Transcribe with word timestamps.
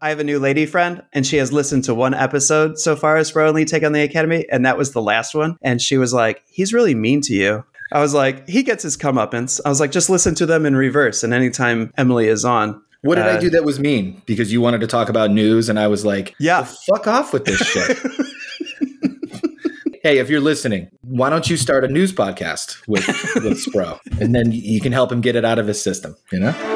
I 0.00 0.10
have 0.10 0.20
a 0.20 0.24
new 0.24 0.38
lady 0.38 0.66
friend, 0.66 1.02
and 1.12 1.26
she 1.26 1.36
has 1.38 1.52
listened 1.52 1.84
to 1.84 1.94
one 1.94 2.14
episode 2.14 2.78
so 2.78 2.96
far 2.96 3.16
as 3.16 3.34
Lee 3.34 3.64
Take 3.64 3.82
on 3.82 3.92
the 3.92 4.02
Academy, 4.02 4.46
and 4.50 4.64
that 4.66 4.76
was 4.76 4.92
the 4.92 5.02
last 5.02 5.34
one. 5.34 5.56
And 5.62 5.80
she 5.80 5.96
was 5.96 6.12
like, 6.12 6.42
"He's 6.48 6.72
really 6.72 6.94
mean 6.94 7.20
to 7.22 7.34
you." 7.34 7.64
I 7.92 8.00
was 8.00 8.14
like, 8.14 8.48
"He 8.48 8.62
gets 8.62 8.82
his 8.82 8.96
comeuppance." 8.96 9.60
I 9.64 9.68
was 9.68 9.80
like, 9.80 9.92
"Just 9.92 10.10
listen 10.10 10.34
to 10.36 10.46
them 10.46 10.66
in 10.66 10.76
reverse." 10.76 11.22
And 11.24 11.32
anytime 11.32 11.92
Emily 11.96 12.28
is 12.28 12.44
on, 12.44 12.82
What 13.02 13.16
did 13.16 13.26
I 13.26 13.36
Uh, 13.36 13.40
do 13.40 13.50
that 13.50 13.64
was 13.64 13.78
mean? 13.78 14.20
Because 14.26 14.52
you 14.52 14.60
wanted 14.60 14.80
to 14.80 14.86
talk 14.88 15.08
about 15.08 15.30
news, 15.30 15.68
and 15.68 15.78
I 15.78 15.86
was 15.86 16.04
like, 16.04 16.34
Yeah. 16.40 16.62
"Well, 16.62 16.76
fuck 16.96 17.06
off 17.06 17.32
with 17.32 17.44
this 17.44 17.58
shit." 17.60 17.98
hey, 20.02 20.18
if 20.18 20.28
you're 20.28 20.40
listening, 20.40 20.88
why 21.02 21.30
don't 21.30 21.48
you 21.48 21.56
start 21.56 21.84
a 21.84 21.88
news 21.88 22.12
podcast 22.12 22.76
with 22.88 23.06
with 23.44 23.64
Spro, 23.64 23.98
and 24.20 24.34
then 24.34 24.50
you 24.52 24.80
can 24.80 24.92
help 24.92 25.12
him 25.12 25.20
get 25.20 25.36
it 25.36 25.44
out 25.44 25.58
of 25.58 25.66
his 25.68 25.80
system. 25.80 26.16
You 26.32 26.40
know. 26.40 26.75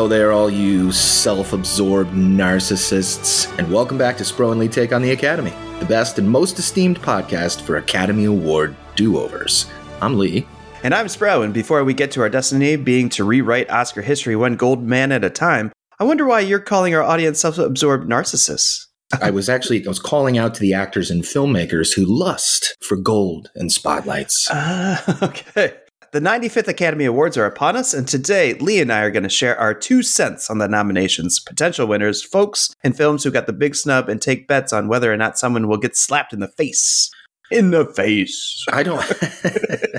Hello 0.00 0.08
there, 0.08 0.32
all 0.32 0.48
you 0.48 0.92
self 0.92 1.52
absorbed 1.52 2.12
narcissists, 2.12 3.54
and 3.58 3.70
welcome 3.70 3.98
back 3.98 4.16
to 4.16 4.24
Spro 4.24 4.50
and 4.50 4.58
Lee 4.58 4.66
Take 4.66 4.94
on 4.94 5.02
the 5.02 5.10
Academy, 5.10 5.52
the 5.78 5.84
best 5.84 6.18
and 6.18 6.26
most 6.26 6.58
esteemed 6.58 6.98
podcast 7.02 7.60
for 7.60 7.76
Academy 7.76 8.24
Award 8.24 8.74
do 8.96 9.18
overs. 9.18 9.66
I'm 10.00 10.16
Lee. 10.18 10.46
and 10.82 10.94
I'm 10.94 11.04
Spro. 11.04 11.44
And 11.44 11.52
before 11.52 11.84
we 11.84 11.92
get 11.92 12.10
to 12.12 12.22
our 12.22 12.30
destiny, 12.30 12.76
being 12.76 13.10
to 13.10 13.24
rewrite 13.24 13.68
Oscar 13.68 14.00
history 14.00 14.36
one 14.36 14.56
gold 14.56 14.82
man 14.82 15.12
at 15.12 15.22
a 15.22 15.28
time, 15.28 15.70
I 15.98 16.04
wonder 16.04 16.24
why 16.24 16.40
you're 16.40 16.60
calling 16.60 16.94
our 16.94 17.02
audience 17.02 17.38
self-absorbed 17.38 18.08
narcissists. 18.08 18.86
I 19.20 19.30
was 19.30 19.50
actually 19.50 19.84
I 19.84 19.88
was 19.88 19.98
calling 19.98 20.38
out 20.38 20.54
to 20.54 20.62
the 20.62 20.72
actors 20.72 21.10
and 21.10 21.24
filmmakers 21.24 21.94
who 21.94 22.06
lust 22.06 22.74
for 22.80 22.96
gold 22.96 23.50
and 23.54 23.70
spotlights. 23.70 24.50
Uh, 24.50 25.18
okay. 25.22 25.74
The 26.12 26.18
95th 26.18 26.66
Academy 26.66 27.04
Awards 27.04 27.36
are 27.36 27.44
upon 27.44 27.76
us, 27.76 27.94
and 27.94 28.08
today 28.08 28.54
Lee 28.54 28.80
and 28.80 28.92
I 28.92 29.02
are 29.02 29.12
going 29.12 29.22
to 29.22 29.28
share 29.28 29.56
our 29.56 29.72
two 29.72 30.02
cents 30.02 30.50
on 30.50 30.58
the 30.58 30.66
nominations, 30.66 31.38
potential 31.38 31.86
winners, 31.86 32.20
folks, 32.20 32.74
and 32.82 32.96
films 32.96 33.22
who 33.22 33.30
got 33.30 33.46
the 33.46 33.52
big 33.52 33.76
snub, 33.76 34.08
and 34.08 34.20
take 34.20 34.48
bets 34.48 34.72
on 34.72 34.88
whether 34.88 35.12
or 35.12 35.16
not 35.16 35.38
someone 35.38 35.68
will 35.68 35.76
get 35.76 35.96
slapped 35.96 36.32
in 36.32 36.40
the 36.40 36.48
face. 36.48 37.08
In 37.52 37.70
the 37.70 37.86
face. 37.86 38.64
I 38.72 38.82
don't. 38.82 39.04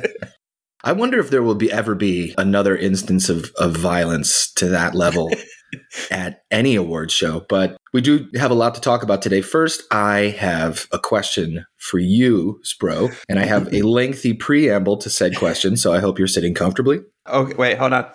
I 0.83 0.91
wonder 0.91 1.17
if 1.17 1.29
there 1.29 1.43
will 1.43 1.55
be 1.55 1.71
ever 1.71 1.95
be 1.95 2.35
another 2.37 2.75
instance 2.75 3.29
of, 3.29 3.49
of 3.57 3.77
violence 3.77 4.51
to 4.55 4.67
that 4.67 4.93
level 4.93 5.31
at 6.11 6.41
any 6.51 6.75
award 6.75 7.11
show. 7.11 7.45
But 7.47 7.77
we 7.93 8.01
do 8.01 8.27
have 8.35 8.51
a 8.51 8.55
lot 8.55 8.75
to 8.75 8.81
talk 8.81 9.03
about 9.03 9.21
today. 9.21 9.41
First, 9.41 9.83
I 9.91 10.35
have 10.39 10.87
a 10.91 10.99
question 10.99 11.65
for 11.77 11.99
you, 11.99 12.61
Spro, 12.63 13.13
and 13.27 13.39
I 13.39 13.45
have 13.45 13.73
a 13.73 13.81
lengthy 13.83 14.33
preamble 14.33 14.97
to 14.97 15.09
said 15.09 15.35
question. 15.35 15.77
So 15.77 15.93
I 15.93 15.99
hope 15.99 16.17
you're 16.17 16.27
sitting 16.27 16.53
comfortably. 16.53 16.99
Okay, 17.27 17.53
wait, 17.55 17.77
hold 17.77 17.93
on. 17.93 18.09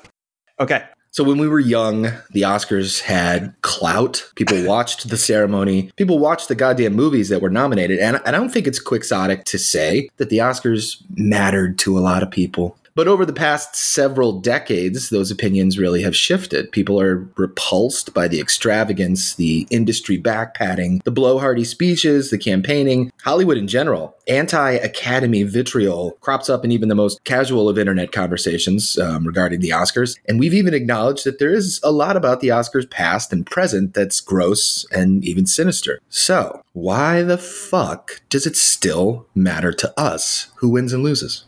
Okay. 0.59 0.85
So 1.11 1.25
when 1.25 1.39
we 1.39 1.49
were 1.49 1.61
young, 1.61 2.03
the 2.33 2.43
Oscars 2.43 3.01
had 3.01 3.55
clout. 3.63 4.31
People 4.37 4.63
watched 4.67 5.09
the 5.09 5.17
ceremony. 5.17 5.91
People 5.97 6.19
watched 6.19 6.49
the 6.49 6.55
goddamn 6.55 6.95
movies 6.95 7.31
that 7.31 7.41
were 7.41 7.49
nominated. 7.49 7.99
And 7.99 8.21
I 8.27 8.31
don't 8.31 8.51
think 8.51 8.67
it's 8.67 8.79
quixotic 8.79 9.45
to 9.45 9.59
say 9.59 10.11
that 10.19 10.29
the 10.29 10.39
Oscars 10.39 11.03
mattered 11.17 11.79
to 11.81 11.99
a 11.99 12.01
lot 12.01 12.23
of 12.23 12.31
people. 12.31 12.77
But 12.97 13.09
over 13.09 13.27
the 13.27 13.35
past 13.35 13.77
several 13.77 14.41
decades, 14.41 15.11
those 15.11 15.31
opinions 15.31 15.79
really 15.79 16.01
have 16.01 16.17
shifted. 16.17 16.73
People 16.73 16.99
are 16.99 17.29
repulsed 17.37 18.15
by 18.15 18.27
the 18.27 18.41
extravagance, 18.41 19.35
the 19.35 19.67
industry 19.69 20.19
backpatting, 20.19 21.03
the 21.05 21.13
blowhardy 21.13 21.67
speeches, 21.67 22.31
the 22.31 22.39
campaigning. 22.39 23.13
Hollywood 23.23 23.59
in 23.59 23.69
general, 23.69 24.17
anti 24.29 24.71
Academy 24.71 25.43
vitriol 25.43 26.13
crops 26.23 26.49
up 26.49 26.65
in 26.65 26.73
even 26.73 26.89
the 26.89 26.95
most 26.95 27.23
casual 27.25 27.69
of 27.69 27.79
internet 27.79 28.13
conversations 28.13 28.99
um, 28.99 29.27
regarding 29.27 29.61
the 29.61 29.71
Oscars. 29.71 30.17
And 30.27 30.41
we've 30.41 30.55
even 30.55 30.73
acknowledged 30.73 31.25
that 31.25 31.39
there 31.39 31.53
is 31.53 31.79
a 31.85 31.93
lot 31.93 32.17
about 32.17 32.41
the 32.41 32.49
Oscars 32.49 32.89
past 32.89 33.31
and 33.31 33.45
present 33.45 33.93
that's 33.93 34.23
gross 34.23 34.87
and 34.91 35.23
even 35.23 35.45
sinister. 35.45 36.01
So, 36.09 36.63
why 36.73 37.23
the 37.23 37.37
fuck 37.37 38.23
does 38.31 38.47
it 38.47 38.57
still 38.57 39.27
matter 39.35 39.73
to 39.75 40.01
us 40.01 40.47
who 40.57 40.71
wins 40.71 40.95
and 40.95 41.03
loses? 41.03 41.45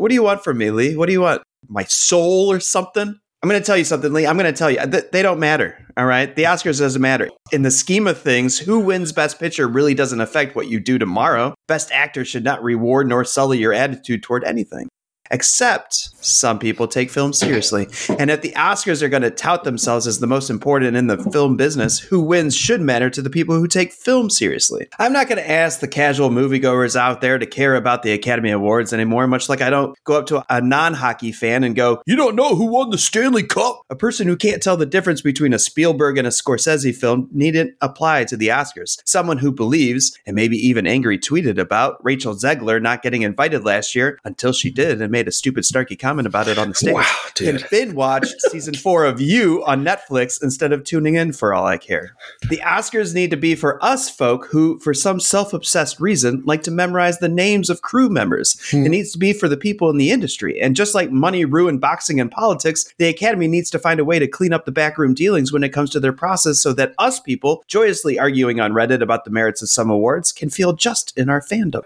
What 0.00 0.08
do 0.08 0.14
you 0.14 0.22
want 0.22 0.42
from 0.42 0.56
me, 0.56 0.70
Lee? 0.70 0.96
What 0.96 1.08
do 1.08 1.12
you 1.12 1.20
want? 1.20 1.42
My 1.68 1.84
soul 1.84 2.50
or 2.50 2.58
something? 2.58 3.20
I'm 3.42 3.48
going 3.48 3.60
to 3.60 3.66
tell 3.66 3.76
you 3.76 3.84
something, 3.84 4.10
Lee. 4.14 4.26
I'm 4.26 4.38
going 4.38 4.50
to 4.50 4.58
tell 4.58 4.70
you. 4.70 4.78
Th- 4.86 5.04
they 5.12 5.20
don't 5.20 5.38
matter. 5.38 5.76
All 5.98 6.06
right. 6.06 6.34
The 6.34 6.44
Oscars 6.44 6.78
doesn't 6.78 7.02
matter. 7.02 7.28
In 7.52 7.60
the 7.62 7.70
scheme 7.70 8.06
of 8.06 8.18
things, 8.18 8.58
who 8.58 8.80
wins 8.80 9.12
Best 9.12 9.38
Picture 9.38 9.68
really 9.68 9.92
doesn't 9.92 10.22
affect 10.22 10.56
what 10.56 10.68
you 10.68 10.80
do 10.80 10.98
tomorrow. 10.98 11.54
Best 11.68 11.92
Actor 11.92 12.24
should 12.24 12.44
not 12.44 12.62
reward 12.62 13.08
nor 13.08 13.26
sully 13.26 13.58
your 13.58 13.74
attitude 13.74 14.22
toward 14.22 14.42
anything. 14.44 14.88
Except 15.30 16.10
some 16.24 16.58
people 16.58 16.88
take 16.88 17.10
film 17.10 17.32
seriously. 17.32 17.88
And 18.18 18.30
if 18.30 18.42
the 18.42 18.52
Oscars 18.52 19.02
are 19.02 19.08
going 19.08 19.22
to 19.22 19.30
tout 19.30 19.64
themselves 19.64 20.06
as 20.06 20.18
the 20.18 20.26
most 20.26 20.50
important 20.50 20.96
in 20.96 21.06
the 21.06 21.18
film 21.32 21.56
business, 21.56 21.98
who 21.98 22.20
wins 22.20 22.56
should 22.56 22.80
matter 22.80 23.08
to 23.10 23.22
the 23.22 23.30
people 23.30 23.54
who 23.54 23.66
take 23.66 23.92
film 23.92 24.28
seriously. 24.28 24.88
I'm 24.98 25.12
not 25.12 25.28
going 25.28 25.38
to 25.38 25.50
ask 25.50 25.80
the 25.80 25.88
casual 25.88 26.30
moviegoers 26.30 26.96
out 26.96 27.20
there 27.20 27.38
to 27.38 27.46
care 27.46 27.74
about 27.74 28.02
the 28.02 28.12
Academy 28.12 28.50
Awards 28.50 28.92
anymore, 28.92 29.26
much 29.26 29.48
like 29.48 29.60
I 29.60 29.70
don't 29.70 29.96
go 30.04 30.18
up 30.18 30.26
to 30.26 30.44
a 30.50 30.60
non 30.60 30.94
hockey 30.94 31.32
fan 31.32 31.64
and 31.64 31.74
go, 31.76 32.02
You 32.06 32.16
don't 32.16 32.36
know 32.36 32.54
who 32.54 32.66
won 32.66 32.90
the 32.90 32.98
Stanley 32.98 33.42
Cup? 33.42 33.82
A 33.90 33.96
person 33.96 34.26
who 34.26 34.36
can't 34.36 34.62
tell 34.62 34.76
the 34.76 34.86
difference 34.86 35.22
between 35.22 35.52
a 35.52 35.58
Spielberg 35.58 36.18
and 36.18 36.26
a 36.26 36.30
Scorsese 36.30 36.94
film 36.94 37.28
needn't 37.32 37.74
apply 37.80 38.24
to 38.24 38.36
the 38.36 38.48
Oscars. 38.48 39.00
Someone 39.04 39.38
who 39.38 39.52
believes, 39.52 40.18
and 40.26 40.34
maybe 40.34 40.56
even 40.56 40.86
angry 40.86 41.18
tweeted 41.18 41.58
about, 41.58 42.04
Rachel 42.04 42.34
Zegler 42.34 42.82
not 42.82 43.02
getting 43.02 43.22
invited 43.22 43.64
last 43.64 43.94
year 43.94 44.18
until 44.24 44.52
she 44.52 44.70
did 44.70 45.00
and 45.00 45.10
made 45.10 45.19
a 45.28 45.32
stupid, 45.32 45.64
snarky 45.64 45.98
comment 45.98 46.26
about 46.26 46.48
it 46.48 46.58
on 46.58 46.68
the 46.70 46.74
stage. 46.74 46.94
Wow, 46.94 47.14
Can 47.34 47.56
dude. 47.56 47.70
binge 47.70 47.94
watch 47.94 48.28
season 48.50 48.74
four 48.82 49.04
of 49.04 49.20
You 49.20 49.64
on 49.64 49.84
Netflix 49.84 50.42
instead 50.42 50.72
of 50.72 50.84
tuning 50.84 51.14
in 51.14 51.32
for 51.32 51.54
all 51.54 51.66
I 51.66 51.78
care. 51.78 52.14
The 52.48 52.58
Oscars 52.58 53.14
need 53.14 53.30
to 53.30 53.36
be 53.36 53.54
for 53.54 53.82
us 53.84 54.10
folk 54.10 54.46
who, 54.46 54.78
for 54.80 54.94
some 54.94 55.20
self 55.20 55.52
obsessed 55.52 56.00
reason, 56.00 56.42
like 56.44 56.62
to 56.64 56.70
memorize 56.70 57.18
the 57.18 57.28
names 57.28 57.70
of 57.70 57.82
crew 57.82 58.08
members. 58.08 58.58
Hmm. 58.70 58.86
It 58.86 58.90
needs 58.90 59.12
to 59.12 59.18
be 59.18 59.32
for 59.32 59.48
the 59.48 59.56
people 59.56 59.90
in 59.90 59.98
the 59.98 60.10
industry. 60.10 60.60
And 60.60 60.76
just 60.76 60.94
like 60.94 61.10
money 61.10 61.44
ruined 61.44 61.80
boxing 61.80 62.20
and 62.20 62.30
politics, 62.30 62.92
the 62.98 63.08
Academy 63.08 63.48
needs 63.48 63.70
to 63.70 63.78
find 63.78 64.00
a 64.00 64.04
way 64.04 64.18
to 64.18 64.28
clean 64.28 64.52
up 64.52 64.64
the 64.64 64.72
backroom 64.72 65.14
dealings 65.14 65.52
when 65.52 65.64
it 65.64 65.70
comes 65.70 65.90
to 65.90 66.00
their 66.00 66.12
process 66.12 66.60
so 66.60 66.72
that 66.74 66.94
us 66.98 67.20
people, 67.20 67.64
joyously 67.68 68.18
arguing 68.18 68.60
on 68.60 68.72
Reddit 68.72 69.02
about 69.02 69.24
the 69.24 69.30
merits 69.30 69.62
of 69.62 69.68
some 69.68 69.90
awards, 69.90 70.32
can 70.32 70.50
feel 70.50 70.72
just 70.72 71.16
in 71.16 71.28
our 71.28 71.40
fandom. 71.40 71.82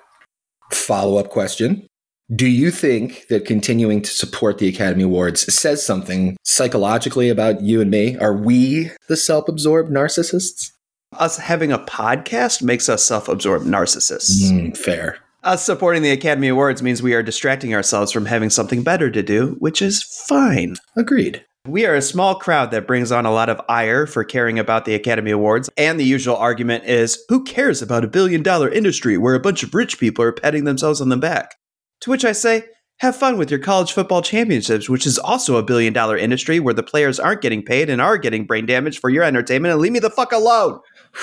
Follow 0.71 1.19
up 1.19 1.31
question. 1.31 1.87
Do 2.35 2.47
you 2.47 2.71
think 2.71 3.27
that 3.29 3.45
continuing 3.45 4.01
to 4.01 4.11
support 4.11 4.57
the 4.57 4.67
Academy 4.67 5.03
Awards 5.03 5.53
says 5.55 5.85
something 5.85 6.39
psychologically 6.43 7.29
about 7.29 7.61
you 7.61 7.83
and 7.83 7.91
me? 7.91 8.17
Are 8.17 8.35
we 8.35 8.91
the 9.09 9.17
self 9.17 9.47
absorbed 9.47 9.91
narcissists? 9.91 10.71
Us 11.19 11.37
having 11.37 11.71
a 11.71 11.79
podcast 11.79 12.63
makes 12.63 12.89
us 12.89 13.05
self 13.05 13.29
absorbed 13.29 13.67
narcissists. 13.67 14.51
Mm, 14.51 14.75
fair. 14.75 15.19
Us 15.43 15.63
supporting 15.63 16.01
the 16.01 16.13
Academy 16.13 16.49
Awards 16.49 16.83
means 16.83 17.03
we 17.03 17.13
are 17.13 17.23
distracting 17.23 17.75
ourselves 17.75 18.11
from 18.11 18.25
having 18.25 18.49
something 18.49 18.83
better 18.83 19.11
to 19.11 19.23
do, 19.23 19.57
which 19.59 19.83
is 19.83 20.03
fine. 20.03 20.77
Agreed. 20.97 21.45
We 21.67 21.85
are 21.85 21.95
a 21.95 22.01
small 22.01 22.37
crowd 22.37 22.71
that 22.71 22.87
brings 22.87 23.13
on 23.13 23.27
a 23.27 23.33
lot 23.33 23.51
of 23.51 23.61
ire 23.69 24.07
for 24.07 24.25
caring 24.25 24.59
about 24.59 24.87
the 24.87 24.95
Academy 24.95 25.31
Awards, 25.31 25.69
and 25.77 26.01
the 26.01 26.05
usual 26.05 26.37
argument 26.37 26.85
is 26.85 27.23
who 27.29 27.45
cares 27.45 27.83
about 27.83 28.05
a 28.05 28.09
billion 28.09 28.43
dollar 28.43 28.71
industry 28.71 29.19
where 29.19 29.35
a 29.35 29.41
bunch 29.41 29.63
of 29.63 29.75
rich 29.75 30.01
people 30.01 30.25
are 30.25 30.33
patting 30.33 30.65
themselves 30.65 31.03
on 31.03 31.11
the 31.11 31.19
back? 31.19 31.57
To 32.05 32.11
which 32.11 32.27
I 32.27 32.33
say, 32.33 32.65
have 32.99 33.17
fun 33.17 33.39
with 33.39 33.51
your 33.51 33.61
college 33.61 33.95
football 33.95 34.21
championships, 34.21 34.91
which 34.91 35.07
is 35.07 35.19
also 35.19 35.57
a 35.57 35.63
billion 35.63 35.95
dollar 35.95 36.19
industry 36.19 36.61
where 36.61 36.75
the 36.75 36.83
players 36.83 37.19
aren't 37.19 37.41
getting 37.41 37.63
paid 37.63 37.89
and 37.89 37.99
are 37.99 38.19
getting 38.19 38.45
brain 38.45 38.67
damage 38.67 38.99
for 38.99 39.09
your 39.09 39.23
entertainment, 39.23 39.73
and 39.73 39.81
leave 39.81 39.93
me 39.93 40.01
the 40.01 40.11
fuck 40.11 40.31
alone. 40.31 40.79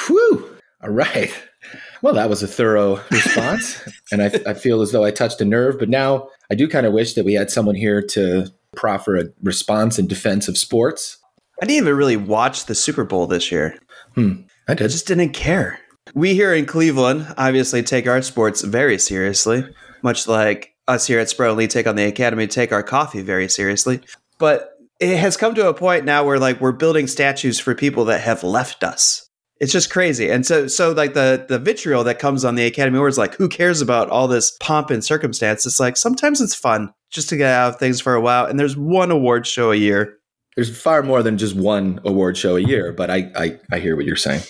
Whew. 0.07 0.57
All 0.81 0.89
right. 0.89 1.31
Well, 2.01 2.15
that 2.15 2.29
was 2.29 2.41
a 2.41 2.47
thorough 2.47 2.99
response. 3.11 3.79
and 4.11 4.23
I, 4.23 4.31
I 4.47 4.53
feel 4.55 4.81
as 4.81 4.91
though 4.91 5.03
I 5.03 5.11
touched 5.11 5.39
a 5.39 5.45
nerve, 5.45 5.77
but 5.77 5.87
now 5.87 6.29
I 6.49 6.55
do 6.55 6.67
kind 6.67 6.87
of 6.87 6.93
wish 6.93 7.13
that 7.13 7.25
we 7.25 7.35
had 7.35 7.51
someone 7.51 7.75
here 7.75 8.01
to 8.01 8.47
proffer 8.75 9.17
a 9.17 9.25
response 9.43 9.99
in 9.99 10.07
defense 10.07 10.47
of 10.47 10.57
sports. 10.57 11.19
I 11.61 11.67
didn't 11.67 11.83
even 11.83 11.95
really 11.95 12.17
watch 12.17 12.65
the 12.65 12.73
Super 12.73 13.03
Bowl 13.03 13.27
this 13.27 13.51
year. 13.51 13.77
I 14.17 14.43
I 14.67 14.73
did. 14.73 14.89
just 14.89 15.05
didn't 15.05 15.33
care. 15.33 15.79
We 16.15 16.33
here 16.33 16.55
in 16.55 16.65
Cleveland 16.65 17.31
obviously 17.37 17.83
take 17.83 18.07
our 18.07 18.23
sports 18.23 18.63
very 18.63 18.97
seriously, 18.97 19.63
much 20.01 20.27
like 20.27 20.70
us 20.87 21.07
here 21.07 21.19
at 21.19 21.29
Sprout 21.29 21.57
Lee 21.57 21.67
take 21.67 21.87
on 21.87 21.95
the 21.95 22.05
Academy 22.05 22.47
take 22.47 22.71
our 22.71 22.83
coffee 22.83 23.21
very 23.21 23.47
seriously. 23.47 24.01
But 24.37 24.77
it 24.99 25.17
has 25.17 25.37
come 25.37 25.55
to 25.55 25.67
a 25.67 25.73
point 25.73 26.05
now 26.05 26.23
where 26.23 26.39
like 26.39 26.61
we're 26.61 26.71
building 26.71 27.07
statues 27.07 27.59
for 27.59 27.73
people 27.73 28.05
that 28.05 28.21
have 28.21 28.43
left 28.43 28.83
us. 28.83 29.27
It's 29.59 29.71
just 29.71 29.91
crazy. 29.91 30.29
And 30.29 30.45
so 30.45 30.67
so 30.67 30.91
like 30.91 31.13
the 31.13 31.45
the 31.47 31.59
vitriol 31.59 32.03
that 32.05 32.19
comes 32.19 32.43
on 32.43 32.55
the 32.55 32.65
Academy 32.65 32.97
Awards, 32.97 33.17
like 33.17 33.35
who 33.35 33.47
cares 33.47 33.81
about 33.81 34.09
all 34.09 34.27
this 34.27 34.57
pomp 34.59 34.89
and 34.89 35.03
circumstance? 35.03 35.65
It's 35.65 35.79
like 35.79 35.97
sometimes 35.97 36.41
it's 36.41 36.55
fun 36.55 36.93
just 37.11 37.29
to 37.29 37.37
get 37.37 37.53
out 37.53 37.73
of 37.73 37.79
things 37.79 38.01
for 38.01 38.15
a 38.15 38.21
while. 38.21 38.45
And 38.45 38.59
there's 38.59 38.75
one 38.75 39.11
award 39.11 39.45
show 39.45 39.71
a 39.71 39.75
year. 39.75 40.17
There's 40.55 40.75
far 40.75 41.03
more 41.03 41.21
than 41.23 41.37
just 41.37 41.55
one 41.55 41.99
award 42.03 42.37
show 42.37 42.55
a 42.55 42.61
year, 42.61 42.91
but 42.91 43.09
I 43.11 43.31
I, 43.35 43.59
I 43.71 43.79
hear 43.79 43.95
what 43.95 44.05
you're 44.05 44.15
saying. 44.15 44.41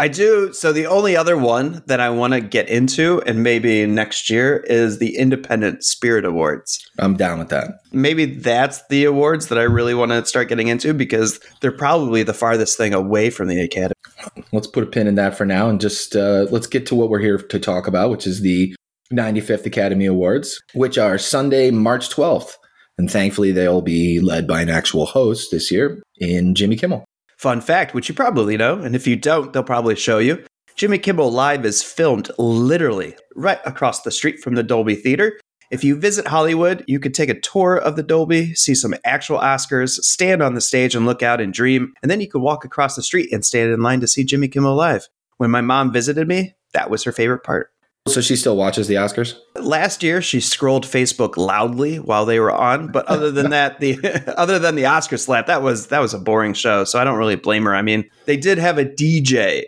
I 0.00 0.06
do. 0.06 0.52
So 0.52 0.72
the 0.72 0.86
only 0.86 1.16
other 1.16 1.36
one 1.36 1.82
that 1.86 1.98
I 1.98 2.08
want 2.10 2.32
to 2.32 2.40
get 2.40 2.68
into, 2.68 3.20
and 3.22 3.42
maybe 3.42 3.84
next 3.84 4.30
year, 4.30 4.58
is 4.58 4.98
the 4.98 5.16
Independent 5.16 5.82
Spirit 5.82 6.24
Awards. 6.24 6.88
I'm 6.98 7.16
down 7.16 7.40
with 7.40 7.48
that. 7.48 7.80
Maybe 7.90 8.24
that's 8.26 8.86
the 8.86 9.04
awards 9.04 9.48
that 9.48 9.58
I 9.58 9.62
really 9.62 9.94
want 9.94 10.12
to 10.12 10.24
start 10.24 10.48
getting 10.48 10.68
into 10.68 10.94
because 10.94 11.40
they're 11.60 11.72
probably 11.72 12.22
the 12.22 12.34
farthest 12.34 12.76
thing 12.76 12.94
away 12.94 13.30
from 13.30 13.48
the 13.48 13.60
Academy. 13.60 13.94
Let's 14.52 14.68
put 14.68 14.84
a 14.84 14.86
pin 14.86 15.08
in 15.08 15.16
that 15.16 15.36
for 15.36 15.44
now, 15.44 15.68
and 15.68 15.80
just 15.80 16.14
uh, 16.14 16.46
let's 16.50 16.68
get 16.68 16.86
to 16.86 16.94
what 16.94 17.10
we're 17.10 17.18
here 17.18 17.38
to 17.38 17.58
talk 17.58 17.88
about, 17.88 18.10
which 18.10 18.26
is 18.26 18.40
the 18.40 18.74
95th 19.12 19.66
Academy 19.66 20.06
Awards, 20.06 20.60
which 20.74 20.96
are 20.96 21.18
Sunday, 21.18 21.70
March 21.70 22.08
12th. 22.10 22.52
And 22.98 23.10
thankfully, 23.10 23.52
they'll 23.52 23.80
be 23.80 24.20
led 24.20 24.46
by 24.46 24.60
an 24.60 24.68
actual 24.68 25.06
host 25.06 25.50
this 25.50 25.70
year 25.70 26.02
in 26.18 26.54
Jimmy 26.54 26.76
Kimmel. 26.76 27.04
Fun 27.38 27.60
fact, 27.60 27.94
which 27.94 28.08
you 28.08 28.16
probably 28.16 28.56
know, 28.56 28.80
and 28.80 28.96
if 28.96 29.06
you 29.06 29.14
don't, 29.14 29.52
they'll 29.52 29.62
probably 29.62 29.94
show 29.94 30.18
you. 30.18 30.44
Jimmy 30.74 30.98
Kimmel 30.98 31.30
Live 31.30 31.64
is 31.64 31.84
filmed 31.84 32.30
literally 32.36 33.14
right 33.36 33.60
across 33.64 34.02
the 34.02 34.10
street 34.10 34.40
from 34.40 34.56
the 34.56 34.64
Dolby 34.64 34.96
Theater. 34.96 35.38
If 35.70 35.84
you 35.84 35.96
visit 35.96 36.26
Hollywood, 36.26 36.82
you 36.88 36.98
could 36.98 37.14
take 37.14 37.28
a 37.28 37.38
tour 37.38 37.76
of 37.76 37.94
the 37.94 38.02
Dolby, 38.02 38.54
see 38.54 38.74
some 38.74 38.94
actual 39.04 39.38
Oscars, 39.38 40.00
stand 40.00 40.42
on 40.42 40.54
the 40.54 40.60
stage 40.60 40.96
and 40.96 41.06
look 41.06 41.22
out 41.22 41.40
and 41.40 41.52
dream, 41.52 41.94
and 42.02 42.10
then 42.10 42.20
you 42.20 42.28
could 42.28 42.42
walk 42.42 42.64
across 42.64 42.96
the 42.96 43.02
street 43.04 43.32
and 43.32 43.44
stand 43.44 43.70
in 43.70 43.82
line 43.82 44.00
to 44.00 44.08
see 44.08 44.24
Jimmy 44.24 44.48
Kimmel 44.48 44.74
Live. 44.74 45.08
When 45.36 45.52
my 45.52 45.60
mom 45.60 45.92
visited 45.92 46.26
me, 46.26 46.54
that 46.72 46.90
was 46.90 47.04
her 47.04 47.12
favorite 47.12 47.44
part. 47.44 47.70
So 48.08 48.20
she 48.20 48.36
still 48.36 48.56
watches 48.56 48.88
the 48.88 48.94
Oscars? 48.94 49.34
Last 49.56 50.02
year, 50.02 50.20
she 50.20 50.40
scrolled 50.40 50.84
Facebook 50.84 51.36
loudly 51.36 51.98
while 51.98 52.24
they 52.24 52.40
were 52.40 52.52
on, 52.52 52.90
but 52.90 53.06
other 53.06 53.30
than 53.30 53.50
that, 53.50 53.80
the 53.80 53.98
other 54.38 54.58
than 54.58 54.74
the 54.74 54.86
Oscar 54.86 55.16
slap, 55.16 55.46
that 55.46 55.62
was 55.62 55.88
that 55.88 56.00
was 56.00 56.14
a 56.14 56.18
boring 56.18 56.54
show. 56.54 56.84
So 56.84 56.98
I 56.98 57.04
don't 57.04 57.18
really 57.18 57.36
blame 57.36 57.64
her. 57.64 57.74
I 57.74 57.82
mean, 57.82 58.08
they 58.26 58.36
did 58.36 58.58
have 58.58 58.78
a 58.78 58.84
DJ. 58.84 59.64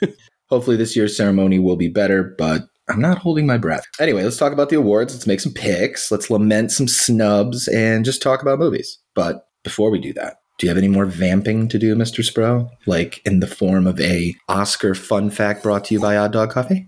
Hopefully, 0.48 0.76
this 0.76 0.96
year's 0.96 1.16
ceremony 1.16 1.58
will 1.58 1.76
be 1.76 1.88
better, 1.88 2.34
but 2.38 2.62
I'm 2.88 3.00
not 3.00 3.18
holding 3.18 3.46
my 3.46 3.56
breath. 3.56 3.84
Anyway, 4.00 4.24
let's 4.24 4.36
talk 4.36 4.52
about 4.52 4.68
the 4.68 4.76
awards. 4.76 5.14
Let's 5.14 5.26
make 5.26 5.40
some 5.40 5.52
picks. 5.52 6.10
Let's 6.10 6.30
lament 6.30 6.72
some 6.72 6.88
snubs 6.88 7.68
and 7.68 8.04
just 8.04 8.22
talk 8.22 8.42
about 8.42 8.58
movies. 8.58 8.98
But 9.14 9.46
before 9.62 9.90
we 9.90 10.00
do 10.00 10.12
that, 10.14 10.38
do 10.58 10.66
you 10.66 10.68
have 10.68 10.78
any 10.78 10.88
more 10.88 11.06
vamping 11.06 11.68
to 11.68 11.78
do, 11.78 11.94
Mr. 11.94 12.22
Spro? 12.22 12.68
Like 12.86 13.22
in 13.24 13.40
the 13.40 13.46
form 13.46 13.86
of 13.86 14.00
a 14.00 14.34
Oscar 14.48 14.94
fun 14.94 15.30
fact 15.30 15.62
brought 15.62 15.84
to 15.86 15.94
you 15.94 16.00
by 16.00 16.16
Odd 16.16 16.32
Dog 16.32 16.50
Coffee? 16.50 16.86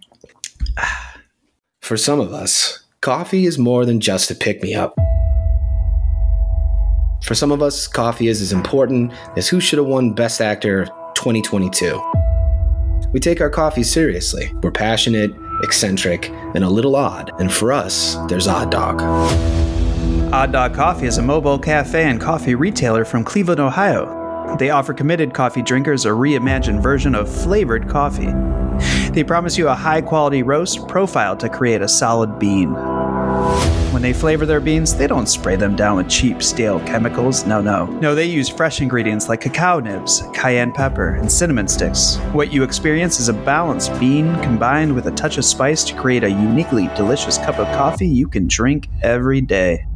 For 1.81 1.97
some 1.97 2.21
of 2.21 2.33
us, 2.33 2.85
coffee 3.01 3.47
is 3.47 3.59
more 3.59 3.85
than 3.85 4.01
just 4.01 4.31
a 4.31 4.35
pick 4.35 4.63
me 4.63 4.75
up. 4.75 4.95
For 7.25 7.35
some 7.35 7.53
of 7.53 7.63
us, 7.63 7.87
coffee 7.87 8.29
is 8.29 8.41
as 8.41 8.53
important 8.53 9.13
as 9.37 9.49
who 9.49 9.61
should 9.61 9.79
have 9.79 9.87
won 9.87 10.13
Best 10.13 10.41
Actor 10.41 10.87
2022. 11.15 12.01
We 13.13 13.21
take 13.21 13.41
our 13.41 13.51
coffee 13.51 13.83
seriously. 13.83 14.53
We're 14.63 14.71
passionate, 14.71 15.33
eccentric, 15.63 16.31
and 16.55 16.65
a 16.65 16.71
little 16.71 16.97
odd. 16.97 17.31
And 17.39 17.53
for 17.53 17.73
us, 17.73 18.17
there's 18.29 18.49
Odd 18.49 18.71
Dog. 18.71 19.03
Odd 20.33 20.53
Dog 20.53 20.75
Coffee 20.75 21.07
is 21.07 21.19
a 21.19 21.23
mobile 21.23 21.59
cafe 21.59 22.05
and 22.05 22.21
coffee 22.21 22.55
retailer 22.55 23.05
from 23.05 23.23
Cleveland, 23.23 23.61
Ohio. 23.61 24.22
They 24.59 24.71
offer 24.71 24.95
committed 24.95 25.35
coffee 25.35 25.63
drinkers 25.63 26.05
a 26.05 26.11
reimagined 26.11 26.83
version 26.83 27.15
of 27.15 27.29
flavored 27.29 27.89
coffee. 27.89 28.33
They 29.13 29.25
promise 29.25 29.59
you 29.59 29.69
a 29.69 29.75
high 29.75 30.01
quality 30.01 30.43
roast 30.43 30.87
profile 30.89 31.37
to 31.37 31.49
create 31.49 31.83
a 31.83 31.89
solid 31.89 32.39
bean. 32.39 32.73
When 33.93 34.01
they 34.01 34.13
flavor 34.13 34.47
their 34.47 34.61
beans, 34.61 34.95
they 34.95 35.07
don't 35.07 35.27
spray 35.27 35.57
them 35.57 35.77
down 35.77 35.97
with 35.97 36.09
cheap, 36.09 36.43
stale 36.43 36.81
chemicals. 36.81 37.45
No, 37.45 37.61
no. 37.61 37.87
No, 37.87 38.15
they 38.15 38.25
use 38.25 38.49
fresh 38.49 38.81
ingredients 38.81 39.29
like 39.29 39.41
cacao 39.41 39.81
nibs, 39.81 40.23
cayenne 40.33 40.73
pepper, 40.73 41.09
and 41.09 41.31
cinnamon 41.31 41.69
sticks. 41.69 42.17
What 42.33 42.53
you 42.53 42.63
experience 42.63 43.21
is 43.21 43.29
a 43.29 43.35
balanced 43.35 43.99
bean 44.01 44.35
combined 44.43 44.95
with 44.95 45.07
a 45.07 45.13
touch 45.13 45.39
of 45.39 45.45
spice 45.45 45.85
to 45.85 45.95
create 45.95 46.25
a 46.25 46.31
uniquely 46.31 46.89
delicious 46.97 47.37
cup 47.39 47.59
of 47.59 47.67
coffee 47.77 48.09
you 48.09 48.29
can 48.29 48.49
drink 48.49 48.89
every 49.03 49.41
day. 49.41 49.87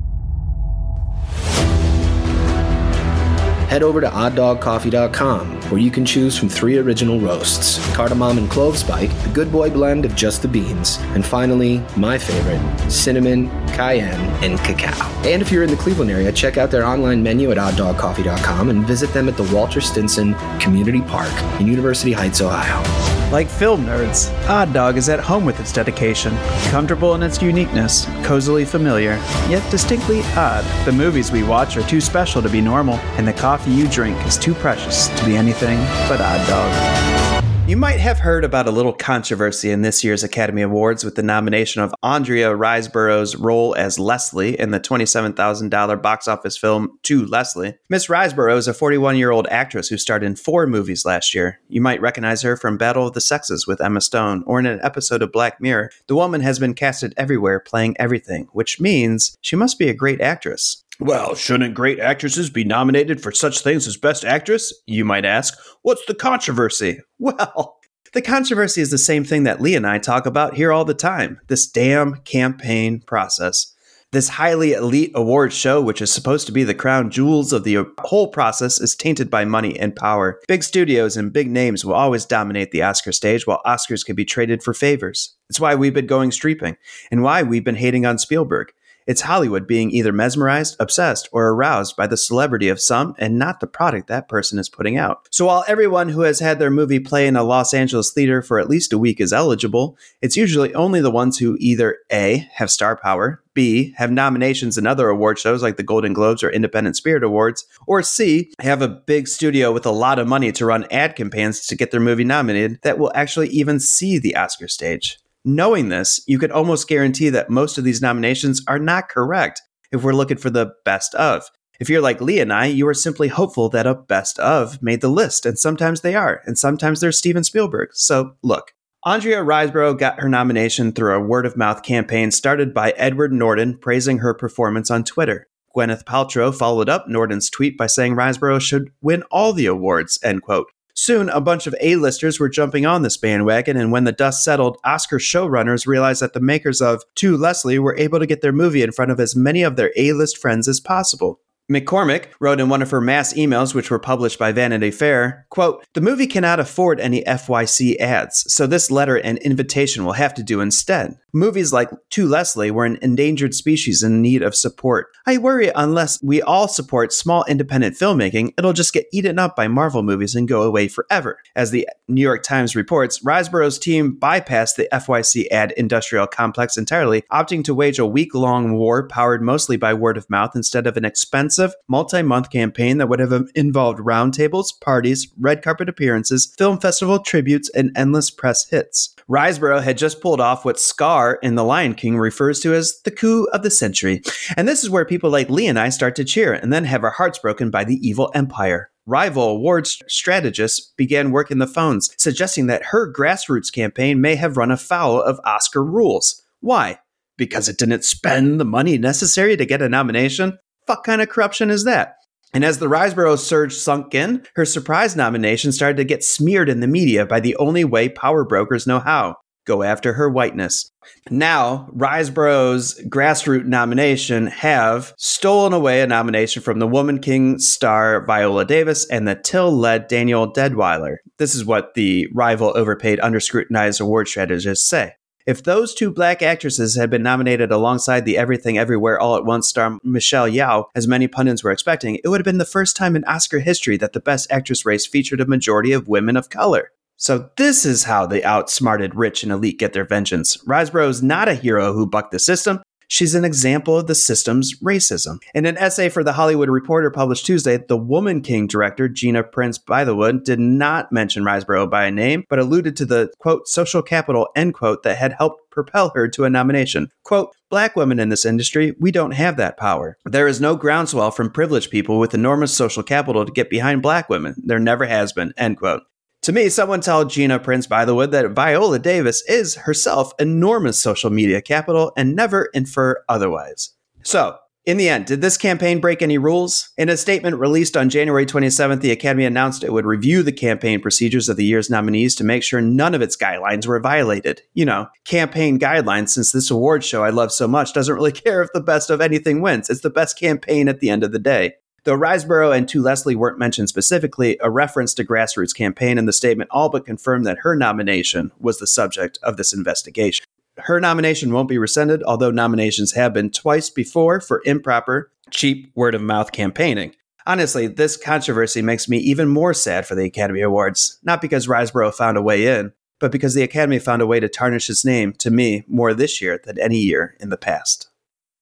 Head 3.66 3.82
over 3.82 4.00
to 4.00 4.08
odddogcoffee.com 4.08 5.60
where 5.70 5.80
you 5.80 5.90
can 5.90 6.04
choose 6.04 6.38
from 6.38 6.48
three 6.48 6.78
original 6.78 7.18
roasts 7.18 7.78
cardamom 7.94 8.38
and 8.38 8.50
clove 8.50 8.76
spike, 8.78 9.10
the 9.22 9.30
good 9.30 9.50
boy 9.50 9.70
blend 9.70 10.04
of 10.04 10.14
just 10.14 10.42
the 10.42 10.48
beans, 10.48 10.98
and 11.14 11.24
finally, 11.24 11.82
my 11.96 12.18
favorite, 12.18 12.90
cinnamon, 12.90 13.48
cayenne, 13.68 14.20
and 14.44 14.58
cacao. 14.60 15.06
And 15.28 15.42
if 15.42 15.50
you're 15.50 15.62
in 15.62 15.70
the 15.70 15.76
Cleveland 15.76 16.10
area, 16.10 16.30
check 16.32 16.56
out 16.56 16.70
their 16.70 16.84
online 16.84 17.22
menu 17.22 17.50
at 17.50 17.58
odddogcoffee.com 17.58 18.70
and 18.70 18.86
visit 18.86 19.12
them 19.12 19.28
at 19.28 19.36
the 19.36 19.44
Walter 19.54 19.80
Stinson 19.80 20.34
Community 20.60 21.02
Park 21.02 21.32
in 21.60 21.66
University 21.66 22.12
Heights, 22.12 22.40
Ohio. 22.40 23.15
Like 23.32 23.48
film 23.48 23.84
nerds, 23.84 24.32
Odd 24.48 24.72
Dog 24.72 24.96
is 24.96 25.08
at 25.08 25.18
home 25.18 25.44
with 25.44 25.58
its 25.58 25.72
dedication, 25.72 26.36
comfortable 26.70 27.16
in 27.16 27.24
its 27.24 27.42
uniqueness, 27.42 28.04
cozily 28.22 28.64
familiar, 28.64 29.14
yet 29.48 29.68
distinctly 29.68 30.20
odd. 30.36 30.64
The 30.84 30.92
movies 30.92 31.32
we 31.32 31.42
watch 31.42 31.76
are 31.76 31.82
too 31.88 32.00
special 32.00 32.40
to 32.40 32.48
be 32.48 32.60
normal, 32.60 32.94
and 33.18 33.26
the 33.26 33.32
coffee 33.32 33.72
you 33.72 33.88
drink 33.88 34.16
is 34.26 34.38
too 34.38 34.54
precious 34.54 35.08
to 35.18 35.24
be 35.24 35.36
anything 35.36 35.78
but 36.08 36.20
Odd 36.20 36.46
Dog. 36.46 37.35
You 37.66 37.76
might 37.76 37.98
have 37.98 38.20
heard 38.20 38.44
about 38.44 38.68
a 38.68 38.70
little 38.70 38.92
controversy 38.92 39.72
in 39.72 39.82
this 39.82 40.04
year's 40.04 40.22
Academy 40.22 40.62
Awards 40.62 41.02
with 41.02 41.16
the 41.16 41.22
nomination 41.24 41.82
of 41.82 41.92
Andrea 42.00 42.54
Riseborough's 42.54 43.34
role 43.34 43.74
as 43.74 43.98
Leslie 43.98 44.56
in 44.56 44.70
the 44.70 44.78
$27,000 44.78 46.00
box 46.00 46.28
office 46.28 46.56
film 46.56 46.96
To 47.02 47.26
Leslie. 47.26 47.76
Miss 47.88 48.06
Riseborough 48.06 48.56
is 48.56 48.68
a 48.68 48.72
41 48.72 49.16
year 49.16 49.32
old 49.32 49.48
actress 49.48 49.88
who 49.88 49.98
starred 49.98 50.22
in 50.22 50.36
four 50.36 50.68
movies 50.68 51.04
last 51.04 51.34
year. 51.34 51.58
You 51.68 51.80
might 51.80 52.00
recognize 52.00 52.42
her 52.42 52.56
from 52.56 52.78
Battle 52.78 53.08
of 53.08 53.14
the 53.14 53.20
Sexes 53.20 53.66
with 53.66 53.80
Emma 53.80 54.00
Stone 54.00 54.44
or 54.46 54.60
in 54.60 54.66
an 54.66 54.78
episode 54.84 55.20
of 55.20 55.32
Black 55.32 55.60
Mirror. 55.60 55.90
The 56.06 56.14
woman 56.14 56.42
has 56.42 56.60
been 56.60 56.72
casted 56.72 57.14
everywhere 57.16 57.58
playing 57.58 57.96
everything, 57.98 58.46
which 58.52 58.78
means 58.78 59.36
she 59.40 59.56
must 59.56 59.76
be 59.76 59.88
a 59.88 59.94
great 59.94 60.20
actress. 60.20 60.84
Well, 60.98 61.34
shouldn't 61.34 61.74
great 61.74 61.98
actresses 61.98 62.48
be 62.48 62.64
nominated 62.64 63.22
for 63.22 63.30
such 63.30 63.60
things 63.60 63.86
as 63.86 63.96
Best 63.96 64.24
Actress? 64.24 64.72
You 64.86 65.04
might 65.04 65.24
ask. 65.24 65.56
What's 65.82 66.04
the 66.06 66.14
controversy? 66.14 67.00
Well, 67.18 67.78
the 68.12 68.22
controversy 68.22 68.80
is 68.80 68.90
the 68.90 68.98
same 68.98 69.24
thing 69.24 69.42
that 69.42 69.60
Lee 69.60 69.74
and 69.74 69.86
I 69.86 69.98
talk 69.98 70.26
about 70.26 70.54
here 70.54 70.72
all 70.72 70.84
the 70.84 70.94
time 70.94 71.40
this 71.48 71.66
damn 71.66 72.16
campaign 72.16 73.00
process. 73.00 73.74
This 74.12 74.28
highly 74.28 74.72
elite 74.72 75.10
award 75.14 75.52
show, 75.52 75.82
which 75.82 76.00
is 76.00 76.12
supposed 76.12 76.46
to 76.46 76.52
be 76.52 76.62
the 76.62 76.74
crown 76.74 77.10
jewels 77.10 77.52
of 77.52 77.64
the 77.64 77.84
whole 78.00 78.28
process, 78.28 78.80
is 78.80 78.94
tainted 78.94 79.28
by 79.28 79.44
money 79.44 79.78
and 79.78 79.94
power. 79.96 80.40
Big 80.46 80.62
studios 80.62 81.16
and 81.16 81.32
big 81.32 81.50
names 81.50 81.84
will 81.84 81.94
always 81.94 82.24
dominate 82.24 82.70
the 82.70 82.82
Oscar 82.82 83.12
stage, 83.12 83.46
while 83.46 83.60
Oscars 83.66 84.06
can 84.06 84.14
be 84.14 84.24
traded 84.24 84.62
for 84.62 84.72
favors. 84.72 85.36
It's 85.50 85.60
why 85.60 85.74
we've 85.74 85.92
been 85.92 86.06
going 86.06 86.30
streeping, 86.30 86.76
and 87.10 87.22
why 87.22 87.42
we've 87.42 87.64
been 87.64 87.74
hating 87.74 88.06
on 88.06 88.18
Spielberg. 88.18 88.72
It's 89.06 89.20
Hollywood 89.22 89.68
being 89.68 89.92
either 89.92 90.12
mesmerized, 90.12 90.76
obsessed, 90.80 91.28
or 91.30 91.48
aroused 91.48 91.96
by 91.96 92.08
the 92.08 92.16
celebrity 92.16 92.68
of 92.68 92.80
some 92.80 93.14
and 93.18 93.38
not 93.38 93.60
the 93.60 93.68
product 93.68 94.08
that 94.08 94.28
person 94.28 94.58
is 94.58 94.68
putting 94.68 94.96
out. 94.96 95.28
So 95.30 95.46
while 95.46 95.64
everyone 95.68 96.08
who 96.08 96.22
has 96.22 96.40
had 96.40 96.58
their 96.58 96.70
movie 96.70 96.98
play 96.98 97.28
in 97.28 97.36
a 97.36 97.44
Los 97.44 97.72
Angeles 97.72 98.12
theater 98.12 98.42
for 98.42 98.58
at 98.58 98.68
least 98.68 98.92
a 98.92 98.98
week 98.98 99.20
is 99.20 99.32
eligible, 99.32 99.96
it's 100.20 100.36
usually 100.36 100.74
only 100.74 101.00
the 101.00 101.10
ones 101.10 101.38
who 101.38 101.56
either 101.60 101.98
A, 102.10 102.48
have 102.54 102.70
star 102.70 102.96
power, 102.96 103.44
B, 103.54 103.94
have 103.96 104.10
nominations 104.10 104.76
in 104.76 104.86
other 104.86 105.08
award 105.08 105.38
shows 105.38 105.62
like 105.62 105.76
the 105.76 105.82
Golden 105.82 106.12
Globes 106.12 106.42
or 106.42 106.50
Independent 106.50 106.96
Spirit 106.96 107.22
Awards, 107.22 107.64
or 107.86 108.02
C, 108.02 108.52
have 108.58 108.82
a 108.82 108.88
big 108.88 109.28
studio 109.28 109.72
with 109.72 109.86
a 109.86 109.90
lot 109.90 110.18
of 110.18 110.26
money 110.26 110.50
to 110.52 110.66
run 110.66 110.84
ad 110.90 111.16
campaigns 111.16 111.66
to 111.68 111.76
get 111.76 111.92
their 111.92 112.00
movie 112.00 112.24
nominated 112.24 112.80
that 112.82 112.98
will 112.98 113.12
actually 113.14 113.48
even 113.48 113.78
see 113.78 114.18
the 114.18 114.36
Oscar 114.36 114.68
stage. 114.68 115.18
Knowing 115.48 115.90
this, 115.90 116.20
you 116.26 116.40
could 116.40 116.50
almost 116.50 116.88
guarantee 116.88 117.28
that 117.28 117.48
most 117.48 117.78
of 117.78 117.84
these 117.84 118.02
nominations 118.02 118.64
are 118.66 118.80
not 118.80 119.08
correct 119.08 119.62
if 119.92 120.02
we're 120.02 120.12
looking 120.12 120.36
for 120.36 120.50
the 120.50 120.72
best 120.84 121.14
of. 121.14 121.48
If 121.78 121.88
you're 121.88 122.00
like 122.00 122.20
Lee 122.20 122.40
and 122.40 122.52
I, 122.52 122.66
you 122.66 122.88
are 122.88 122.94
simply 122.94 123.28
hopeful 123.28 123.68
that 123.68 123.86
a 123.86 123.94
best 123.94 124.40
of 124.40 124.82
made 124.82 125.02
the 125.02 125.08
list, 125.08 125.46
and 125.46 125.56
sometimes 125.56 126.00
they 126.00 126.16
are, 126.16 126.42
and 126.46 126.58
sometimes 126.58 127.00
they're 127.00 127.12
Steven 127.12 127.44
Spielberg. 127.44 127.90
So 127.92 128.34
look, 128.42 128.72
Andrea 129.04 129.44
Riseborough 129.44 129.96
got 129.96 130.18
her 130.18 130.28
nomination 130.28 130.90
through 130.90 131.14
a 131.14 131.24
word 131.24 131.46
of 131.46 131.56
mouth 131.56 131.84
campaign 131.84 132.32
started 132.32 132.74
by 132.74 132.90
Edward 132.96 133.32
Norton 133.32 133.78
praising 133.78 134.18
her 134.18 134.34
performance 134.34 134.90
on 134.90 135.04
Twitter. 135.04 135.46
Gwyneth 135.76 136.02
Paltrow 136.02 136.52
followed 136.52 136.88
up 136.88 137.06
Norton's 137.06 137.50
tweet 137.50 137.78
by 137.78 137.86
saying 137.86 138.16
Riseborough 138.16 138.60
should 138.60 138.90
win 139.00 139.22
all 139.30 139.52
the 139.52 139.66
awards, 139.66 140.18
end 140.24 140.42
quote. 140.42 140.72
Soon, 140.98 141.28
a 141.28 141.42
bunch 141.42 141.66
of 141.66 141.74
A-listers 141.82 142.40
were 142.40 142.48
jumping 142.48 142.86
on 142.86 143.02
this 143.02 143.18
bandwagon, 143.18 143.76
and 143.76 143.92
when 143.92 144.04
the 144.04 144.12
dust 144.12 144.42
settled, 144.42 144.78
Oscar 144.82 145.18
showrunners 145.18 145.86
realized 145.86 146.22
that 146.22 146.32
the 146.32 146.40
makers 146.40 146.80
of 146.80 147.02
To 147.16 147.36
Leslie 147.36 147.78
were 147.78 147.94
able 147.98 148.18
to 148.18 148.24
get 148.26 148.40
their 148.40 148.50
movie 148.50 148.82
in 148.82 148.92
front 148.92 149.10
of 149.10 149.20
as 149.20 149.36
many 149.36 149.62
of 149.62 149.76
their 149.76 149.92
A-list 149.94 150.38
friends 150.38 150.66
as 150.66 150.80
possible. 150.80 151.40
McCormack 151.70 152.26
wrote 152.38 152.60
in 152.60 152.68
one 152.68 152.80
of 152.80 152.92
her 152.92 153.00
mass 153.00 153.34
emails, 153.34 153.74
which 153.74 153.90
were 153.90 153.98
published 153.98 154.38
by 154.38 154.52
Vanity 154.52 154.92
Fair, 154.92 155.46
quote, 155.50 155.84
The 155.94 156.00
movie 156.00 156.28
cannot 156.28 156.60
afford 156.60 157.00
any 157.00 157.24
FYC 157.24 157.98
ads, 157.98 158.44
so 158.54 158.68
this 158.68 158.88
letter 158.88 159.16
and 159.16 159.36
invitation 159.38 160.04
will 160.04 160.12
have 160.12 160.32
to 160.34 160.44
do 160.44 160.60
instead. 160.60 161.18
Movies 161.32 161.72
like 161.72 161.90
To 162.10 162.28
Leslie 162.28 162.70
were 162.70 162.84
an 162.84 162.98
endangered 163.02 163.52
species 163.52 164.04
in 164.04 164.22
need 164.22 164.42
of 164.42 164.54
support. 164.54 165.08
I 165.26 165.38
worry 165.38 165.72
unless 165.74 166.22
we 166.22 166.40
all 166.40 166.68
support 166.68 167.12
small 167.12 167.44
independent 167.46 167.96
filmmaking, 167.96 168.54
it'll 168.56 168.72
just 168.72 168.92
get 168.92 169.08
eaten 169.12 169.38
up 169.38 169.56
by 169.56 169.66
Marvel 169.66 170.04
movies 170.04 170.36
and 170.36 170.46
go 170.46 170.62
away 170.62 170.86
forever. 170.86 171.40
As 171.56 171.72
the 171.72 171.88
New 172.06 172.22
York 172.22 172.44
Times 172.44 172.76
reports, 172.76 173.18
Riseborough's 173.24 173.78
team 173.78 174.16
bypassed 174.16 174.76
the 174.76 174.88
FYC 174.92 175.48
ad 175.50 175.72
industrial 175.72 176.28
complex 176.28 176.76
entirely, 176.76 177.22
opting 177.32 177.64
to 177.64 177.74
wage 177.74 177.98
a 177.98 178.06
week 178.06 178.34
long 178.36 178.74
war 178.74 179.08
powered 179.08 179.42
mostly 179.42 179.76
by 179.76 179.92
word 179.92 180.16
of 180.16 180.30
mouth 180.30 180.54
instead 180.54 180.86
of 180.86 180.96
an 180.96 181.04
expensive 181.04 181.55
multi 181.88 182.22
month 182.22 182.50
campaign 182.50 182.98
that 182.98 183.08
would 183.08 183.20
have 183.20 183.48
involved 183.54 184.00
roundtables, 184.00 184.78
parties, 184.80 185.32
red 185.38 185.62
carpet 185.62 185.88
appearances, 185.88 186.54
film 186.58 186.78
festival 186.78 187.18
tributes, 187.18 187.68
and 187.70 187.90
endless 187.96 188.30
press 188.30 188.68
hits. 188.68 189.14
Riseborough 189.28 189.82
had 189.82 189.98
just 189.98 190.20
pulled 190.20 190.40
off 190.40 190.64
what 190.64 190.78
Scar 190.78 191.38
in 191.42 191.56
The 191.56 191.64
Lion 191.64 191.94
King 191.94 192.16
refers 192.16 192.60
to 192.60 192.74
as 192.74 193.00
the 193.04 193.10
coup 193.10 193.48
of 193.52 193.62
the 193.62 193.70
century. 193.70 194.22
And 194.56 194.68
this 194.68 194.84
is 194.84 194.90
where 194.90 195.04
people 195.04 195.30
like 195.30 195.50
Lee 195.50 195.66
and 195.66 195.78
I 195.78 195.88
start 195.88 196.14
to 196.16 196.24
cheer 196.24 196.52
and 196.52 196.72
then 196.72 196.84
have 196.84 197.02
our 197.02 197.10
hearts 197.10 197.38
broken 197.38 197.70
by 197.70 197.84
the 197.84 197.98
evil 198.06 198.30
empire. 198.34 198.90
Rival 199.06 199.50
awards 199.50 200.02
strategists 200.08 200.92
began 200.96 201.30
working 201.30 201.58
the 201.58 201.66
phones, 201.68 202.10
suggesting 202.18 202.66
that 202.66 202.86
her 202.86 203.12
grassroots 203.12 203.72
campaign 203.72 204.20
may 204.20 204.34
have 204.34 204.56
run 204.56 204.72
afoul 204.72 205.22
of 205.22 205.40
Oscar 205.44 205.84
rules. 205.84 206.42
Why? 206.60 206.98
Because 207.36 207.68
it 207.68 207.78
didn't 207.78 208.04
spend 208.04 208.58
the 208.58 208.64
money 208.64 208.98
necessary 208.98 209.56
to 209.56 209.66
get 209.66 209.82
a 209.82 209.88
nomination? 209.88 210.58
Fuck 210.86 211.04
kind 211.04 211.20
of 211.20 211.28
corruption 211.28 211.70
is 211.70 211.84
that? 211.84 212.16
And 212.52 212.64
as 212.64 212.78
the 212.78 212.86
Riseborough 212.86 213.38
surge 213.38 213.74
sunk 213.74 214.14
in, 214.14 214.46
her 214.54 214.64
surprise 214.64 215.16
nomination 215.16 215.72
started 215.72 215.96
to 215.96 216.04
get 216.04 216.24
smeared 216.24 216.68
in 216.68 216.80
the 216.80 216.86
media 216.86 217.26
by 217.26 217.40
the 217.40 217.56
only 217.56 217.84
way 217.84 218.08
power 218.08 218.44
brokers 218.44 218.86
know 218.86 219.00
how 219.00 219.36
go 219.66 219.82
after 219.82 220.14
her 220.14 220.30
whiteness. 220.30 220.90
Now, 221.28 221.90
Riseborough's 221.94 223.02
grassroots 223.08 223.66
nomination 223.66 224.46
have 224.46 225.12
stolen 225.18 225.72
away 225.72 226.00
a 226.00 226.06
nomination 226.06 226.62
from 226.62 226.78
the 226.78 226.86
Woman 226.86 227.18
King 227.18 227.58
star 227.58 228.24
Viola 228.24 228.64
Davis 228.64 229.06
and 229.10 229.26
the 229.26 229.34
Till 229.34 229.76
led 229.76 230.08
Danielle 230.08 230.52
Deadwyler. 230.52 231.16
This 231.38 231.54
is 231.54 231.64
what 231.64 231.94
the 231.94 232.28
rival 232.32 232.72
overpaid 232.76 233.18
underscrutinized 233.18 234.00
award 234.00 234.28
strategists 234.28 234.88
say. 234.88 235.14
If 235.46 235.62
those 235.62 235.94
two 235.94 236.10
black 236.10 236.42
actresses 236.42 236.96
had 236.96 237.08
been 237.08 237.22
nominated 237.22 237.70
alongside 237.70 238.24
the 238.24 238.36
Everything 238.36 238.78
Everywhere 238.78 239.20
All 239.20 239.36
at 239.36 239.44
Once 239.44 239.68
star 239.68 239.96
Michelle 240.02 240.48
Yeoh, 240.48 240.86
as 240.96 241.06
many 241.06 241.28
pundits 241.28 241.62
were 241.62 241.70
expecting, 241.70 242.16
it 242.16 242.26
would 242.26 242.40
have 242.40 242.44
been 242.44 242.58
the 242.58 242.64
first 242.64 242.96
time 242.96 243.14
in 243.14 243.22
Oscar 243.26 243.60
history 243.60 243.96
that 243.98 244.12
the 244.12 244.18
Best 244.18 244.50
Actress 244.50 244.84
race 244.84 245.06
featured 245.06 245.40
a 245.40 245.46
majority 245.46 245.92
of 245.92 246.08
women 246.08 246.36
of 246.36 246.50
color. 246.50 246.90
So 247.16 247.48
this 247.56 247.86
is 247.86 248.02
how 248.02 248.26
the 248.26 248.44
outsmarted 248.44 249.14
rich 249.14 249.44
and 249.44 249.52
elite 249.52 249.78
get 249.78 249.92
their 249.92 250.04
vengeance. 250.04 250.56
Riseborough 250.66 251.08
is 251.08 251.22
not 251.22 251.48
a 251.48 251.54
hero 251.54 251.92
who 251.92 252.08
bucked 252.08 252.32
the 252.32 252.40
system. 252.40 252.82
She's 253.08 253.34
an 253.34 253.44
example 253.44 253.98
of 253.98 254.06
the 254.06 254.14
system's 254.14 254.78
racism. 254.80 255.38
In 255.54 255.66
an 255.66 255.78
essay 255.78 256.08
for 256.08 256.24
The 256.24 256.32
Hollywood 256.32 256.68
Reporter 256.68 257.10
published 257.10 257.46
Tuesday, 257.46 257.76
the 257.78 257.96
Woman 257.96 258.40
King 258.40 258.66
director, 258.66 259.08
Gina 259.08 259.42
Prince 259.44 259.78
Bythewood, 259.78 260.44
did 260.44 260.58
not 260.58 261.12
mention 261.12 261.44
Riseborough 261.44 261.88
by 261.88 262.10
name, 262.10 262.44
but 262.48 262.58
alluded 262.58 262.96
to 262.96 263.06
the, 263.06 263.30
quote, 263.38 263.68
social 263.68 264.02
capital, 264.02 264.48
end 264.56 264.74
quote, 264.74 265.02
that 265.04 265.18
had 265.18 265.34
helped 265.34 265.70
propel 265.70 266.10
her 266.14 266.26
to 266.28 266.44
a 266.44 266.50
nomination. 266.50 267.10
Quote, 267.22 267.54
Black 267.68 267.96
women 267.96 268.18
in 268.18 268.28
this 268.28 268.44
industry, 268.44 268.94
we 269.00 269.10
don't 269.10 269.32
have 269.32 269.56
that 269.56 269.76
power. 269.76 270.16
There 270.24 270.48
is 270.48 270.60
no 270.60 270.76
groundswell 270.76 271.30
from 271.30 271.50
privileged 271.50 271.90
people 271.90 272.18
with 272.18 272.34
enormous 272.34 272.74
social 272.74 273.02
capital 273.02 273.44
to 273.44 273.52
get 273.52 273.70
behind 273.70 274.02
black 274.02 274.28
women. 274.28 274.54
There 274.64 274.78
never 274.78 275.06
has 275.06 275.32
been, 275.32 275.52
end 275.56 275.78
quote. 275.78 276.02
To 276.46 276.52
me, 276.52 276.68
someone 276.68 277.00
tell 277.00 277.24
Gina 277.24 277.58
Prince 277.58 277.88
Bythewood 277.88 278.30
that 278.30 278.52
Viola 278.52 279.00
Davis 279.00 279.42
is 279.48 279.74
herself 279.74 280.32
enormous 280.38 280.96
social 280.96 281.28
media 281.28 281.60
capital 281.60 282.12
and 282.16 282.36
never 282.36 282.66
infer 282.66 283.24
otherwise. 283.28 283.90
So, 284.22 284.56
in 284.84 284.96
the 284.96 285.08
end, 285.08 285.26
did 285.26 285.40
this 285.40 285.58
campaign 285.58 286.00
break 286.00 286.22
any 286.22 286.38
rules? 286.38 286.90
In 286.96 287.08
a 287.08 287.16
statement 287.16 287.56
released 287.56 287.96
on 287.96 288.10
January 288.10 288.46
27th, 288.46 289.00
the 289.00 289.10
Academy 289.10 289.44
announced 289.44 289.82
it 289.82 289.92
would 289.92 290.06
review 290.06 290.44
the 290.44 290.52
campaign 290.52 291.00
procedures 291.00 291.48
of 291.48 291.56
the 291.56 291.64
year's 291.64 291.90
nominees 291.90 292.36
to 292.36 292.44
make 292.44 292.62
sure 292.62 292.80
none 292.80 293.16
of 293.16 293.22
its 293.22 293.36
guidelines 293.36 293.88
were 293.88 293.98
violated. 293.98 294.62
You 294.72 294.84
know, 294.84 295.08
campaign 295.24 295.80
guidelines, 295.80 296.28
since 296.28 296.52
this 296.52 296.70
award 296.70 297.02
show 297.02 297.24
I 297.24 297.30
love 297.30 297.50
so 297.50 297.66
much 297.66 297.92
doesn't 297.92 298.14
really 298.14 298.30
care 298.44 298.62
if 298.62 298.72
the 298.72 298.80
best 298.80 299.10
of 299.10 299.20
anything 299.20 299.62
wins. 299.62 299.90
It's 299.90 300.02
the 300.02 300.10
best 300.10 300.38
campaign 300.38 300.86
at 300.86 301.00
the 301.00 301.10
end 301.10 301.24
of 301.24 301.32
the 301.32 301.40
day. 301.40 301.72
Though 302.06 302.16
Riseborough 302.16 302.72
and 302.72 302.88
To 302.88 303.02
Leslie 303.02 303.34
weren't 303.34 303.58
mentioned 303.58 303.88
specifically, 303.88 304.56
a 304.62 304.70
reference 304.70 305.12
to 305.14 305.24
grassroots 305.24 305.74
campaign 305.74 306.18
in 306.18 306.26
the 306.26 306.32
statement 306.32 306.70
all 306.70 306.88
but 306.88 307.04
confirmed 307.04 307.44
that 307.46 307.58
her 307.62 307.74
nomination 307.74 308.52
was 308.60 308.78
the 308.78 308.86
subject 308.86 309.40
of 309.42 309.56
this 309.56 309.72
investigation. 309.72 310.46
Her 310.78 311.00
nomination 311.00 311.52
won't 311.52 311.68
be 311.68 311.78
rescinded, 311.78 312.22
although 312.22 312.52
nominations 312.52 313.14
have 313.14 313.34
been 313.34 313.50
twice 313.50 313.90
before 313.90 314.40
for 314.40 314.62
improper, 314.64 315.32
cheap 315.50 315.90
word 315.96 316.14
of 316.14 316.22
mouth 316.22 316.52
campaigning. 316.52 317.12
Honestly, 317.44 317.88
this 317.88 318.16
controversy 318.16 318.82
makes 318.82 319.08
me 319.08 319.18
even 319.18 319.48
more 319.48 319.74
sad 319.74 320.06
for 320.06 320.14
the 320.14 320.26
Academy 320.26 320.60
Awards, 320.60 321.18
not 321.24 321.42
because 321.42 321.66
Riseborough 321.66 322.14
found 322.14 322.36
a 322.36 322.42
way 322.42 322.68
in, 322.68 322.92
but 323.18 323.32
because 323.32 323.54
the 323.54 323.64
Academy 323.64 323.98
found 323.98 324.22
a 324.22 324.28
way 324.28 324.38
to 324.38 324.48
tarnish 324.48 324.88
its 324.88 325.04
name, 325.04 325.32
to 325.38 325.50
me, 325.50 325.82
more 325.88 326.14
this 326.14 326.40
year 326.40 326.60
than 326.62 326.78
any 326.78 326.98
year 326.98 327.36
in 327.40 327.50
the 327.50 327.56
past. 327.56 328.08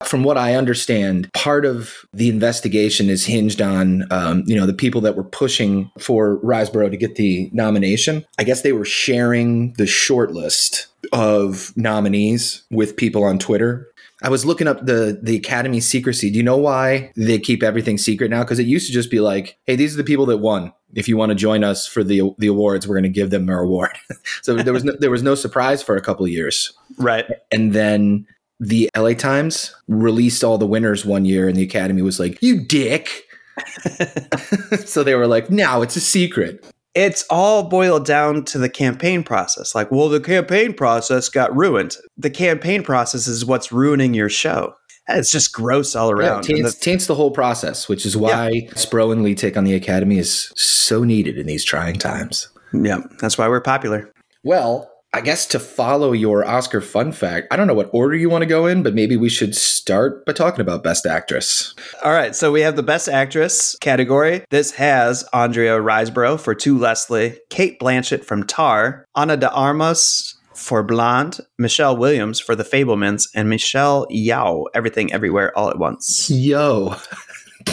From 0.06 0.22
what 0.22 0.38
I 0.38 0.54
understand, 0.54 1.32
part 1.32 1.64
of 1.64 2.04
the 2.12 2.28
investigation 2.28 3.08
is 3.08 3.26
hinged 3.26 3.60
on, 3.60 4.06
um, 4.10 4.44
you 4.46 4.56
know, 4.56 4.66
the 4.66 4.74
people 4.74 5.00
that 5.02 5.16
were 5.16 5.24
pushing 5.24 5.90
for 5.98 6.38
Riseborough 6.38 6.90
to 6.90 6.96
get 6.96 7.16
the 7.16 7.50
nomination. 7.52 8.24
I 8.38 8.44
guess 8.44 8.62
they 8.62 8.72
were 8.72 8.84
sharing 8.84 9.72
the 9.74 9.86
short 9.86 10.32
list 10.32 10.88
of 11.12 11.72
nominees 11.76 12.64
with 12.70 12.96
people 12.96 13.24
on 13.24 13.38
Twitter. 13.38 13.88
I 14.22 14.30
was 14.30 14.46
looking 14.46 14.66
up 14.66 14.86
the 14.86 15.18
the 15.22 15.36
Academy 15.36 15.80
secrecy. 15.80 16.30
Do 16.30 16.38
you 16.38 16.42
know 16.42 16.56
why 16.56 17.12
they 17.14 17.38
keep 17.38 17.62
everything 17.62 17.98
secret 17.98 18.30
now? 18.30 18.42
Because 18.42 18.58
it 18.58 18.66
used 18.66 18.86
to 18.86 18.92
just 18.92 19.10
be 19.10 19.20
like, 19.20 19.58
"Hey, 19.66 19.76
these 19.76 19.92
are 19.92 19.98
the 19.98 20.04
people 20.04 20.24
that 20.26 20.38
won. 20.38 20.72
If 20.94 21.08
you 21.08 21.16
want 21.16 21.30
to 21.30 21.34
join 21.34 21.62
us 21.62 21.86
for 21.86 22.02
the 22.02 22.22
the 22.38 22.46
awards, 22.46 22.88
we're 22.88 22.94
going 22.94 23.02
to 23.02 23.08
give 23.10 23.30
them 23.30 23.44
their 23.46 23.60
award." 23.60 23.90
so 24.42 24.54
there 24.54 24.72
was 24.72 24.82
no, 24.82 24.94
there 24.98 25.10
was 25.10 25.22
no 25.22 25.34
surprise 25.34 25.82
for 25.82 25.94
a 25.94 26.00
couple 26.00 26.24
of 26.24 26.30
years, 26.30 26.72
right? 26.96 27.26
And 27.52 27.74
then 27.74 28.26
the 28.60 28.88
LA 28.96 29.14
Times 29.14 29.74
released 29.88 30.44
all 30.44 30.58
the 30.58 30.66
winners 30.66 31.04
one 31.04 31.24
year, 31.24 31.48
and 31.48 31.56
the 31.56 31.62
Academy 31.62 32.02
was 32.02 32.20
like, 32.20 32.40
"You 32.42 32.60
dick." 32.60 33.10
so 34.84 35.02
they 35.02 35.14
were 35.14 35.26
like, 35.26 35.50
"Now 35.50 35.82
it's 35.82 35.96
a 35.96 36.00
secret." 36.00 36.64
It's 36.94 37.24
all 37.28 37.64
boiled 37.68 38.06
down 38.06 38.44
to 38.46 38.58
the 38.58 38.68
campaign 38.68 39.24
process. 39.24 39.74
Like, 39.74 39.90
well, 39.90 40.08
the 40.08 40.20
campaign 40.20 40.74
process 40.74 41.28
got 41.28 41.54
ruined. 41.56 41.96
The 42.16 42.30
campaign 42.30 42.84
process 42.84 43.26
is 43.26 43.44
what's 43.44 43.72
ruining 43.72 44.14
your 44.14 44.28
show. 44.28 44.74
It's 45.08 45.30
just 45.30 45.52
gross 45.52 45.94
all 45.96 46.10
around. 46.10 46.48
Yeah, 46.48 46.56
taints, 46.56 46.74
the, 46.74 46.80
taints, 46.80 47.06
the 47.06 47.14
whole 47.14 47.30
process, 47.30 47.88
which 47.88 48.06
is 48.06 48.16
why 48.16 48.48
yeah. 48.48 48.70
Spro 48.70 49.12
and 49.12 49.22
Lee 49.22 49.34
take 49.34 49.56
on 49.56 49.64
the 49.64 49.74
Academy 49.74 50.18
is 50.18 50.52
so 50.56 51.04
needed 51.04 51.36
in 51.36 51.46
these 51.46 51.64
trying 51.64 51.96
times. 51.96 52.48
Yeah, 52.72 53.00
that's 53.20 53.36
why 53.36 53.48
we're 53.48 53.60
popular. 53.60 54.10
Well, 54.44 54.90
I 55.14 55.20
guess 55.20 55.46
to 55.46 55.60
follow 55.60 56.10
your 56.10 56.44
Oscar 56.44 56.80
fun 56.80 57.12
fact, 57.12 57.46
I 57.52 57.56
don't 57.56 57.68
know 57.68 57.74
what 57.74 57.88
order 57.92 58.16
you 58.16 58.28
want 58.28 58.42
to 58.42 58.46
go 58.46 58.66
in, 58.66 58.82
but 58.82 58.94
maybe 58.94 59.16
we 59.16 59.28
should 59.28 59.54
start 59.54 60.26
by 60.26 60.32
talking 60.32 60.60
about 60.60 60.82
Best 60.82 61.06
Actress. 61.06 61.72
All 62.02 62.10
right, 62.10 62.34
so 62.34 62.50
we 62.50 62.62
have 62.62 62.74
the 62.74 62.82
Best 62.82 63.08
Actress 63.08 63.76
category. 63.80 64.44
This 64.50 64.72
has 64.72 65.24
Andrea 65.32 65.78
Riseborough 65.78 66.40
for 66.40 66.52
To 66.56 66.76
Leslie, 66.76 67.38
Cate 67.48 67.78
Blanchett 67.78 68.24
from 68.24 68.42
Tar, 68.42 69.06
Ana 69.14 69.36
de 69.36 69.48
Armas 69.52 70.34
for 70.52 70.82
Blonde, 70.82 71.38
Michelle 71.60 71.96
Williams 71.96 72.40
for 72.40 72.56
The 72.56 72.64
Fabelmans, 72.64 73.28
and 73.36 73.48
Michelle 73.48 74.08
Yao, 74.10 74.64
Everything 74.74 75.12
Everywhere 75.12 75.56
All 75.56 75.70
at 75.70 75.78
Once. 75.78 76.28
Yo. 76.28 76.96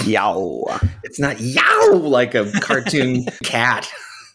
Yow. 0.06 0.66
It's 1.04 1.20
not 1.20 1.42
yow 1.42 1.90
like 1.94 2.36
a 2.36 2.52
cartoon 2.60 3.26
cat. 3.44 3.92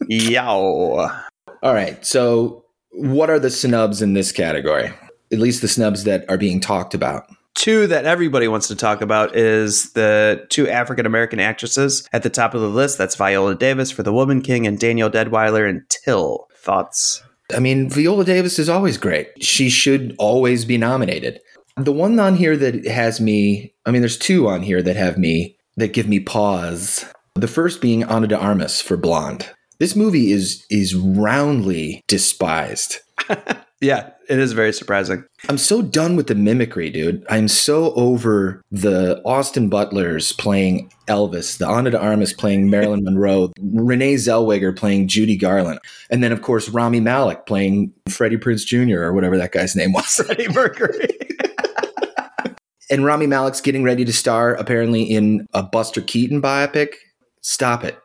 yow. 0.08 1.08
All 1.62 1.72
right, 1.72 2.04
so 2.04 2.64
what 2.96 3.28
are 3.28 3.38
the 3.38 3.50
snubs 3.50 4.00
in 4.00 4.14
this 4.14 4.32
category? 4.32 4.90
At 5.32 5.38
least 5.38 5.60
the 5.60 5.68
snubs 5.68 6.04
that 6.04 6.24
are 6.28 6.38
being 6.38 6.60
talked 6.60 6.94
about. 6.94 7.24
Two 7.54 7.86
that 7.86 8.04
everybody 8.04 8.48
wants 8.48 8.68
to 8.68 8.76
talk 8.76 9.00
about 9.00 9.34
is 9.34 9.92
the 9.92 10.46
two 10.50 10.68
African 10.68 11.06
American 11.06 11.40
actresses 11.40 12.06
at 12.12 12.22
the 12.22 12.30
top 12.30 12.54
of 12.54 12.60
the 12.60 12.68
list. 12.68 12.98
That's 12.98 13.14
Viola 13.14 13.54
Davis 13.54 13.90
for 13.90 14.02
The 14.02 14.12
Woman 14.12 14.42
King 14.42 14.66
and 14.66 14.78
Danielle 14.78 15.10
Deadwyler 15.10 15.68
and 15.68 15.82
Till. 15.88 16.48
Thoughts? 16.54 17.22
I 17.54 17.60
mean, 17.60 17.88
Viola 17.88 18.24
Davis 18.24 18.58
is 18.58 18.68
always 18.68 18.98
great. 18.98 19.42
She 19.42 19.70
should 19.70 20.14
always 20.18 20.64
be 20.64 20.78
nominated. 20.78 21.40
The 21.76 21.92
one 21.92 22.18
on 22.18 22.34
here 22.34 22.56
that 22.56 22.86
has 22.86 23.20
me, 23.20 23.74
I 23.84 23.90
mean, 23.90 24.02
there's 24.02 24.18
two 24.18 24.48
on 24.48 24.62
here 24.62 24.82
that 24.82 24.96
have 24.96 25.18
me, 25.18 25.56
that 25.76 25.92
give 25.92 26.08
me 26.08 26.20
pause. 26.20 27.04
The 27.34 27.48
first 27.48 27.80
being 27.80 28.04
Ana 28.04 28.26
de 28.26 28.38
Armas 28.38 28.80
for 28.80 28.96
Blonde. 28.96 29.50
This 29.78 29.96
movie 29.96 30.32
is 30.32 30.64
is 30.70 30.94
roundly 30.94 32.02
despised. 32.06 32.98
Yeah, 33.80 34.10
it 34.30 34.38
is 34.38 34.52
very 34.52 34.72
surprising. 34.72 35.24
I'm 35.50 35.58
so 35.58 35.82
done 35.82 36.16
with 36.16 36.28
the 36.28 36.34
mimicry, 36.34 36.88
dude. 36.88 37.26
I'm 37.28 37.46
so 37.46 37.92
over 37.92 38.62
the 38.72 39.20
Austin 39.26 39.68
Butlers 39.68 40.32
playing 40.32 40.90
Elvis, 41.08 41.58
the 41.58 41.66
Ana 41.66 41.90
de 41.90 42.00
Armas 42.00 42.32
playing 42.32 42.70
Marilyn 42.70 43.04
Monroe, 43.04 43.52
Renee 43.60 44.14
Zellweger 44.14 44.74
playing 44.74 45.08
Judy 45.08 45.36
Garland, 45.36 45.78
and 46.08 46.24
then 46.24 46.32
of 46.32 46.40
course 46.40 46.70
Rami 46.70 47.00
Malek 47.00 47.44
playing 47.44 47.92
Freddie 48.08 48.38
Prince 48.38 48.64
Jr. 48.64 49.02
or 49.02 49.12
whatever 49.12 49.36
that 49.36 49.52
guy's 49.52 49.76
name 49.76 49.92
was. 49.92 50.06
Freddie 50.06 50.48
Mercury. 50.48 51.08
and 52.90 53.04
Rami 53.04 53.26
Malek's 53.26 53.60
getting 53.60 53.82
ready 53.82 54.06
to 54.06 54.12
star 54.12 54.54
apparently 54.54 55.02
in 55.02 55.46
a 55.52 55.62
Buster 55.62 56.00
Keaton 56.00 56.40
biopic. 56.40 56.94
Stop 57.42 57.84
it. 57.84 57.98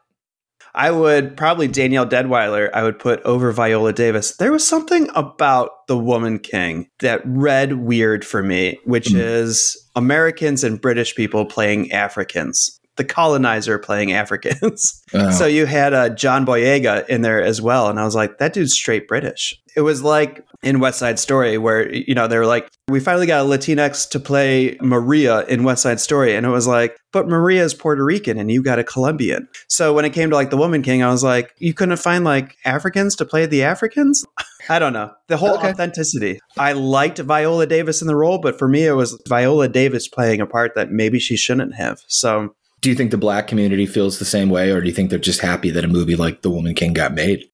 I 0.73 0.91
would 0.91 1.35
probably 1.35 1.67
Danielle 1.67 2.07
Deadwyler. 2.07 2.69
I 2.73 2.83
would 2.83 2.99
put 2.99 3.21
over 3.23 3.51
Viola 3.51 3.93
Davis. 3.93 4.37
There 4.37 4.51
was 4.51 4.67
something 4.67 5.09
about 5.15 5.87
the 5.87 5.97
Woman 5.97 6.39
King 6.39 6.89
that 6.99 7.21
read 7.25 7.73
weird 7.73 8.23
for 8.25 8.41
me, 8.41 8.79
which 8.85 9.09
mm. 9.09 9.19
is 9.19 9.77
Americans 9.95 10.63
and 10.63 10.79
British 10.79 11.15
people 11.15 11.45
playing 11.45 11.91
Africans. 11.91 12.79
The 12.97 13.03
colonizer 13.03 13.79
playing 13.79 14.11
Africans. 14.11 14.97
Oh. 15.13 15.29
So 15.29 15.45
you 15.45 15.65
had 15.65 15.93
uh, 15.93 16.07
John 16.07 16.45
Boyega 16.45 17.05
in 17.09 17.21
there 17.21 17.43
as 17.43 17.61
well, 17.61 17.89
and 17.89 17.99
I 17.99 18.05
was 18.05 18.15
like, 18.15 18.37
that 18.37 18.53
dude's 18.53 18.71
straight 18.71 19.09
British. 19.09 19.59
It 19.75 19.81
was 19.81 20.03
like 20.03 20.45
in 20.63 20.79
West 20.79 20.99
Side 20.99 21.19
Story, 21.19 21.57
where 21.57 21.93
you 21.93 22.15
know 22.15 22.27
they 22.27 22.37
were 22.37 22.45
like, 22.45 22.69
we 22.87 23.01
finally 23.01 23.25
got 23.25 23.45
a 23.45 23.49
Latinx 23.49 24.09
to 24.11 24.19
play 24.21 24.77
Maria 24.79 25.41
in 25.47 25.63
West 25.63 25.81
Side 25.81 25.99
Story, 25.99 26.33
and 26.33 26.45
it 26.45 26.49
was 26.49 26.65
like, 26.65 26.97
but 27.11 27.27
Maria 27.27 27.63
is 27.63 27.73
Puerto 27.73 28.05
Rican, 28.05 28.37
and 28.37 28.49
you 28.49 28.63
got 28.63 28.79
a 28.79 28.85
Colombian. 28.85 29.49
So 29.67 29.93
when 29.93 30.05
it 30.05 30.11
came 30.11 30.29
to 30.29 30.35
like 30.35 30.49
the 30.49 30.57
Woman 30.57 30.81
King, 30.81 31.03
I 31.03 31.09
was 31.09 31.25
like, 31.25 31.53
you 31.57 31.73
couldn't 31.73 31.97
find 31.97 32.23
like 32.23 32.55
Africans 32.63 33.15
to 33.17 33.25
play 33.25 33.45
the 33.45 33.63
Africans. 33.63 34.25
I 34.69 34.79
don't 34.79 34.93
know 34.93 35.11
the 35.27 35.37
whole 35.37 35.57
okay. 35.57 35.69
authenticity. 35.69 36.39
I 36.57 36.73
liked 36.73 37.19
Viola 37.19 37.65
Davis 37.67 38.01
in 38.01 38.07
the 38.07 38.15
role, 38.15 38.37
but 38.37 38.57
for 38.57 38.67
me, 38.67 38.85
it 38.85 38.93
was 38.93 39.21
Viola 39.27 39.67
Davis 39.67 40.07
playing 40.07 40.39
a 40.39 40.45
part 40.45 40.75
that 40.75 40.91
maybe 40.91 41.19
she 41.19 41.35
shouldn't 41.35 41.75
have. 41.75 41.99
So. 42.07 42.55
Do 42.81 42.89
you 42.89 42.95
think 42.95 43.11
the 43.11 43.17
black 43.17 43.47
community 43.47 43.85
feels 43.85 44.17
the 44.17 44.25
same 44.25 44.49
way, 44.49 44.71
or 44.71 44.81
do 44.81 44.87
you 44.87 44.93
think 44.93 45.11
they're 45.11 45.19
just 45.19 45.39
happy 45.39 45.69
that 45.69 45.85
a 45.85 45.87
movie 45.87 46.15
like 46.15 46.41
The 46.41 46.49
Woman 46.49 46.73
King 46.73 46.93
got 46.93 47.13
made? 47.13 47.45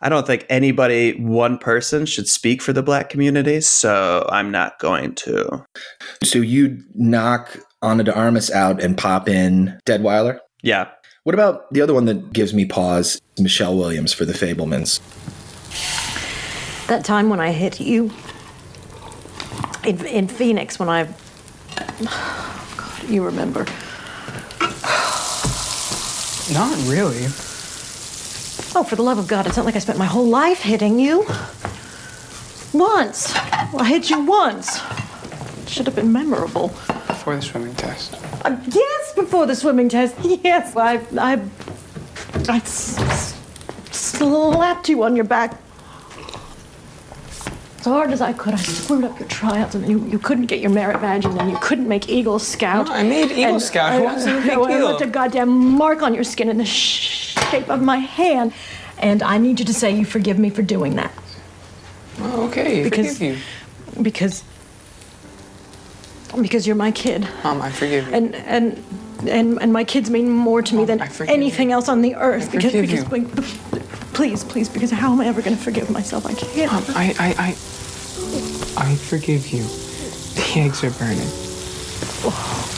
I 0.00 0.08
don't 0.08 0.24
think 0.24 0.46
anybody, 0.48 1.20
one 1.20 1.58
person, 1.58 2.06
should 2.06 2.28
speak 2.28 2.62
for 2.62 2.72
the 2.72 2.82
black 2.84 3.10
community, 3.10 3.60
so 3.60 4.24
I'm 4.30 4.52
not 4.52 4.78
going 4.78 5.16
to. 5.16 5.66
So 6.22 6.38
you 6.38 6.80
knock 6.94 7.58
Ana 7.82 8.04
de 8.04 8.14
Armas 8.14 8.52
out 8.52 8.80
and 8.80 8.96
pop 8.96 9.28
in 9.28 9.76
Deadwyler? 9.84 10.38
Yeah. 10.62 10.86
What 11.24 11.34
about 11.34 11.72
the 11.72 11.80
other 11.80 11.92
one 11.94 12.04
that 12.04 12.32
gives 12.32 12.54
me 12.54 12.64
pause? 12.64 13.20
Michelle 13.36 13.76
Williams 13.76 14.12
for 14.12 14.24
The 14.24 14.32
Fabelmans. 14.32 15.00
That 16.86 17.04
time 17.04 17.28
when 17.28 17.40
I 17.40 17.50
hit 17.50 17.80
you 17.80 18.12
in, 19.84 20.06
in 20.06 20.28
Phoenix, 20.28 20.78
when 20.78 20.88
I. 20.88 21.12
Oh 22.02 22.74
God, 22.76 23.10
you 23.10 23.24
remember. 23.24 23.66
Not 26.52 26.76
really. 26.88 27.26
Oh, 28.74 28.84
for 28.88 28.96
the 28.96 29.02
love 29.02 29.18
of 29.18 29.26
God, 29.28 29.46
it's 29.46 29.56
not 29.56 29.66
like 29.66 29.76
I 29.76 29.80
spent 29.80 29.98
my 29.98 30.06
whole 30.06 30.26
life 30.26 30.60
hitting 30.60 30.98
you. 30.98 31.26
Once. 32.72 33.34
I 33.34 33.84
hit 33.86 34.10
you 34.10 34.20
once. 34.24 34.80
It 35.62 35.68
should 35.68 35.86
have 35.86 35.94
been 35.96 36.12
memorable. 36.12 36.68
Before 37.06 37.36
the 37.36 37.42
swimming 37.42 37.74
test. 37.74 38.14
Uh, 38.44 38.56
yes, 38.68 39.14
before 39.14 39.46
the 39.46 39.54
swimming 39.54 39.88
test. 39.88 40.14
Yes, 40.44 40.76
I, 40.76 41.00
I, 41.18 41.40
I 42.48 42.56
s- 42.58 43.34
slapped 43.90 44.88
you 44.88 45.02
on 45.02 45.16
your 45.16 45.24
back 45.24 45.52
as 45.52 45.58
hard 47.88 48.12
as 48.12 48.20
I 48.20 48.32
could. 48.32 48.54
I 48.54 48.58
screwed 48.58 49.04
up 49.04 49.18
your 49.18 49.28
tryouts, 49.28 49.74
and 49.74 49.88
you, 49.88 50.04
you 50.06 50.18
couldn't 50.18 50.46
get 50.46 50.60
your 50.60 50.70
merit 50.70 51.00
badge, 51.00 51.24
and 51.24 51.38
then 51.38 51.48
you 51.50 51.58
couldn't 51.60 51.88
make 51.88 52.08
Eagle 52.08 52.38
Scout. 52.38 52.86
No, 52.86 52.92
I 52.92 53.02
made 53.02 53.32
Eagle 53.32 53.54
and 53.54 53.62
Scout. 53.62 53.92
I, 53.92 53.98
big 54.42 54.50
I, 54.50 54.54
deal. 54.54 54.64
I 54.64 54.82
left 54.82 55.00
a 55.00 55.06
goddamn 55.06 55.48
mark 55.48 56.02
on 56.02 56.14
your 56.14 56.24
skin 56.24 56.48
in 56.48 56.58
the 56.58 56.64
shape 56.64 57.68
of 57.68 57.82
my 57.82 57.98
hand. 57.98 58.52
And 58.98 59.22
I 59.22 59.38
need 59.38 59.60
you 59.60 59.66
to 59.66 59.74
say 59.74 59.96
you 59.96 60.04
forgive 60.04 60.38
me 60.38 60.50
for 60.50 60.62
doing 60.62 60.96
that. 60.96 61.12
Oh, 62.20 62.48
okay, 62.48 62.82
because, 62.82 63.14
forgive 63.14 63.38
you. 63.96 64.02
Because 64.02 64.44
because 66.40 66.66
you're 66.66 66.76
my 66.76 66.90
kid. 66.90 67.26
Mom, 67.44 67.62
I 67.62 67.70
forgive 67.70 68.08
you. 68.08 68.14
And 68.14 68.34
and 68.34 68.84
and, 69.26 69.60
and 69.60 69.72
my 69.72 69.84
kids 69.84 70.10
mean 70.10 70.30
more 70.30 70.62
to 70.62 70.74
me 70.74 70.84
Mom, 70.84 70.98
than 70.98 71.28
anything 71.28 71.70
you. 71.70 71.74
else 71.74 71.88
on 71.88 72.02
the 72.02 72.14
earth. 72.16 72.48
I 72.48 72.56
because 72.56 72.72
because 72.72 73.12
you. 73.12 73.26
please, 74.12 74.44
please, 74.44 74.68
because 74.68 74.90
how 74.90 75.12
am 75.12 75.20
I 75.20 75.26
ever 75.26 75.42
going 75.42 75.56
to 75.56 75.62
forgive 75.62 75.90
myself? 75.90 76.26
I 76.26 76.34
can't. 76.34 76.72
Mom, 76.72 76.84
I, 76.96 77.14
I, 77.18 77.34
I, 77.38 77.56
I 78.80 78.94
forgive 78.94 79.48
you. 79.48 79.64
The 79.64 80.60
eggs 80.60 80.84
are 80.84 80.90
burning. 80.92 81.18
Oh. 82.24 82.77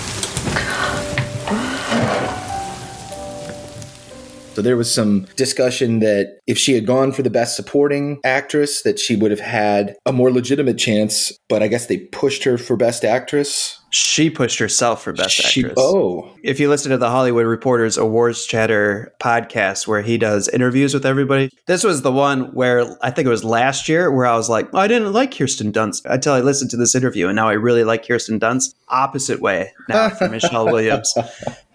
So 4.55 4.63
there 4.63 4.77
was 4.77 4.93
some 4.93 5.27
discussion 5.37 6.01
that 6.01 6.39
if 6.47 6.59
she 6.59 6.75
had 6.75 6.85
gone 6.85 7.13
for 7.13 7.23
the 7.23 7.31
best 7.31 7.55
supporting 7.55 8.21
actress, 8.25 8.83
that 8.83 8.99
she 8.99 9.15
would 9.15 9.31
have 9.31 9.41
had 9.41 9.97
a 10.05 10.13
more 10.13 10.31
legitimate 10.31 10.77
chance. 10.77 11.33
But 11.49 11.63
I 11.63 11.69
guess 11.69 11.87
they 11.87 11.99
pushed 11.99 12.43
her 12.45 12.59
for 12.59 12.77
best 12.77 13.05
actress. 13.05 13.79
She 13.91 14.29
pushed 14.29 14.59
herself 14.59 15.03
for 15.03 15.13
best 15.13 15.35
she, 15.35 15.61
actress. 15.61 15.79
Oh. 15.79 16.33
If 16.43 16.59
you 16.59 16.69
listen 16.69 16.91
to 16.91 16.99
the 16.99 17.11
Hollywood 17.11 17.47
Reporters 17.47 17.97
Awards 17.97 18.45
Chatter 18.45 19.13
podcast 19.21 19.87
where 19.87 20.03
he 20.03 20.19
does 20.19 20.49
interviews 20.49 20.95
with 20.95 21.07
everybody, 21.07 21.51
this 21.67 21.85
was 21.85 22.03
the 22.03 22.13
one 22.13 22.53
where 22.53 22.97
I 23.03 23.11
think 23.11 23.27
it 23.27 23.31
was 23.31 23.45
last 23.45 23.89
year 23.89 24.11
where 24.11 24.27
I 24.27 24.37
was 24.37 24.49
like, 24.49 24.69
oh, 24.73 24.79
I 24.79 24.89
didn't 24.89 25.13
like 25.13 25.37
Kirsten 25.37 25.73
Dunst 25.73 26.03
until 26.05 26.33
I 26.33 26.41
listened 26.41 26.71
to 26.73 26.77
this 26.77 26.95
interview. 26.95 27.29
And 27.29 27.37
now 27.37 27.49
I 27.49 27.55
really 27.55 27.85
like 27.85 28.07
Kirsten 28.07 28.41
Dunst. 28.41 28.75
Opposite 28.89 29.41
way 29.41 29.73
now 29.89 30.11
for 30.11 30.29
Michelle 30.31 30.67
Williams 30.67 31.15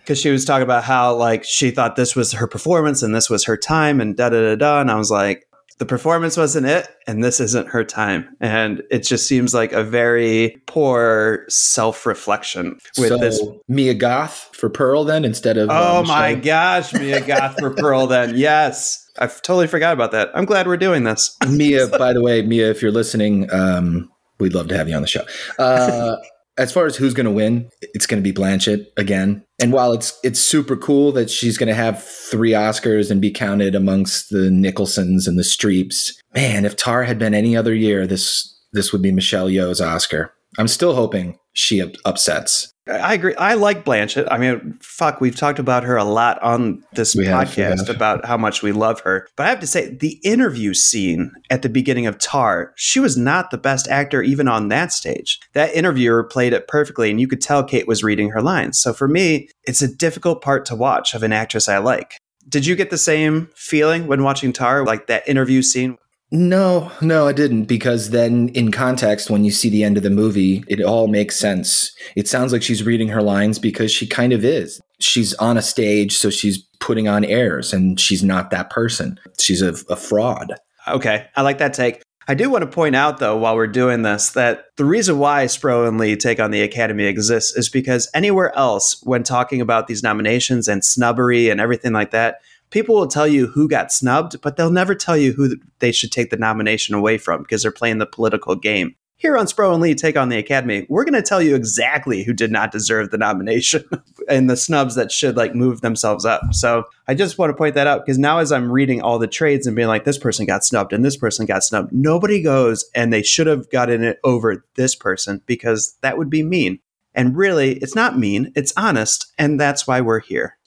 because 0.06 0.22
she 0.22 0.30
was 0.30 0.46
talking 0.46 0.64
about 0.64 0.84
how 0.84 1.16
like 1.16 1.44
she 1.44 1.72
thought 1.72 1.96
this 1.96 2.16
was 2.16 2.32
her 2.34 2.48
performance 2.48 3.02
and 3.02 3.16
this 3.16 3.28
was 3.28 3.44
her 3.46 3.58
time 3.58 4.00
and 4.00 4.16
da 4.16 4.30
da 4.30 4.42
da 4.42 4.56
da. 4.56 4.82
And 4.82 4.92
I 4.92 4.96
was 4.96 5.10
like, 5.10 5.48
the 5.78 5.86
performance 5.86 6.38
wasn't 6.38 6.68
it, 6.68 6.88
and 7.06 7.22
this 7.22 7.42
isn't 7.42 7.68
her 7.68 7.84
time. 7.84 8.34
And 8.40 8.82
it 8.92 9.00
just 9.00 9.28
seems 9.28 9.54
like 9.54 9.74
a 9.74 9.84
very 9.84 10.56
poor 10.68 11.46
self 11.50 12.06
reflection 12.06 12.80
with 12.98 13.10
so, 13.10 13.18
this. 13.18 13.42
Mia 13.68 13.94
Goth 13.94 14.52
for 14.54 14.70
Pearl 14.70 15.04
then 15.04 15.26
instead 15.26 15.58
of. 15.58 15.70
Oh 15.70 16.00
um, 16.00 16.08
my 16.08 16.36
gosh, 16.36 16.94
Mia 16.94 17.20
Goth 17.20 17.60
for 17.60 17.72
Pearl 17.72 18.08
then. 18.08 18.38
Yes. 18.38 19.02
I 19.18 19.28
totally 19.28 19.68
forgot 19.68 19.94
about 19.94 20.12
that. 20.12 20.30
I'm 20.34 20.46
glad 20.46 20.68
we're 20.68 20.78
doing 20.78 21.04
this. 21.04 21.36
Mia, 21.50 21.88
by 21.98 22.14
the 22.14 22.22
way, 22.22 22.42
Mia, 22.42 22.70
if 22.70 22.82
you're 22.82 22.92
listening, 22.92 23.52
um, 23.52 24.10
we'd 24.40 24.54
love 24.54 24.68
to 24.70 24.78
have 24.78 24.88
you 24.88 24.96
on 24.96 25.02
the 25.02 25.08
show. 25.08 25.26
Uh, 25.60 26.18
as 26.58 26.72
far 26.72 26.86
as 26.86 26.96
who's 26.96 27.14
going 27.14 27.26
to 27.26 27.32
win, 27.32 27.70
it's 27.82 28.06
going 28.06 28.22
to 28.22 28.34
be 28.34 28.38
Blanchett 28.38 28.88
again. 28.98 29.44
And 29.60 29.74
while 29.74 29.94
it's 29.94 30.18
it's 30.24 30.40
super 30.40 30.76
cool 30.76 31.12
that 31.14 31.30
she's 31.30 31.58
going 31.58 31.68
to 31.68 31.76
have 31.76 32.04
three 32.04 32.52
Oscars 32.52 33.12
and 33.12 33.22
be 33.22 33.32
counted 33.32 33.76
amongst 33.76 34.30
the 34.30 34.50
Nicholsons 34.50 35.28
and 35.28 35.38
the 35.38 35.44
Streeps, 35.44 36.14
man, 36.34 36.66
if 36.66 36.76
Tar 36.76 37.04
had 37.04 37.20
been 37.20 37.34
any 37.34 37.56
other 37.56 37.74
year, 37.74 38.08
this 38.08 38.52
this 38.74 38.92
would 38.92 39.02
be 39.02 39.12
Michelle 39.12 39.48
Yeoh's 39.48 39.82
Oscar. 39.82 40.34
I'm 40.58 40.68
still 40.68 40.96
hoping 40.96 41.38
she 41.54 41.84
upsets. 42.06 42.72
I 42.88 43.16
agree. 43.16 43.34
I 43.36 43.56
like 43.56 43.84
Blanchett. 43.84 44.28
I 44.30 44.38
mean, 44.38 44.78
fuck, 44.80 45.20
we've 45.20 45.36
talked 45.36 45.58
about 45.58 45.84
her 45.84 45.98
a 45.98 46.04
lot 46.04 46.42
on 46.44 46.84
this 46.94 47.16
we 47.16 47.26
podcast 47.26 47.88
have, 47.88 47.90
about 47.90 48.26
how 48.26 48.38
much 48.38 48.62
we 48.62 48.72
love 48.72 49.00
her. 49.00 49.28
But 49.36 49.48
I 49.48 49.50
have 49.50 49.60
to 49.62 49.68
say, 49.68 49.96
the 49.96 50.20
interview 50.24 50.76
scene 50.76 51.32
at 51.50 51.64
the 51.64 51.70
beginning 51.70 52.06
of 52.06 52.20
Tar, 52.20 52.74
she 52.76 53.00
was 53.00 53.18
not 53.18 53.50
the 53.50 53.58
best 53.58 53.88
actor 53.88 54.22
even 54.22 54.48
on 54.48 54.68
that 54.68 54.92
stage. 54.92 55.40
That 55.54 55.74
interviewer 55.74 56.24
played 56.24 56.54
it 56.54 56.68
perfectly, 56.68 57.10
and 57.10 57.20
you 57.20 57.28
could 57.28 57.42
tell 57.42 57.64
Kate 57.64 57.88
was 57.88 58.04
reading 58.04 58.30
her 58.30 58.42
lines. 58.42 58.80
So 58.80 58.94
for 58.94 59.08
me, 59.08 59.50
it's 59.64 59.82
a 59.82 59.94
difficult 59.94 60.44
part 60.44 60.64
to 60.66 60.76
watch 60.76 61.16
of 61.16 61.24
an 61.24 61.34
actress 61.34 61.68
I 61.68 61.80
like. 61.80 62.20
Did 62.48 62.68
you 62.68 62.76
get 62.76 62.92
the 62.92 63.00
same 63.00 63.50
feeling 63.56 64.06
when 64.06 64.22
watching 64.22 64.54
Tar, 64.54 64.86
like 64.86 65.08
that 65.08 65.28
interview 65.28 65.64
scene? 65.64 65.98
No, 66.32 66.92
no, 67.02 67.28
I 67.28 67.34
didn't 67.34 67.66
because 67.66 68.10
then 68.10 68.50
in 68.50 68.72
context, 68.72 69.30
when 69.30 69.46
you 69.46 69.52
see 69.52 69.70
the 69.70 69.84
end 69.84 69.96
of 69.96 70.04
the 70.04 70.10
movie, 70.10 70.64
it 70.68 70.82
all 70.82 71.08
makes 71.08 71.36
sense. 71.36 71.96
It 72.16 72.28
sounds 72.28 72.52
like 72.52 72.64
she's 72.64 72.84
reading 72.84 73.10
her 73.10 73.22
lines 73.22 73.60
because 73.60 73.92
she 73.92 74.08
kind 74.08 74.34
of 74.34 74.44
is. 74.44 74.82
She's 75.00 75.34
on 75.36 75.58
a 75.58 75.62
stage, 75.62 76.18
so 76.18 76.30
she's 76.30 76.64
putting 76.80 77.08
on 77.08 77.24
airs 77.24 77.74
and 77.74 78.00
she's 78.00 78.24
not 78.24 78.50
that 78.50 78.70
person. 78.70 79.20
She's 79.40 79.62
a, 79.62 79.76
a 79.90 79.96
fraud. 79.96 80.56
Okay, 80.88 81.28
I 81.36 81.42
like 81.42 81.60
that 81.60 81.74
take. 81.74 82.02
I 82.28 82.34
do 82.34 82.50
want 82.50 82.64
to 82.64 82.70
point 82.70 82.96
out, 82.96 83.20
though, 83.20 83.38
while 83.38 83.56
we're 83.56 83.68
doing 83.68 84.02
this, 84.02 84.32
that 84.32 84.66
the 84.78 84.86
reason 84.86 85.20
why 85.20 85.46
Spro 85.46 85.88
and 85.88 86.00
Lee 86.00 86.16
Take 86.16 86.40
on 86.40 86.50
the 86.50 86.64
Academy 86.64 87.04
exists 87.04 87.56
is 87.56 87.70
because 87.70 88.10
anywhere 88.16 88.56
else, 88.58 89.00
when 89.04 89.22
talking 89.22 89.62
about 89.62 89.86
these 89.86 90.02
nominations 90.02 90.68
and 90.68 90.84
snubbery 90.84 91.50
and 91.50 91.62
everything 91.62 91.94
like 91.94 92.10
that, 92.12 92.40
people 92.70 92.96
will 92.96 93.08
tell 93.08 93.28
you 93.28 93.48
who 93.48 93.68
got 93.68 93.92
snubbed, 93.92 94.42
but 94.42 94.58
they'll 94.58 94.72
never 94.72 94.96
tell 94.96 95.18
you 95.18 95.34
who 95.34 95.56
they 95.80 95.92
should 95.92 96.12
take 96.12 96.30
the 96.30 96.38
nomination 96.38 96.96
away 96.96 97.18
from 97.18 97.42
because 97.42 97.62
they're 97.62 97.72
playing 97.72 97.98
the 98.00 98.06
political 98.06 98.56
game. 98.56 98.96
here 99.18 99.38
on 99.38 99.46
Spro 99.46 99.72
and 99.72 99.82
Lee 99.82 99.96
Take 99.96 100.18
on 100.18 100.30
the 100.30 100.38
Academy, 100.38 100.86
we're 100.90 101.06
going 101.06 101.14
to 101.14 101.22
tell 101.22 101.42
you 101.42 101.56
exactly 101.56 102.24
who 102.24 102.34
did 102.34 102.52
not 102.52 102.72
deserve 102.72 103.12
the 103.12 103.18
nomination 103.18 103.84
and 104.30 104.50
the 104.50 104.58
snubs 104.58 104.96
that 104.96 105.12
should 105.12 105.38
like 105.38 105.56
move 105.56 105.82
themselves 105.82 106.26
up. 106.26 106.42
So 106.52 106.84
I 107.08 107.14
just 107.14 107.38
want 107.38 107.50
to 107.50 107.56
point 107.56 107.76
that 107.76 107.88
out 107.88 108.06
because 108.06 108.18
now 108.18 108.40
as 108.40 108.52
I'm 108.52 108.72
reading 108.72 109.02
all 109.02 109.18
the 109.18 109.28
trades 109.28 109.68
and 109.68 109.76
being 109.76 109.88
like, 109.88 110.04
this 110.04 110.18
person 110.18 110.46
got 110.46 110.66
snubbed 110.66 110.92
and 110.92 111.04
this 111.04 111.18
person 111.18 111.46
got 111.46 111.64
snubbed, 111.64 111.94
nobody 111.94 112.44
goes 112.44 112.86
and 112.94 113.12
they 113.12 113.24
should 113.24 113.48
have 113.48 113.70
gotten 113.70 114.04
it 114.04 114.20
over 114.24 114.66
this 114.76 114.96
person 114.96 115.42
because 115.46 115.98
that 116.02 116.18
would 116.18 116.30
be 116.30 116.44
mean. 116.44 116.80
And 117.14 117.38
really, 117.38 117.78
it's 117.78 117.96
not 117.96 118.20
mean, 118.20 118.52
it's 118.56 118.74
honest. 118.76 119.34
And 119.38 119.60
that's 119.60 119.88
why 119.88 120.02
we're 120.02 120.20
here. 120.20 120.58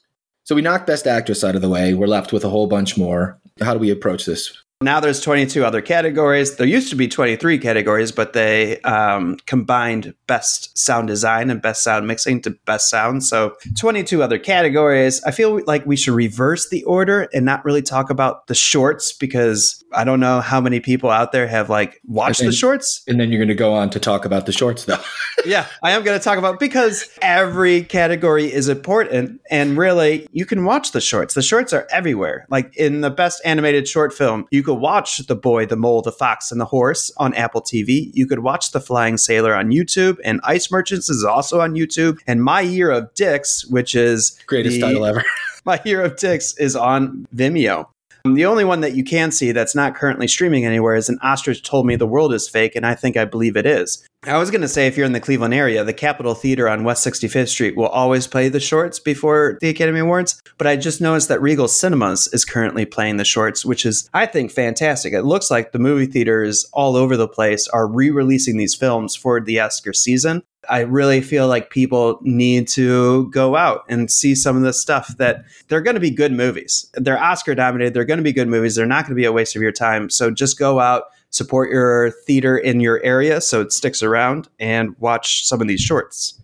So 0.48 0.54
we 0.54 0.62
knocked 0.62 0.87
Best 0.87 1.06
Actress 1.06 1.44
out 1.44 1.56
of 1.56 1.61
the 1.61 1.68
way. 1.68 1.92
We're 1.92 2.06
left 2.06 2.32
with 2.32 2.42
a 2.42 2.48
whole 2.48 2.68
bunch 2.68 2.96
more. 2.96 3.38
How 3.61 3.74
do 3.74 3.78
we 3.78 3.90
approach 3.90 4.24
this? 4.24 4.50
Now 4.80 5.00
there's 5.00 5.20
22 5.20 5.64
other 5.64 5.82
categories. 5.82 6.54
There 6.54 6.66
used 6.66 6.88
to 6.90 6.94
be 6.94 7.08
23 7.08 7.58
categories, 7.58 8.12
but 8.12 8.32
they 8.32 8.80
um, 8.82 9.36
combined 9.44 10.14
best 10.28 10.78
sound 10.78 11.08
design 11.08 11.50
and 11.50 11.60
best 11.60 11.82
sound 11.82 12.06
mixing 12.06 12.40
to 12.42 12.50
best 12.64 12.88
sound. 12.88 13.24
So 13.24 13.56
22 13.76 14.22
other 14.22 14.38
categories. 14.38 15.20
I 15.24 15.32
feel 15.32 15.60
like 15.66 15.84
we 15.84 15.96
should 15.96 16.14
reverse 16.14 16.68
the 16.68 16.84
order 16.84 17.28
and 17.34 17.44
not 17.44 17.64
really 17.64 17.82
talk 17.82 18.08
about 18.08 18.46
the 18.46 18.54
shorts 18.54 19.12
because 19.12 19.82
I 19.92 20.04
don't 20.04 20.20
know 20.20 20.40
how 20.40 20.60
many 20.60 20.78
people 20.78 21.10
out 21.10 21.32
there 21.32 21.48
have 21.48 21.68
like 21.68 22.00
watched 22.06 22.38
then- 22.38 22.48
the 22.50 22.54
shorts. 22.54 23.02
And 23.08 23.18
then 23.18 23.32
you're 23.32 23.40
going 23.40 23.48
to 23.48 23.54
go 23.54 23.74
on 23.74 23.90
to 23.90 23.98
talk 23.98 24.24
about 24.24 24.46
the 24.46 24.52
shorts, 24.52 24.84
though. 24.84 25.00
yeah, 25.44 25.66
I 25.82 25.90
am 25.90 26.04
going 26.04 26.16
to 26.16 26.22
talk 26.22 26.38
about 26.38 26.60
because 26.60 27.08
every 27.20 27.82
category 27.82 28.52
is 28.52 28.68
important, 28.68 29.40
and 29.50 29.76
really, 29.76 30.28
you 30.30 30.46
can 30.46 30.64
watch 30.64 30.92
the 30.92 31.00
shorts. 31.00 31.34
The 31.34 31.42
shorts 31.42 31.72
are 31.72 31.88
everywhere. 31.90 32.46
Like 32.48 32.76
in 32.76 33.00
the 33.00 33.10
best 33.10 33.40
animated 33.44 33.88
short 33.88 34.12
film, 34.12 34.46
you 34.50 34.62
could 34.68 34.81
watch 34.81 35.16
The 35.18 35.35
Boy, 35.35 35.64
the 35.64 35.76
Mole, 35.76 36.02
the 36.02 36.12
Fox, 36.12 36.52
and 36.52 36.61
the 36.61 36.66
Horse 36.66 37.11
on 37.16 37.33
Apple 37.35 37.62
TV. 37.62 38.11
You 38.12 38.26
could 38.26 38.40
watch 38.40 38.72
The 38.72 38.81
Flying 38.81 39.16
Sailor 39.16 39.54
on 39.54 39.70
YouTube, 39.70 40.18
and 40.24 40.40
Ice 40.44 40.70
Merchants 40.70 41.09
is 41.09 41.24
also 41.24 41.61
on 41.61 41.74
YouTube. 41.74 42.18
And 42.26 42.42
My 42.42 42.61
Year 42.61 42.90
of 42.90 43.12
Dicks, 43.14 43.64
which 43.66 43.94
is 43.94 44.38
Greatest 44.46 44.76
the- 44.76 44.83
title 44.83 45.07
ever. 45.07 45.24
my 45.64 45.81
Year 45.85 46.02
of 46.02 46.16
Dicks 46.16 46.54
is 46.59 46.76
on 46.76 47.26
Vimeo. 47.35 47.87
Um, 48.24 48.35
The 48.35 48.46
only 48.46 48.64
one 48.64 48.81
that 48.81 48.94
you 48.94 49.04
can 49.04 49.31
see 49.31 49.52
that's 49.52 49.74
not 49.74 49.94
currently 49.94 50.28
streaming 50.28 50.64
anywhere 50.64 50.94
is 50.94 51.09
an 51.09 51.18
ostrich 51.22 51.62
told 51.62 51.87
me 51.87 51.96
the 51.96 52.07
world 52.07 52.33
is 52.33 52.48
fake, 52.48 52.76
and 52.76 52.87
I 52.87 52.94
think 52.94 53.16
I 53.16 53.24
believe 53.24 53.57
it 53.57 53.66
is. 53.66 54.04
I 54.24 54.37
was 54.37 54.50
going 54.50 54.62
to 54.62 54.68
say, 54.68 54.88
if 54.88 54.96
you're 54.96 55.07
in 55.07 55.12
the 55.12 55.20
Cleveland 55.20 55.54
area, 55.54 55.85
the 55.85 55.92
Capitol 55.92 56.35
Theater 56.35 56.68
on 56.68 56.83
West 56.83 57.07
65th 57.07 57.48
Street 57.48 57.76
will 57.76 57.87
always 57.87 58.26
play 58.26 58.48
the 58.48 58.59
shorts 58.59 58.98
before 58.98 59.59
the 59.61 59.68
Academy 59.68 60.00
Awards. 60.00 60.42
But 60.59 60.66
I 60.66 60.74
just 60.74 61.00
noticed 61.00 61.28
that 61.28 61.40
Regal 61.40 61.68
Cinemas 61.68 62.26
is 62.33 62.44
currently 62.44 62.85
playing 62.85 63.16
the 63.16 63.24
shorts, 63.24 63.64
which 63.64 63.87
is, 63.87 64.11
I 64.12 64.26
think, 64.26 64.50
fantastic. 64.50 65.12
It 65.12 65.22
looks 65.22 65.52
like 65.52 65.70
the 65.70 65.78
movie 65.78 66.07
theaters 66.07 66.68
all 66.72 66.96
over 66.96 67.16
the 67.16 67.28
place 67.28 67.68
are 67.68 67.87
re 67.87 68.11
releasing 68.11 68.57
these 68.57 68.74
films 68.74 69.14
for 69.14 69.40
the 69.40 69.61
Oscar 69.61 69.92
season. 69.92 70.42
I 70.68 70.81
really 70.81 71.20
feel 71.20 71.48
like 71.48 71.70
people 71.70 72.18
need 72.22 72.68
to 72.68 73.31
go 73.31 73.57
out 73.57 73.85
and 73.88 74.11
see 74.11 74.35
some 74.35 74.57
of 74.57 74.62
this 74.62 74.81
stuff 74.81 75.16
that 75.18 75.44
they're 75.68 75.81
going 75.81 75.94
to 75.94 76.00
be 76.00 76.11
good 76.11 76.33
movies. 76.33 76.90
They're 76.94 77.22
Oscar 77.22 77.54
nominated. 77.54 77.94
They're 77.94 78.04
going 78.04 78.18
to 78.18 78.24
be 78.24 78.33
good 78.33 78.48
movies. 78.48 78.74
They're 78.74 78.87
not 78.87 79.04
going 79.04 79.14
to 79.14 79.20
be 79.20 79.24
a 79.24 79.33
waste 79.33 79.57
of 79.57 79.62
your 79.62 79.72
time. 79.72 80.11
So 80.11 80.31
just 80.31 80.59
go 80.59 80.81
out, 80.81 81.04
support 81.31 81.70
your 81.70 82.11
theater 82.26 82.57
in 82.57 82.81
your 82.81 83.02
area 83.02 83.40
so 83.40 83.61
it 83.61 83.72
sticks 83.72 84.02
around, 84.02 84.48
and 84.59 84.94
watch 84.98 85.46
some 85.46 85.61
of 85.61 85.68
these 85.68 85.81
shorts. 85.81 86.40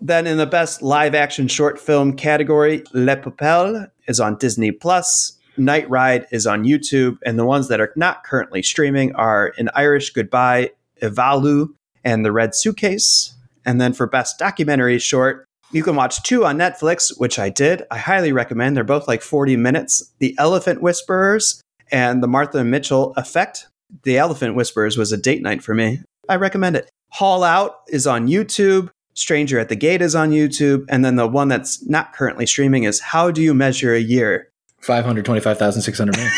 Then 0.00 0.26
in 0.26 0.36
the 0.36 0.46
best 0.46 0.82
live 0.82 1.14
action 1.14 1.48
short 1.48 1.78
film 1.78 2.14
category, 2.16 2.82
Le 2.92 3.16
Pupille 3.16 3.86
is 4.08 4.18
on 4.20 4.36
Disney 4.36 4.72
Plus. 4.72 5.38
Night 5.56 5.88
Ride 5.88 6.26
is 6.30 6.46
on 6.46 6.64
YouTube, 6.64 7.18
and 7.24 7.38
the 7.38 7.44
ones 7.44 7.68
that 7.68 7.80
are 7.80 7.92
not 7.94 8.24
currently 8.24 8.62
streaming 8.62 9.14
are 9.14 9.52
An 9.58 9.68
Irish 9.74 10.10
Goodbye, 10.10 10.70
Ivalu, 11.02 11.68
and 12.04 12.24
The 12.24 12.32
Red 12.32 12.54
Suitcase. 12.54 13.34
And 13.64 13.80
then 13.80 13.92
for 13.92 14.06
best 14.06 14.38
documentary 14.38 14.98
short, 14.98 15.46
you 15.72 15.82
can 15.82 15.96
watch 15.96 16.22
two 16.22 16.44
on 16.44 16.58
Netflix, 16.58 17.18
which 17.18 17.38
I 17.38 17.48
did. 17.48 17.82
I 17.90 17.98
highly 17.98 18.32
recommend. 18.32 18.76
They're 18.76 18.84
both 18.84 19.08
like 19.08 19.22
40 19.22 19.56
minutes. 19.56 20.12
The 20.18 20.34
Elephant 20.38 20.82
Whisperers 20.82 21.62
and 21.90 22.22
The 22.22 22.28
Martha 22.28 22.62
Mitchell 22.62 23.14
Effect. 23.16 23.66
The 24.04 24.18
Elephant 24.18 24.54
Whisperers 24.54 24.98
was 24.98 25.12
a 25.12 25.16
date 25.16 25.42
night 25.42 25.62
for 25.62 25.74
me. 25.74 26.00
I 26.28 26.36
recommend 26.36 26.76
it. 26.76 26.90
Haul 27.10 27.42
Out 27.42 27.80
is 27.88 28.06
on 28.06 28.28
YouTube. 28.28 28.90
Stranger 29.14 29.58
at 29.58 29.68
the 29.68 29.76
Gate 29.76 30.00
is 30.00 30.14
on 30.14 30.30
YouTube. 30.30 30.84
And 30.88 31.04
then 31.04 31.16
the 31.16 31.26
one 31.26 31.48
that's 31.48 31.86
not 31.86 32.14
currently 32.14 32.46
streaming 32.46 32.84
is 32.84 33.00
How 33.00 33.30
Do 33.30 33.42
You 33.42 33.54
Measure 33.54 33.94
a 33.94 34.00
Year? 34.00 34.48
525,600 34.80 36.16
million. 36.16 36.32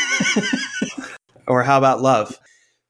or 1.47 1.63
how 1.63 1.79
about 1.79 2.03
love? 2.03 2.39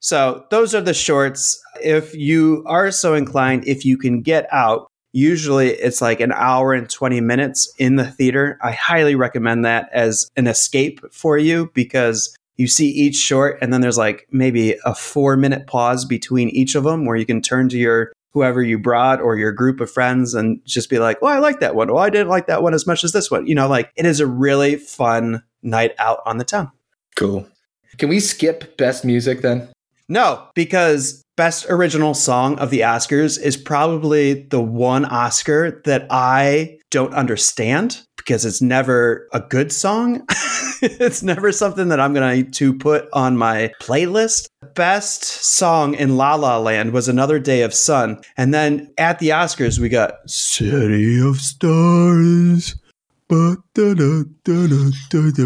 So 0.05 0.45
those 0.51 0.75
are 0.75 0.83
the 0.83 0.93
shorts. 0.93 1.59
If 1.83 2.15
you 2.15 2.63
are 2.67 2.91
so 2.91 3.15
inclined, 3.15 3.67
if 3.67 3.87
you 3.87 3.97
can 3.97 4.21
get 4.21 4.47
out, 4.53 4.87
usually 5.13 5.71
it's 5.71 6.03
like 6.03 6.21
an 6.21 6.31
hour 6.31 6.75
and 6.75 6.91
20 6.91 7.23
minutes 7.23 7.73
in 7.79 7.97
the 7.97 8.05
theater. 8.05 8.59
I 8.63 8.73
highly 8.73 9.15
recommend 9.15 9.65
that 9.65 9.89
as 9.95 10.31
an 10.37 10.47
escape 10.47 11.01
for 11.11 11.39
you 11.39 11.71
because 11.73 12.37
you 12.57 12.69
see 12.69 12.91
each 12.91 13.17
short 13.17 13.57
and 13.63 13.73
then 13.73 13.81
there's 13.81 13.97
like 13.97 14.29
maybe 14.31 14.77
a 14.85 14.95
four 14.95 15.39
minute 15.39 15.67
pause 15.67 16.05
between 16.05 16.51
each 16.51 16.75
of 16.75 16.85
them 16.85 17.07
where 17.07 17.17
you 17.17 17.25
can 17.25 17.41
turn 17.41 17.71
to 17.71 17.79
your 17.79 18.13
whoever 18.35 18.63
you 18.63 18.79
brought 18.79 19.23
or 19.23 19.39
your 19.39 19.53
group 19.53 19.81
of 19.81 19.91
friends 19.91 20.35
and 20.35 20.61
just 20.67 20.91
be 20.91 20.99
like, 20.99 21.23
well, 21.23 21.33
I 21.33 21.39
like 21.39 21.61
that 21.61 21.77
one. 21.77 21.91
Well, 21.91 22.05
I 22.05 22.11
didn't 22.11 22.29
like 22.29 22.47
that 22.49 22.63
one 22.63 22.75
as 22.75 22.87
much 22.87 23.05
as 23.05 23.13
this 23.13 23.31
one. 23.31 23.47
You 23.47 23.55
know, 23.55 23.69
like 23.69 23.91
it 23.97 24.05
is 24.05 24.21
a 24.21 24.27
really 24.27 24.77
fun 24.77 25.43
night 25.63 25.95
out 25.99 26.21
on 26.27 26.37
the 26.37 26.45
town. 26.45 26.73
cool. 27.17 27.47
Can 27.97 28.11
we 28.11 28.21
skip 28.21 28.77
best 28.77 29.05
music 29.05 29.41
then? 29.41 29.69
No, 30.09 30.49
because 30.55 31.23
Best 31.37 31.67
Original 31.69 32.15
Song 32.15 32.59
of 32.59 32.71
the 32.71 32.81
Oscars 32.81 33.41
is 33.41 33.57
probably 33.57 34.47
the 34.51 34.61
one 34.61 35.05
Oscar 35.07 35.81
that 35.85 36.07
I 36.11 36.79
don't 36.91 37.15
understand 37.15 38.03
because 38.19 38.45
it's 38.45 38.63
never 38.63 39.29
a 39.33 39.41
good 39.41 39.73
song. 39.73 40.25
it's 40.83 41.23
never 41.23 41.51
something 41.53 41.89
that 41.89 42.01
I'm 42.01 42.15
going 42.15 42.51
to 42.53 42.75
put 42.79 43.09
on 43.13 43.37
my 43.37 43.73
playlist. 43.81 44.47
Best 44.75 45.25
song 45.25 45.95
in 45.95 46.17
La 46.17 46.35
La 46.35 46.59
Land 46.59 46.93
was 46.93 47.09
Another 47.09 47.39
Day 47.39 47.63
of 47.63 47.75
Sun. 47.75 48.21
And 48.37 48.53
then 48.55 48.93
at 48.99 49.19
the 49.19 49.31
Oscars, 49.31 49.79
we 49.79 49.89
got 49.89 50.15
City 50.31 51.21
of 51.21 51.41
Stars. 51.41 52.77
Ba-da-da-da-da-da. 53.29 54.91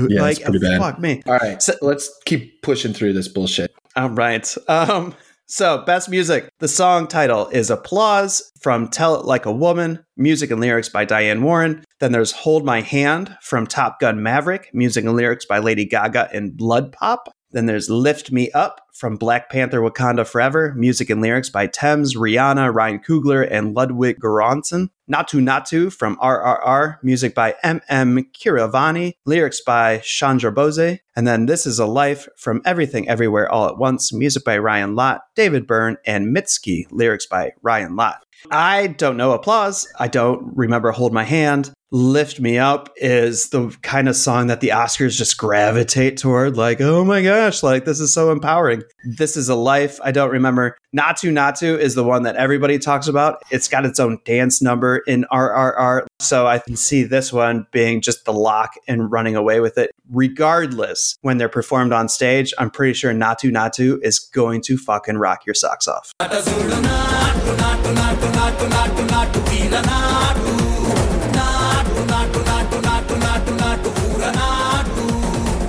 Yeah, 0.08 0.20
like, 0.20 0.38
it's 0.38 0.48
pretty 0.48 0.58
bad. 0.58 0.80
fuck 0.80 0.98
me. 0.98 1.22
All 1.26 1.34
right, 1.38 1.62
So- 1.62 1.76
let's 1.80 2.10
keep 2.24 2.60
pushing 2.62 2.92
through 2.92 3.12
this 3.12 3.28
bullshit. 3.28 3.72
All 3.96 4.10
right. 4.10 4.54
Um, 4.68 5.14
so, 5.46 5.82
best 5.86 6.10
music. 6.10 6.50
The 6.58 6.68
song 6.68 7.06
title 7.06 7.48
is 7.48 7.70
Applause 7.70 8.52
from 8.60 8.88
Tell 8.88 9.18
It 9.18 9.24
Like 9.24 9.46
a 9.46 9.52
Woman, 9.52 10.04
music 10.16 10.50
and 10.50 10.60
lyrics 10.60 10.90
by 10.90 11.06
Diane 11.06 11.42
Warren. 11.42 11.84
Then 12.00 12.12
there's 12.12 12.32
Hold 12.32 12.66
My 12.66 12.82
Hand 12.82 13.34
from 13.40 13.66
Top 13.66 13.98
Gun 13.98 14.22
Maverick, 14.22 14.68
music 14.74 15.06
and 15.06 15.16
lyrics 15.16 15.46
by 15.46 15.58
Lady 15.58 15.86
Gaga 15.86 16.28
and 16.34 16.52
BloodPop. 16.52 17.28
Then 17.52 17.64
there's 17.64 17.88
Lift 17.88 18.30
Me 18.30 18.50
Up 18.50 18.82
from 18.92 19.16
Black 19.16 19.48
Panther 19.48 19.80
Wakanda 19.80 20.26
Forever, 20.26 20.74
music 20.76 21.08
and 21.08 21.22
lyrics 21.22 21.48
by 21.48 21.66
Tems, 21.66 22.14
Rihanna, 22.14 22.74
Ryan 22.74 22.98
Coogler, 22.98 23.48
and 23.50 23.74
Ludwig 23.74 24.18
Göransson. 24.20 24.90
Naatu 25.10 25.40
Naatu 25.40 25.92
from 25.92 26.16
RRR, 26.18 27.02
music 27.02 27.34
by 27.34 27.54
MM 27.64 28.26
Keeravani, 28.32 29.14
lyrics 29.24 29.60
by 29.60 29.98
Chandrabose. 29.98 30.98
And 31.16 31.26
then 31.26 31.46
This 31.46 31.66
Is 31.66 31.78
a 31.78 31.86
Life 31.86 32.28
from 32.36 32.60
Everything 32.64 33.08
Everywhere 33.08 33.50
All 33.50 33.66
at 33.66 33.78
Once, 33.78 34.12
music 34.12 34.44
by 34.44 34.58
Ryan 34.58 34.94
Lott, 34.94 35.22
David 35.34 35.66
Byrne, 35.66 35.96
and 36.06 36.36
Mitski, 36.36 36.86
lyrics 36.90 37.26
by 37.26 37.52
Ryan 37.62 37.96
Lott. 37.96 38.24
I 38.50 38.88
don't 38.88 39.16
know 39.16 39.32
applause. 39.32 39.88
I 39.98 40.08
don't 40.08 40.56
remember 40.56 40.92
Hold 40.92 41.12
My 41.12 41.24
Hand. 41.24 41.72
Lift 41.90 42.38
Me 42.38 42.58
Up 42.58 42.90
is 42.96 43.48
the 43.48 43.74
kind 43.80 44.10
of 44.10 44.16
song 44.16 44.48
that 44.48 44.60
the 44.60 44.68
Oscars 44.68 45.16
just 45.16 45.38
gravitate 45.38 46.18
toward. 46.18 46.54
Like, 46.54 46.82
oh 46.82 47.02
my 47.02 47.22
gosh, 47.22 47.62
like 47.62 47.86
this 47.86 47.98
is 47.98 48.12
so 48.12 48.30
empowering. 48.30 48.82
This 49.04 49.38
is 49.38 49.48
a 49.48 49.54
life. 49.54 49.98
I 50.04 50.12
don't 50.12 50.30
remember. 50.30 50.76
Naatu 50.94 51.32
Naatu 51.32 51.78
is 51.78 51.94
the 51.94 52.04
one 52.04 52.24
that 52.24 52.36
everybody 52.36 52.78
talks 52.78 53.08
about. 53.08 53.42
It's 53.50 53.68
got 53.68 53.86
its 53.86 53.98
own 53.98 54.18
dance 54.26 54.60
number 54.60 54.98
in 54.98 55.24
RRR. 55.32 56.06
So 56.20 56.46
I 56.46 56.58
can 56.58 56.76
see 56.76 57.04
this 57.04 57.32
one 57.32 57.66
being 57.72 58.02
just 58.02 58.26
the 58.26 58.34
lock 58.34 58.74
and 58.86 59.10
running 59.10 59.34
away 59.34 59.60
with 59.60 59.78
it. 59.78 59.90
Regardless, 60.10 61.16
when 61.22 61.38
they're 61.38 61.48
performed 61.48 61.92
on 61.92 62.10
stage, 62.10 62.52
I'm 62.58 62.70
pretty 62.70 62.92
sure 62.92 63.14
Naatu 63.14 63.50
Naatu 63.50 63.98
is 64.02 64.18
going 64.18 64.60
to 64.62 64.76
fucking 64.76 65.16
rock 65.16 65.46
your 65.46 65.54
socks 65.54 65.88
off. 65.88 66.12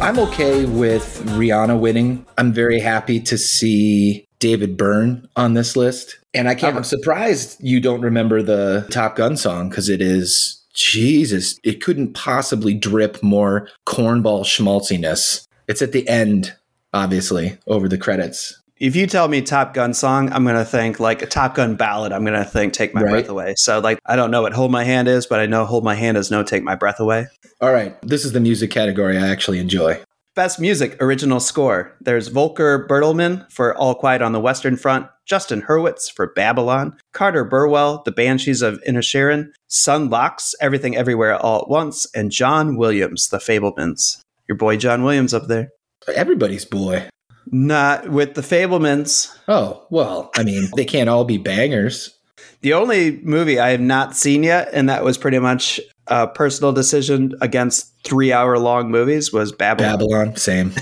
I'm 0.09 0.17
okay 0.17 0.65
with 0.65 1.23
Rihanna 1.37 1.79
winning. 1.79 2.25
I'm 2.35 2.51
very 2.51 2.79
happy 2.79 3.19
to 3.19 3.37
see 3.37 4.25
David 4.39 4.75
Byrne 4.75 5.29
on 5.35 5.53
this 5.53 5.75
list. 5.75 6.17
And 6.33 6.49
I 6.49 6.55
can't, 6.55 6.75
I'm 6.75 6.83
surprised 6.83 7.57
you 7.59 7.79
don't 7.79 8.01
remember 8.01 8.41
the 8.41 8.87
Top 8.89 9.15
Gun 9.15 9.37
song 9.37 9.69
because 9.69 9.87
it 9.87 10.01
is, 10.01 10.65
Jesus, 10.73 11.59
it 11.63 11.79
couldn't 11.79 12.15
possibly 12.15 12.73
drip 12.73 13.21
more 13.21 13.69
cornball 13.87 14.45
schmaltziness. 14.45 15.45
It's 15.67 15.83
at 15.83 15.91
the 15.91 16.07
end, 16.09 16.55
obviously, 16.91 17.59
over 17.67 17.87
the 17.87 17.99
credits. 17.99 18.58
If 18.79 18.95
you 18.95 19.07
tell 19.07 19.27
me 19.27 19.41
Top 19.41 19.73
Gun 19.73 19.93
song, 19.93 20.31
I'm 20.31 20.45
gonna 20.45 20.63
think 20.63 21.01
like 21.01 21.21
a 21.21 21.25
Top 21.25 21.55
Gun 21.55 21.75
ballad. 21.75 22.13
I'm 22.13 22.23
gonna 22.23 22.45
think 22.45 22.71
"Take 22.71 22.93
My 22.93 23.01
Right. 23.01 23.11
Breath 23.11 23.29
Away." 23.29 23.53
So 23.57 23.79
like 23.79 23.99
I 24.05 24.15
don't 24.15 24.31
know 24.31 24.41
what 24.41 24.53
"Hold 24.53 24.71
My 24.71 24.85
Hand" 24.85 25.09
is, 25.09 25.25
but 25.27 25.41
I 25.41 25.47
know 25.47 25.65
"Hold 25.65 25.83
My 25.83 25.95
Hand" 25.95 26.15
is 26.15 26.31
no 26.31 26.43
"Take 26.43 26.63
My 26.63 26.75
Breath 26.75 26.99
Away." 27.01 27.27
All 27.59 27.73
right, 27.73 28.01
this 28.01 28.23
is 28.23 28.31
the 28.31 28.39
music 28.39 28.71
category 28.71 29.17
I 29.17 29.27
actually 29.27 29.59
enjoy. 29.59 29.99
Best 30.33 30.61
music 30.61 30.95
original 31.01 31.41
score. 31.41 31.93
There's 31.99 32.29
Volker 32.29 32.87
Bertelmann 32.89 33.51
for 33.51 33.75
All 33.75 33.95
Quiet 33.95 34.21
on 34.21 34.31
the 34.31 34.39
Western 34.39 34.77
Front, 34.77 35.07
Justin 35.25 35.63
Hurwitz 35.63 36.09
for 36.09 36.31
Babylon, 36.33 36.95
Carter 37.11 37.43
Burwell, 37.43 38.01
The 38.05 38.13
Banshees 38.13 38.61
of 38.61 38.79
Inisherin, 38.87 39.47
Son 39.67 40.09
Lux, 40.09 40.55
Everything 40.61 40.95
Everywhere 40.95 41.35
All 41.35 41.63
at 41.63 41.67
Once, 41.69 42.07
and 42.15 42.31
John 42.31 42.77
Williams, 42.77 43.27
The 43.27 43.39
Fabelmans. 43.39 44.21
Your 44.47 44.55
boy 44.55 44.77
John 44.77 45.03
Williams 45.03 45.33
up 45.33 45.47
there. 45.47 45.69
Everybody's 46.07 46.63
boy. 46.63 47.09
Not 47.47 48.09
with 48.09 48.35
the 48.35 48.41
Fabelmans. 48.41 49.35
Oh, 49.47 49.85
well, 49.89 50.29
I 50.35 50.43
mean, 50.43 50.69
they 50.75 50.85
can't 50.85 51.09
all 51.09 51.25
be 51.25 51.37
bangers. 51.37 52.15
The 52.61 52.73
only 52.73 53.19
movie 53.23 53.59
I 53.59 53.69
have 53.69 53.81
not 53.81 54.15
seen 54.15 54.43
yet, 54.43 54.69
and 54.73 54.89
that 54.89 55.03
was 55.03 55.17
pretty 55.17 55.39
much 55.39 55.79
a 56.07 56.27
personal 56.27 56.73
decision 56.73 57.33
against 57.41 57.91
three 58.03 58.33
hour 58.33 58.59
long 58.59 58.91
movies, 58.91 59.31
was 59.31 59.51
Babylon. 59.51 59.91
Babylon, 59.91 60.35
same. 60.35 60.73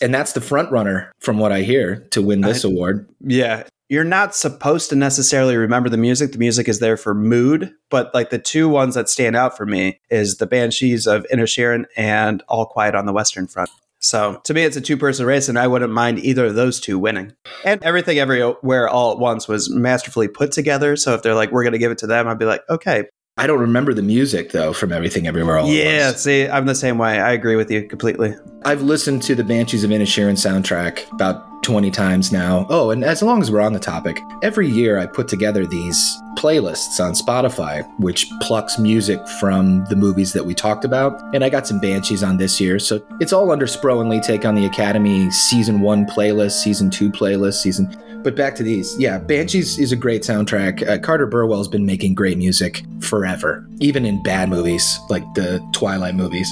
And 0.00 0.14
that's 0.14 0.32
the 0.32 0.40
front 0.40 0.70
runner, 0.70 1.12
from 1.20 1.38
what 1.38 1.52
I 1.52 1.62
hear, 1.62 2.06
to 2.10 2.22
win 2.22 2.40
this 2.40 2.64
award. 2.64 3.08
Yeah. 3.20 3.64
You're 3.88 4.02
not 4.02 4.34
supposed 4.34 4.90
to 4.90 4.96
necessarily 4.96 5.56
remember 5.56 5.88
the 5.88 5.96
music. 5.96 6.32
The 6.32 6.38
music 6.38 6.68
is 6.68 6.80
there 6.80 6.96
for 6.96 7.14
mood, 7.14 7.72
but 7.88 8.12
like 8.12 8.30
the 8.30 8.38
two 8.38 8.68
ones 8.68 8.96
that 8.96 9.08
stand 9.08 9.36
out 9.36 9.56
for 9.56 9.64
me 9.64 10.00
is 10.10 10.38
the 10.38 10.46
Banshees 10.46 11.06
of 11.06 11.24
Inisherin 11.32 11.84
and 11.96 12.42
All 12.48 12.66
Quiet 12.66 12.96
on 12.96 13.06
the 13.06 13.12
Western 13.12 13.46
Front. 13.46 13.70
So 14.06 14.40
to 14.44 14.54
me, 14.54 14.62
it's 14.62 14.76
a 14.76 14.80
two 14.80 14.96
person 14.96 15.26
race, 15.26 15.48
and 15.48 15.58
I 15.58 15.66
wouldn't 15.66 15.92
mind 15.92 16.20
either 16.20 16.46
of 16.46 16.54
those 16.54 16.78
two 16.78 16.98
winning. 16.98 17.32
And 17.64 17.82
everything 17.82 18.18
everywhere 18.18 18.88
all 18.88 19.12
at 19.12 19.18
once 19.18 19.48
was 19.48 19.68
masterfully 19.68 20.28
put 20.28 20.52
together. 20.52 20.96
So 20.96 21.14
if 21.14 21.22
they're 21.22 21.34
like, 21.34 21.50
we're 21.50 21.64
going 21.64 21.72
to 21.72 21.78
give 21.78 21.90
it 21.90 21.98
to 21.98 22.06
them, 22.06 22.28
I'd 22.28 22.38
be 22.38 22.44
like, 22.44 22.62
okay. 22.70 23.06
I 23.38 23.46
don't 23.46 23.60
remember 23.60 23.92
the 23.92 24.02
music 24.02 24.52
though 24.52 24.72
from 24.72 24.92
Everything 24.92 25.26
Everywhere 25.26 25.58
All 25.58 25.66
at 25.66 25.72
yeah, 25.72 26.12
see, 26.12 26.48
I'm 26.48 26.64
the 26.64 26.74
same 26.74 26.96
way. 26.96 27.20
I 27.20 27.32
agree 27.32 27.56
with 27.56 27.70
you 27.70 27.86
completely. 27.86 28.34
I've 28.64 28.80
listened 28.80 29.22
to 29.24 29.34
the 29.34 29.44
Banshees 29.44 29.84
of 29.84 29.90
Inisherin 29.90 30.36
soundtrack 30.36 31.12
about 31.12 31.55
20 31.66 31.90
times 31.90 32.30
now. 32.30 32.64
Oh, 32.70 32.90
and 32.90 33.02
as 33.02 33.24
long 33.24 33.42
as 33.42 33.50
we're 33.50 33.60
on 33.60 33.72
the 33.72 33.80
topic, 33.80 34.22
every 34.40 34.68
year 34.68 34.98
I 34.98 35.06
put 35.06 35.26
together 35.26 35.66
these 35.66 36.16
playlists 36.38 37.04
on 37.04 37.12
Spotify, 37.12 37.84
which 37.98 38.30
plucks 38.40 38.78
music 38.78 39.26
from 39.40 39.84
the 39.86 39.96
movies 39.96 40.32
that 40.32 40.46
we 40.46 40.54
talked 40.54 40.84
about. 40.84 41.20
And 41.34 41.42
I 41.42 41.48
got 41.48 41.66
some 41.66 41.80
Banshees 41.80 42.22
on 42.22 42.36
this 42.36 42.60
year. 42.60 42.78
So 42.78 43.04
it's 43.20 43.32
all 43.32 43.50
under 43.50 43.66
Spro 43.66 44.00
and 44.00 44.08
Lee 44.08 44.20
Take 44.20 44.44
on 44.44 44.54
the 44.54 44.64
Academy 44.64 45.28
season 45.32 45.80
one 45.80 46.06
playlist, 46.06 46.52
season 46.62 46.88
two 46.88 47.10
playlist, 47.10 47.54
season. 47.54 47.92
But 48.22 48.36
back 48.36 48.54
to 48.56 48.62
these. 48.62 48.96
Yeah, 48.96 49.18
Banshees 49.18 49.76
is 49.76 49.90
a 49.90 49.96
great 49.96 50.22
soundtrack. 50.22 50.88
Uh, 50.88 50.98
Carter 50.98 51.26
Burwell's 51.26 51.68
been 51.68 51.84
making 51.84 52.14
great 52.14 52.38
music 52.38 52.84
forever, 53.00 53.66
even 53.80 54.06
in 54.06 54.22
bad 54.22 54.48
movies 54.48 55.00
like 55.10 55.24
the 55.34 55.66
Twilight 55.72 56.14
movies. 56.14 56.48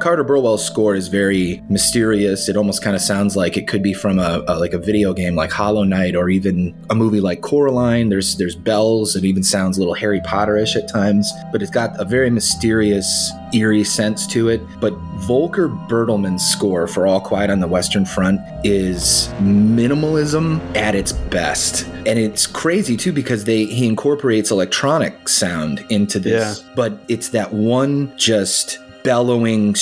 Carter 0.00 0.24
Burwell's 0.24 0.64
score 0.64 0.94
is 0.94 1.08
very 1.08 1.62
mysterious. 1.68 2.48
It 2.48 2.56
almost 2.56 2.82
kind 2.82 2.94
of 2.94 3.00
sounds 3.00 3.34
like 3.34 3.56
it 3.56 3.66
could 3.66 3.82
be 3.82 3.94
from 3.94 4.18
a, 4.18 4.44
a 4.46 4.58
like 4.58 4.72
a 4.72 4.78
video 4.78 5.14
game 5.14 5.34
like 5.34 5.50
Hollow 5.50 5.84
Knight 5.84 6.14
or 6.14 6.28
even 6.28 6.74
a 6.90 6.94
movie 6.94 7.20
like 7.20 7.40
Coraline. 7.40 8.10
There's 8.10 8.36
there's 8.36 8.54
bells. 8.54 9.16
It 9.16 9.24
even 9.24 9.42
sounds 9.42 9.78
a 9.78 9.80
little 9.80 9.94
Harry 9.94 10.20
Potterish 10.20 10.76
at 10.76 10.88
times, 10.88 11.32
but 11.50 11.62
it's 11.62 11.70
got 11.70 11.98
a 11.98 12.04
very 12.04 12.30
mysterious, 12.30 13.32
eerie 13.54 13.84
sense 13.84 14.26
to 14.28 14.48
it. 14.48 14.60
But 14.80 14.92
Volker 15.26 15.68
Bertelmann's 15.68 16.46
score 16.46 16.86
for 16.86 17.06
All 17.06 17.20
Quiet 17.20 17.50
on 17.50 17.60
the 17.60 17.68
Western 17.68 18.04
Front 18.04 18.40
is 18.64 19.28
minimalism 19.40 20.60
at 20.76 20.94
its 20.94 21.12
best. 21.12 21.86
And 22.06 22.18
it's 22.18 22.46
crazy 22.46 22.96
too 22.96 23.12
because 23.12 23.44
they 23.44 23.64
he 23.64 23.86
incorporates 23.86 24.50
electronic 24.50 25.28
sound 25.28 25.84
into 25.88 26.18
this. 26.18 26.60
But 26.76 27.00
it's 27.08 27.30
that 27.30 27.52
one 27.52 28.12
just 28.16 28.78
bellowing 29.06 29.72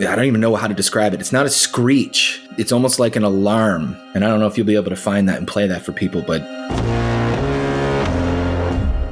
I 0.00 0.16
don't 0.16 0.24
even 0.24 0.40
know 0.40 0.56
how 0.56 0.66
to 0.66 0.74
describe 0.74 1.14
it. 1.14 1.20
It's 1.20 1.30
not 1.30 1.46
a 1.46 1.50
screech. 1.50 2.42
It's 2.58 2.72
almost 2.72 2.98
like 2.98 3.14
an 3.14 3.22
alarm. 3.22 3.96
And 4.14 4.24
I 4.24 4.28
don't 4.28 4.40
know 4.40 4.48
if 4.48 4.58
you'll 4.58 4.66
be 4.66 4.74
able 4.74 4.90
to 4.90 4.96
find 4.96 5.28
that 5.28 5.38
and 5.38 5.46
play 5.46 5.68
that 5.68 5.82
for 5.82 5.92
people, 5.92 6.20
but 6.20 6.40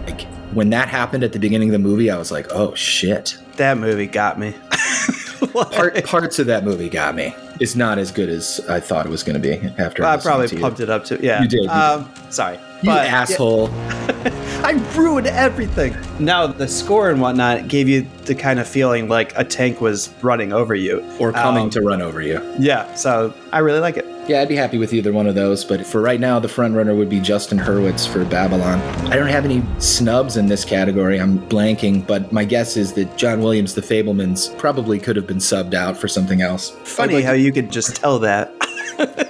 like 0.09 0.23
when 0.53 0.71
that 0.71 0.89
happened 0.89 1.23
at 1.23 1.33
the 1.33 1.39
beginning 1.39 1.69
of 1.69 1.73
the 1.73 1.79
movie, 1.79 2.11
I 2.11 2.19
was 2.19 2.33
like, 2.33 2.49
"Oh 2.51 2.75
shit." 2.75 3.39
That 3.57 3.79
movie 3.79 4.09
got 4.09 4.41
me. 4.41 4.55
Part, 5.53 6.05
parts 6.05 6.39
of 6.41 6.47
that 6.47 6.65
movie 6.65 6.89
got 6.89 7.15
me. 7.15 7.35
It's 7.61 7.77
not 7.77 7.99
as 7.99 8.11
good 8.11 8.29
as 8.29 8.61
I 8.69 8.81
thought 8.81 9.07
it 9.07 9.09
was 9.11 9.23
going 9.23 9.41
to 9.41 9.49
be 9.49 9.55
after 9.79 10.05
I 10.05 10.17
probably 10.17 10.49
to 10.49 10.59
pumped 10.61 10.81
it 10.81 10.91
up 10.91 11.05
too. 11.05 11.19
Yeah, 11.23 11.43
You 11.43 11.49
did, 11.49 11.57
you 11.63 11.69
did. 11.69 11.71
Um, 11.71 12.11
sorry, 12.31 12.57
You 12.83 12.87
But- 12.91 13.07
asshole. 13.07 13.69
I 14.63 14.73
ruined 14.97 15.27
everything. 15.27 15.97
Now 16.19 16.47
the 16.47 16.69
score 16.69 17.11
and 17.11 17.21
whatnot 17.21 17.69
gave 17.69 17.89
you 17.89 18.07
the 18.25 18.35
kind 18.35 18.61
of 18.61 18.69
feeling 18.69 19.09
like 19.09 19.33
a 19.37 19.45
tank 19.45 19.81
was 19.81 20.11
running 20.23 20.53
over 20.53 20.75
you 20.75 21.03
Or 21.19 21.33
coming 21.33 21.65
Um, 21.65 21.71
to 21.71 21.81
run 21.81 22.03
over 22.03 22.21
you. 22.21 22.41
Yeah, 22.59 22.93
so 22.95 23.33
I 23.53 23.59
really 23.61 23.81
like 23.81 23.97
it. 23.97 24.07
Yeah, 24.29 24.43
I'd 24.43 24.49
be 24.49 24.55
happy 24.55 24.79
with 24.79 24.93
either 24.93 25.13
one 25.13 25.27
of 25.27 25.35
those, 25.35 25.65
but 25.65 25.85
for 25.85 26.01
right 26.01 26.21
now, 26.21 26.39
the 26.39 26.47
front 26.49 26.75
runner 26.77 26.95
would 26.95 27.09
be 27.09 27.19
Justin 27.21 27.59
Hurwitz 27.59 28.07
for 28.07 28.25
Babylon. 28.27 28.79
I 29.11 29.17
don't 29.17 29.27
have 29.29 29.45
any 29.45 29.63
snubs 29.79 30.37
in 30.37 30.47
this 30.47 30.65
category. 30.65 31.19
I'm 31.21 31.41
blanking, 31.49 32.07
but 32.07 32.31
my 32.31 32.45
guess 32.45 32.77
is 32.77 32.93
that 32.93 33.17
John 33.17 33.41
Williams, 33.41 33.75
The 33.75 33.81
Fabelmans, 33.81 34.57
probably 34.57 35.01
could 35.01 35.17
have 35.17 35.27
been 35.27 35.39
subbed 35.39 35.75
out 35.75 35.97
for 35.97 36.07
something 36.07 36.43
else. 36.43 36.71
Funny 36.85 37.15
like 37.15 37.25
how 37.25 37.33
you 37.33 37.51
could 37.51 37.73
just 37.73 37.97
tell 37.97 38.19
that. 38.21 38.53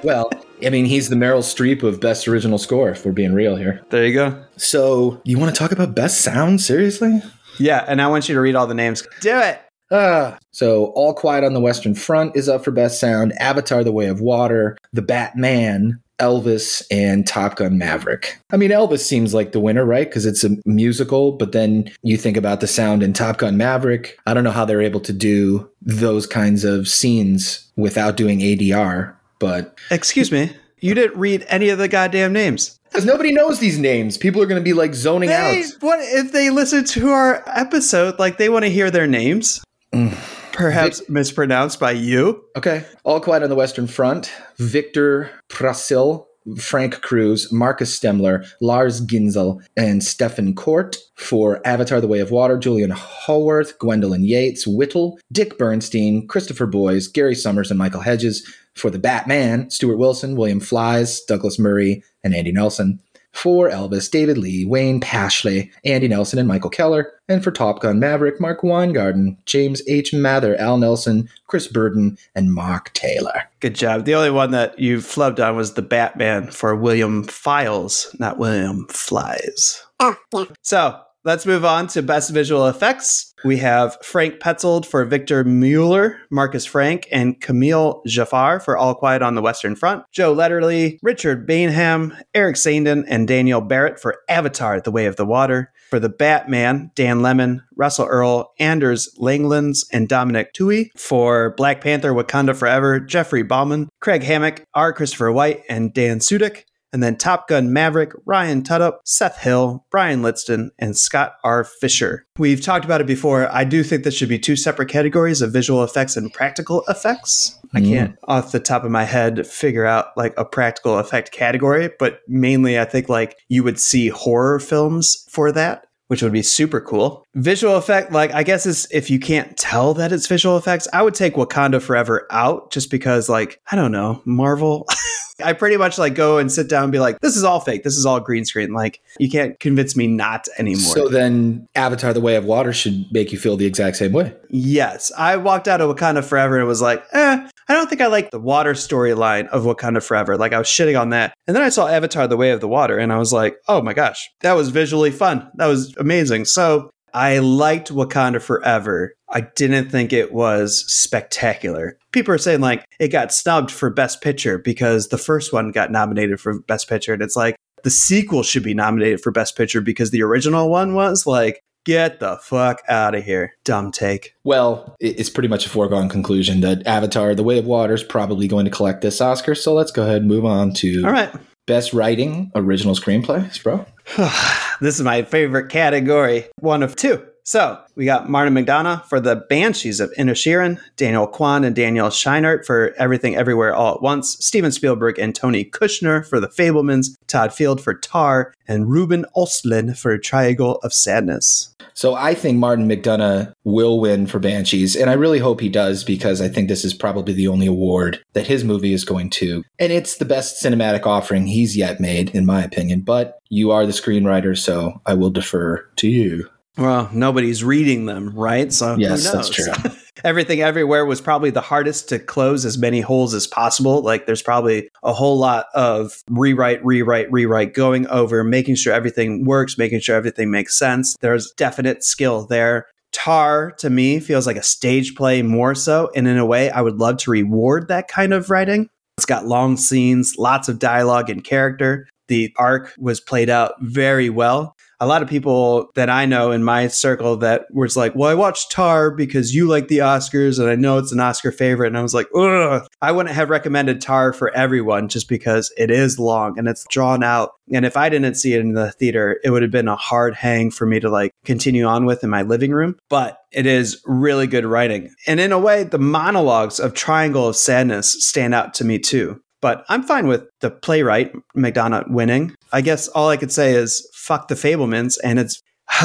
well, 0.04 0.28
I 0.64 0.70
mean, 0.70 0.84
he's 0.84 1.08
the 1.08 1.16
Meryl 1.16 1.42
Streep 1.42 1.82
of 1.82 2.00
Best 2.00 2.28
Original 2.28 2.58
Score, 2.58 2.90
if 2.90 3.04
we're 3.04 3.12
being 3.12 3.32
real 3.32 3.56
here. 3.56 3.80
There 3.90 4.06
you 4.06 4.14
go. 4.14 4.44
So, 4.56 5.20
you 5.24 5.38
want 5.38 5.54
to 5.54 5.58
talk 5.58 5.72
about 5.72 5.94
Best 5.94 6.20
Sound? 6.20 6.60
Seriously? 6.60 7.22
Yeah, 7.58 7.84
and 7.86 8.00
I 8.00 8.08
want 8.08 8.28
you 8.28 8.34
to 8.34 8.40
read 8.40 8.54
all 8.54 8.66
the 8.66 8.74
names. 8.74 9.06
Do 9.20 9.38
it. 9.38 9.60
Ah. 9.90 10.38
So, 10.52 10.86
All 10.94 11.14
Quiet 11.14 11.44
on 11.44 11.52
the 11.54 11.60
Western 11.60 11.94
Front 11.94 12.36
is 12.36 12.48
up 12.48 12.64
for 12.64 12.70
Best 12.70 13.00
Sound, 13.00 13.32
Avatar 13.40 13.82
The 13.82 13.92
Way 13.92 14.06
of 14.06 14.20
Water, 14.20 14.76
The 14.92 15.02
Batman, 15.02 16.00
Elvis, 16.20 16.82
and 16.90 17.26
Top 17.26 17.56
Gun 17.56 17.78
Maverick. 17.78 18.38
I 18.52 18.56
mean, 18.56 18.70
Elvis 18.70 19.00
seems 19.00 19.34
like 19.34 19.52
the 19.52 19.60
winner, 19.60 19.84
right? 19.84 20.06
Because 20.06 20.26
it's 20.26 20.44
a 20.44 20.50
musical, 20.66 21.32
but 21.32 21.52
then 21.52 21.90
you 22.02 22.16
think 22.16 22.36
about 22.36 22.60
the 22.60 22.66
sound 22.66 23.02
in 23.02 23.12
Top 23.12 23.38
Gun 23.38 23.56
Maverick. 23.56 24.18
I 24.26 24.34
don't 24.34 24.44
know 24.44 24.50
how 24.50 24.64
they're 24.64 24.82
able 24.82 25.00
to 25.00 25.12
do 25.12 25.68
those 25.80 26.26
kinds 26.26 26.62
of 26.62 26.86
scenes 26.86 27.70
without 27.76 28.16
doing 28.16 28.40
ADR, 28.40 29.14
but 29.40 29.76
Excuse 29.90 30.30
me. 30.30 30.52
You 30.78 30.94
didn't 30.94 31.18
read 31.18 31.44
any 31.48 31.68
of 31.70 31.78
the 31.78 31.88
goddamn 31.88 32.32
names. 32.32 32.78
because 32.90 33.04
nobody 33.04 33.32
knows 33.32 33.58
these 33.58 33.78
names, 33.78 34.16
people 34.16 34.40
are 34.40 34.46
going 34.46 34.60
to 34.60 34.64
be 34.64 34.72
like 34.72 34.94
zoning 34.94 35.28
They, 35.28 35.60
out. 35.62 35.64
what 35.80 35.98
if 36.00 36.32
they 36.32 36.48
listen 36.50 36.84
to 36.84 37.10
our 37.10 37.42
episode? 37.46 38.18
Like 38.18 38.38
they 38.38 38.48
want 38.48 38.64
to 38.64 38.70
hear 38.70 38.90
their 38.90 39.06
names, 39.08 39.62
mm. 39.92 40.14
perhaps 40.52 41.02
mispronounced 41.08 41.78
by 41.80 41.90
you. 41.90 42.44
Okay. 42.56 42.84
All 43.04 43.20
Quiet 43.20 43.42
on 43.42 43.50
the 43.50 43.56
Western 43.56 43.86
Front, 43.88 44.32
Victor 44.56 45.30
Prasil, 45.50 46.24
Frank 46.56 47.02
Kruse, 47.02 47.52
Markus 47.52 47.96
Stemler, 48.00 48.46
Lars 48.62 49.04
Ginzel, 49.04 49.62
and 49.76 50.02
Stefan 50.02 50.54
Korte. 50.54 50.96
For 51.16 51.60
Avatar 51.66 52.00
The 52.00 52.08
Way 52.08 52.20
of 52.20 52.30
Water, 52.30 52.56
Julian 52.56 52.90
Howarth, 52.92 53.78
Gwendolyn 53.78 54.24
Yates, 54.24 54.66
Whittle, 54.66 55.18
Dick 55.30 55.58
Bernstein, 55.58 56.26
Christopher 56.26 56.64
Boyes, 56.66 57.06
Gary 57.08 57.34
Summers, 57.34 57.70
and 57.70 57.76
Michael 57.76 58.00
Hedges. 58.00 58.42
For 58.74 58.90
The 58.90 58.98
Batman, 58.98 59.70
Stuart 59.70 59.96
Wilson, 59.96 60.36
William 60.36 60.60
Flies, 60.60 61.20
Douglas 61.22 61.58
Murray, 61.58 62.02
and 62.22 62.34
Andy 62.34 62.52
Nelson. 62.52 63.00
For 63.32 63.70
Elvis, 63.70 64.10
David 64.10 64.38
Lee, 64.38 64.64
Wayne 64.64 65.00
Pashley, 65.00 65.70
Andy 65.84 66.08
Nelson, 66.08 66.40
and 66.40 66.48
Michael 66.48 66.70
Keller. 66.70 67.12
And 67.28 67.44
for 67.44 67.52
Top 67.52 67.80
Gun 67.80 68.00
Maverick, 68.00 68.40
Mark 68.40 68.64
Weingarten, 68.64 69.36
James 69.46 69.82
H. 69.88 70.12
Mather, 70.12 70.56
Al 70.56 70.78
Nelson, 70.78 71.28
Chris 71.46 71.68
Burdon, 71.68 72.18
and 72.34 72.52
Mark 72.52 72.92
Taylor. 72.92 73.44
Good 73.60 73.76
job. 73.76 74.04
The 74.04 74.16
only 74.16 74.32
one 74.32 74.50
that 74.50 74.78
you 74.80 74.98
flubbed 74.98 75.38
on 75.38 75.54
was 75.54 75.74
the 75.74 75.82
Batman 75.82 76.50
for 76.50 76.74
William 76.74 77.22
Files, 77.22 78.14
not 78.18 78.38
William 78.38 78.88
Flies. 78.88 79.84
Oh, 80.00 80.16
so 80.62 81.00
let's 81.24 81.46
move 81.46 81.64
on 81.64 81.86
to 81.88 82.02
best 82.02 82.30
visual 82.30 82.66
effects. 82.66 83.29
We 83.44 83.56
have 83.58 83.96
Frank 84.02 84.38
Petzold 84.38 84.84
for 84.84 85.04
Victor 85.04 85.44
Mueller, 85.44 86.18
Marcus 86.30 86.66
Frank, 86.66 87.08
and 87.10 87.40
Camille 87.40 88.02
Jafar 88.06 88.60
for 88.60 88.76
All 88.76 88.94
Quiet 88.94 89.22
on 89.22 89.34
the 89.34 89.42
Western 89.42 89.76
Front. 89.76 90.04
Joe 90.12 90.34
Letteri, 90.34 90.98
Richard 91.02 91.48
Baneham, 91.48 92.16
Eric 92.34 92.56
Saindon, 92.56 93.04
and 93.08 93.26
Daniel 93.26 93.60
Barrett 93.60 93.98
for 93.98 94.18
Avatar: 94.28 94.80
The 94.80 94.90
Way 94.90 95.06
of 95.06 95.16
the 95.16 95.26
Water. 95.26 95.72
For 95.90 95.98
the 95.98 96.08
Batman, 96.08 96.92
Dan 96.94 97.18
Lemmon, 97.18 97.64
Russell 97.74 98.06
Earl, 98.06 98.52
Anders 98.60 99.12
Langlands, 99.18 99.84
and 99.92 100.08
Dominic 100.08 100.54
Tuohy. 100.54 100.90
For 100.96 101.54
Black 101.56 101.80
Panther: 101.80 102.12
Wakanda 102.12 102.54
Forever, 102.54 103.00
Geoffrey 103.00 103.42
Baumann, 103.42 103.88
Craig 104.00 104.22
Hammack, 104.22 104.64
R. 104.74 104.92
Christopher 104.92 105.32
White, 105.32 105.62
and 105.68 105.92
Dan 105.92 106.18
Sudick. 106.18 106.64
And 106.92 107.02
then 107.02 107.16
Top 107.16 107.48
Gun 107.48 107.72
Maverick, 107.72 108.12
Ryan 108.26 108.62
Tudhope, 108.62 108.98
Seth 109.04 109.38
Hill, 109.38 109.86
Bryan 109.90 110.22
Litson, 110.22 110.70
and 110.78 110.96
Scott 110.96 111.34
R. 111.44 111.64
Fisher. 111.64 112.26
We've 112.38 112.60
talked 112.60 112.84
about 112.84 113.00
it 113.00 113.06
before. 113.06 113.48
I 113.52 113.64
do 113.64 113.82
think 113.82 114.04
this 114.04 114.14
should 114.14 114.28
be 114.28 114.38
two 114.38 114.56
separate 114.56 114.88
categories 114.88 115.42
of 115.42 115.52
visual 115.52 115.84
effects 115.84 116.16
and 116.16 116.32
practical 116.32 116.84
effects. 116.88 117.58
I 117.74 117.80
mm-hmm. 117.80 117.92
can't, 117.92 118.16
off 118.24 118.52
the 118.52 118.60
top 118.60 118.84
of 118.84 118.90
my 118.90 119.04
head, 119.04 119.46
figure 119.46 119.86
out 119.86 120.08
like 120.16 120.34
a 120.36 120.44
practical 120.44 120.98
effect 120.98 121.30
category, 121.30 121.90
but 121.98 122.20
mainly 122.26 122.78
I 122.78 122.84
think 122.84 123.08
like 123.08 123.36
you 123.48 123.62
would 123.62 123.78
see 123.78 124.08
horror 124.08 124.58
films 124.58 125.24
for 125.28 125.52
that 125.52 125.84
which 126.10 126.22
would 126.22 126.32
be 126.32 126.42
super 126.42 126.80
cool. 126.80 127.24
Visual 127.36 127.76
effect, 127.76 128.10
like 128.10 128.34
I 128.34 128.42
guess 128.42 128.66
is 128.66 128.88
if 128.90 129.10
you 129.10 129.20
can't 129.20 129.56
tell 129.56 129.94
that 129.94 130.10
it's 130.10 130.26
visual 130.26 130.56
effects, 130.56 130.88
I 130.92 131.02
would 131.02 131.14
take 131.14 131.34
Wakanda 131.34 131.80
Forever 131.80 132.26
out 132.32 132.72
just 132.72 132.90
because 132.90 133.28
like, 133.28 133.60
I 133.70 133.76
don't 133.76 133.92
know, 133.92 134.20
Marvel. 134.24 134.88
I 135.42 135.52
pretty 135.52 135.76
much 135.76 135.98
like 135.98 136.14
go 136.14 136.38
and 136.38 136.50
sit 136.50 136.68
down 136.68 136.84
and 136.84 136.92
be 136.92 136.98
like, 136.98 137.20
this 137.20 137.36
is 137.36 137.44
all 137.44 137.60
fake. 137.60 137.82
This 137.82 137.96
is 137.96 138.06
all 138.06 138.20
green 138.20 138.44
screen. 138.44 138.72
Like 138.72 139.00
you 139.18 139.30
can't 139.30 139.58
convince 139.60 139.96
me 139.96 140.06
not 140.06 140.46
anymore. 140.58 140.94
So 140.94 141.08
then 141.08 141.68
Avatar 141.74 142.12
The 142.12 142.20
Way 142.20 142.36
of 142.36 142.44
Water 142.44 142.72
should 142.72 143.06
make 143.12 143.32
you 143.32 143.38
feel 143.38 143.56
the 143.56 143.66
exact 143.66 143.96
same 143.96 144.12
way. 144.12 144.34
yes, 144.50 145.12
I 145.16 145.36
walked 145.36 145.68
out 145.68 145.80
of 145.80 145.94
Wakanda 145.94 146.24
Forever 146.24 146.58
and 146.58 146.66
was 146.66 146.82
like, 146.82 147.04
eh, 147.12 147.48
I 147.68 147.72
don't 147.72 147.88
think 147.88 148.00
I 148.00 148.06
like 148.08 148.30
the 148.30 148.40
water 148.40 148.72
storyline 148.72 149.46
of 149.48 149.62
Wakanda 149.64 150.02
Forever. 150.02 150.36
Like 150.36 150.52
I 150.52 150.58
was 150.58 150.66
shitting 150.66 151.00
on 151.00 151.10
that. 151.10 151.34
And 151.46 151.54
then 151.54 151.62
I 151.62 151.68
saw 151.68 151.86
Avatar 151.86 152.26
The 152.26 152.36
Way 152.36 152.50
of 152.50 152.60
the 152.60 152.68
Water 152.68 152.98
and 152.98 153.12
I 153.12 153.18
was 153.18 153.32
like, 153.32 153.56
oh 153.68 153.80
my 153.82 153.92
gosh, 153.94 154.28
that 154.40 154.54
was 154.54 154.70
visually 154.70 155.10
fun. 155.10 155.48
That 155.54 155.66
was 155.66 155.96
amazing. 155.96 156.46
So 156.46 156.90
I 157.14 157.38
liked 157.38 157.90
Wakanda 157.90 158.40
Forever. 158.40 159.14
I 159.28 159.42
didn't 159.42 159.90
think 159.90 160.12
it 160.12 160.32
was 160.32 160.84
spectacular. 160.92 161.98
People 162.12 162.34
are 162.34 162.38
saying 162.38 162.60
like 162.60 162.84
it 162.98 163.08
got 163.08 163.32
snubbed 163.32 163.70
for 163.70 163.90
Best 163.90 164.20
Picture 164.22 164.58
because 164.58 165.08
the 165.08 165.18
first 165.18 165.52
one 165.52 165.70
got 165.70 165.90
nominated 165.90 166.40
for 166.40 166.60
Best 166.60 166.88
Picture. 166.88 167.12
And 167.12 167.22
it's 167.22 167.36
like 167.36 167.56
the 167.82 167.90
sequel 167.90 168.42
should 168.42 168.62
be 168.62 168.74
nominated 168.74 169.20
for 169.20 169.30
Best 169.30 169.56
Picture 169.56 169.80
because 169.80 170.10
the 170.10 170.22
original 170.22 170.68
one 170.68 170.94
was 170.94 171.26
like, 171.26 171.62
get 171.84 172.20
the 172.20 172.36
fuck 172.42 172.82
out 172.88 173.14
of 173.14 173.24
here. 173.24 173.54
Dumb 173.64 173.90
take. 173.90 174.34
Well, 174.44 174.96
it's 175.00 175.30
pretty 175.30 175.48
much 175.48 175.66
a 175.66 175.70
foregone 175.70 176.08
conclusion 176.08 176.60
that 176.60 176.86
Avatar 176.86 177.34
The 177.34 177.42
Way 177.42 177.58
of 177.58 177.66
Water 177.66 177.94
is 177.94 178.02
probably 178.02 178.48
going 178.48 178.64
to 178.64 178.70
collect 178.70 179.00
this 179.00 179.20
Oscar. 179.20 179.54
So 179.54 179.74
let's 179.74 179.92
go 179.92 180.02
ahead 180.02 180.18
and 180.18 180.28
move 180.28 180.44
on 180.44 180.72
to 180.74 181.04
All 181.04 181.12
right. 181.12 181.32
Best 181.66 181.92
Writing 181.92 182.50
Original 182.54 182.94
Screenplay, 182.94 183.62
bro. 183.62 183.86
this 184.80 184.96
is 184.98 185.02
my 185.02 185.22
favorite 185.22 185.68
category, 185.68 186.46
one 186.58 186.82
of 186.82 186.96
two. 186.96 187.24
So 187.44 187.80
we 187.96 188.04
got 188.04 188.28
Martin 188.28 188.54
McDonagh 188.54 189.04
for 189.06 189.20
the 189.20 189.36
Banshees 189.36 190.00
of 190.00 190.12
Inisherin, 190.18 190.80
Daniel 190.96 191.26
Kwan 191.26 191.64
and 191.64 191.74
Daniel 191.74 192.08
Scheinert 192.08 192.64
for 192.64 192.94
Everything 192.96 193.36
Everywhere 193.36 193.74
All 193.74 193.94
at 193.94 194.02
Once, 194.02 194.36
Steven 194.44 194.72
Spielberg 194.72 195.18
and 195.18 195.34
Tony 195.34 195.64
Kushner 195.64 196.24
for 196.24 196.40
The 196.40 196.48
Fabelmans, 196.48 197.16
Todd 197.26 197.52
Field 197.52 197.80
for 197.80 197.94
Tar, 197.94 198.52
and 198.68 198.90
Ruben 198.90 199.24
Ostlund 199.36 199.98
for 199.98 200.16
Triangle 200.18 200.76
of 200.82 200.92
Sadness. 200.92 201.74
So 201.94 202.14
I 202.14 202.34
think 202.34 202.56
Martin 202.56 202.88
McDonagh 202.88 203.52
will 203.64 204.00
win 204.00 204.26
for 204.26 204.38
Banshees, 204.38 204.96
and 204.96 205.10
I 205.10 205.14
really 205.14 205.38
hope 205.38 205.60
he 205.60 205.68
does 205.68 206.04
because 206.04 206.40
I 206.40 206.48
think 206.48 206.68
this 206.68 206.84
is 206.84 206.94
probably 206.94 207.34
the 207.34 207.48
only 207.48 207.66
award 207.66 208.22
that 208.32 208.46
his 208.46 208.64
movie 208.64 208.92
is 208.94 209.04
going 209.04 209.28
to. 209.30 209.62
And 209.78 209.92
it's 209.92 210.16
the 210.16 210.24
best 210.24 210.64
cinematic 210.64 211.04
offering 211.04 211.46
he's 211.46 211.76
yet 211.76 212.00
made, 212.00 212.30
in 212.30 212.46
my 212.46 212.62
opinion. 212.62 213.00
But 213.02 213.38
you 213.48 213.70
are 213.70 213.84
the 213.84 213.92
screenwriter, 213.92 214.56
so 214.56 215.02
I 215.04 215.14
will 215.14 215.30
defer 215.30 215.86
to 215.96 216.08
you. 216.08 216.48
Well, 216.80 217.10
nobody's 217.12 217.62
reading 217.62 218.06
them, 218.06 218.30
right? 218.30 218.72
So 218.72 218.94
who 218.94 219.02
Yes, 219.02 219.24
knows? 219.24 219.50
that's 219.50 219.82
true. 219.82 219.92
Everything 220.24 220.62
Everywhere 220.62 221.04
was 221.04 221.20
probably 221.20 221.50
the 221.50 221.60
hardest 221.60 222.08
to 222.08 222.18
close 222.18 222.64
as 222.64 222.78
many 222.78 223.02
holes 223.02 223.34
as 223.34 223.46
possible. 223.46 224.00
Like 224.00 224.24
there's 224.24 224.40
probably 224.40 224.88
a 225.02 225.12
whole 225.12 225.38
lot 225.38 225.66
of 225.74 226.22
rewrite, 226.30 226.82
rewrite, 226.82 227.30
rewrite, 227.30 227.74
going 227.74 228.06
over, 228.08 228.42
making 228.42 228.76
sure 228.76 228.94
everything 228.94 229.44
works, 229.44 229.76
making 229.76 230.00
sure 230.00 230.16
everything 230.16 230.50
makes 230.50 230.78
sense. 230.78 231.16
There's 231.20 231.52
definite 231.52 232.02
skill 232.02 232.46
there. 232.46 232.86
Tar 233.12 233.72
to 233.72 233.90
me 233.90 234.18
feels 234.18 234.46
like 234.46 234.56
a 234.56 234.62
stage 234.62 235.14
play 235.14 235.42
more 235.42 235.74
so. 235.74 236.10
And 236.16 236.26
in 236.26 236.38
a 236.38 236.46
way, 236.46 236.70
I 236.70 236.80
would 236.80 236.96
love 236.96 237.18
to 237.18 237.30
reward 237.30 237.88
that 237.88 238.08
kind 238.08 238.32
of 238.32 238.48
writing. 238.48 238.88
It's 239.18 239.26
got 239.26 239.44
long 239.44 239.76
scenes, 239.76 240.36
lots 240.38 240.70
of 240.70 240.78
dialogue 240.78 241.28
and 241.28 241.44
character. 241.44 242.08
The 242.28 242.54
arc 242.56 242.94
was 242.98 243.20
played 243.20 243.50
out 243.50 243.74
very 243.80 244.30
well 244.30 244.76
a 245.00 245.06
lot 245.06 245.22
of 245.22 245.28
people 245.28 245.90
that 245.94 246.10
I 246.10 246.26
know 246.26 246.52
in 246.52 246.62
my 246.62 246.88
circle 246.88 247.36
that 247.38 247.66
was 247.72 247.96
like, 247.96 248.14
well, 248.14 248.28
I 248.28 248.34
watched 248.34 248.70
Tar 248.70 249.10
because 249.10 249.54
you 249.54 249.66
like 249.66 249.88
the 249.88 249.98
Oscars 249.98 250.58
and 250.60 250.68
I 250.68 250.74
know 250.74 250.98
it's 250.98 251.12
an 251.12 251.20
Oscar 251.20 251.50
favorite. 251.50 251.88
And 251.88 251.98
I 251.98 252.02
was 252.02 252.14
like, 252.14 252.28
ugh. 252.34 252.86
I 253.00 253.10
wouldn't 253.10 253.34
have 253.34 253.48
recommended 253.48 254.02
Tar 254.02 254.34
for 254.34 254.54
everyone 254.54 255.08
just 255.08 255.28
because 255.28 255.72
it 255.78 255.90
is 255.90 256.18
long 256.18 256.58
and 256.58 256.68
it's 256.68 256.84
drawn 256.90 257.22
out. 257.22 257.52
And 257.72 257.86
if 257.86 257.96
I 257.96 258.10
didn't 258.10 258.34
see 258.34 258.52
it 258.52 258.60
in 258.60 258.74
the 258.74 258.92
theater, 258.92 259.40
it 259.42 259.50
would 259.50 259.62
have 259.62 259.70
been 259.70 259.88
a 259.88 259.96
hard 259.96 260.34
hang 260.34 260.70
for 260.70 260.86
me 260.86 261.00
to 261.00 261.08
like 261.08 261.32
continue 261.44 261.86
on 261.86 262.04
with 262.04 262.22
in 262.22 262.30
my 262.30 262.42
living 262.42 262.72
room. 262.72 262.96
But 263.08 263.38
it 263.52 263.64
is 263.64 264.02
really 264.04 264.46
good 264.46 264.66
writing. 264.66 265.10
And 265.26 265.40
in 265.40 265.52
a 265.52 265.58
way, 265.58 265.84
the 265.84 265.98
monologues 265.98 266.78
of 266.78 266.92
Triangle 266.92 267.48
of 267.48 267.56
Sadness 267.56 268.26
stand 268.26 268.54
out 268.54 268.74
to 268.74 268.84
me 268.84 268.98
too. 268.98 269.40
But 269.60 269.84
I'm 269.88 270.02
fine 270.02 270.26
with 270.26 270.48
the 270.60 270.70
playwright, 270.70 271.34
McDonagh, 271.54 272.10
winning. 272.10 272.54
I 272.72 272.80
guess 272.80 273.08
all 273.08 273.28
I 273.28 273.36
could 273.36 273.52
say 273.52 273.74
is 273.74 274.08
fuck 274.30 274.46
the 274.46 274.54
Fabelmans, 274.54 275.18
and 275.24 275.40
it's 275.40 275.60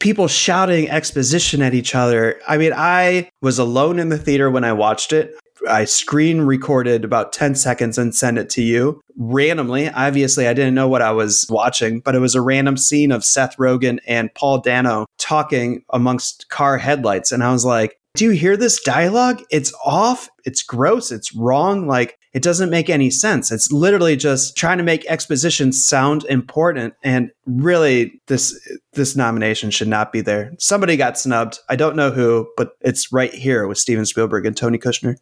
people 0.00 0.28
shouting 0.28 0.90
exposition 0.90 1.62
at 1.62 1.72
each 1.72 1.94
other. 1.94 2.38
I 2.46 2.58
mean, 2.58 2.74
I 2.76 3.30
was 3.40 3.58
alone 3.58 3.98
in 3.98 4.10
the 4.10 4.18
theater 4.18 4.50
when 4.50 4.64
I 4.64 4.74
watched 4.74 5.14
it. 5.14 5.34
I 5.66 5.86
screen 5.86 6.42
recorded 6.42 7.06
about 7.06 7.32
10 7.32 7.54
seconds 7.54 7.96
and 7.96 8.14
sent 8.14 8.36
it 8.36 8.50
to 8.50 8.62
you 8.62 9.00
randomly. 9.16 9.88
Obviously, 9.88 10.46
I 10.46 10.52
didn't 10.52 10.74
know 10.74 10.88
what 10.88 11.00
I 11.00 11.12
was 11.12 11.46
watching, 11.48 12.00
but 12.00 12.14
it 12.14 12.18
was 12.18 12.34
a 12.34 12.42
random 12.42 12.76
scene 12.76 13.12
of 13.12 13.24
Seth 13.24 13.56
Rogen 13.56 13.98
and 14.06 14.32
Paul 14.34 14.60
Dano 14.60 15.06
talking 15.16 15.82
amongst 15.90 16.50
car 16.50 16.76
headlights. 16.76 17.32
And 17.32 17.42
I 17.42 17.50
was 17.50 17.64
like, 17.64 17.96
do 18.14 18.26
you 18.26 18.32
hear 18.32 18.58
this 18.58 18.80
dialogue? 18.82 19.42
It's 19.50 19.72
off. 19.86 20.28
It's 20.44 20.62
gross. 20.62 21.10
It's 21.10 21.34
wrong. 21.34 21.86
Like, 21.86 22.18
it 22.32 22.42
doesn't 22.42 22.70
make 22.70 22.88
any 22.88 23.10
sense. 23.10 23.50
It's 23.50 23.72
literally 23.72 24.16
just 24.16 24.56
trying 24.56 24.78
to 24.78 24.84
make 24.84 25.04
exposition 25.06 25.72
sound 25.72 26.24
important. 26.24 26.94
And 27.02 27.30
really, 27.46 28.20
this 28.26 28.58
this 28.92 29.16
nomination 29.16 29.70
should 29.70 29.88
not 29.88 30.12
be 30.12 30.20
there. 30.20 30.52
Somebody 30.58 30.96
got 30.96 31.18
snubbed. 31.18 31.58
I 31.68 31.76
don't 31.76 31.96
know 31.96 32.10
who, 32.10 32.48
but 32.56 32.72
it's 32.80 33.12
right 33.12 33.32
here 33.32 33.66
with 33.66 33.78
Steven 33.78 34.06
Spielberg 34.06 34.46
and 34.46 34.56
Tony 34.56 34.78
Kushner. 34.78 35.16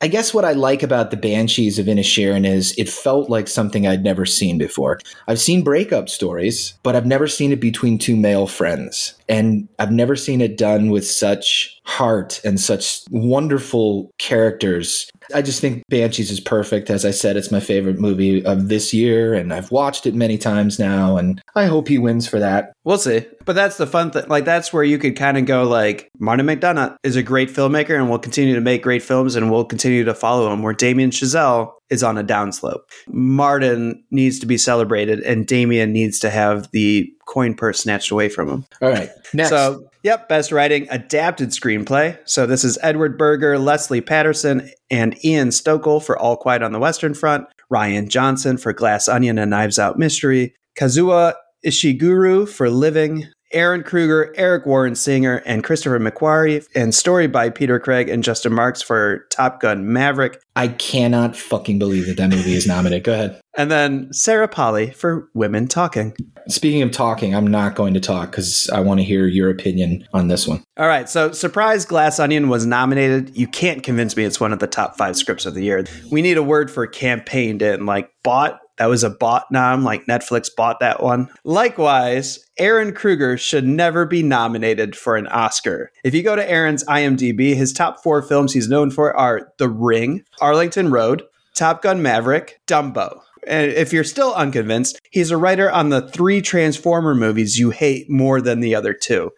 I 0.00 0.08
guess 0.08 0.34
what 0.34 0.44
I 0.44 0.52
like 0.52 0.82
about 0.82 1.10
the 1.10 1.16
Banshees 1.16 1.78
of 1.78 1.86
Inisherin 1.86 2.46
is 2.46 2.74
it 2.76 2.88
felt 2.88 3.30
like 3.30 3.48
something 3.48 3.86
I'd 3.86 4.02
never 4.02 4.26
seen 4.26 4.58
before. 4.58 4.98
I've 5.28 5.40
seen 5.40 5.62
breakup 5.62 6.08
stories, 6.08 6.74
but 6.82 6.96
I've 6.96 7.06
never 7.06 7.26
seen 7.26 7.52
it 7.52 7.60
between 7.60 7.98
two 7.98 8.16
male 8.16 8.46
friends. 8.46 9.14
And 9.28 9.68
I've 9.78 9.92
never 9.92 10.16
seen 10.16 10.40
it 10.40 10.58
done 10.58 10.90
with 10.90 11.06
such 11.06 11.73
heart 11.84 12.40
and 12.44 12.58
such 12.58 13.02
wonderful 13.10 14.10
characters. 14.18 15.10
I 15.34 15.42
just 15.42 15.60
think 15.60 15.82
Banshees 15.88 16.30
is 16.30 16.40
perfect. 16.40 16.90
As 16.90 17.04
I 17.04 17.10
said, 17.10 17.36
it's 17.36 17.50
my 17.50 17.60
favorite 17.60 17.98
movie 17.98 18.44
of 18.44 18.68
this 18.68 18.92
year, 18.92 19.34
and 19.34 19.52
I've 19.52 19.70
watched 19.70 20.06
it 20.06 20.14
many 20.14 20.38
times 20.38 20.78
now, 20.78 21.16
and 21.16 21.40
I 21.54 21.66
hope 21.66 21.88
he 21.88 21.98
wins 21.98 22.28
for 22.28 22.38
that. 22.40 22.72
We'll 22.84 22.98
see. 22.98 23.26
But 23.44 23.54
that's 23.54 23.76
the 23.76 23.86
fun 23.86 24.10
thing. 24.10 24.24
Like, 24.28 24.44
that's 24.44 24.72
where 24.72 24.84
you 24.84 24.98
could 24.98 25.16
kind 25.16 25.38
of 25.38 25.46
go, 25.46 25.64
like, 25.64 26.10
Martin 26.18 26.46
McDonagh 26.46 26.96
is 27.02 27.16
a 27.16 27.22
great 27.22 27.50
filmmaker 27.50 27.96
and 27.96 28.10
will 28.10 28.18
continue 28.18 28.54
to 28.54 28.60
make 28.60 28.82
great 28.82 29.02
films 29.02 29.36
and 29.36 29.50
we'll 29.50 29.64
continue 29.64 30.04
to 30.04 30.14
follow 30.14 30.52
him. 30.52 30.62
Where 30.62 30.74
Damien 30.74 31.10
Chazelle 31.10 31.72
is 31.90 32.02
on 32.02 32.16
a 32.18 32.24
downslope. 32.24 32.80
Martin 33.08 34.02
needs 34.10 34.38
to 34.38 34.46
be 34.46 34.56
celebrated 34.56 35.20
and 35.20 35.46
Damien 35.46 35.92
needs 35.92 36.18
to 36.20 36.30
have 36.30 36.70
the 36.72 37.12
coin 37.26 37.54
purse 37.54 37.80
snatched 37.80 38.10
away 38.10 38.28
from 38.28 38.48
him. 38.48 38.64
All 38.80 38.88
right. 38.88 39.10
Next. 39.32 39.50
So, 39.50 39.86
yep, 40.04 40.28
best 40.28 40.52
writing 40.52 40.86
adapted 40.90 41.48
screenplay. 41.48 42.16
So 42.24 42.46
this 42.46 42.62
is 42.62 42.78
Edward 42.82 43.18
Berger, 43.18 43.58
Leslie 43.58 44.00
Patterson, 44.00 44.70
and 44.90 45.16
Ian 45.24 45.48
Stokell 45.48 46.04
for 46.04 46.16
All 46.16 46.36
Quiet 46.36 46.62
on 46.62 46.70
the 46.70 46.78
Western 46.78 47.14
Front, 47.14 47.46
Rian 47.72 48.08
Johnson 48.08 48.56
for 48.58 48.72
Glass 48.72 49.08
Onion 49.08 49.38
and 49.38 49.50
Knives 49.50 49.80
Out 49.80 49.98
Mystery, 49.98 50.54
Kazuo 50.78 51.32
Ishiguro 51.66 52.48
for 52.48 52.70
Living, 52.70 53.26
Ehren 53.54 53.84
Kruger, 53.84 54.34
Eric 54.36 54.66
Warren 54.66 54.94
Singer, 54.94 55.36
and 55.46 55.64
Christopher 55.64 55.98
McQuarrie, 55.98 56.66
and 56.74 56.94
story 56.94 57.26
by 57.26 57.50
Peter 57.50 57.78
Craig 57.78 58.08
and 58.08 58.22
Justin 58.22 58.52
Marks 58.52 58.82
for 58.82 59.26
Top 59.30 59.60
Gun 59.60 59.92
Maverick, 59.92 60.40
I 60.56 60.68
cannot 60.68 61.36
fucking 61.36 61.78
believe 61.78 62.06
that 62.06 62.16
that 62.16 62.30
movie 62.30 62.54
is 62.54 62.66
nominated. 62.66 63.04
Go 63.04 63.12
ahead. 63.12 63.40
and 63.56 63.70
then 63.70 64.12
Sarah 64.12 64.48
Polley 64.48 64.90
for 64.90 65.28
Women 65.34 65.66
Talking. 65.66 66.14
Speaking 66.48 66.82
of 66.82 66.90
talking, 66.90 67.34
I'm 67.34 67.46
not 67.46 67.74
going 67.74 67.94
to 67.94 68.00
talk 68.00 68.30
because 68.30 68.68
I 68.70 68.80
want 68.80 69.00
to 69.00 69.04
hear 69.04 69.26
your 69.26 69.50
opinion 69.50 70.06
on 70.12 70.28
this 70.28 70.46
one. 70.46 70.62
All 70.76 70.86
right, 70.86 71.08
so 71.08 71.32
Surprise 71.32 71.86
Glass 71.86 72.20
Onion 72.20 72.48
was 72.48 72.66
nominated. 72.66 73.36
You 73.36 73.46
can't 73.46 73.82
convince 73.82 74.16
me 74.16 74.24
it's 74.24 74.40
one 74.40 74.52
of 74.52 74.58
the 74.58 74.66
top 74.66 74.98
five 74.98 75.16
scripts 75.16 75.46
of 75.46 75.54
the 75.54 75.62
year. 75.62 75.84
We 76.10 76.22
need 76.22 76.36
a 76.36 76.42
word 76.42 76.70
for 76.70 76.86
campaigned 76.86 77.62
in, 77.62 77.86
like 77.86 78.10
bought. 78.22 78.60
That 78.76 78.86
was 78.86 79.04
a 79.04 79.10
bought 79.10 79.50
nom, 79.52 79.84
like 79.84 80.06
Netflix 80.06 80.48
bought 80.54 80.80
that 80.80 81.02
one. 81.02 81.28
Likewise, 81.44 82.44
Ehren 82.58 82.94
Kruger 82.94 83.38
should 83.38 83.66
never 83.66 84.04
be 84.04 84.22
nominated 84.22 84.96
for 84.96 85.16
an 85.16 85.26
Oscar. 85.28 85.92
If 86.02 86.14
you 86.14 86.22
go 86.22 86.34
to 86.34 86.42
Ehren's 86.48 86.84
IMDb, 86.84 87.54
his 87.54 87.72
top 87.72 88.02
four 88.02 88.20
films 88.22 88.52
he's 88.52 88.68
known 88.68 88.90
for 88.90 89.16
are 89.16 89.52
The 89.58 89.68
Ring, 89.68 90.24
Arlington 90.40 90.90
Road, 90.90 91.22
Top 91.54 91.82
Gun 91.82 92.02
Maverick, 92.02 92.60
Dumbo. 92.66 93.20
And 93.46 93.70
if 93.70 93.92
you're 93.92 94.04
still 94.04 94.34
unconvinced, 94.34 95.00
he's 95.10 95.30
a 95.30 95.36
writer 95.36 95.70
on 95.70 95.90
the 95.90 96.08
three 96.08 96.40
Transformer 96.40 97.14
movies 97.14 97.58
you 97.58 97.70
hate 97.70 98.10
more 98.10 98.40
than 98.40 98.60
the 98.60 98.74
other 98.74 98.94
two. 98.94 99.30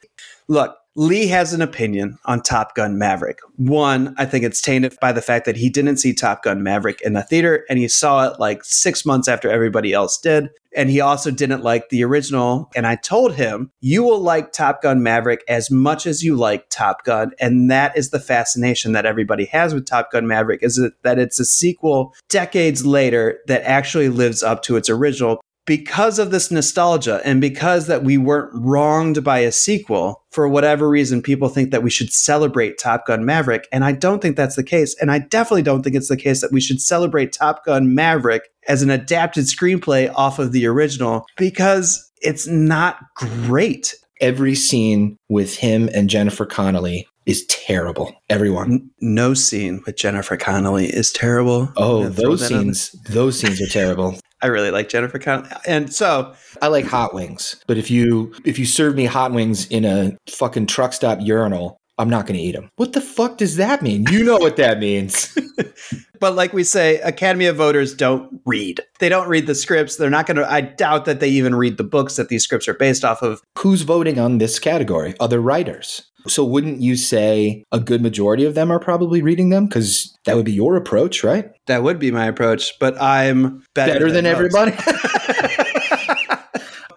Look, 0.48 0.76
Lee 0.98 1.26
has 1.26 1.52
an 1.52 1.60
opinion 1.60 2.18
on 2.24 2.40
Top 2.40 2.74
Gun 2.74 2.96
Maverick. 2.96 3.40
One, 3.56 4.14
I 4.16 4.24
think 4.24 4.44
it's 4.46 4.62
tainted 4.62 4.96
by 4.98 5.12
the 5.12 5.20
fact 5.20 5.44
that 5.44 5.58
he 5.58 5.68
didn't 5.68 5.98
see 5.98 6.14
Top 6.14 6.42
Gun 6.42 6.62
Maverick 6.62 7.02
in 7.02 7.12
the 7.12 7.22
theater 7.22 7.66
and 7.68 7.78
he 7.78 7.86
saw 7.86 8.26
it 8.26 8.40
like 8.40 8.64
six 8.64 9.04
months 9.04 9.28
after 9.28 9.50
everybody 9.50 9.92
else 9.92 10.18
did. 10.18 10.48
And 10.74 10.88
he 10.88 11.00
also 11.00 11.30
didn't 11.30 11.62
like 11.62 11.90
the 11.90 12.02
original. 12.02 12.70
And 12.74 12.86
I 12.86 12.96
told 12.96 13.34
him, 13.34 13.70
you 13.80 14.02
will 14.02 14.20
like 14.20 14.52
Top 14.52 14.82
Gun 14.82 15.02
Maverick 15.02 15.42
as 15.48 15.70
much 15.70 16.06
as 16.06 16.22
you 16.24 16.34
like 16.34 16.68
Top 16.70 17.04
Gun. 17.04 17.32
And 17.40 17.70
that 17.70 17.96
is 17.96 18.08
the 18.08 18.20
fascination 18.20 18.92
that 18.92 19.06
everybody 19.06 19.44
has 19.46 19.74
with 19.74 19.86
Top 19.86 20.10
Gun 20.10 20.26
Maverick 20.26 20.62
is 20.62 20.80
that 21.02 21.18
it's 21.18 21.38
a 21.38 21.44
sequel 21.44 22.14
decades 22.30 22.86
later 22.86 23.38
that 23.48 23.62
actually 23.64 24.08
lives 24.08 24.42
up 24.42 24.62
to 24.62 24.76
its 24.76 24.88
original 24.88 25.40
because 25.66 26.18
of 26.18 26.30
this 26.30 26.50
nostalgia 26.50 27.20
and 27.24 27.40
because 27.40 27.88
that 27.88 28.02
we 28.02 28.16
weren't 28.16 28.50
wronged 28.54 29.22
by 29.22 29.40
a 29.40 29.52
sequel 29.52 30.22
for 30.30 30.48
whatever 30.48 30.88
reason 30.88 31.20
people 31.20 31.48
think 31.48 31.70
that 31.70 31.82
we 31.82 31.90
should 31.90 32.12
celebrate 32.12 32.78
top 32.78 33.06
gun 33.06 33.24
maverick 33.24 33.66
and 33.72 33.84
i 33.84 33.92
don't 33.92 34.22
think 34.22 34.36
that's 34.36 34.56
the 34.56 34.62
case 34.62 34.96
and 35.00 35.10
i 35.10 35.18
definitely 35.18 35.62
don't 35.62 35.82
think 35.82 35.96
it's 35.96 36.08
the 36.08 36.16
case 36.16 36.40
that 36.40 36.52
we 36.52 36.60
should 36.60 36.80
celebrate 36.80 37.32
top 37.32 37.64
gun 37.66 37.94
maverick 37.94 38.44
as 38.68 38.82
an 38.82 38.90
adapted 38.90 39.44
screenplay 39.44 40.10
off 40.14 40.38
of 40.38 40.52
the 40.52 40.66
original 40.66 41.26
because 41.36 42.10
it's 42.22 42.46
not 42.46 42.98
great 43.14 43.94
Every 44.18 44.54
scene 44.54 45.18
with 45.28 45.56
him 45.56 45.90
and 45.92 46.08
Jennifer 46.08 46.46
Connelly 46.46 47.06
is 47.26 47.44
terrible. 47.46 48.14
Everyone. 48.30 48.88
No 49.00 49.34
scene 49.34 49.82
with 49.84 49.96
jennifer 49.96 50.36
connelly 50.36 50.86
is 50.86 51.12
terrible 51.12 51.72
Oh, 51.76 51.98
I'm 51.98 52.02
gonna 52.04 52.14
throw 52.14 52.30
those 52.30 52.46
scenes, 52.46 52.92
those 53.10 53.38
scenes 53.38 53.60
are 53.60 53.66
terrible. 53.66 54.18
I 54.42 54.48
really 54.48 54.70
like 54.70 54.88
Jennifer 54.88 55.18
Connelly. 55.18 55.50
And 55.66 55.92
so, 55.92 56.34
I 56.60 56.68
like 56.68 56.84
hot 56.84 57.14
wings, 57.14 57.56
but 57.66 57.78
if 57.78 57.90
you 57.90 58.34
if 58.44 58.58
you 58.58 58.66
serve 58.66 58.94
me 58.94 59.06
hot 59.06 59.32
wings 59.32 59.66
in 59.68 59.84
a 59.84 60.16
fucking 60.28 60.66
truck 60.66 60.92
stop 60.92 61.18
urinal, 61.22 61.78
I'm 61.98 62.10
not 62.10 62.26
going 62.26 62.38
to 62.38 62.44
eat 62.44 62.52
them. 62.52 62.70
What 62.76 62.92
the 62.92 63.00
fuck 63.00 63.38
does 63.38 63.56
that 63.56 63.80
mean? 63.80 64.04
You 64.10 64.22
know 64.22 64.36
what 64.36 64.56
that 64.56 64.78
means. 64.78 65.36
but 66.20 66.34
like 66.34 66.52
we 66.52 66.62
say, 66.62 67.00
Academy 67.00 67.46
of 67.46 67.56
Voters 67.56 67.94
don't 67.94 68.40
read. 68.44 68.80
They 68.98 69.08
don't 69.08 69.28
read 69.28 69.46
the 69.46 69.54
scripts. 69.54 69.96
They're 69.96 70.10
not 70.10 70.26
going 70.26 70.36
to, 70.36 70.50
I 70.50 70.60
doubt 70.60 71.06
that 71.06 71.20
they 71.20 71.28
even 71.28 71.54
read 71.54 71.78
the 71.78 71.84
books 71.84 72.16
that 72.16 72.28
these 72.28 72.44
scripts 72.44 72.68
are 72.68 72.74
based 72.74 73.04
off 73.04 73.22
of. 73.22 73.40
Who's 73.58 73.82
voting 73.82 74.18
on 74.18 74.38
this 74.38 74.58
category? 74.58 75.14
Other 75.20 75.40
writers. 75.40 76.02
So 76.28 76.44
wouldn't 76.44 76.80
you 76.80 76.96
say 76.96 77.64
a 77.72 77.80
good 77.80 78.02
majority 78.02 78.44
of 78.44 78.54
them 78.54 78.70
are 78.70 78.80
probably 78.80 79.22
reading 79.22 79.50
them 79.50 79.66
because 79.66 80.16
that 80.24 80.36
would 80.36 80.44
be 80.46 80.52
your 80.52 80.76
approach, 80.76 81.22
right? 81.24 81.50
That 81.66 81.82
would 81.82 81.98
be 81.98 82.10
my 82.10 82.26
approach, 82.26 82.78
but 82.78 83.00
I'm 83.00 83.64
better, 83.74 83.92
Better 83.92 84.10
than, 84.12 84.24
most. 84.24 84.32
everybody. 84.32 84.72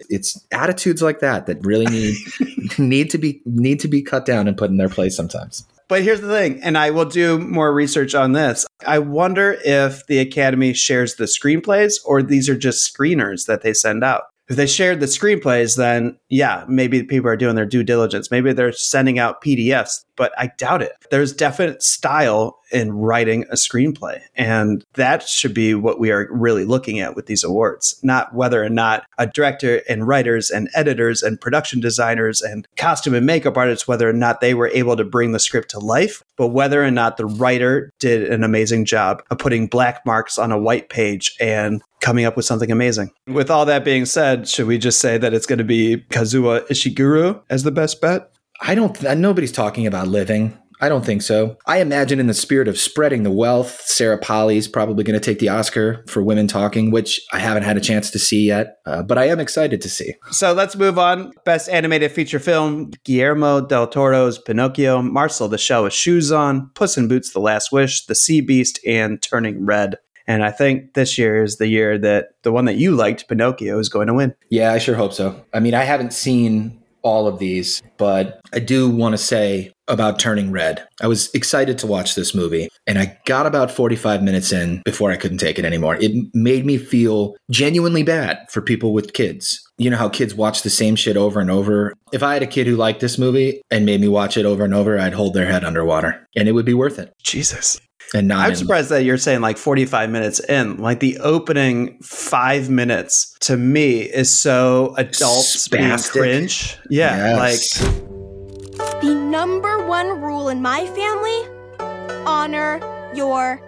it's 0.09 0.43
attitudes 0.51 1.01
like 1.01 1.19
that 1.19 1.45
that 1.45 1.63
really 1.65 1.85
need 1.85 2.15
need 2.79 3.09
to 3.11 3.17
be 3.17 3.41
need 3.45 3.79
to 3.79 3.87
be 3.87 4.01
cut 4.01 4.25
down 4.25 4.47
and 4.47 4.57
put 4.57 4.69
in 4.69 4.77
their 4.77 4.89
place 4.89 5.15
sometimes. 5.15 5.65
But 5.87 6.03
here's 6.03 6.21
the 6.21 6.27
thing, 6.27 6.61
and 6.61 6.77
I 6.77 6.91
will 6.91 7.05
do 7.05 7.39
more 7.39 7.73
research 7.73 8.13
on 8.13 8.33
this. 8.33 8.67
I 8.85 8.99
wonder 8.99 9.57
if 9.65 10.05
the 10.05 10.19
Academy 10.19 10.73
shares 10.73 11.15
the 11.15 11.23
screenplays 11.25 11.95
or 12.05 12.21
these 12.21 12.47
are 12.47 12.55
just 12.55 12.95
screeners 12.95 13.47
that 13.47 13.63
they 13.63 13.73
send 13.73 14.03
out. 14.03 14.23
If 14.49 14.55
they 14.55 14.67
shared 14.67 14.99
the 14.99 15.05
screenplays, 15.05 15.77
then 15.77 16.17
yeah, 16.29 16.65
maybe 16.67 17.03
people 17.03 17.29
are 17.29 17.37
doing 17.37 17.55
their 17.55 17.67
due 17.67 17.83
diligence. 17.83 18.31
Maybe 18.31 18.51
they're 18.51 18.71
sending 18.71 19.19
out 19.19 19.43
PDFs, 19.43 20.05
but 20.15 20.33
I 20.37 20.51
doubt 20.57 20.81
it. 20.81 20.93
There's 21.11 21.33
definite 21.33 21.83
style 21.83 22.59
in 22.71 22.91
writing 22.91 23.45
a 23.49 23.55
screenplay. 23.55 24.21
And 24.35 24.83
that 24.93 25.23
should 25.23 25.53
be 25.53 25.73
what 25.75 25.99
we 25.99 26.11
are 26.11 26.27
really 26.31 26.65
looking 26.65 26.99
at 26.99 27.15
with 27.15 27.27
these 27.27 27.43
awards, 27.43 27.99
not 28.03 28.33
whether 28.33 28.63
or 28.63 28.69
not 28.69 29.05
a 29.17 29.27
director 29.27 29.81
and 29.87 30.07
writers 30.07 30.49
and 30.49 30.69
editors 30.75 31.23
and 31.23 31.39
production 31.39 31.79
designers 31.79 32.41
and 32.41 32.67
costume 32.75 33.13
and 33.13 33.25
makeup 33.25 33.57
artists, 33.57 33.87
whether 33.87 34.09
or 34.09 34.13
not 34.13 34.41
they 34.41 34.53
were 34.53 34.69
able 34.73 34.95
to 34.95 35.03
bring 35.03 35.31
the 35.31 35.39
script 35.39 35.71
to 35.71 35.79
life, 35.79 36.23
but 36.37 36.49
whether 36.49 36.83
or 36.83 36.91
not 36.91 37.17
the 37.17 37.25
writer 37.25 37.91
did 37.99 38.31
an 38.31 38.43
amazing 38.43 38.85
job 38.85 39.23
of 39.29 39.37
putting 39.37 39.67
black 39.67 40.05
marks 40.05 40.37
on 40.37 40.51
a 40.51 40.59
white 40.59 40.89
page 40.89 41.35
and 41.39 41.81
coming 42.01 42.25
up 42.25 42.35
with 42.35 42.45
something 42.45 42.71
amazing. 42.71 43.11
With 43.27 43.49
all 43.51 43.65
that 43.65 43.83
being 43.83 44.05
said, 44.05 44.47
should 44.47 44.67
we 44.67 44.77
just 44.77 44.99
say 44.99 45.17
that 45.17 45.33
it's 45.33 45.45
going 45.45 45.59
to 45.59 45.65
be 45.65 46.05
Kazuo 46.09 46.65
Ishiguro 46.67 47.41
as 47.49 47.63
the 47.63 47.71
best 47.71 48.01
bet? 48.01 48.31
I 48.61 48.75
don't. 48.75 48.95
Th- 48.95 49.17
nobody's 49.17 49.51
talking 49.51 49.87
about 49.87 50.07
living. 50.07 50.57
I 50.81 50.87
don't 50.87 51.05
think 51.05 51.21
so. 51.21 51.57
I 51.67 51.79
imagine, 51.81 52.21
in 52.21 52.27
the 52.27 52.33
spirit 52.33 52.69
of 52.69 52.77
spreading 52.77 53.23
the 53.23 53.31
wealth, 53.31 53.81
Sarah 53.81 54.17
Polley's 54.17 54.67
probably 54.67 55.03
going 55.03 55.19
to 55.19 55.25
take 55.25 55.39
the 55.39 55.49
Oscar 55.49 56.05
for 56.07 56.23
Women 56.23 56.47
Talking, 56.47 56.89
which 56.89 57.19
I 57.33 57.39
haven't 57.39 57.63
had 57.63 57.75
a 57.75 57.81
chance 57.81 58.09
to 58.11 58.19
see 58.19 58.47
yet, 58.47 58.77
uh, 58.85 59.03
but 59.03 59.17
I 59.17 59.27
am 59.27 59.41
excited 59.41 59.81
to 59.81 59.89
see. 59.89 60.13
So 60.31 60.53
let's 60.53 60.77
move 60.77 60.97
on. 60.97 61.33
Best 61.43 61.67
animated 61.67 62.13
feature 62.13 62.39
film 62.39 62.91
Guillermo 63.03 63.59
del 63.59 63.87
Toro's 63.87 64.37
Pinocchio, 64.37 65.01
Marcel 65.01 65.49
the 65.49 65.57
Shell 65.57 65.83
with 65.83 65.93
Shoes 65.93 66.31
On, 66.31 66.69
Puss 66.75 66.97
in 66.97 67.09
Boots 67.09 67.31
The 67.31 67.39
Last 67.39 67.73
Wish, 67.73 68.05
The 68.05 68.15
Sea 68.15 68.39
Beast, 68.39 68.79
and 68.85 69.21
Turning 69.21 69.65
Red. 69.65 69.97
And 70.29 70.45
I 70.45 70.51
think 70.51 70.93
this 70.93 71.17
year 71.17 71.43
is 71.43 71.57
the 71.57 71.67
year 71.67 71.97
that 71.97 72.29
the 72.43 72.51
one 72.51 72.65
that 72.65 72.75
you 72.75 72.95
liked, 72.95 73.27
Pinocchio, 73.27 73.79
is 73.79 73.89
going 73.89 74.07
to 74.07 74.13
win. 74.13 74.35
Yeah, 74.51 74.71
I 74.71 74.77
sure 74.77 74.95
hope 74.95 75.11
so. 75.11 75.43
I 75.55 75.59
mean, 75.59 75.73
I 75.73 75.83
haven't 75.83 76.13
seen 76.13 76.79
all 77.01 77.27
of 77.27 77.39
these, 77.39 77.81
but 77.97 78.39
I 78.53 78.59
do 78.59 78.89
want 78.89 79.13
to 79.13 79.17
say 79.17 79.71
about 79.87 80.19
Turning 80.19 80.51
Red. 80.51 80.85
I 81.01 81.07
was 81.07 81.33
excited 81.33 81.79
to 81.79 81.87
watch 81.87 82.13
this 82.13 82.35
movie, 82.35 82.69
and 82.85 82.99
I 82.99 83.17
got 83.25 83.47
about 83.47 83.71
45 83.71 84.21
minutes 84.21 84.51
in 84.51 84.83
before 84.85 85.09
I 85.09 85.17
couldn't 85.17 85.39
take 85.39 85.57
it 85.57 85.65
anymore. 85.65 85.95
It 85.95 86.11
made 86.35 86.63
me 86.63 86.77
feel 86.77 87.35
genuinely 87.49 88.03
bad 88.03 88.37
for 88.51 88.61
people 88.61 88.93
with 88.93 89.13
kids. 89.13 89.59
You 89.79 89.89
know 89.89 89.97
how 89.97 90.09
kids 90.09 90.35
watch 90.35 90.61
the 90.61 90.69
same 90.69 90.95
shit 90.95 91.17
over 91.17 91.39
and 91.39 91.49
over? 91.49 91.93
If 92.11 92.21
I 92.21 92.33
had 92.33 92.43
a 92.43 92.47
kid 92.47 92.67
who 92.67 92.75
liked 92.75 92.99
this 92.99 93.17
movie 93.17 93.61
and 93.71 93.83
made 93.83 94.01
me 94.01 94.09
watch 94.09 94.37
it 94.37 94.45
over 94.45 94.63
and 94.63 94.75
over, 94.75 94.99
I'd 94.99 95.13
hold 95.13 95.33
their 95.33 95.47
head 95.47 95.63
underwater, 95.63 96.27
and 96.35 96.47
it 96.47 96.51
would 96.51 96.65
be 96.65 96.75
worth 96.75 96.99
it. 96.99 97.13
Jesus. 97.23 97.79
And 98.13 98.27
not 98.27 98.45
I'm 98.45 98.51
in- 98.51 98.55
surprised 98.57 98.89
that 98.89 99.03
you're 99.03 99.17
saying 99.17 99.41
like 99.41 99.57
45 99.57 100.09
minutes 100.09 100.39
in. 100.39 100.77
Like 100.77 100.99
the 100.99 101.17
opening 101.19 101.97
five 102.01 102.69
minutes 102.69 103.35
to 103.41 103.55
me 103.57 103.99
is 104.01 104.29
so 104.35 104.93
adult 104.97 105.45
being 105.71 105.83
Spastic. 105.83 106.11
cringe. 106.11 106.77
Yeah. 106.89 107.35
Yes. 107.37 107.83
Like 107.83 109.01
The 109.01 109.13
number 109.13 109.85
one 109.87 110.21
rule 110.21 110.49
in 110.49 110.61
my 110.61 110.85
family 110.87 111.85
honor 112.25 112.79
your 113.13 113.61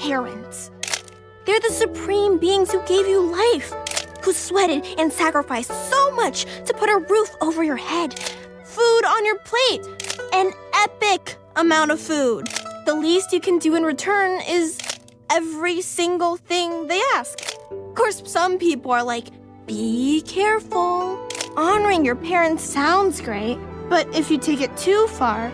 parents. 0.00 0.70
They're 1.44 1.60
the 1.60 1.70
supreme 1.72 2.38
beings 2.38 2.70
who 2.70 2.80
gave 2.86 3.06
you 3.08 3.20
life, 3.20 3.72
who 4.22 4.32
sweated 4.32 4.84
and 4.98 5.12
sacrificed 5.12 5.72
so 5.90 6.10
much 6.14 6.44
to 6.66 6.74
put 6.74 6.88
a 6.90 6.98
roof 7.08 7.34
over 7.40 7.64
your 7.64 7.76
head, 7.76 8.18
food 8.64 9.04
on 9.06 9.24
your 9.24 9.38
plate, 9.40 9.86
an 10.34 10.52
epic 10.84 11.36
amount 11.56 11.90
of 11.90 11.98
food. 12.00 12.48
The 12.88 12.94
least 12.94 13.34
you 13.34 13.40
can 13.40 13.58
do 13.58 13.74
in 13.74 13.82
return 13.82 14.40
is 14.48 14.78
every 15.28 15.82
single 15.82 16.38
thing 16.38 16.86
they 16.86 17.02
ask. 17.16 17.38
Of 17.70 17.94
course, 17.94 18.22
some 18.24 18.56
people 18.56 18.92
are 18.92 19.04
like, 19.04 19.26
be 19.66 20.22
careful. 20.22 21.18
Honoring 21.54 22.02
your 22.02 22.16
parents 22.16 22.64
sounds 22.64 23.20
great, 23.20 23.58
but 23.90 24.08
if 24.16 24.30
you 24.30 24.38
take 24.38 24.62
it 24.62 24.74
too 24.78 25.06
far, 25.08 25.52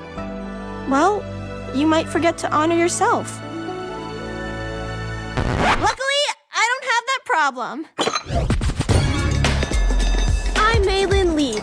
well, 0.88 1.24
you 1.74 1.88
might 1.88 2.08
forget 2.08 2.38
to 2.38 2.52
honor 2.52 2.76
yourself. 2.76 3.36
Luckily, 5.82 6.22
I 6.52 6.62
don't 6.70 6.84
have 6.92 7.04
that 7.10 7.22
problem. 7.24 7.86
I'm 10.54 10.82
Meilin 10.84 11.34
Lee, 11.34 11.58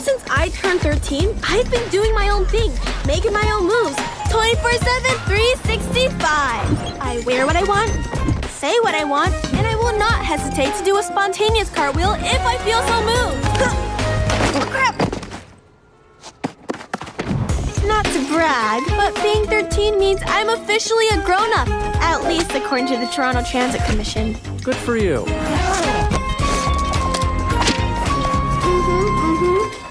since 0.00 0.22
I 0.30 0.48
turned 0.48 0.80
13, 0.80 1.38
I've 1.44 1.70
been 1.70 1.86
doing 1.90 2.14
my 2.14 2.30
own 2.30 2.46
thing, 2.46 2.72
making 3.06 3.32
my 3.32 3.44
own 3.52 3.64
moves, 3.64 3.96
24 4.30 4.72
7, 4.72 5.10
365. 5.28 6.16
I 7.00 7.22
wear 7.26 7.44
what 7.44 7.56
I 7.56 7.64
want, 7.64 7.90
say 8.46 8.74
what 8.80 8.94
I 8.94 9.04
want, 9.04 9.34
and 9.54 9.66
I 9.66 9.74
will 9.76 9.96
not 9.98 10.24
hesitate 10.24 10.74
to 10.76 10.84
do 10.84 10.96
a 10.96 11.02
spontaneous 11.02 11.68
cartwheel 11.70 12.14
if 12.18 12.40
I 12.40 12.56
feel 12.64 12.80
so 12.88 13.00
moved. 13.04 13.46
oh, 14.56 14.66
Crap! 14.70 14.96
Not 17.86 18.06
to 18.06 18.26
brag, 18.32 18.82
but 18.96 19.14
being 19.22 19.44
13 19.46 19.98
means 19.98 20.20
I'm 20.24 20.48
officially 20.48 21.08
a 21.08 21.22
grown 21.24 21.52
up, 21.54 21.68
at 22.00 22.24
least 22.24 22.52
according 22.54 22.86
to 22.88 22.96
the 22.96 23.06
Toronto 23.06 23.42
Transit 23.42 23.84
Commission. 23.84 24.36
Good 24.62 24.76
for 24.76 24.96
you. 24.96 25.26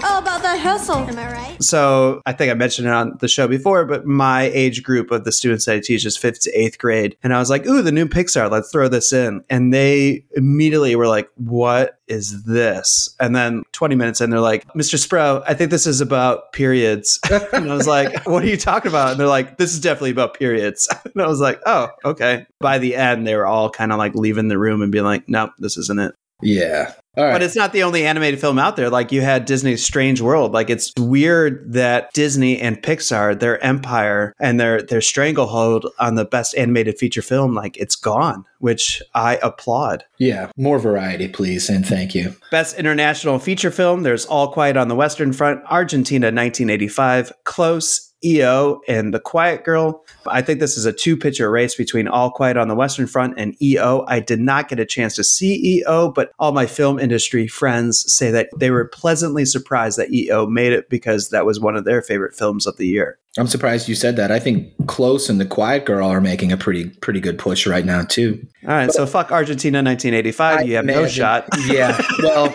All 0.03 0.19
about 0.19 0.41
that 0.41 0.59
hustle. 0.59 0.97
Am 0.97 1.17
I 1.17 1.31
right? 1.31 1.63
So 1.63 2.21
I 2.25 2.33
think 2.33 2.51
I 2.51 2.53
mentioned 2.53 2.87
it 2.87 2.93
on 2.93 3.17
the 3.19 3.27
show 3.27 3.47
before, 3.47 3.85
but 3.85 4.05
my 4.05 4.43
age 4.43 4.83
group 4.83 5.11
of 5.11 5.23
the 5.23 5.31
students 5.31 5.65
that 5.65 5.75
I 5.75 5.79
teach 5.79 6.05
is 6.05 6.17
fifth 6.17 6.41
to 6.41 6.51
eighth 6.51 6.77
grade. 6.77 7.17
And 7.23 7.33
I 7.33 7.39
was 7.39 7.49
like, 7.49 7.65
ooh, 7.65 7.81
the 7.81 7.91
new 7.91 8.07
Pixar, 8.07 8.49
let's 8.49 8.71
throw 8.71 8.87
this 8.87 9.11
in. 9.11 9.43
And 9.49 9.73
they 9.73 10.25
immediately 10.35 10.95
were 10.95 11.07
like, 11.07 11.29
what 11.35 11.99
is 12.07 12.43
this? 12.43 13.15
And 13.19 13.35
then 13.35 13.63
20 13.73 13.95
minutes 13.95 14.21
in, 14.21 14.29
they're 14.29 14.39
like, 14.39 14.65
Mr. 14.73 14.97
Sprout, 14.97 15.43
I 15.47 15.53
think 15.53 15.71
this 15.71 15.87
is 15.87 16.01
about 16.01 16.53
periods. 16.53 17.19
and 17.53 17.71
I 17.71 17.75
was 17.75 17.87
like, 17.87 18.25
what 18.25 18.43
are 18.43 18.47
you 18.47 18.57
talking 18.57 18.89
about? 18.89 19.11
And 19.11 19.19
they're 19.19 19.27
like, 19.27 19.57
this 19.57 19.73
is 19.73 19.79
definitely 19.79 20.11
about 20.11 20.33
periods. 20.33 20.89
and 21.13 21.21
I 21.21 21.27
was 21.27 21.39
like, 21.39 21.59
oh, 21.65 21.89
okay. 22.05 22.45
By 22.59 22.79
the 22.79 22.95
end, 22.95 23.27
they 23.27 23.35
were 23.35 23.47
all 23.47 23.69
kind 23.69 23.91
of 23.91 23.97
like 23.97 24.15
leaving 24.15 24.47
the 24.47 24.57
room 24.57 24.81
and 24.81 24.91
being 24.91 25.05
like, 25.05 25.27
nope, 25.27 25.51
this 25.59 25.77
isn't 25.77 25.99
it. 25.99 26.15
Yeah. 26.41 26.93
All 27.17 27.25
right. 27.25 27.33
But 27.33 27.43
it's 27.43 27.55
not 27.55 27.73
the 27.73 27.83
only 27.83 28.05
animated 28.05 28.39
film 28.39 28.57
out 28.59 28.77
there. 28.77 28.89
Like 28.89 29.11
you 29.11 29.21
had 29.21 29.43
Disney's 29.43 29.83
Strange 29.83 30.21
World. 30.21 30.53
Like 30.53 30.69
it's 30.69 30.93
weird 30.97 31.73
that 31.73 32.13
Disney 32.13 32.59
and 32.61 32.81
Pixar, 32.81 33.37
their 33.37 33.61
empire 33.63 34.33
and 34.39 34.57
their 34.59 34.81
their 34.81 35.01
stranglehold 35.01 35.87
on 35.99 36.15
the 36.15 36.23
best 36.23 36.55
animated 36.55 36.97
feature 36.97 37.21
film, 37.21 37.55
like 37.55 37.75
it's 37.77 37.95
gone, 37.97 38.45
which 38.59 39.01
I 39.15 39.37
applaud. 39.43 40.05
yeah. 40.17 40.49
More 40.55 40.79
variety, 40.79 41.27
please, 41.27 41.69
and 41.69 41.85
thank 41.85 42.15
you. 42.15 42.35
Best 42.51 42.77
international 42.77 43.39
feature 43.39 43.71
film, 43.71 44.03
there's 44.03 44.25
All 44.25 44.51
Quiet 44.53 44.77
on 44.77 44.87
the 44.87 44.95
Western 44.95 45.33
Front, 45.33 45.61
Argentina 45.69 46.27
1985, 46.27 47.33
Close, 47.43 48.08
EO, 48.23 48.81
and 48.87 49.13
The 49.13 49.19
Quiet 49.19 49.63
Girl. 49.63 50.03
I 50.27 50.41
think 50.41 50.59
this 50.59 50.77
is 50.77 50.85
a 50.85 50.93
two 50.93 51.15
pitcher 51.15 51.49
race 51.49 51.75
between 51.75 52.07
All 52.07 52.31
Quiet 52.31 52.57
on 52.57 52.67
the 52.67 52.75
Western 52.75 53.07
Front 53.07 53.35
and 53.37 53.55
EO. 53.61 54.05
I 54.07 54.19
did 54.19 54.39
not 54.39 54.67
get 54.69 54.79
a 54.79 54.85
chance 54.85 55.15
to 55.15 55.23
see 55.23 55.79
EO, 55.79 56.11
but 56.11 56.31
all 56.39 56.51
my 56.51 56.65
film 56.65 56.99
industry 56.99 57.47
friends 57.47 58.03
say 58.13 58.31
that 58.31 58.49
they 58.57 58.71
were 58.71 58.85
pleasantly 58.85 59.45
surprised 59.45 59.97
that 59.97 60.13
EO 60.13 60.47
made 60.47 60.73
it 60.73 60.89
because 60.89 61.29
that 61.29 61.45
was 61.45 61.59
one 61.59 61.75
of 61.75 61.85
their 61.85 62.01
favorite 62.01 62.35
films 62.35 62.67
of 62.67 62.77
the 62.77 62.87
year. 62.87 63.17
I'm 63.37 63.47
surprised 63.47 63.87
you 63.87 63.95
said 63.95 64.15
that. 64.15 64.31
I 64.31 64.39
think 64.39 64.73
Close 64.87 65.29
and 65.29 65.39
The 65.39 65.45
Quiet 65.45 65.85
Girl 65.85 66.09
are 66.09 66.19
making 66.19 66.51
a 66.51 66.57
pretty 66.57 66.89
pretty 66.89 67.19
good 67.19 67.37
push 67.37 67.67
right 67.67 67.85
now 67.85 68.03
too. 68.03 68.45
All 68.63 68.69
right, 68.69 68.91
so 68.91 69.05
fuck 69.05 69.31
Argentina 69.31 69.77
1985. 69.77 70.67
You 70.67 70.75
have 70.75 70.85
no 70.85 71.07
shot. 71.07 71.47
Yeah. 71.65 71.99
Well, 72.21 72.53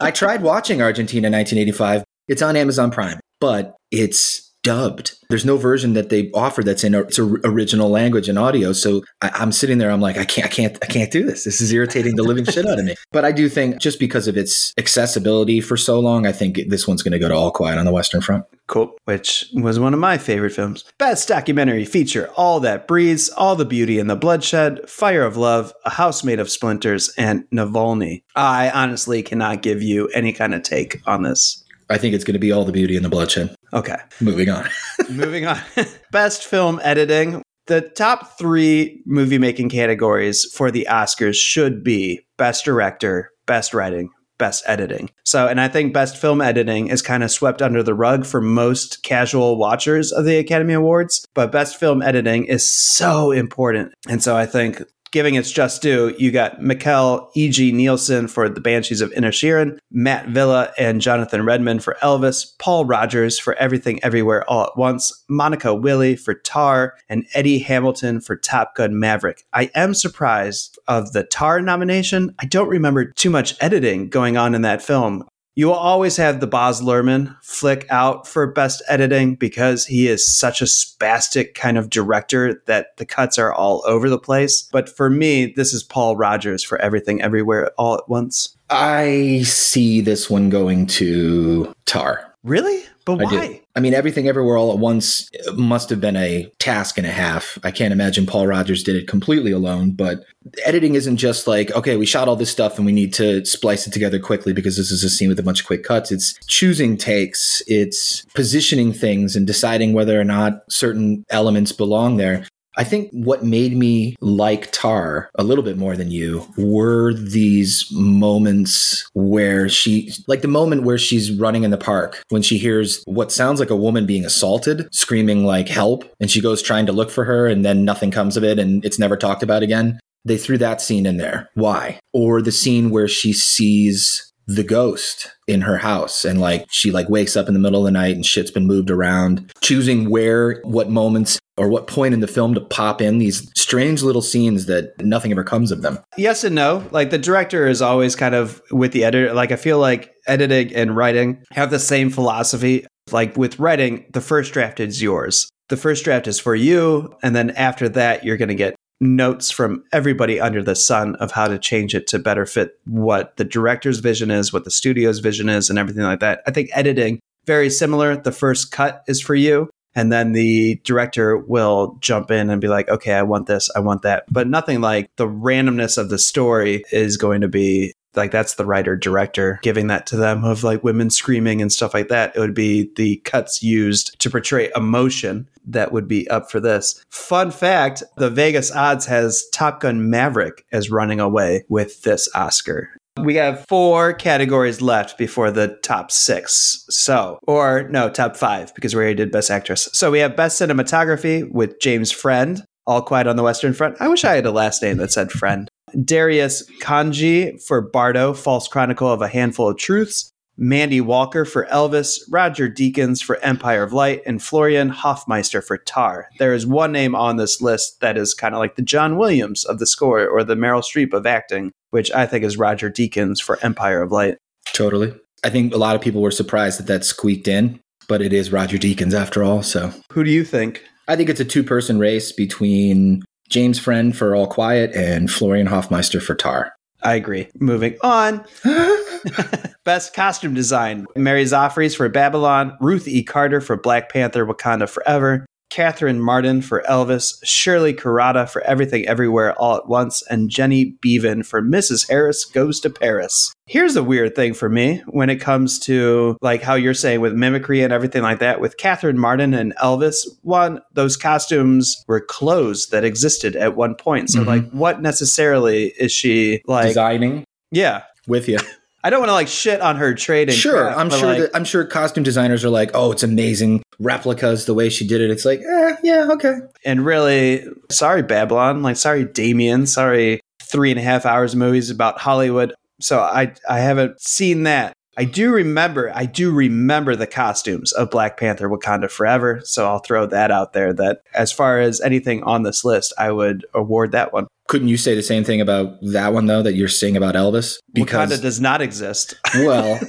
I 0.00 0.10
tried 0.10 0.42
watching 0.42 0.82
Argentina 0.82 1.30
1985. 1.30 2.04
It's 2.26 2.42
on 2.42 2.56
Amazon 2.56 2.90
Prime, 2.90 3.20
but 3.40 3.76
it's 3.90 4.51
dubbed. 4.62 5.18
There's 5.28 5.44
no 5.44 5.56
version 5.56 5.94
that 5.94 6.08
they 6.08 6.30
offer 6.32 6.62
that's 6.62 6.84
in 6.84 6.94
its 6.94 7.18
original 7.18 7.88
language 7.88 8.28
and 8.28 8.38
audio. 8.38 8.72
So 8.72 9.02
I, 9.20 9.30
I'm 9.34 9.52
sitting 9.52 9.78
there. 9.78 9.90
I'm 9.90 10.00
like, 10.00 10.16
I 10.16 10.24
can't, 10.24 10.46
I 10.46 10.50
can't, 10.50 10.78
I 10.82 10.86
can't 10.86 11.10
do 11.10 11.24
this. 11.24 11.44
This 11.44 11.60
is 11.60 11.72
irritating 11.72 12.16
the 12.16 12.22
living 12.22 12.44
shit 12.44 12.66
out 12.66 12.78
of 12.78 12.84
me. 12.84 12.94
But 13.12 13.26
I 13.26 13.32
do 13.32 13.48
think 13.48 13.78
just 13.78 13.98
because 13.98 14.26
of 14.26 14.38
its 14.38 14.72
accessibility 14.78 15.60
for 15.60 15.76
so 15.76 16.00
long, 16.00 16.26
I 16.26 16.32
think 16.32 16.60
this 16.68 16.88
one's 16.88 17.02
going 17.02 17.12
to 17.12 17.18
go 17.18 17.28
to 17.28 17.34
All 17.34 17.50
Quiet 17.50 17.78
on 17.78 17.84
the 17.84 17.92
Western 17.92 18.22
Front. 18.22 18.46
Cool. 18.68 18.94
Which 19.04 19.44
was 19.54 19.78
one 19.78 19.92
of 19.92 20.00
my 20.00 20.16
favorite 20.16 20.52
films. 20.52 20.84
Best 20.98 21.28
documentary 21.28 21.84
feature 21.84 22.30
All 22.36 22.58
That 22.60 22.88
Breathes, 22.88 23.28
All 23.30 23.54
the 23.54 23.66
Beauty 23.66 23.98
and 23.98 24.08
the 24.08 24.16
Bloodshed, 24.16 24.88
Fire 24.88 25.24
of 25.24 25.36
Love, 25.36 25.74
A 25.84 25.90
House 25.90 26.24
Made 26.24 26.40
of 26.40 26.50
Splinters, 26.50 27.12
and 27.18 27.44
Navalny. 27.50 28.22
I 28.34 28.70
honestly 28.70 29.22
cannot 29.22 29.60
give 29.60 29.82
you 29.82 30.08
any 30.08 30.32
kind 30.32 30.54
of 30.54 30.62
take 30.62 31.02
on 31.06 31.22
this. 31.22 31.62
I 31.90 31.98
think 31.98 32.14
it's 32.14 32.24
going 32.24 32.34
to 32.34 32.40
be 32.40 32.52
all 32.52 32.64
the 32.64 32.72
beauty 32.72 32.96
and 32.96 33.04
the 33.04 33.10
bloodshed. 33.10 33.54
Okay. 33.72 33.96
Moving 34.20 34.48
on. 34.48 34.68
Moving 35.10 35.46
on. 35.46 35.58
Best 36.12 36.44
film 36.44 36.80
editing. 36.82 37.42
The 37.66 37.80
top 37.80 38.38
three 38.38 39.02
movie 39.06 39.38
making 39.38 39.68
categories 39.68 40.44
for 40.52 40.70
the 40.70 40.86
Oscars 40.90 41.36
should 41.36 41.84
be 41.84 42.20
Best 42.36 42.64
Director, 42.64 43.30
Best 43.46 43.72
Writing, 43.72 44.10
Best 44.36 44.64
Editing. 44.66 45.10
So, 45.24 45.46
and 45.46 45.60
I 45.60 45.68
think 45.68 45.94
Best 45.94 46.16
Film 46.16 46.40
Editing 46.40 46.88
is 46.88 47.02
kind 47.02 47.22
of 47.22 47.30
swept 47.30 47.62
under 47.62 47.82
the 47.82 47.94
rug 47.94 48.26
for 48.26 48.40
most 48.40 49.04
casual 49.04 49.56
watchers 49.56 50.10
of 50.10 50.24
the 50.24 50.38
Academy 50.38 50.74
Awards, 50.74 51.24
but 51.34 51.52
Best 51.52 51.78
Film 51.78 52.02
Editing 52.02 52.46
is 52.46 52.68
so 52.68 53.30
important. 53.30 53.94
And 54.08 54.20
so 54.20 54.36
I 54.36 54.46
think 54.46 54.82
giving 55.12 55.34
its 55.36 55.52
just 55.52 55.80
due, 55.82 56.14
you 56.18 56.32
got 56.32 56.60
Mikkel 56.60 57.30
E.G. 57.34 57.70
Nielsen 57.72 58.26
for 58.26 58.48
The 58.48 58.60
Banshees 58.60 59.00
of 59.00 59.10
Inisherin, 59.12 59.78
Matt 59.90 60.28
Villa 60.28 60.72
and 60.78 61.00
Jonathan 61.00 61.44
Redmond 61.44 61.84
for 61.84 61.96
Elvis, 62.02 62.58
Paul 62.58 62.86
Rogers 62.86 63.38
for 63.38 63.54
Everything 63.54 64.02
Everywhere 64.02 64.48
All 64.50 64.64
at 64.64 64.76
Once, 64.76 65.24
Monika 65.30 65.80
Willi 65.80 66.16
for 66.16 66.34
Tar, 66.34 66.94
and 67.08 67.26
Eddie 67.34 67.60
Hamilton 67.60 68.20
for 68.20 68.36
Top 68.36 68.74
Gun 68.74 68.98
Maverick. 68.98 69.44
I 69.52 69.70
am 69.74 69.94
surprised 69.94 70.78
of 70.88 71.12
the 71.12 71.24
Tar 71.24 71.60
nomination. 71.60 72.34
I 72.40 72.46
don't 72.46 72.68
remember 72.68 73.04
too 73.04 73.30
much 73.30 73.54
editing 73.60 74.08
going 74.08 74.36
on 74.36 74.54
in 74.54 74.62
that 74.62 74.82
film. 74.82 75.28
You 75.54 75.66
will 75.66 75.74
always 75.74 76.16
have 76.16 76.40
the 76.40 76.46
Baz 76.46 76.80
Luhrmann 76.80 77.36
flick 77.42 77.86
out 77.90 78.26
for 78.26 78.46
best 78.46 78.82
editing 78.88 79.34
because 79.34 79.84
he 79.84 80.08
is 80.08 80.26
such 80.26 80.62
a 80.62 80.66
spastic 80.66 81.52
kind 81.52 81.76
of 81.76 81.90
director 81.90 82.62
that 82.64 82.96
the 82.96 83.04
cuts 83.04 83.38
are 83.38 83.52
all 83.52 83.82
over 83.86 84.08
the 84.08 84.18
place. 84.18 84.62
But 84.72 84.88
for 84.88 85.10
me, 85.10 85.52
this 85.54 85.74
is 85.74 85.82
Paul 85.82 86.16
Rogers 86.16 86.64
for 86.64 86.80
Everything 86.80 87.20
Everywhere 87.20 87.70
All 87.76 87.98
at 87.98 88.08
Once. 88.08 88.56
I 88.70 89.42
see 89.44 90.00
this 90.00 90.30
one 90.30 90.48
going 90.48 90.86
to 90.86 91.74
Tar. 91.84 92.32
Really? 92.42 92.82
But 93.04 93.20
I 93.20 93.24
why? 93.24 93.46
do. 93.46 93.58
I 93.74 93.80
mean, 93.80 93.94
everything 93.94 94.28
everywhere 94.28 94.56
all 94.56 94.72
at 94.72 94.78
once 94.78 95.30
uh, 95.48 95.52
must 95.52 95.88
have 95.90 96.00
been 96.00 96.16
a 96.16 96.50
task 96.58 96.98
and 96.98 97.06
a 97.06 97.10
half. 97.10 97.58
I 97.64 97.70
can't 97.70 97.92
imagine 97.92 98.26
Paul 98.26 98.46
Rogers 98.46 98.82
did 98.82 98.96
it 98.96 99.08
completely 99.08 99.50
alone, 99.50 99.92
but 99.92 100.24
editing 100.64 100.94
isn't 100.94 101.16
just 101.16 101.46
like, 101.46 101.70
okay, 101.72 101.96
we 101.96 102.04
shot 102.04 102.28
all 102.28 102.36
this 102.36 102.50
stuff 102.50 102.76
and 102.76 102.84
we 102.84 102.92
need 102.92 103.14
to 103.14 103.44
splice 103.46 103.86
it 103.86 103.92
together 103.92 104.18
quickly 104.18 104.52
because 104.52 104.76
this 104.76 104.90
is 104.90 105.02
a 105.02 105.10
scene 105.10 105.28
with 105.28 105.38
a 105.38 105.42
bunch 105.42 105.60
of 105.60 105.66
quick 105.66 105.84
cuts. 105.84 106.12
It's 106.12 106.34
choosing 106.46 106.96
takes, 106.96 107.62
it's 107.66 108.24
positioning 108.34 108.92
things 108.92 109.36
and 109.36 109.46
deciding 109.46 109.94
whether 109.94 110.20
or 110.20 110.24
not 110.24 110.64
certain 110.70 111.24
elements 111.30 111.72
belong 111.72 112.18
there. 112.18 112.46
I 112.76 112.84
think 112.84 113.10
what 113.12 113.44
made 113.44 113.76
me 113.76 114.16
like 114.20 114.72
Tar 114.72 115.30
a 115.34 115.44
little 115.44 115.64
bit 115.64 115.76
more 115.76 115.96
than 115.96 116.10
you 116.10 116.46
were 116.56 117.12
these 117.12 117.86
moments 117.92 119.08
where 119.12 119.68
she, 119.68 120.10
like 120.26 120.40
the 120.40 120.48
moment 120.48 120.84
where 120.84 120.98
she's 120.98 121.30
running 121.30 121.64
in 121.64 121.70
the 121.70 121.76
park 121.76 122.22
when 122.30 122.42
she 122.42 122.56
hears 122.56 123.02
what 123.04 123.30
sounds 123.30 123.60
like 123.60 123.70
a 123.70 123.76
woman 123.76 124.06
being 124.06 124.24
assaulted, 124.24 124.88
screaming 124.92 125.44
like 125.44 125.68
help, 125.68 126.10
and 126.18 126.30
she 126.30 126.40
goes 126.40 126.62
trying 126.62 126.86
to 126.86 126.92
look 126.92 127.10
for 127.10 127.24
her 127.24 127.46
and 127.46 127.64
then 127.64 127.84
nothing 127.84 128.10
comes 128.10 128.36
of 128.36 128.44
it 128.44 128.58
and 128.58 128.84
it's 128.84 128.98
never 128.98 129.16
talked 129.16 129.42
about 129.42 129.62
again. 129.62 130.00
They 130.24 130.38
threw 130.38 130.56
that 130.58 130.80
scene 130.80 131.04
in 131.04 131.16
there. 131.16 131.50
Why? 131.54 131.98
Or 132.12 132.40
the 132.40 132.52
scene 132.52 132.90
where 132.90 133.08
she 133.08 133.32
sees 133.32 134.31
the 134.46 134.64
ghost 134.64 135.30
in 135.46 135.60
her 135.62 135.78
house 135.78 136.24
and 136.24 136.40
like 136.40 136.66
she 136.70 136.90
like 136.90 137.08
wakes 137.08 137.36
up 137.36 137.48
in 137.48 137.54
the 137.54 137.60
middle 137.60 137.80
of 137.80 137.84
the 137.84 137.90
night 137.90 138.14
and 138.14 138.26
shit's 138.26 138.50
been 138.50 138.66
moved 138.66 138.90
around 138.90 139.52
choosing 139.60 140.10
where 140.10 140.60
what 140.62 140.90
moments 140.90 141.38
or 141.56 141.68
what 141.68 141.86
point 141.86 142.14
in 142.14 142.20
the 142.20 142.26
film 142.26 142.54
to 142.54 142.60
pop 142.60 143.00
in 143.00 143.18
these 143.18 143.50
strange 143.56 144.02
little 144.02 144.22
scenes 144.22 144.66
that 144.66 144.94
nothing 145.00 145.30
ever 145.30 145.44
comes 145.44 145.70
of 145.70 145.82
them 145.82 145.98
Yes 146.16 146.44
and 146.44 146.54
no. 146.54 146.86
Like 146.90 147.10
the 147.10 147.18
director 147.18 147.66
is 147.66 147.80
always 147.82 148.14
kind 148.16 148.34
of 148.34 148.60
with 148.70 148.92
the 148.92 149.04
editor. 149.04 149.32
Like 149.32 149.50
I 149.50 149.56
feel 149.56 149.78
like 149.78 150.12
editing 150.26 150.74
and 150.74 150.96
writing 150.96 151.42
have 151.52 151.70
the 151.70 151.78
same 151.78 152.10
philosophy. 152.10 152.86
Like 153.10 153.36
with 153.36 153.58
writing, 153.58 154.06
the 154.12 154.20
first 154.20 154.52
draft 154.52 154.78
is 154.78 155.02
yours. 155.02 155.48
The 155.68 155.76
first 155.76 156.04
draft 156.04 156.26
is 156.26 156.38
for 156.38 156.54
you. 156.54 157.14
And 157.22 157.34
then 157.34 157.50
after 157.50 157.88
that, 157.90 158.24
you're 158.24 158.36
going 158.36 158.48
to 158.48 158.54
get 158.54 158.74
notes 159.02 159.50
from 159.50 159.84
everybody 159.92 160.40
under 160.40 160.62
the 160.62 160.76
sun 160.76 161.16
of 161.16 161.32
how 161.32 161.48
to 161.48 161.58
change 161.58 161.94
it 161.94 162.06
to 162.06 162.18
better 162.18 162.46
fit 162.46 162.78
what 162.84 163.36
the 163.36 163.44
director's 163.44 163.98
vision 163.98 164.30
is, 164.30 164.52
what 164.52 164.64
the 164.64 164.70
studio's 164.70 165.18
vision 165.18 165.48
is, 165.48 165.68
and 165.68 165.78
everything 165.78 166.04
like 166.04 166.20
that. 166.20 166.40
I 166.46 166.52
think 166.52 166.70
editing, 166.72 167.18
very 167.44 167.68
similar. 167.68 168.16
The 168.16 168.32
first 168.32 168.70
cut 168.70 169.02
is 169.08 169.20
for 169.20 169.34
you. 169.34 169.68
And 169.94 170.10
then 170.10 170.32
the 170.32 170.80
director 170.84 171.36
will 171.36 171.98
jump 172.00 172.30
in 172.30 172.48
and 172.48 172.60
be 172.60 172.68
like, 172.68 172.88
okay, 172.88 173.12
I 173.12 173.22
want 173.22 173.46
this, 173.46 173.68
I 173.76 173.80
want 173.80 174.02
that. 174.02 174.24
But 174.30 174.48
nothing 174.48 174.80
like 174.80 175.10
the 175.16 175.28
randomness 175.28 175.98
of 175.98 176.08
the 176.08 176.18
story 176.18 176.82
is 176.92 177.18
going 177.18 177.42
to 177.42 177.48
be 177.48 177.92
like 178.14 178.30
that's 178.30 178.54
the 178.54 178.66
writer 178.66 178.96
director 178.96 179.58
giving 179.62 179.86
that 179.88 180.06
to 180.06 180.16
them 180.16 180.44
of 180.44 180.64
like 180.64 180.84
women 180.84 181.10
screaming 181.10 181.62
and 181.62 181.72
stuff 181.72 181.94
like 181.94 182.08
that. 182.08 182.34
It 182.36 182.40
would 182.40 182.54
be 182.54 182.90
the 182.96 183.16
cuts 183.18 183.62
used 183.62 184.18
to 184.20 184.30
portray 184.30 184.70
emotion 184.76 185.48
that 185.66 185.92
would 185.92 186.08
be 186.08 186.28
up 186.28 186.50
for 186.50 186.60
this. 186.60 187.02
Fun 187.10 187.50
fact 187.50 188.02
the 188.16 188.30
Vegas 188.30 188.70
odds 188.72 189.06
has 189.06 189.44
Top 189.52 189.80
Gun 189.80 190.10
Maverick 190.10 190.64
as 190.72 190.90
running 190.90 191.20
away 191.20 191.64
with 191.68 192.02
this 192.02 192.28
Oscar. 192.34 192.90
We 193.20 193.34
have 193.34 193.66
four 193.68 194.14
categories 194.14 194.80
left 194.80 195.18
before 195.18 195.50
the 195.50 195.78
top 195.82 196.10
six. 196.10 196.86
So, 196.88 197.38
or 197.46 197.86
no, 197.90 198.08
top 198.08 198.36
five, 198.36 198.74
because 198.74 198.94
we 198.94 199.02
already 199.02 199.16
did 199.16 199.30
Best 199.30 199.50
Actress. 199.50 199.88
So 199.92 200.10
we 200.10 200.20
have 200.20 200.34
Best 200.34 200.60
Cinematography 200.60 201.50
with 201.52 201.78
James 201.78 202.10
Friend, 202.10 202.64
All 202.86 203.02
Quiet 203.02 203.26
on 203.26 203.36
the 203.36 203.42
Western 203.42 203.74
Front. 203.74 203.98
I 204.00 204.08
wish 204.08 204.24
I 204.24 204.34
had 204.34 204.46
a 204.46 204.50
last 204.50 204.82
name 204.82 204.96
that 204.96 205.12
said 205.12 205.30
Friend. 205.30 205.68
Darius 206.04 206.68
Khondji 206.80 207.62
for 207.62 207.80
Bardo, 207.80 208.32
False 208.32 208.68
Chronicle 208.68 209.08
of 209.08 209.22
a 209.22 209.28
Handful 209.28 209.68
of 209.68 209.78
Truths. 209.78 210.32
Mandy 210.58 211.00
Walker 211.00 211.46
for 211.46 211.66
Elvis, 211.72 212.20
Roger 212.30 212.68
Deakins 212.68 213.22
for 213.22 213.38
Empire 213.38 213.82
of 213.82 213.94
Light, 213.94 214.20
and 214.26 214.42
Florian 214.42 214.90
Hoffmeister 214.90 215.62
for 215.62 215.78
Tar. 215.78 216.28
There 216.38 216.52
is 216.52 216.66
one 216.66 216.92
name 216.92 217.14
on 217.14 217.36
this 217.36 217.62
list 217.62 218.00
that 218.00 218.18
is 218.18 218.34
kind 218.34 218.54
of 218.54 218.58
like 218.58 218.76
the 218.76 218.82
John 218.82 219.16
Williams 219.16 219.64
of 219.64 219.78
the 219.78 219.86
score 219.86 220.28
or 220.28 220.44
the 220.44 220.54
Meryl 220.54 220.82
Streep 220.82 221.14
of 221.14 221.26
acting, 221.26 221.72
which 221.90 222.12
I 222.12 222.26
think 222.26 222.44
is 222.44 222.58
Roger 222.58 222.90
Deakins 222.90 223.42
for 223.42 223.58
Empire 223.62 224.02
of 224.02 224.12
Light. 224.12 224.36
totally 224.74 225.14
I 225.44 225.50
think 225.50 225.74
a 225.74 225.78
lot 225.78 225.96
of 225.96 226.02
people 226.02 226.22
were 226.22 226.30
surprised 226.30 226.78
that 226.78 226.86
that 226.86 227.04
squeaked 227.04 227.48
in, 227.48 227.80
but 228.06 228.22
it 228.22 228.32
is 228.32 228.52
Roger 228.52 228.78
Deakins 228.78 229.14
after 229.14 229.42
all. 229.42 229.62
So 229.62 229.92
Who 230.12 230.22
do 230.22 230.30
you 230.30 230.44
think? 230.44 230.84
I 231.08 231.16
think 231.16 231.28
it's 231.28 231.40
a 231.40 231.44
two 231.44 231.64
person 231.64 231.98
race 231.98 232.30
between 232.30 233.22
James 233.52 233.78
Friend 233.78 234.16
for 234.16 234.34
All 234.34 234.46
Quiet 234.46 234.92
and 234.94 235.30
Florian 235.30 235.66
Hoffmeister 235.66 236.20
for 236.20 236.34
Tar. 236.34 236.72
I 237.02 237.14
agree. 237.14 237.48
Moving 237.60 237.96
on. 238.02 238.44
Best 239.84 240.14
costume 240.14 240.54
design 240.54 241.06
Mary 241.16 241.44
Zophres 241.44 241.94
for 241.94 242.08
Babylon, 242.08 242.76
Ruth 242.80 243.06
E. 243.06 243.22
Carter 243.22 243.60
for 243.60 243.76
Black 243.76 244.10
Panther 244.10 244.46
Wakanda 244.46 244.88
Forever, 244.88 245.44
Catherine 245.72 246.20
Martin 246.20 246.60
for 246.60 246.84
Elvis, 246.86 247.38
Shirley 247.42 247.94
Kurata 247.94 248.46
for 248.46 248.60
Everything 248.64 249.08
Everywhere 249.08 249.54
All 249.54 249.78
at 249.78 249.88
Once, 249.88 250.22
and 250.28 250.50
Jenny 250.50 250.94
Beavan 251.02 251.46
for 251.46 251.62
Mrs. 251.62 252.10
Harris 252.10 252.44
Goes 252.44 252.78
to 252.80 252.90
Paris. 252.90 253.54
Here's 253.66 253.96
a 253.96 254.02
weird 254.04 254.34
thing 254.36 254.52
for 254.52 254.68
me 254.68 255.02
when 255.06 255.30
it 255.30 255.36
comes 255.36 255.78
to 255.80 256.36
like 256.42 256.60
how 256.60 256.74
you're 256.74 256.92
saying 256.92 257.22
with 257.22 257.32
mimicry 257.32 257.80
and 257.80 257.90
everything 257.90 258.20
like 258.22 258.40
that. 258.40 258.60
With 258.60 258.76
Catherine 258.76 259.18
Martin 259.18 259.54
and 259.54 259.74
Elvis, 259.82 260.18
one, 260.42 260.82
those 260.92 261.16
costumes 261.16 262.04
were 262.06 262.20
clothes 262.20 262.88
that 262.88 263.02
existed 263.02 263.56
at 263.56 263.74
one 263.74 263.94
point. 263.94 264.28
So, 264.28 264.40
Mhm. 264.40 264.46
like, 264.46 264.70
what 264.72 265.00
necessarily 265.00 265.86
is 265.98 266.12
she 266.12 266.60
like? 266.66 266.88
Designing 266.88 267.44
Yeah. 267.70 268.02
with 268.28 268.46
you. 268.46 268.58
I 269.04 269.10
don't 269.10 269.20
want 269.20 269.30
to 269.30 269.34
like 269.34 269.48
shit 269.48 269.80
on 269.80 269.96
her 269.96 270.14
trading. 270.14 270.54
Sure, 270.54 270.84
craft, 270.84 270.98
I'm 270.98 271.10
sure 271.10 271.28
like, 271.28 271.38
that 271.38 271.50
I'm 271.54 271.64
sure 271.64 271.84
costume 271.84 272.22
designers 272.22 272.64
are 272.64 272.70
like, 272.70 272.92
oh, 272.94 273.12
it's 273.12 273.22
amazing 273.22 273.82
replicas 273.98 274.66
the 274.66 274.74
way 274.74 274.88
she 274.88 275.06
did 275.06 275.20
it. 275.20 275.30
It's 275.30 275.44
like, 275.44 275.60
eh, 275.60 275.96
yeah, 276.02 276.28
okay. 276.32 276.58
and 276.84 277.04
really, 277.04 277.66
sorry, 277.90 278.22
Babylon. 278.22 278.82
Like, 278.82 278.96
sorry, 278.96 279.24
Damien. 279.24 279.86
Sorry, 279.86 280.40
three 280.62 280.90
and 280.90 281.00
a 281.00 281.02
half 281.02 281.26
hours 281.26 281.52
of 281.52 281.58
movies 281.58 281.90
about 281.90 282.20
Hollywood. 282.20 282.74
So 283.00 283.20
I 283.20 283.54
I 283.68 283.80
haven't 283.80 284.20
seen 284.20 284.64
that. 284.64 284.94
I 285.16 285.24
do 285.24 285.52
remember, 285.52 286.10
I 286.14 286.24
do 286.24 286.50
remember 286.52 287.14
the 287.14 287.26
costumes 287.26 287.92
of 287.92 288.10
Black 288.10 288.38
Panther 288.38 288.68
Wakanda 288.68 289.10
Forever. 289.10 289.60
So 289.64 289.86
I'll 289.86 289.98
throw 289.98 290.26
that 290.26 290.50
out 290.50 290.72
there 290.72 290.92
that 290.94 291.22
as 291.34 291.52
far 291.52 291.80
as 291.80 292.00
anything 292.00 292.42
on 292.44 292.62
this 292.62 292.84
list, 292.84 293.12
I 293.18 293.30
would 293.30 293.66
award 293.74 294.12
that 294.12 294.32
one. 294.32 294.46
Couldn't 294.68 294.88
you 294.88 294.96
say 294.96 295.14
the 295.14 295.22
same 295.22 295.44
thing 295.44 295.60
about 295.60 295.98
that 296.00 296.32
one 296.32 296.46
though 296.46 296.62
that 296.62 296.74
you're 296.74 296.88
saying 296.88 297.16
about 297.16 297.34
Elvis? 297.34 297.78
Because 297.92 298.30
Wakanda 298.30 298.40
does 298.40 298.60
not 298.60 298.80
exist. 298.80 299.34
well, 299.54 300.00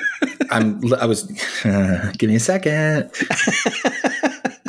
I'm 0.50 0.80
I 0.94 1.06
was 1.06 1.22
give 2.18 2.28
me 2.28 2.36
a 2.36 2.40
second. 2.40 3.10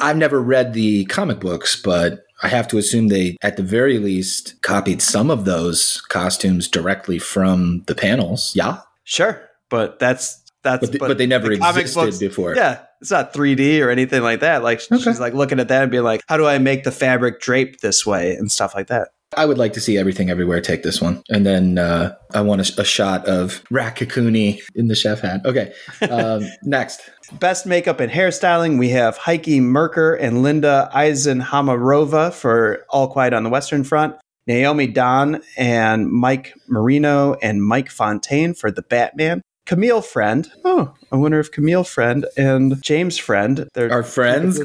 I've 0.02 0.18
never 0.18 0.42
read 0.42 0.74
the 0.74 1.06
comic 1.06 1.40
books, 1.40 1.82
but 1.82 2.26
I 2.44 2.48
have 2.48 2.68
to 2.70 2.78
assume 2.78 3.08
they, 3.08 3.38
at 3.42 3.58
the 3.58 3.64
very 3.64 3.98
least, 3.98 4.62
copied 4.62 5.02
some 5.02 5.30
of 5.30 5.46
those 5.46 6.00
costumes 6.10 6.68
directly 6.68 7.20
from 7.20 7.84
the 7.88 7.96
panels. 7.96 8.54
Yeah, 8.56 8.82
Sure, 9.10 9.49
but 9.70 9.99
that's 9.99 10.43
that's 10.63 10.82
but, 10.82 10.91
th- 10.91 10.99
but 10.99 11.17
they 11.17 11.26
never 11.28 11.47
the 11.47 11.53
existed 11.53 11.95
books- 11.99 12.17
before. 12.17 12.55
Yeah, 12.55 12.80
it's 13.01 13.11
not 13.11 13.34
3D 13.34 13.82
or 13.82 13.89
anything 13.89 14.22
like 14.22 14.41
that. 14.41 14.61
Like 14.63 14.82
Okay. 14.91 15.01
she's 15.01 15.20
like 15.20 15.34
looking 15.34 15.59
at 15.59 15.67
that 15.70 15.84
and 15.84 15.91
being 15.91 16.03
like, 16.03 16.22
"How 16.28 16.38
do 16.38 16.45
I 16.45 16.57
make 16.57 16.84
the 16.84 16.91
fabric 16.91 17.39
drape 17.39 17.80
this 17.82 18.05
way?" 18.05 18.34
and 18.36 18.51
stuff 18.51 18.76
like 18.76 18.88
that. 18.88 19.09
I 19.38 19.45
would 19.45 19.59
like 19.59 19.74
to 19.74 19.80
see 19.80 19.95
everything 19.95 20.32
everywhere 20.32 20.59
take 20.59 20.82
this 20.82 20.99
one, 20.99 21.22
and 21.30 21.45
then 21.45 21.78
uh, 21.78 22.15
I 22.34 22.41
want 22.41 22.67
a, 22.67 22.82
a 22.82 22.84
shot 22.84 23.28
of 23.28 23.63
Raccacoonie 23.72 24.59
in 24.74 24.88
the 24.88 24.95
chef 24.95 25.20
hat. 25.22 25.41
Okay, 25.45 25.72
um, 26.09 26.43
next. 26.63 27.01
Best 27.34 27.67
makeup 27.67 27.99
and 27.99 28.11
hairstyling, 28.11 28.80
we 28.80 28.89
have 28.89 29.15
Heike 29.17 29.47
Merker 29.61 30.15
and 30.15 30.41
Linda 30.41 30.89
Eisenhamerová 30.95 32.34
for 32.34 32.86
All 32.89 33.07
Quiet 33.07 33.34
on 33.34 33.43
the 33.43 33.49
Western 33.51 33.84
Front. 33.84 34.15
Naomi 34.47 34.88
Donne 34.88 35.41
and 35.57 36.09
Mike 36.09 36.55
Marino 36.67 37.36
and 37.36 37.63
Mike 37.63 37.89
Fontaine 37.91 38.55
for 38.55 38.72
The 38.72 38.82
Batman. 38.82 39.43
Camille 39.70 40.01
Friend. 40.01 40.51
Oh, 40.65 40.91
I 41.11 41.15
wonder 41.15 41.39
if 41.39 41.51
Camille 41.51 41.84
Friend 41.84 42.26
and 42.36 42.82
James 42.82 43.20
Friend, 43.20 43.70
they're 43.76 43.91
Our 43.91 44.01
friends. 44.01 44.57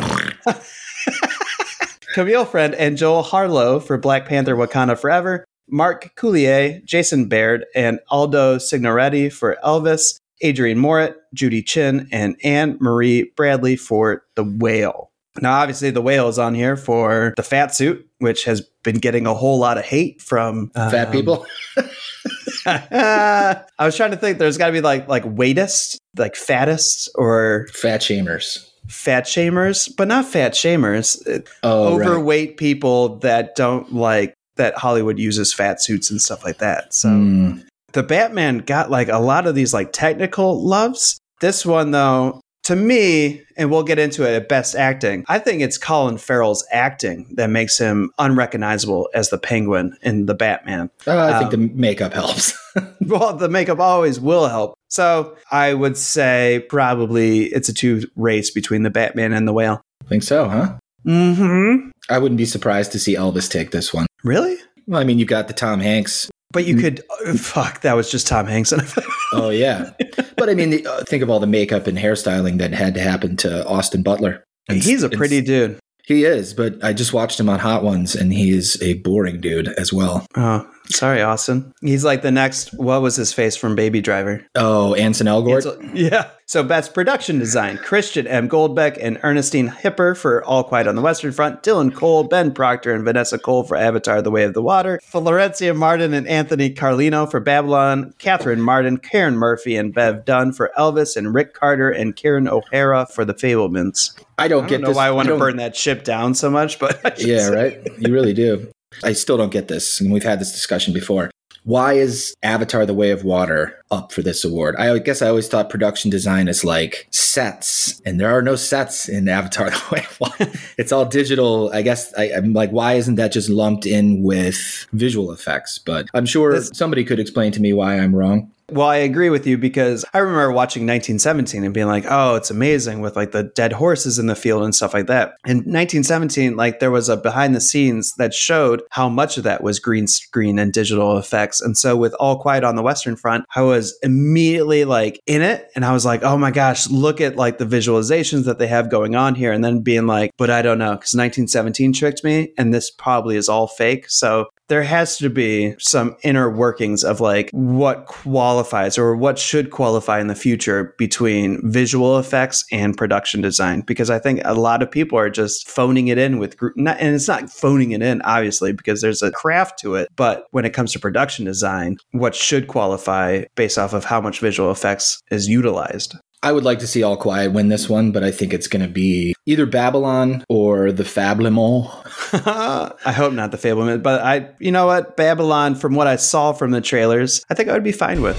Camille 2.14 2.46
Friend 2.46 2.74
and 2.74 2.96
Joel 2.96 3.22
Harlow 3.22 3.80
for 3.80 3.98
Black 3.98 4.24
Panther 4.24 4.56
Wakanda 4.56 4.98
Forever, 4.98 5.44
Mark 5.68 6.16
Coulier, 6.16 6.82
Jason 6.86 7.28
Baird, 7.28 7.66
and 7.74 8.00
Aldo 8.08 8.56
Signoretti 8.56 9.30
for 9.30 9.58
Elvis, 9.62 10.16
Adrien 10.42 10.78
Morot, 10.78 11.16
Judy 11.34 11.62
Chin, 11.62 12.08
and 12.10 12.36
Anne 12.42 12.78
Marie 12.80 13.30
Bradley 13.36 13.76
for 13.76 14.24
The 14.36 14.44
Whale. 14.44 15.10
Now, 15.40 15.54
obviously, 15.60 15.90
The 15.90 16.00
Whale 16.02 16.28
is 16.28 16.38
on 16.38 16.54
here 16.54 16.76
for 16.76 17.34
the 17.36 17.42
fat 17.42 17.74
suit, 17.74 18.06
which 18.18 18.44
has 18.44 18.60
been 18.84 18.98
getting 18.98 19.26
a 19.26 19.34
whole 19.34 19.58
lot 19.58 19.78
of 19.78 19.84
hate 19.84 20.22
from 20.22 20.70
Fat 20.74 21.06
um, 21.08 21.12
people. 21.12 21.46
I 22.66 23.64
was 23.80 23.96
trying 23.96 24.12
to 24.12 24.16
think. 24.16 24.38
There's 24.38 24.58
got 24.58 24.66
to 24.68 24.72
be 24.72 24.80
like 24.80 25.08
like 25.08 25.24
weightest, 25.26 25.98
like 26.16 26.36
fattest, 26.36 27.10
or 27.16 27.66
Fat 27.72 28.00
shamers. 28.00 28.68
fat 28.88 29.24
shamers, 29.24 29.94
but 29.96 30.08
not 30.08 30.24
fat 30.26 30.52
shamers. 30.52 31.16
Oh, 31.62 31.96
right. 31.98 32.06
overweight 32.08 32.56
people 32.56 33.16
that 33.18 33.56
don't 33.56 33.92
like 33.92 34.34
that 34.56 34.76
Hollywood 34.78 35.18
uses 35.18 35.52
fat 35.52 35.82
suits 35.82 36.10
and 36.10 36.20
stuff 36.20 36.44
like 36.44 36.58
that. 36.58 36.94
So 36.94 37.08
Hmm. 37.08 37.58
the 37.92 38.02
Batman 38.02 38.58
got 38.58 38.90
like 38.90 39.08
a 39.08 39.18
lot 39.18 39.46
of 39.46 39.54
these 39.54 39.74
like 39.74 39.92
technical 39.92 40.62
loves. 40.64 41.18
This 41.40 41.66
one 41.66 41.90
though, 41.90 42.40
to 42.64 42.76
me, 42.76 43.42
and 43.56 43.70
we'll 43.70 43.82
get 43.82 43.98
into 43.98 44.28
it 44.28 44.34
at 44.34 44.48
best 44.48 44.74
acting, 44.74 45.24
I 45.28 45.38
think 45.38 45.62
it's 45.62 45.78
Colin 45.78 46.18
Farrell's 46.18 46.66
acting 46.72 47.26
that 47.36 47.50
makes 47.50 47.78
him 47.78 48.10
unrecognizable 48.18 49.08
as 49.14 49.30
the 49.30 49.38
penguin 49.38 49.96
in 50.02 50.26
the 50.26 50.34
Batman. 50.34 50.90
Uh, 51.06 51.18
I 51.18 51.38
think 51.38 51.54
Um, 51.54 51.60
the 51.60 51.74
makeup 51.74 52.12
helps. 52.12 52.58
Well, 53.06 53.36
the 53.36 53.48
makeup 53.48 53.78
always 53.78 54.18
will 54.18 54.48
help. 54.48 54.74
So 54.88 55.36
I 55.52 55.74
would 55.74 55.96
say 55.96 56.64
probably 56.68 57.44
it's 57.44 57.68
a 57.68 57.72
two 57.72 58.02
race 58.16 58.50
between 58.50 58.82
the 58.82 58.90
Batman 58.90 59.32
and 59.32 59.46
the 59.46 59.52
whale. 59.52 59.80
think 60.08 60.24
so, 60.24 60.48
huh? 60.48 60.76
Mm-hmm. 61.06 61.90
I 62.10 62.18
wouldn't 62.18 62.38
be 62.38 62.46
surprised 62.46 62.90
to 62.92 62.98
see 62.98 63.14
Elvis 63.14 63.48
take 63.48 63.70
this 63.70 63.94
one. 63.94 64.06
Really? 64.24 64.56
Well, 64.88 65.00
I 65.00 65.04
mean, 65.04 65.20
you 65.20 65.24
got 65.24 65.46
the 65.46 65.54
Tom 65.54 65.78
Hanks. 65.78 66.28
But 66.50 66.66
you 66.66 66.76
could 66.76 67.02
oh, 67.10 67.36
fuck. 67.36 67.82
That 67.82 67.94
was 67.94 68.10
just 68.10 68.26
Tom 68.26 68.46
Hanks. 68.46 68.72
Oh 69.32 69.50
yeah, 69.50 69.90
but 70.36 70.48
I 70.48 70.54
mean, 70.54 70.70
the, 70.70 70.86
uh, 70.86 71.04
think 71.04 71.22
of 71.22 71.30
all 71.30 71.40
the 71.40 71.46
makeup 71.46 71.86
and 71.86 71.98
hairstyling 71.98 72.58
that 72.58 72.72
had 72.72 72.94
to 72.94 73.00
happen 73.00 73.36
to 73.38 73.66
Austin 73.66 74.02
Butler. 74.02 74.44
And 74.68 74.82
He's 74.82 75.02
a 75.02 75.10
pretty 75.10 75.40
dude. 75.40 75.78
He 76.06 76.24
is, 76.24 76.52
but 76.52 76.82
I 76.84 76.92
just 76.92 77.12
watched 77.12 77.40
him 77.40 77.48
on 77.48 77.58
Hot 77.58 77.82
Ones, 77.82 78.14
and 78.14 78.32
he 78.32 78.50
is 78.50 78.80
a 78.82 78.94
boring 78.94 79.40
dude 79.40 79.68
as 79.68 79.92
well. 79.92 80.26
Oh, 80.36 80.68
sorry, 80.88 81.22
Austin. 81.22 81.72
He's 81.80 82.04
like 82.04 82.22
the 82.22 82.30
next. 82.30 82.72
What 82.74 83.02
was 83.02 83.16
his 83.16 83.32
face 83.32 83.56
from 83.56 83.74
Baby 83.74 84.00
Driver? 84.00 84.44
Oh, 84.54 84.94
Anson 84.94 85.26
Elgort. 85.26 85.62
So- 85.62 85.80
yeah. 85.94 86.30
So 86.46 86.62
best 86.62 86.92
production 86.92 87.38
design: 87.38 87.78
Christian 87.78 88.26
M. 88.26 88.50
Goldbeck 88.50 88.98
and 89.00 89.18
Ernestine 89.22 89.68
Hipper 89.70 90.14
for 90.14 90.44
All 90.44 90.62
Quiet 90.62 90.86
on 90.86 90.94
the 90.94 91.00
Western 91.00 91.32
Front. 91.32 91.62
Dylan 91.62 91.94
Cole, 91.94 92.24
Ben 92.24 92.52
Procter, 92.52 92.92
and 92.94 93.02
Vanessa 93.02 93.38
Cole 93.38 93.64
for 93.64 93.76
Avatar: 93.78 94.20
The 94.20 94.30
Way 94.30 94.44
of 94.44 94.52
the 94.52 94.60
Water. 94.62 95.00
Florencia 95.10 95.74
Martin 95.74 96.12
and 96.12 96.28
Anthony 96.28 96.68
Carlino 96.74 97.30
for 97.30 97.40
Babylon. 97.40 98.12
Catherine 98.18 98.60
Martin, 98.60 98.98
Karen 98.98 99.36
Murphy, 99.38 99.74
and 99.76 99.94
Bev 99.94 100.26
Dunn 100.26 100.52
for 100.52 100.70
Elvis, 100.76 101.16
and 101.16 101.34
Rick 101.34 101.54
Carter 101.54 101.90
and 101.90 102.14
Karen 102.14 102.46
O'Hara 102.46 103.06
for 103.06 103.24
The 103.24 103.32
Fabelmans. 103.34 104.10
I 104.38 104.46
don't 104.48 104.64
I 104.64 104.68
get 104.68 104.74
don't 104.76 104.82
know 104.82 104.88
this. 104.88 104.96
why 104.96 105.06
I 105.06 105.12
want 105.12 105.28
to 105.28 105.38
burn 105.38 105.56
that 105.56 105.74
ship 105.76 106.04
down 106.04 106.34
so 106.34 106.50
much, 106.50 106.78
but 106.78 107.00
I 107.06 107.14
Yeah, 107.18 107.48
right. 107.48 107.80
You 107.98 108.12
really 108.12 108.34
do. 108.34 108.68
I 109.02 109.12
still 109.12 109.36
don't 109.36 109.52
get 109.52 109.68
this, 109.68 110.00
and 110.00 110.12
we've 110.12 110.22
had 110.22 110.40
this 110.40 110.52
discussion 110.52 110.92
before. 110.94 111.30
Why 111.64 111.94
is 111.94 112.34
Avatar: 112.42 112.84
The 112.84 112.92
Way 112.94 113.10
of 113.10 113.24
Water 113.24 113.82
up 113.90 114.12
for 114.12 114.20
this 114.20 114.44
award? 114.44 114.76
I 114.76 114.98
guess 114.98 115.22
I 115.22 115.28
always 115.28 115.48
thought 115.48 115.70
production 115.70 116.10
design 116.10 116.46
is 116.46 116.62
like 116.62 117.08
sets, 117.10 118.00
and 118.04 118.20
there 118.20 118.28
are 118.28 118.42
no 118.42 118.54
sets 118.54 119.08
in 119.08 119.28
Avatar: 119.28 119.70
The 119.70 119.82
Way 119.92 120.00
of 120.00 120.20
Water. 120.20 120.52
it's 120.76 120.92
all 120.92 121.06
digital. 121.06 121.70
I 121.72 121.80
guess 121.80 122.12
I, 122.18 122.32
I'm 122.32 122.52
like, 122.52 122.70
why 122.70 122.94
isn't 122.94 123.14
that 123.14 123.32
just 123.32 123.48
lumped 123.48 123.86
in 123.86 124.22
with 124.22 124.86
visual 124.92 125.32
effects? 125.32 125.78
But 125.78 126.08
I'm 126.12 126.26
sure 126.26 126.52
This- 126.52 126.70
somebody 126.74 127.02
could 127.04 127.18
explain 127.18 127.50
to 127.52 127.60
me 127.60 127.72
why 127.72 127.98
I'm 127.98 128.14
wrong. 128.14 128.50
Well, 128.72 128.88
I 128.88 128.96
agree 128.96 129.28
with 129.28 129.46
you 129.46 129.58
because 129.58 130.06
I 130.14 130.18
remember 130.18 130.50
watching 130.50 130.86
1917 130.86 131.64
and 131.64 131.74
being 131.74 131.86
like, 131.86 132.06
"Oh, 132.08 132.34
it's 132.34 132.50
amazing 132.50 133.02
with 133.02 133.14
like 133.14 133.32
the 133.32 133.42
dead 133.42 133.74
horses 133.74 134.18
in 134.18 134.26
the 134.26 134.34
field 134.34 134.62
and 134.62 134.74
stuff 134.74 134.94
like 134.94 135.06
that." 135.08 135.34
In 135.46 135.64
1917, 135.66 136.56
like 136.56 136.80
there 136.80 136.90
was 136.90 137.10
a 137.10 137.16
behind 137.18 137.54
the 137.54 137.60
scenes 137.60 138.14
that 138.16 138.32
showed 138.32 138.82
how 138.90 139.10
much 139.10 139.36
of 139.36 139.44
that 139.44 139.62
was 139.62 139.78
green 139.78 140.06
screen 140.06 140.58
and 140.58 140.72
digital 140.72 141.18
effects. 141.18 141.60
And 141.60 141.76
so 141.76 141.94
with 141.94 142.14
All 142.14 142.38
Quiet 142.40 142.64
on 142.64 142.74
the 142.74 142.82
Western 142.82 143.16
Front, 143.16 143.44
I 143.54 143.60
was 143.60 143.98
immediately 144.02 144.86
like 144.86 145.20
in 145.26 145.42
it 145.42 145.66
and 145.76 145.84
I 145.84 145.92
was 145.92 146.06
like, 146.06 146.22
"Oh 146.22 146.38
my 146.38 146.50
gosh, 146.50 146.88
look 146.88 147.20
at 147.20 147.36
like 147.36 147.58
the 147.58 147.66
visualizations 147.66 148.44
that 148.46 148.58
they 148.58 148.66
have 148.68 148.88
going 148.90 149.14
on 149.14 149.34
here." 149.34 149.52
And 149.52 149.62
then 149.62 149.80
being 149.80 150.06
like, 150.06 150.30
"But 150.38 150.48
I 150.48 150.62
don't 150.62 150.78
know 150.78 150.96
cuz 150.96 151.14
1917 151.14 151.92
tricked 151.92 152.24
me 152.24 152.54
and 152.56 152.72
this 152.72 152.90
probably 152.90 153.36
is 153.36 153.50
all 153.50 153.66
fake." 153.66 154.06
So 154.08 154.46
there 154.68 154.82
has 154.82 155.18
to 155.18 155.28
be 155.28 155.74
some 155.78 156.16
inner 156.22 156.50
workings 156.50 157.04
of 157.04 157.20
like 157.20 157.50
what 157.52 158.06
qualifies 158.06 158.96
or 158.96 159.16
what 159.16 159.38
should 159.38 159.70
qualify 159.70 160.20
in 160.20 160.28
the 160.28 160.34
future 160.34 160.94
between 160.98 161.60
visual 161.70 162.18
effects 162.18 162.64
and 162.72 162.96
production 162.96 163.40
design 163.40 163.82
because 163.82 164.10
I 164.10 164.18
think 164.18 164.40
a 164.44 164.54
lot 164.54 164.82
of 164.82 164.90
people 164.90 165.18
are 165.18 165.30
just 165.30 165.68
phoning 165.68 166.08
it 166.08 166.18
in 166.18 166.38
with 166.38 166.56
group 166.56 166.76
not, 166.76 166.98
and 166.98 167.14
it's 167.14 167.28
not 167.28 167.50
phoning 167.50 167.92
it 167.92 168.02
in 168.02 168.22
obviously 168.22 168.72
because 168.72 169.00
there's 169.00 169.22
a 169.22 169.30
craft 169.30 169.78
to 169.80 169.94
it 169.94 170.08
but 170.16 170.46
when 170.50 170.64
it 170.64 170.72
comes 170.72 170.92
to 170.92 170.98
production 170.98 171.44
design 171.44 171.96
what 172.12 172.34
should 172.34 172.68
qualify 172.68 173.44
based 173.54 173.78
off 173.78 173.92
of 173.92 174.04
how 174.04 174.20
much 174.20 174.40
visual 174.40 174.70
effects 174.70 175.22
is 175.30 175.48
utilized 175.48 176.16
I 176.44 176.52
would 176.52 176.62
like 176.62 176.80
to 176.80 176.86
see 176.86 177.02
All 177.02 177.16
Quiet 177.16 177.52
win 177.52 177.68
this 177.68 177.88
one, 177.88 178.12
but 178.12 178.22
I 178.22 178.30
think 178.30 178.52
it's 178.52 178.68
going 178.68 178.82
to 178.82 178.88
be 178.88 179.34
either 179.46 179.64
Babylon 179.64 180.44
or 180.50 180.92
the 180.92 181.02
Fablement. 181.02 181.88
I 183.06 183.12
hope 183.12 183.32
not 183.32 183.50
the 183.50 183.56
Fablement, 183.56 184.02
but 184.02 184.20
I, 184.20 184.50
you 184.58 184.70
know 184.70 184.84
what, 184.84 185.16
Babylon. 185.16 185.74
From 185.74 185.94
what 185.94 186.06
I 186.06 186.16
saw 186.16 186.52
from 186.52 186.70
the 186.72 186.82
trailers, 186.82 187.42
I 187.48 187.54
think 187.54 187.70
I 187.70 187.72
would 187.72 187.82
be 187.82 187.92
fine 187.92 188.20
with. 188.20 188.36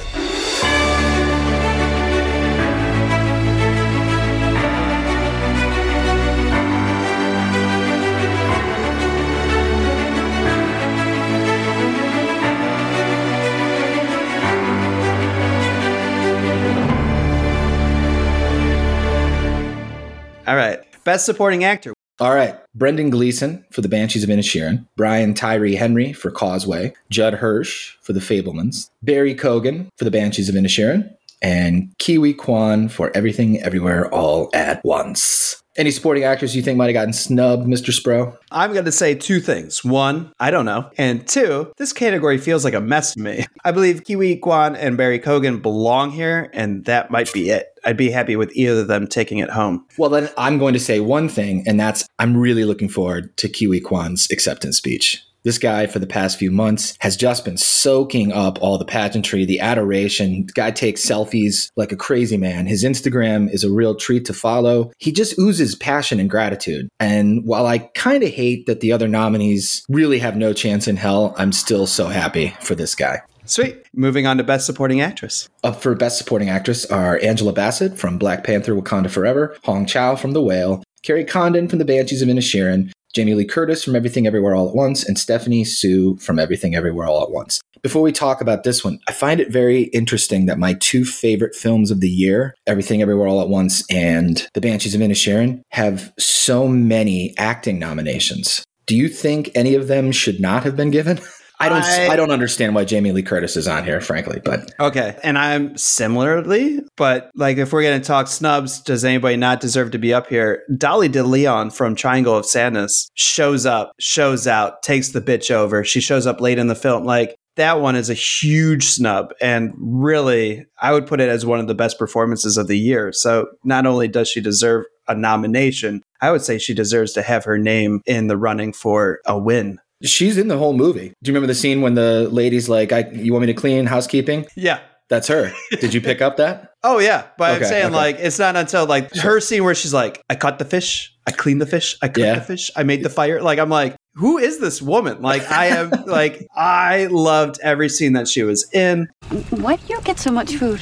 Best 21.06 21.28
supporting 21.28 21.64
actor. 21.64 21.94
All 22.20 22.34
right. 22.34 22.58
Brendan 22.74 23.12
Gleeson 23.12 23.64
for 23.72 23.82
The 23.82 23.88
Banshees 23.88 24.24
of 24.24 24.30
Inisherin, 24.30 24.88
Brian 24.98 25.36
Tyree 25.36 25.76
Henry 25.76 26.14
for 26.14 26.32
Causeway, 26.32 26.94
Judd 27.12 27.36
Hirsch 27.36 27.96
for 28.02 28.12
The 28.12 28.20
Fabelmans, 28.20 28.90
Barry 29.04 29.36
Keoghan 29.36 29.90
for 29.98 30.04
The 30.04 30.12
Banshees 30.12 30.50
of 30.50 30.56
Inisherin, 30.56 31.14
and 31.44 31.94
Ke 32.00 32.18
Huy 32.18 32.34
Quan 32.34 32.90
for 32.90 33.16
Everything 33.16 33.62
Everywhere 33.62 34.12
All 34.12 34.50
at 34.52 34.84
Once. 34.84 35.62
Any 35.78 35.92
supporting 35.92 36.24
actors 36.24 36.56
you 36.56 36.62
think 36.62 36.78
might 36.78 36.86
have 36.86 36.94
gotten 36.94 37.12
snubbed, 37.12 37.68
Mr. 37.68 37.92
Spro? 37.92 38.38
I'm 38.50 38.72
going 38.72 38.86
to 38.86 38.92
say 38.94 39.14
two 39.14 39.42
things. 39.42 39.84
One, 39.84 40.32
I 40.40 40.50
don't 40.50 40.66
know. 40.66 40.90
And 40.98 41.28
two, 41.28 41.74
this 41.78 41.92
category 41.92 42.38
feels 42.38 42.64
like 42.64 42.74
a 42.74 42.80
mess 42.80 43.14
to 43.14 43.20
me. 43.20 43.46
I 43.66 43.72
believe 43.72 44.04
Ke 44.04 44.16
Huy 44.16 44.38
Quan 44.38 44.78
and 44.78 44.96
Barry 44.96 45.20
Keoghan 45.20 45.62
belong 45.62 46.12
here, 46.12 46.50
and 46.54 46.86
that 46.86 47.12
might 47.12 47.32
be 47.34 47.50
it. 47.50 47.68
I'd 47.84 47.98
be 47.98 48.10
happy 48.10 48.38
with 48.38 48.56
either 48.56 48.82
of 48.82 48.88
them 48.88 49.06
taking 49.06 49.40
it 49.40 49.50
home. 49.50 49.86
Well, 49.98 50.10
then 50.10 50.30
I'm 50.38 50.58
going 50.58 50.74
to 50.74 50.80
say 50.80 51.02
one 51.02 51.28
thing, 51.28 51.64
and 51.68 51.78
that's 51.78 52.08
I'm 52.20 52.38
really 52.38 52.64
looking 52.64 52.90
forward 52.90 53.36
to 53.38 53.50
Ke 53.50 53.68
Huy 53.68 53.82
Quan's 53.82 54.32
acceptance 54.32 54.78
speech. 54.78 55.26
This 55.46 55.60
guy, 55.60 55.86
for 55.86 56.00
the 56.00 56.08
past 56.08 56.40
few 56.40 56.50
months, 56.50 56.98
has 57.02 57.16
just 57.16 57.46
been 57.46 57.56
soaking 57.56 58.32
up 58.34 58.58
all 58.64 58.80
the 58.80 58.84
pageantry, 58.84 59.46
the 59.46 59.60
adoration. 59.60 60.48
The 60.48 60.54
guy 60.54 60.72
takes 60.72 61.06
selfies 61.06 61.70
like 61.76 61.92
a 61.92 61.96
crazy 61.96 62.36
man. 62.36 62.66
His 62.66 62.84
Instagram 62.84 63.54
is 63.54 63.64
a 63.64 63.72
real 63.72 63.94
treat 63.94 64.26
to 64.26 64.34
follow. 64.34 64.92
He 64.98 65.12
just 65.12 65.38
oozes 65.38 65.76
passion 65.76 66.20
and 66.20 66.32
gratitude. 66.32 66.90
And 67.00 67.46
while 67.46 67.68
I 67.68 67.78
kind 67.78 68.24
of 68.24 68.30
hate 68.30 68.66
that 68.66 68.80
the 68.80 68.92
other 68.92 69.08
nominees 69.08 69.86
really 69.88 70.18
have 70.18 70.36
no 70.36 70.52
chance 70.52 70.88
in 70.88 70.96
hell, 70.96 71.36
I'm 71.38 71.52
still 71.52 71.86
so 71.86 72.08
happy 72.08 72.56
for 72.62 72.74
this 72.74 72.96
guy. 72.96 73.22
Sweet. 73.46 73.86
Moving 73.94 74.26
on 74.26 74.38
to 74.38 74.44
Best 74.44 74.66
Supporting 74.66 75.02
Actress. 75.02 75.48
Up 75.64 75.80
for 75.80 75.94
Best 75.94 76.18
Supporting 76.18 76.50
Actress 76.50 76.86
are 76.88 77.20
Angela 77.22 77.54
Bassett 77.54 78.00
from 78.00 78.18
Black 78.18 78.44
Panther 78.44 78.74
Wakanda 78.74 79.12
Forever, 79.12 79.56
Hong 79.64 79.86
Chau 79.86 80.16
from 80.16 80.32
The 80.32 80.42
Whale, 80.42 80.82
Kerry 81.04 81.24
Condon 81.24 81.68
from 81.68 81.78
The 81.78 81.86
Banshees 81.86 82.24
of 82.24 82.30
Inisherin, 82.30 82.92
Jamie 83.16 83.34
Lee 83.34 83.46
Curtis 83.46 83.82
from 83.82 83.96
Everything 83.96 84.28
Everywhere 84.28 84.54
All 84.54 84.68
at 84.68 84.76
Once, 84.76 85.08
and 85.08 85.18
Stephanie 85.18 85.64
Hsu 85.64 86.18
from 86.18 86.38
Everything 86.38 86.76
Everywhere 86.76 87.08
All 87.08 87.24
at 87.24 87.32
Once. 87.32 87.62
Before 87.82 88.02
we 88.02 88.12
talk 88.12 88.42
about 88.42 88.64
this 88.64 88.84
one, 88.84 89.00
I 89.08 89.14
find 89.14 89.40
it 89.40 89.50
very 89.50 89.84
interesting 89.84 90.48
that 90.48 90.60
my 90.60 90.74
two 90.74 91.06
favorite 91.06 91.56
films 91.56 91.92
of 91.92 92.02
the 92.02 92.10
year, 92.10 92.54
Everything 92.68 93.02
Everywhere 93.02 93.30
All 93.30 93.40
at 93.40 93.48
Once 93.48 93.86
and 93.90 94.46
The 94.54 94.60
Banshees 94.60 94.96
of 94.96 95.00
Inisherin, 95.00 95.62
have 95.70 96.12
so 96.20 96.68
many 96.68 97.34
acting 97.38 97.80
nominations. 97.80 98.66
Do 98.86 98.98
you 98.98 99.08
think 99.08 99.50
any 99.56 99.76
of 99.76 99.88
them 99.88 100.12
should 100.12 100.42
not 100.42 100.64
have 100.64 100.76
been 100.76 100.92
given? 100.92 101.22
I 101.60 101.70
don't. 101.70 101.84
I, 101.84 102.08
I, 102.10 102.16
don't 102.16 102.32
understand 102.32 102.76
why 102.76 102.86
Jamie 102.86 103.12
Lee 103.12 103.24
Curtis 103.24 103.56
is 103.56 103.68
on 103.68 103.84
here, 103.86 104.02
frankly. 104.02 104.42
But 104.44 104.72
okay, 104.80 105.18
and 105.24 105.38
I'm 105.38 105.78
similarly, 105.78 106.80
but 106.98 107.32
like 107.36 107.58
if 107.58 107.72
we're 107.72 107.84
gonna 107.84 108.00
talk 108.00 108.28
snubs, 108.28 108.82
does 108.82 109.06
anybody 109.06 109.38
not 109.38 109.62
deserve 109.62 109.92
to 109.92 109.98
be 109.98 110.14
up 110.14 110.28
here? 110.28 110.64
Dolly 110.78 111.08
De 111.08 111.24
Leon 111.24 111.72
from 111.72 111.96
Triangle 111.96 112.36
of 112.36 112.46
Sadness 112.46 113.10
shows 113.16 113.66
up, 113.66 113.94
shows 114.00 114.48
out, 114.48 114.84
takes 114.84 115.10
the 115.10 115.22
bitch 115.22 115.52
over. 115.52 115.84
She 115.84 116.02
shows 116.02 116.28
up 116.28 116.42
late 116.42 116.60
in 116.60 116.68
the 116.68 116.76
film, 116.76 117.06
like. 117.06 117.36
That 117.58 117.80
one 117.80 117.96
is 117.96 118.10
a 118.10 118.14
huge 118.14 118.84
snub, 118.84 119.34
and 119.40 119.72
really, 119.78 120.66
I 120.82 120.92
would 120.92 121.08
put 121.08 121.22
it 121.22 121.30
as 121.30 121.46
one 121.46 121.62
of 121.62 121.68
the 121.68 121.74
best 121.74 121.98
performances 121.98 122.58
of 122.58 122.68
the 122.68 122.78
year. 122.78 123.14
So, 123.14 123.48
not 123.64 123.86
only 123.86 124.10
does 124.10 124.28
she 124.28 124.42
deserve 124.42 124.84
a 125.08 125.16
nomination, 125.16 126.02
I 126.22 126.32
would 126.32 126.42
say 126.42 126.58
she 126.58 126.74
deserves 126.74 127.14
to 127.14 127.22
have 127.22 127.46
her 127.46 127.58
name 127.58 128.02
in 128.06 128.28
the 128.28 128.36
running 128.36 128.74
for 128.74 129.20
a 129.26 129.38
win. 129.38 129.80
She's 130.04 130.38
in 130.38 130.48
the 130.50 130.58
whole 130.58 130.74
movie. 130.74 131.14
Do 131.24 131.30
you 131.30 131.34
remember 131.34 131.48
the 131.48 131.56
scene 131.56 131.82
when 131.82 131.96
the 131.96 132.28
lady's 132.30 132.68
like, 132.68 132.92
I, 132.92 133.10
"You 133.12 133.32
want 133.32 133.46
me 133.46 133.54
to 133.54 133.60
clean 133.60 133.86
housekeeping?" 133.86 134.46
Yeah, 134.56 134.80
that's 135.10 135.28
her. 135.30 135.54
Did 135.80 135.94
you 135.94 136.02
pick 136.02 136.22
up 136.22 136.38
that? 136.38 136.74
oh 136.84 137.00
yeah, 137.00 137.28
but 137.38 137.56
okay, 137.56 137.64
I'm 137.64 137.70
saying 137.70 137.86
okay. 137.88 137.96
like 137.96 138.18
it's 138.20 138.38
not 138.38 138.56
until 138.56 138.86
like 138.86 139.14
her 139.16 139.40
scene 139.40 139.64
where 139.64 139.76
she's 139.76 139.94
like, 139.94 140.22
"I 140.30 140.36
caught 140.36 140.60
the 140.60 140.66
fish, 140.66 141.16
I 141.26 141.32
cleaned 141.32 141.62
the 141.62 141.66
fish, 141.66 141.98
I 142.02 142.08
cooked 142.08 142.20
yeah. 142.20 142.36
the 142.36 142.42
fish, 142.42 142.72
I 142.76 142.84
made 142.84 143.04
the 143.04 143.10
fire." 143.10 143.42
Like 143.42 143.58
I'm 143.58 143.70
like, 143.70 143.96
who 144.16 144.38
is 144.38 144.60
this 144.60 144.82
woman? 144.82 145.22
Like 145.22 145.50
I 145.52 145.68
am 145.68 145.92
like 146.08 146.46
I 146.56 147.08
loved 147.08 147.60
every 147.64 147.90
scene 147.90 148.14
that 148.14 148.28
she 148.28 148.44
was 148.44 148.70
in. 148.74 149.08
Why 149.50 149.78
do 149.78 149.94
you 149.94 150.02
get 150.02 150.20
so 150.20 150.32
much 150.32 150.56
food? 150.56 150.82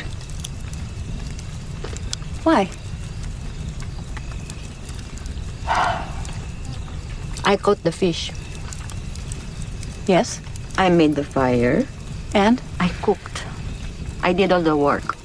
Why? 2.44 2.70
I 7.46 7.58
caught 7.58 7.84
the 7.84 7.92
fish. 7.92 8.32
Yes? 10.08 10.42
I 10.78 10.90
made 10.90 11.16
the 11.16 11.24
fire. 11.24 11.86
And? 12.34 12.62
I 12.80 12.90
cooked. 13.02 13.44
I 14.22 14.34
did 14.34 14.52
all 14.52 14.62
the 14.62 14.76
work. 14.76 15.16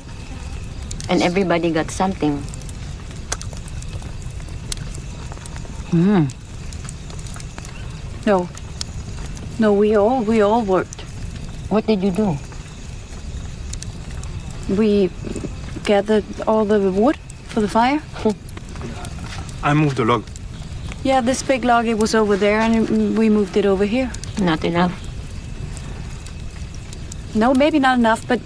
And 1.09 1.23
everybody 1.23 1.71
got 1.71 1.91
something. 1.91 2.39
Hmm. 5.91 6.27
No. 8.27 8.49
No, 9.59 9.73
we 9.73 9.97
all 9.97 10.23
we 10.23 10.43
all 10.43 10.63
worked. 10.63 11.01
What 11.71 11.87
did 11.87 12.03
you 12.03 12.11
do? 12.11 12.37
We 14.69 15.11
gathered 15.85 16.25
all 16.47 16.65
the 16.65 16.93
wood 16.93 17.17
for 17.49 17.61
the 17.61 17.69
fire. 17.69 18.03
I 19.63 19.75
moved 19.75 19.97
the 19.97 20.05
log. 20.05 20.25
Yeah, 21.03 21.21
this 21.23 21.43
big 21.43 21.65
log 21.65 21.87
it 21.87 21.99
was 21.99 22.15
over 22.15 22.37
there 22.37 22.61
and 22.61 23.17
we 23.17 23.31
moved 23.31 23.57
it 23.57 23.65
over 23.65 23.85
here. 23.85 24.13
Not 24.41 24.65
enough. 24.65 24.93
No, 27.35 27.55
maybe 27.55 27.79
not 27.79 27.99
enough, 27.99 28.27
but 28.27 28.41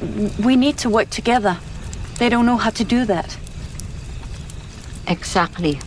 we 0.44 0.56
need 0.56 0.76
to 0.78 0.90
work 0.90 1.10
together. 1.10 1.58
They 2.18 2.28
don't 2.28 2.46
know 2.46 2.56
how 2.56 2.70
to 2.70 2.84
do 2.84 3.04
that. 3.06 3.36
Exactly. 5.06 5.78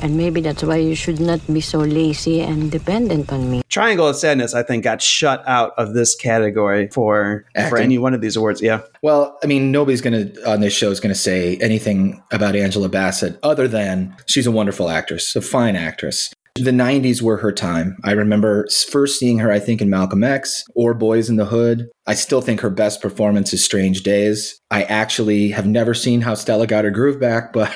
And 0.00 0.16
maybe 0.16 0.40
that's 0.40 0.62
why 0.62 0.76
you 0.76 0.94
should 0.94 1.18
not 1.18 1.40
be 1.52 1.60
so 1.60 1.80
lazy 1.80 2.40
and 2.40 2.70
dependent 2.70 3.32
on 3.32 3.50
me. 3.50 3.62
Triangle 3.68 4.06
of 4.06 4.14
Sadness, 4.14 4.54
I 4.54 4.62
think, 4.62 4.84
got 4.84 5.02
shut 5.02 5.42
out 5.46 5.72
of 5.76 5.92
this 5.94 6.14
category 6.14 6.88
for 6.88 7.46
Acting. 7.56 7.70
for 7.70 7.78
any 7.78 7.98
one 7.98 8.14
of 8.14 8.20
these 8.20 8.36
awards. 8.36 8.62
Yeah. 8.62 8.82
Well, 9.02 9.36
I 9.42 9.46
mean, 9.46 9.72
nobody's 9.72 10.00
going 10.00 10.32
to 10.32 10.48
on 10.48 10.60
this 10.60 10.72
show 10.72 10.90
is 10.90 11.00
going 11.00 11.12
to 11.12 11.18
say 11.20 11.56
anything 11.56 12.22
about 12.30 12.54
Angela 12.54 12.88
Bassett 12.88 13.38
other 13.42 13.66
than 13.66 14.16
she's 14.26 14.46
a 14.46 14.52
wonderful 14.52 14.88
actress, 14.88 15.34
a 15.34 15.40
fine 15.40 15.74
actress. 15.74 16.32
The 16.64 16.70
90s 16.70 17.22
were 17.22 17.38
her 17.38 17.52
time. 17.52 17.96
I 18.04 18.12
remember 18.12 18.66
first 18.90 19.18
seeing 19.18 19.38
her, 19.38 19.50
I 19.52 19.58
think, 19.58 19.80
in 19.80 19.90
Malcolm 19.90 20.24
X 20.24 20.64
or 20.74 20.94
Boys 20.94 21.28
in 21.30 21.36
the 21.36 21.46
Hood. 21.46 21.86
I 22.06 22.14
still 22.14 22.40
think 22.40 22.60
her 22.60 22.70
best 22.70 23.00
performance 23.00 23.52
is 23.52 23.64
Strange 23.64 24.02
Days. 24.02 24.58
I 24.70 24.82
actually 24.84 25.50
have 25.50 25.66
never 25.66 25.94
seen 25.94 26.22
how 26.22 26.34
Stella 26.34 26.66
got 26.66 26.84
her 26.84 26.90
groove 26.90 27.20
back, 27.20 27.52
but 27.52 27.74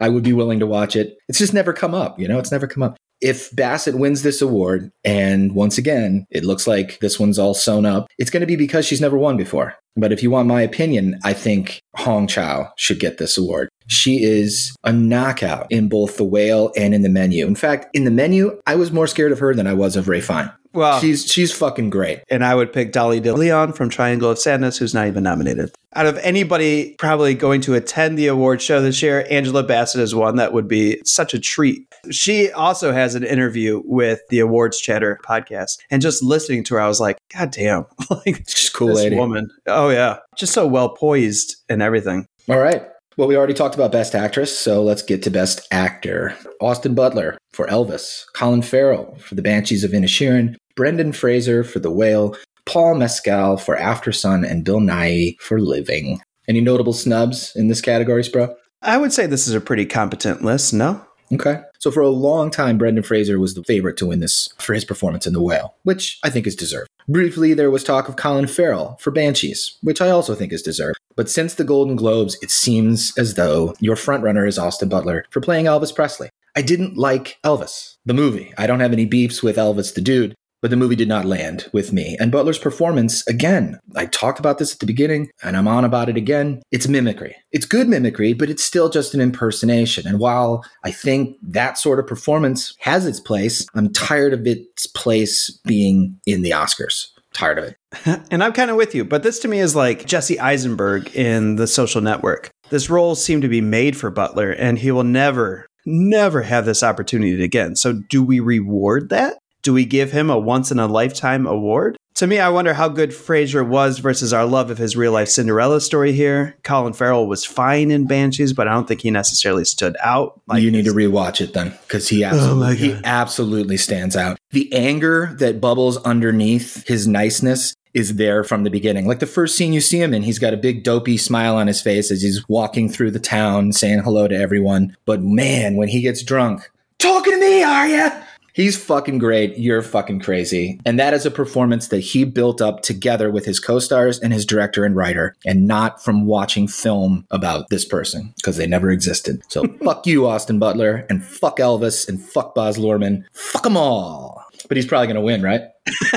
I 0.00 0.08
would 0.08 0.24
be 0.24 0.32
willing 0.32 0.60
to 0.60 0.66
watch 0.66 0.96
it. 0.96 1.14
It's 1.28 1.38
just 1.38 1.54
never 1.54 1.72
come 1.72 1.94
up, 1.94 2.18
you 2.18 2.28
know, 2.28 2.38
it's 2.38 2.52
never 2.52 2.66
come 2.66 2.82
up 2.82 2.96
if 3.22 3.54
Bassett 3.54 3.94
wins 3.94 4.22
this 4.22 4.42
award, 4.42 4.90
and 5.04 5.54
once 5.54 5.78
again, 5.78 6.26
it 6.30 6.44
looks 6.44 6.66
like 6.66 6.98
this 7.00 7.18
one's 7.18 7.38
all 7.38 7.54
sewn 7.54 7.86
up, 7.86 8.08
it's 8.18 8.30
going 8.30 8.40
to 8.40 8.46
be 8.46 8.56
because 8.56 8.84
she's 8.84 9.00
never 9.00 9.16
won 9.16 9.36
before. 9.36 9.74
But 9.96 10.12
if 10.12 10.22
you 10.22 10.30
want 10.30 10.48
my 10.48 10.62
opinion, 10.62 11.18
I 11.22 11.32
think 11.34 11.80
Hong 11.96 12.26
Chau 12.26 12.72
should 12.76 12.98
get 12.98 13.18
this 13.18 13.36
award. 13.38 13.68
She 13.88 14.22
is 14.22 14.74
a 14.84 14.92
knockout 14.92 15.66
in 15.70 15.88
both 15.88 16.16
the 16.16 16.24
whale 16.24 16.72
and 16.76 16.94
in 16.94 17.02
the 17.02 17.10
menu. 17.10 17.46
In 17.46 17.54
fact, 17.54 17.86
in 17.92 18.04
the 18.04 18.10
menu, 18.10 18.58
I 18.66 18.74
was 18.74 18.90
more 18.90 19.06
scared 19.06 19.32
of 19.32 19.38
her 19.38 19.54
than 19.54 19.66
I 19.66 19.74
was 19.74 19.96
of 19.96 20.08
Ralph 20.08 20.24
Fiennes. 20.24 20.50
Well, 20.74 20.98
she's 21.00 21.30
she's 21.30 21.52
fucking 21.52 21.90
great. 21.90 22.20
and 22.30 22.42
I 22.42 22.54
would 22.54 22.72
pick 22.72 22.92
Dolly 22.92 23.20
De 23.20 23.34
Leon 23.34 23.74
from 23.74 23.90
Triangle 23.90 24.30
of 24.30 24.38
Sadness, 24.38 24.78
who's 24.78 24.94
not 24.94 25.06
even 25.06 25.22
nominated. 25.22 25.70
Out 25.94 26.06
of 26.06 26.16
anybody 26.18 26.94
probably 26.98 27.34
going 27.34 27.60
to 27.62 27.74
attend 27.74 28.16
the 28.18 28.28
award 28.28 28.62
show 28.62 28.80
this 28.80 29.02
year, 29.02 29.26
Angela 29.28 29.62
Bassett 29.62 30.00
is 30.00 30.14
one 30.14 30.36
that 30.36 30.54
would 30.54 30.68
be 30.68 31.02
such 31.04 31.34
a 31.34 31.38
treat. 31.38 31.86
She 32.10 32.50
also 32.50 32.92
has 32.92 33.14
an 33.14 33.22
interview 33.24 33.80
with 33.84 34.20
the 34.28 34.40
Awards 34.40 34.80
Chatter 34.80 35.18
podcast, 35.24 35.78
and 35.90 36.02
just 36.02 36.22
listening 36.22 36.64
to 36.64 36.74
her, 36.74 36.80
I 36.80 36.88
was 36.88 37.00
like, 37.00 37.18
God 37.34 37.50
damn, 37.52 37.86
like 38.10 38.44
She's 38.48 38.70
cool 38.70 38.94
lady. 38.94 39.16
woman. 39.16 39.48
Oh 39.66 39.88
yeah, 39.90 40.18
just 40.36 40.52
so 40.52 40.66
well 40.66 40.90
poised 40.90 41.56
and 41.68 41.80
everything. 41.82 42.26
All 42.48 42.58
right. 42.58 42.82
Well, 43.18 43.28
we 43.28 43.36
already 43.36 43.52
talked 43.54 43.74
about 43.74 43.92
Best 43.92 44.14
Actress, 44.14 44.56
so 44.56 44.82
let's 44.82 45.02
get 45.02 45.22
to 45.24 45.30
Best 45.30 45.68
Actor. 45.70 46.34
Austin 46.62 46.94
Butler 46.94 47.36
for 47.52 47.66
Elvis, 47.66 48.24
Colin 48.34 48.62
Farrell 48.62 49.16
for 49.18 49.34
The 49.34 49.42
Banshees 49.42 49.84
of 49.84 49.90
Inisherin, 49.90 50.56
Brendan 50.76 51.12
Fraser 51.12 51.62
for 51.62 51.78
The 51.78 51.90
Whale, 51.90 52.34
Paul 52.64 52.94
Mescal 52.94 53.58
for 53.58 53.76
After 53.76 54.12
Sun, 54.12 54.46
and 54.46 54.64
Bill 54.64 54.80
Nighy 54.80 55.38
for 55.40 55.60
Living. 55.60 56.20
Any 56.48 56.62
notable 56.62 56.94
snubs 56.94 57.52
in 57.54 57.68
this 57.68 57.82
category, 57.82 58.24
bro? 58.32 58.54
I 58.80 58.96
would 58.96 59.12
say 59.12 59.26
this 59.26 59.46
is 59.46 59.54
a 59.54 59.60
pretty 59.60 59.84
competent 59.84 60.42
list. 60.42 60.72
No, 60.72 61.04
Okay. 61.32 61.62
So 61.78 61.90
for 61.90 62.00
a 62.00 62.08
long 62.08 62.50
time, 62.50 62.76
Brendan 62.76 63.04
Fraser 63.04 63.38
was 63.38 63.54
the 63.54 63.64
favorite 63.64 63.96
to 63.98 64.06
win 64.06 64.20
this 64.20 64.52
for 64.58 64.74
his 64.74 64.84
performance 64.84 65.26
in 65.26 65.32
The 65.32 65.40
Whale, 65.40 65.74
which 65.82 66.18
I 66.22 66.30
think 66.30 66.46
is 66.46 66.54
deserved. 66.54 66.88
Briefly, 67.08 67.54
there 67.54 67.70
was 67.70 67.82
talk 67.82 68.08
of 68.08 68.16
Colin 68.16 68.46
Farrell 68.46 68.96
for 69.00 69.10
Banshees, 69.10 69.78
which 69.82 70.00
I 70.00 70.10
also 70.10 70.34
think 70.34 70.52
is 70.52 70.62
deserved. 70.62 70.98
But 71.16 71.30
since 71.30 71.54
the 71.54 71.64
Golden 71.64 71.96
Globes, 71.96 72.36
it 72.42 72.50
seems 72.50 73.16
as 73.16 73.34
though 73.34 73.74
your 73.80 73.96
frontrunner 73.96 74.46
is 74.46 74.58
Austin 74.58 74.88
Butler 74.88 75.24
for 75.30 75.40
playing 75.40 75.66
Elvis 75.66 75.94
Presley. 75.94 76.28
I 76.54 76.62
didn't 76.62 76.98
like 76.98 77.38
Elvis, 77.44 77.96
the 78.04 78.14
movie. 78.14 78.52
I 78.58 78.66
don't 78.66 78.80
have 78.80 78.92
any 78.92 79.06
beefs 79.06 79.42
with 79.42 79.56
Elvis 79.56 79.94
the 79.94 80.02
dude, 80.02 80.34
but 80.62 80.70
the 80.70 80.76
movie 80.76 80.96
did 80.96 81.08
not 81.08 81.26
land 81.26 81.68
with 81.72 81.92
me. 81.92 82.16
And 82.18 82.32
Butler's 82.32 82.58
performance, 82.58 83.26
again, 83.26 83.78
I 83.96 84.06
talked 84.06 84.38
about 84.38 84.58
this 84.58 84.72
at 84.72 84.78
the 84.78 84.86
beginning 84.86 85.30
and 85.42 85.56
I'm 85.56 85.68
on 85.68 85.84
about 85.84 86.08
it 86.08 86.16
again. 86.16 86.62
It's 86.70 86.88
mimicry. 86.88 87.36
It's 87.50 87.66
good 87.66 87.88
mimicry, 87.88 88.32
but 88.32 88.48
it's 88.48 88.64
still 88.64 88.88
just 88.88 89.12
an 89.12 89.20
impersonation. 89.20 90.06
And 90.06 90.20
while 90.20 90.64
I 90.84 90.92
think 90.92 91.36
that 91.42 91.76
sort 91.76 91.98
of 91.98 92.06
performance 92.06 92.74
has 92.78 93.04
its 93.06 93.20
place, 93.20 93.66
I'm 93.74 93.92
tired 93.92 94.32
of 94.32 94.46
its 94.46 94.86
place 94.86 95.50
being 95.66 96.18
in 96.26 96.42
the 96.42 96.50
Oscars. 96.50 97.08
Tired 97.34 97.58
of 97.58 97.64
it. 97.64 97.76
And 98.30 98.42
I'm 98.42 98.52
kind 98.52 98.70
of 98.70 98.76
with 98.76 98.94
you, 98.94 99.04
but 99.04 99.22
this 99.22 99.38
to 99.40 99.48
me 99.48 99.58
is 99.58 99.76
like 99.76 100.06
Jesse 100.06 100.38
Eisenberg 100.38 101.14
in 101.14 101.56
The 101.56 101.66
Social 101.66 102.00
Network. 102.00 102.50
This 102.70 102.88
role 102.88 103.14
seemed 103.14 103.42
to 103.42 103.48
be 103.48 103.60
made 103.60 103.96
for 103.96 104.10
Butler, 104.10 104.50
and 104.50 104.78
he 104.78 104.90
will 104.90 105.04
never, 105.04 105.66
never 105.84 106.42
have 106.42 106.64
this 106.64 106.82
opportunity 106.82 107.42
again. 107.44 107.76
So, 107.76 107.92
do 107.92 108.22
we 108.22 108.40
reward 108.40 109.10
that? 109.10 109.36
Do 109.62 109.72
we 109.72 109.84
give 109.84 110.10
him 110.10 110.28
a 110.28 110.38
once 110.38 110.70
in 110.70 110.78
a 110.78 110.86
lifetime 110.86 111.46
award? 111.46 111.96
To 112.16 112.26
me, 112.26 112.38
I 112.38 112.50
wonder 112.50 112.74
how 112.74 112.88
good 112.88 113.14
Fraser 113.14 113.64
was 113.64 113.98
versus 113.98 114.32
our 114.32 114.44
love 114.44 114.70
of 114.70 114.78
his 114.78 114.96
real 114.96 115.12
life 115.12 115.28
Cinderella 115.28 115.80
story 115.80 116.12
here. 116.12 116.56
Colin 116.62 116.92
Farrell 116.92 117.26
was 117.26 117.44
fine 117.44 117.90
in 117.90 118.06
Banshees, 118.06 118.52
but 118.52 118.68
I 118.68 118.72
don't 118.72 118.86
think 118.86 119.00
he 119.00 119.10
necessarily 119.10 119.64
stood 119.64 119.96
out. 120.02 120.40
you 120.54 120.70
need 120.70 120.84
to 120.84 120.92
rewatch 120.92 121.40
it 121.40 121.54
then 121.54 121.70
because 121.82 122.08
he 122.08 122.24
oh 122.24 122.28
absolutely, 122.28 122.76
he 122.76 123.00
absolutely 123.04 123.76
stands 123.76 124.14
out. 124.14 124.38
The 124.50 124.70
anger 124.74 125.34
that 125.38 125.60
bubbles 125.60 125.96
underneath 125.98 126.86
his 126.86 127.08
niceness 127.08 127.74
is 127.94 128.16
there 128.16 128.44
from 128.44 128.64
the 128.64 128.70
beginning. 128.70 129.06
Like 129.06 129.20
the 129.20 129.26
first 129.26 129.56
scene 129.56 129.72
you 129.72 129.80
see 129.80 130.00
him 130.00 130.12
in, 130.12 130.22
he's 130.22 130.38
got 130.38 130.54
a 130.54 130.58
big 130.58 130.82
dopey 130.82 131.16
smile 131.16 131.56
on 131.56 131.66
his 131.66 131.80
face 131.80 132.10
as 132.10 132.22
he's 132.22 132.46
walking 132.48 132.88
through 132.88 133.12
the 133.12 133.20
town 133.20 133.72
saying 133.72 134.00
hello 134.00 134.28
to 134.28 134.36
everyone. 134.36 134.96
But 135.06 135.22
man, 135.22 135.76
when 135.76 135.88
he 135.88 136.00
gets 136.00 136.22
drunk, 136.22 136.70
talking 136.98 137.32
to 137.32 137.40
me, 137.40 137.62
are 137.62 137.88
ya? 137.88 138.22
He's 138.54 138.76
fucking 138.76 139.18
great. 139.18 139.56
You're 139.56 139.82
fucking 139.82 140.20
crazy. 140.20 140.78
And 140.84 140.98
that 140.98 141.14
is 141.14 141.24
a 141.24 141.30
performance 141.30 141.88
that 141.88 142.00
he 142.00 142.24
built 142.24 142.60
up 142.60 142.82
together 142.82 143.30
with 143.30 143.46
his 143.46 143.58
co 143.58 143.78
stars 143.78 144.18
and 144.20 144.32
his 144.32 144.44
director 144.44 144.84
and 144.84 144.94
writer, 144.94 145.34
and 145.46 145.66
not 145.66 146.02
from 146.02 146.26
watching 146.26 146.68
film 146.68 147.26
about 147.30 147.68
this 147.70 147.84
person 147.84 148.34
because 148.36 148.58
they 148.58 148.66
never 148.66 148.90
existed. 148.90 149.42
So 149.48 149.64
fuck 149.84 150.06
you, 150.06 150.26
Austin 150.26 150.58
Butler, 150.58 151.06
and 151.08 151.24
fuck 151.24 151.58
Elvis, 151.58 152.08
and 152.08 152.20
fuck 152.20 152.54
Baz 152.54 152.76
Luhrmann. 152.76 153.24
Fuck 153.32 153.62
them 153.62 153.76
all. 153.76 154.44
But 154.68 154.76
he's 154.76 154.86
probably 154.86 155.06
going 155.06 155.16
to 155.16 155.22
win, 155.22 155.42
right? 155.42 155.62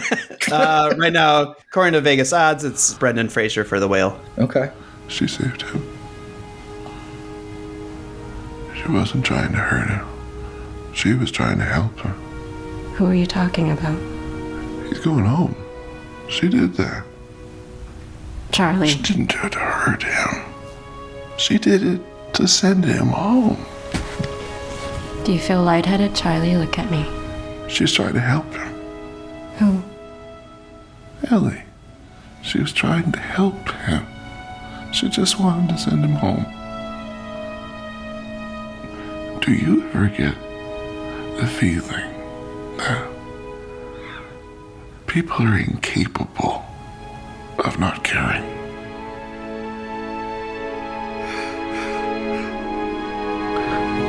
uh, 0.51 0.93
right 0.97 1.13
now, 1.13 1.55
according 1.69 1.93
to 1.93 2.01
Vegas 2.01 2.33
odds, 2.33 2.63
it's 2.63 2.93
Brendan 2.95 3.29
Fraser 3.29 3.63
for 3.63 3.79
The 3.79 3.88
Whale. 3.88 4.19
Okay. 4.38 4.71
She 5.07 5.27
saved 5.27 5.61
him. 5.61 5.97
She 8.75 8.91
wasn't 8.91 9.25
trying 9.25 9.51
to 9.53 9.57
hurt 9.57 9.89
him. 9.89 10.05
She 10.93 11.13
was 11.13 11.31
trying 11.31 11.57
to 11.57 11.65
help 11.65 11.99
him. 11.99 12.24
Who 12.95 13.07
are 13.07 13.13
you 13.13 13.25
talking 13.25 13.71
about? 13.71 13.99
He's 14.87 14.99
going 14.99 15.25
home. 15.25 15.53
She 16.29 16.47
did 16.47 16.75
that. 16.75 17.03
Charlie. 18.53 18.87
She 18.87 19.01
didn't 19.01 19.31
do 19.31 19.37
it 19.43 19.51
to 19.51 19.59
hurt 19.59 20.01
him. 20.01 20.45
She 21.37 21.57
did 21.57 21.83
it 21.83 22.01
to 22.35 22.47
send 22.47 22.85
him 22.85 23.07
home. 23.07 23.57
Do 25.25 25.33
you 25.33 25.39
feel 25.39 25.61
lightheaded, 25.61 26.15
Charlie? 26.15 26.55
Look 26.55 26.79
at 26.79 26.89
me. 26.89 27.05
She's 27.67 27.91
trying 27.91 28.13
to 28.13 28.21
help 28.21 28.45
him. 28.53 28.73
Who? 29.57 29.83
Ellie. 31.35 31.63
She 32.43 32.61
was 32.61 32.71
trying 32.71 33.11
to 33.11 33.19
help 33.19 33.71
him. 33.71 34.05
She 34.93 35.09
just 35.09 35.37
wanted 35.37 35.71
to 35.71 35.77
send 35.77 36.05
him 36.05 36.13
home. 36.13 36.45
Do 39.41 39.51
you 39.51 39.85
ever 39.89 40.07
get 40.07 40.35
the 41.41 41.45
feeling 41.45 42.14
people 45.15 45.45
are 45.45 45.57
incapable 45.57 46.65
of 47.59 47.80
not 47.80 48.03
caring? 48.03 48.43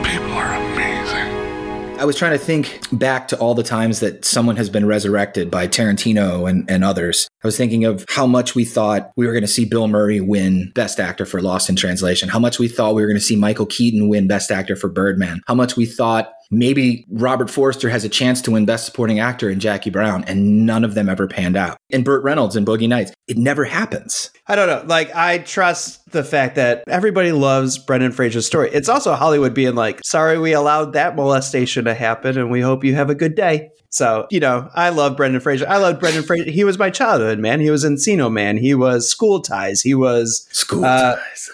People 0.02 0.32
are 0.32 0.54
amazing. 0.54 2.00
I 2.00 2.04
was 2.04 2.16
trying 2.16 2.32
to 2.32 2.38
think 2.38 2.80
back 2.90 3.28
to 3.28 3.38
all 3.38 3.54
the 3.54 3.62
times 3.62 4.00
that 4.00 4.24
someone 4.24 4.56
has 4.56 4.68
been 4.68 4.84
resurrected 4.84 5.50
by 5.50 5.68
Tarantino 5.68 6.50
and, 6.50 6.68
and 6.68 6.82
others. 6.82 7.28
I 7.46 7.54
was 7.54 7.56
thinking 7.56 7.84
of 7.84 8.04
how 8.08 8.26
much 8.26 8.56
we 8.56 8.64
thought 8.64 9.12
we 9.14 9.24
were 9.24 9.32
going 9.32 9.44
to 9.44 9.46
see 9.46 9.66
Bill 9.66 9.86
Murray 9.86 10.20
win 10.20 10.72
Best 10.74 10.98
Actor 10.98 11.26
for 11.26 11.40
Lost 11.40 11.68
in 11.68 11.76
Translation, 11.76 12.28
how 12.28 12.40
much 12.40 12.58
we 12.58 12.66
thought 12.66 12.96
we 12.96 13.02
were 13.02 13.06
going 13.06 13.20
to 13.20 13.24
see 13.24 13.36
Michael 13.36 13.66
Keaton 13.66 14.08
win 14.08 14.26
Best 14.26 14.50
Actor 14.50 14.74
for 14.74 14.88
Birdman, 14.88 15.42
how 15.46 15.54
much 15.54 15.76
we 15.76 15.86
thought 15.86 16.32
maybe 16.50 17.06
Robert 17.08 17.48
Forster 17.48 17.88
has 17.88 18.02
a 18.04 18.08
chance 18.08 18.42
to 18.42 18.50
win 18.50 18.64
Best 18.64 18.84
Supporting 18.84 19.20
Actor 19.20 19.48
in 19.48 19.60
Jackie 19.60 19.90
Brown, 19.90 20.24
and 20.24 20.66
none 20.66 20.82
of 20.82 20.94
them 20.94 21.08
ever 21.08 21.28
panned 21.28 21.56
out. 21.56 21.76
And 21.92 22.04
Burt 22.04 22.24
Reynolds 22.24 22.56
in 22.56 22.64
Boogie 22.64 22.88
Nights, 22.88 23.12
it 23.28 23.38
never 23.38 23.64
happens. 23.64 24.32
I 24.48 24.56
don't 24.56 24.66
know. 24.66 24.82
Like, 24.84 25.14
I 25.14 25.38
trust 25.38 26.10
the 26.10 26.24
fact 26.24 26.56
that 26.56 26.82
everybody 26.88 27.30
loves 27.30 27.78
Brendan 27.78 28.10
Fraser's 28.10 28.46
story. 28.46 28.70
It's 28.72 28.88
also 28.88 29.14
Hollywood 29.14 29.54
being 29.54 29.76
like, 29.76 30.00
sorry, 30.04 30.36
we 30.36 30.52
allowed 30.52 30.94
that 30.94 31.14
molestation 31.14 31.84
to 31.84 31.94
happen, 31.94 32.38
and 32.38 32.50
we 32.50 32.60
hope 32.60 32.82
you 32.82 32.96
have 32.96 33.10
a 33.10 33.14
good 33.14 33.36
day. 33.36 33.70
So, 33.96 34.26
you 34.30 34.40
know, 34.40 34.68
I 34.74 34.90
love 34.90 35.16
Brendan 35.16 35.40
Fraser. 35.40 35.66
I 35.66 35.78
love 35.78 35.98
Brendan 35.98 36.22
Fraser. 36.22 36.50
He 36.50 36.64
was 36.64 36.78
my 36.78 36.90
childhood, 36.90 37.38
man. 37.38 37.60
He 37.60 37.70
was 37.70 37.82
Encino 37.82 38.30
Man. 38.30 38.58
He 38.58 38.74
was 38.74 39.08
School 39.08 39.40
Ties. 39.40 39.80
He 39.80 39.94
was 39.94 40.46
School 40.52 40.84
uh, 40.84 41.16
Ties. 41.16 41.50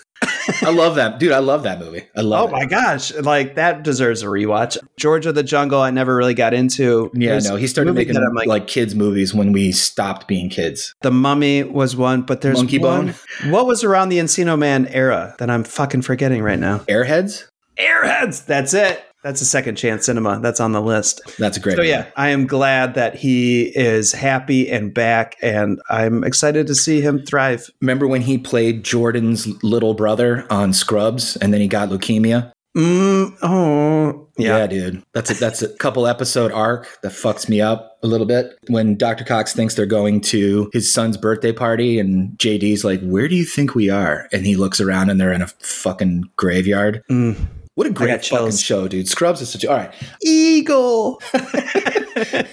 I 0.61 0.71
love 0.71 0.97
that, 0.97 1.21
dude. 1.21 1.31
I 1.31 1.39
love 1.39 1.63
that 1.63 1.79
movie. 1.79 2.05
I 2.17 2.23
love. 2.23 2.49
Oh 2.49 2.53
my 2.53 2.65
gosh, 2.65 3.15
like 3.15 3.55
that 3.55 3.85
deserves 3.85 4.25
a 4.25 4.27
rewatch. 4.27 4.77
George 4.97 5.25
of 5.27 5.37
the 5.37 5.45
Jungle, 5.45 5.81
I 5.81 5.93
never 5.93 6.17
really 6.17 6.35
got 6.35 6.53
into. 6.53 7.13
Yeah, 7.15 7.31
There's 7.31 7.49
no, 7.49 7.55
he 7.55 7.69
started 7.69 7.93
making 7.93 8.15
that 8.15 8.33
like, 8.35 8.49
like, 8.49 8.67
kids 8.67 8.97
movies 8.97 9.33
when 9.33 9.53
we 9.53 9.71
stopped 9.71 10.27
being 10.27 10.51
kids. 10.51 10.97
The 11.03 11.13
Mummy 11.13 11.63
was 11.63 11.95
one, 11.95 12.23
but 12.23 12.41
there's 12.41 12.59
Monkey 12.59 12.79
one. 12.79 13.15
Bone? 13.41 13.53
What 13.53 13.67
was 13.67 13.85
around 13.85 14.09
the 14.09 14.19
Encino 14.19 14.59
Man 14.59 14.89
era 14.89 15.37
that 15.39 15.49
I'm 15.49 15.63
fucking 15.63 16.03
forgetting 16.03 16.43
right 16.43 16.59
now? 16.59 16.79
Airheads. 16.81 17.45
Airheads. 17.79 18.45
That's 18.47 18.75
it. 18.75 19.05
That's 19.23 19.41
a 19.41 19.45
second 19.45 19.77
chance 19.77 20.07
cinema. 20.07 20.41
That's 20.41 20.59
on 20.61 20.73
the 20.73 20.81
list. 20.83 21.21
That's 21.39 21.57
a 21.57 21.61
great. 21.61 21.77
So 21.77 21.83
yeah, 21.83 22.07
I 22.17 22.31
am 22.31 22.47
glad 22.47 22.95
that 22.95 23.15
he 23.15 23.65
is 23.77 24.13
happy 24.13 24.71
and 24.71 24.93
back, 24.93 25.37
and 25.41 25.81
I'm 25.89 26.25
excited 26.25 26.67
to 26.67 26.75
see 26.75 27.01
him 27.01 27.25
thrive. 27.25 27.71
Remember 27.81 28.07
when 28.09 28.23
he 28.23 28.37
played 28.39 28.85
Jordan's 28.85 29.47
little 29.63 29.95
brother 29.95 30.47
on 30.51 30.73
Scrubs, 30.73 31.37
and 31.37 31.53
then 31.55 31.61
he 31.61 31.69
got 31.69 31.89
leukemia? 31.89 32.51
Mm, 32.77 33.37
oh, 33.43 34.29
Yeah. 34.39 34.57
yeah. 34.59 34.67
dude. 34.67 35.03
That's 35.13 35.31
a, 35.31 35.35
that's 35.35 35.61
a 35.63 35.69
couple 35.77 36.07
episode 36.07 36.51
arc 36.53 36.89
that 37.03 37.13
fucks 37.13 37.47
me 37.49 37.61
up 37.61 37.99
a 38.03 38.07
little 38.07 38.27
bit. 38.27 38.57
When 38.69 38.97
Dr. 38.97 39.25
Cox 39.25 39.53
thinks 39.53 39.75
they're 39.75 39.85
going 39.87 40.23
to 40.23 40.71
his 40.73 40.93
son's 40.93 41.17
birthday 41.19 41.53
party, 41.53 41.99
and 42.01 42.37
JD's 42.39 42.83
like, 42.85 43.01
"Where 43.03 43.29
do 43.29 43.37
you 43.37 43.45
think 43.45 43.75
we 43.75 43.91
are?" 43.91 44.27
And 44.33 44.47
he 44.47 44.57
looks 44.57 44.81
around, 44.81 45.11
and 45.11 45.21
they're 45.21 45.33
in 45.35 45.43
a 45.43 45.49
fucking 45.49 46.31
graveyard. 46.37 47.03
Mm. 47.11 47.37
What 47.75 47.87
a 47.87 47.91
great 47.91 48.25
fucking 48.25 48.57
show, 48.57 48.87
dude. 48.87 49.09
Scrubs 49.09 49.41
is 49.41 49.49
such 49.51 49.65
a 49.65 49.71
all 49.71 49.77
right. 49.79 49.95
Eagle. 50.23 51.23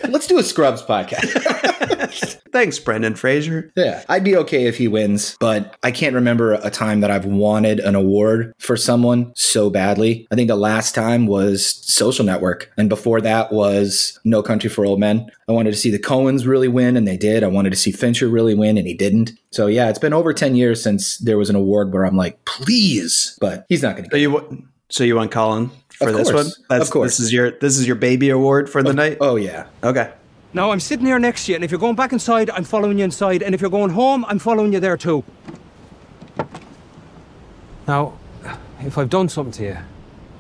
Let's 0.07 0.27
do 0.27 0.37
a 0.37 0.43
Scrubs 0.43 0.81
podcast. 0.81 2.39
Thanks, 2.51 2.79
Brendan 2.79 3.15
Fraser. 3.15 3.71
Yeah, 3.75 4.03
I'd 4.09 4.23
be 4.23 4.35
okay 4.37 4.65
if 4.65 4.77
he 4.77 4.87
wins, 4.87 5.35
but 5.39 5.75
I 5.83 5.91
can't 5.91 6.15
remember 6.15 6.53
a 6.53 6.69
time 6.71 7.01
that 7.01 7.11
I've 7.11 7.25
wanted 7.25 7.79
an 7.79 7.95
award 7.95 8.53
for 8.59 8.75
someone 8.77 9.31
so 9.35 9.69
badly. 9.69 10.25
I 10.31 10.35
think 10.35 10.47
the 10.47 10.55
last 10.55 10.95
time 10.95 11.27
was 11.27 11.65
Social 11.93 12.25
Network, 12.25 12.71
and 12.77 12.87
before 12.89 13.19
that 13.21 13.51
was 13.51 14.19
No 14.23 14.41
Country 14.41 14.69
for 14.69 14.85
Old 14.85 14.99
Men. 14.99 15.29
I 15.47 15.51
wanted 15.51 15.71
to 15.71 15.77
see 15.77 15.91
the 15.91 15.99
Coens 15.99 16.47
really 16.47 16.67
win, 16.69 16.95
and 16.97 17.07
they 17.07 17.17
did. 17.17 17.43
I 17.43 17.47
wanted 17.47 17.71
to 17.71 17.75
see 17.75 17.91
Fincher 17.91 18.27
really 18.29 18.55
win, 18.55 18.77
and 18.77 18.87
he 18.87 18.93
didn't. 18.93 19.31
So 19.51 19.67
yeah, 19.67 19.89
it's 19.89 19.99
been 19.99 20.13
over 20.13 20.33
ten 20.33 20.55
years 20.55 20.81
since 20.81 21.17
there 21.17 21.37
was 21.37 21.49
an 21.49 21.55
award 21.55 21.93
where 21.93 22.05
I'm 22.05 22.17
like, 22.17 22.43
please, 22.45 23.37
but 23.41 23.65
he's 23.69 23.83
not 23.83 23.95
going 23.97 24.09
to. 24.09 24.11
So 24.11 24.17
you, 24.17 24.31
wa- 24.31 24.43
so 24.89 25.03
you 25.03 25.15
want 25.15 25.31
Colin 25.31 25.69
for 25.89 26.09
Of 26.09 26.15
this 26.17 26.31
course. 26.31 26.45
one? 26.57 26.65
That's, 26.69 26.85
Of 26.87 26.91
course. 26.91 27.17
This 27.17 27.19
is 27.19 27.33
your 27.33 27.51
this 27.51 27.77
is 27.77 27.87
your 27.87 27.95
baby 27.95 28.29
award 28.29 28.69
for 28.69 28.83
the 28.83 28.93
night. 28.93 29.17
Oh 29.21 29.35
yeah. 29.35 29.67
Okay. 29.83 30.11
Now, 30.51 30.71
I'm 30.71 30.79
sitting 30.79 31.05
here 31.05 31.19
next 31.19 31.45
to 31.45 31.51
you, 31.51 31.55
and 31.57 31.63
if 31.63 31.69
you're 31.69 31.79
going 31.79 31.95
back 31.95 32.11
inside, 32.11 32.49
I'm 32.49 32.63
following 32.63 32.97
you 32.97 33.03
inside, 33.05 33.43
and 33.43 33.53
if 33.53 33.61
you're 33.61 33.69
going 33.69 33.91
home, 33.91 34.25
I'm 34.27 34.39
following 34.39 34.73
you 34.73 34.79
there 34.79 34.97
too. 34.97 35.23
Now, 37.87 38.13
if 38.81 38.97
I've 38.97 39.09
done 39.11 39.29
something 39.29 39.51
to 39.53 39.63
you, 39.63 39.77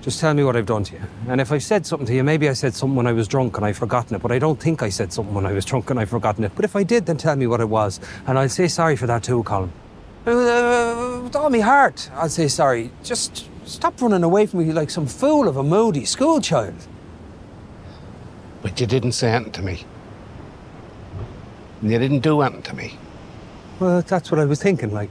just 0.01 0.19
tell 0.19 0.33
me 0.33 0.43
what 0.43 0.55
I've 0.55 0.65
done 0.65 0.83
to 0.85 0.93
you. 0.95 1.01
And 1.27 1.39
if 1.41 1.51
I've 1.51 1.61
said 1.63 1.85
something 1.85 2.07
to 2.07 2.13
you, 2.15 2.23
maybe 2.23 2.49
I 2.49 2.53
said 2.53 2.73
something 2.73 2.95
when 2.95 3.05
I 3.05 3.11
was 3.13 3.27
drunk 3.27 3.57
and 3.57 3.65
I've 3.65 3.77
forgotten 3.77 4.15
it, 4.15 4.21
but 4.21 4.31
I 4.31 4.39
don't 4.39 4.59
think 4.59 4.81
I 4.81 4.89
said 4.89 5.11
something 5.13 5.33
when 5.35 5.45
I 5.45 5.51
was 5.51 5.65
drunk 5.65 5.89
and 5.89 5.99
I've 5.99 6.09
forgotten 6.09 6.43
it. 6.43 6.53
But 6.55 6.65
if 6.65 6.75
I 6.75 6.83
did, 6.83 7.05
then 7.05 7.17
tell 7.17 7.35
me 7.35 7.45
what 7.47 7.59
it 7.61 7.69
was, 7.69 7.99
and 8.25 8.39
I'll 8.39 8.49
say 8.49 8.67
sorry 8.67 8.95
for 8.95 9.07
that 9.07 9.23
too, 9.23 9.43
Colin. 9.43 9.71
Uh, 10.25 11.21
with 11.23 11.35
all 11.35 11.49
my 11.49 11.59
heart, 11.59 12.09
I'll 12.15 12.29
say 12.29 12.47
sorry. 12.47 12.91
Just 13.03 13.48
stop 13.69 14.01
running 14.01 14.23
away 14.23 14.45
from 14.45 14.59
me 14.59 14.73
like 14.73 14.89
some 14.89 15.05
fool 15.05 15.47
of 15.47 15.57
a 15.57 15.63
moody 15.63 16.05
schoolchild. 16.05 16.87
But 18.61 18.79
you 18.79 18.87
didn't 18.87 19.13
say 19.13 19.31
anything 19.31 19.53
to 19.53 19.61
me. 19.61 19.85
You 21.81 21.97
didn't 21.97 22.19
do 22.19 22.41
anything 22.41 22.63
to 22.63 22.75
me. 22.75 22.97
Well, 23.79 24.01
that's 24.01 24.31
what 24.31 24.39
I 24.39 24.45
was 24.45 24.61
thinking, 24.61 24.91
like. 24.91 25.09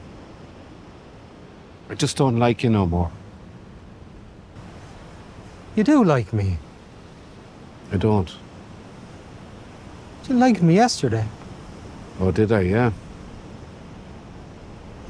I 1.88 1.94
just 1.94 2.18
don't 2.18 2.38
like 2.38 2.62
you 2.62 2.68
no 2.68 2.86
more. 2.86 3.11
You 5.74 5.84
do 5.84 6.04
like 6.04 6.32
me. 6.32 6.59
I 7.92 7.96
don't. 7.96 8.30
You 10.28 10.34
liked 10.34 10.61
me 10.61 10.74
yesterday. 10.74 11.26
Oh, 12.20 12.30
did 12.30 12.52
I? 12.52 12.61
Yeah. 12.61 12.92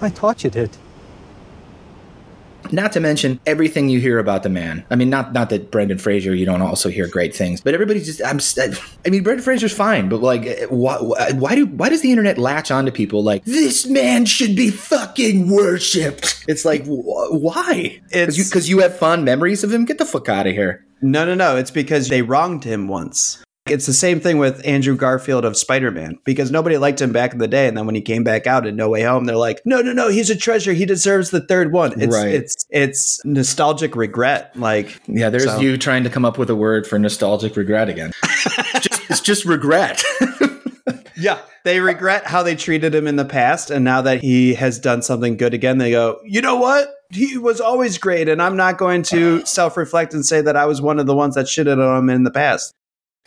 I 0.01 0.09
thought 0.11 0.45
you 0.45 0.51
did. 0.51 0.77
Not 2.73 2.93
to 2.93 3.01
mention 3.01 3.41
everything 3.47 3.89
you 3.89 4.01
hear 4.01 4.19
about 4.19 4.43
the 4.43 4.49
man. 4.49 4.85
I 4.91 4.97
mean, 4.97 5.11
not 5.11 5.33
not 5.33 5.51
that 5.51 5.71
Brendan 5.71 5.99
Fraser, 5.99 6.35
you 6.35 6.47
don't 6.47 6.63
also 6.63 6.89
hear 6.89 7.07
great 7.09 7.35
things, 7.35 7.61
but 7.61 7.75
everybody 7.75 8.01
just. 8.01 8.23
I'm. 8.25 8.39
I 9.07 9.11
mean, 9.11 9.23
Brendan 9.23 9.45
Fraser's 9.45 9.73
fine, 9.73 10.09
but 10.09 10.21
like, 10.21 10.47
eh, 10.47 10.67
why? 10.71 10.97
Why 11.33 11.55
do? 11.55 11.67
Why 11.67 11.89
does 11.89 12.03
the 12.03 12.11
internet 12.11 12.39
latch 12.39 12.71
onto 12.71 12.91
people 12.91 13.23
like 13.23 13.45
this 13.45 13.87
man 13.87 14.25
should 14.25 14.57
be 14.57 14.71
fucking 14.71 15.51
worshipped? 15.51 16.45
It's 16.49 16.65
like, 16.65 16.85
wh- 16.87 17.33
why? 17.33 18.01
Because 18.11 18.69
you, 18.69 18.77
you 18.77 18.83
have 18.83 18.97
fond 18.97 19.25
memories 19.25 19.65
of 19.65 19.73
him. 19.73 19.85
Get 19.85 19.99
the 19.99 20.05
fuck 20.07 20.29
out 20.29 20.47
of 20.47 20.53
here. 20.53 20.85
No, 21.01 21.25
no, 21.25 21.35
no. 21.35 21.57
It's 21.57 21.71
because 21.71 22.09
they 22.09 22.23
wronged 22.23 22.65
him 22.65 22.89
once. 22.89 23.43
It's 23.71 23.87
the 23.87 23.93
same 23.93 24.21
thing 24.21 24.39
with 24.39 24.61
Andrew 24.67 24.97
Garfield 24.97 25.45
of 25.45 25.57
Spider 25.57 25.91
Man 25.91 26.19
because 26.25 26.51
nobody 26.51 26.77
liked 26.79 27.01
him 27.01 27.13
back 27.13 27.33
in 27.33 27.39
the 27.39 27.49
day. 27.49 27.69
And 27.69 27.77
then 27.77 27.87
when 27.87 27.95
he 27.95 28.01
came 28.01 28.25
back 28.25 28.47
out 28.47 28.67
in 28.67 28.77
No 28.77 28.89
Way 28.89 29.03
Home, 29.03 29.25
they're 29.25 29.37
like, 29.37 29.61
no, 29.65 29.81
no, 29.81 29.93
no, 29.93 30.09
he's 30.09 30.31
a 30.31 30.37
treasure. 30.37 30.73
He 30.73 30.85
deserves 30.87 31.31
the 31.31 31.41
third 31.41 31.73
one. 31.73 32.01
It's, 32.01 32.15
Right. 32.15 32.29
it's, 32.35 32.67
it's 32.71 33.25
nostalgic 33.25 33.97
regret. 33.97 34.53
Like, 34.57 35.01
Yeah, 35.07 35.31
there's 35.31 35.45
so- 35.45 35.61
you 35.61 35.77
trying 35.77 36.05
to 36.05 36.11
come 36.11 36.25
up 36.25 36.39
with 36.39 36.51
a 36.51 36.57
word 36.57 36.87
for 36.87 36.99
nostalgic 36.99 37.57
regret 37.57 37.89
again. 37.89 38.13
it's, 38.25 38.81
just, 38.89 39.11
it's 39.11 39.21
just 39.21 39.45
regret. 39.45 40.03
Yeah. 41.21 41.39
They 41.65 41.81
regret 41.81 42.27
how 42.27 42.45
they 42.45 42.55
treated 42.55 42.95
him 42.95 43.09
in 43.09 43.17
the 43.17 43.25
past. 43.25 43.71
And 43.71 43.85
now 43.85 44.01
that 44.03 44.21
he 44.21 44.55
has 44.55 44.79
done 44.79 45.03
something 45.03 45.37
good 45.37 45.53
again, 45.53 45.79
they 45.79 45.91
go, 45.91 46.21
you 46.25 46.41
know 46.41 46.55
what? 46.57 46.89
He 47.11 47.37
was 47.37 47.61
always 47.61 47.99
great. 47.99 48.29
And 48.29 48.41
I'm 48.41 48.57
not 48.57 48.79
going 48.79 49.03
to 49.05 49.45
self 49.45 49.77
reflect 49.77 50.15
and 50.15 50.25
say 50.25 50.41
that 50.43 50.57
I 50.57 50.67
was 50.67 50.81
one 50.81 51.01
of 51.01 51.07
the 51.07 51.17
ones 51.17 51.35
that 51.35 51.47
shitted 51.47 51.85
on 51.85 51.99
him 52.05 52.11
in 52.11 52.23
the 52.23 52.31
past. 52.31 52.73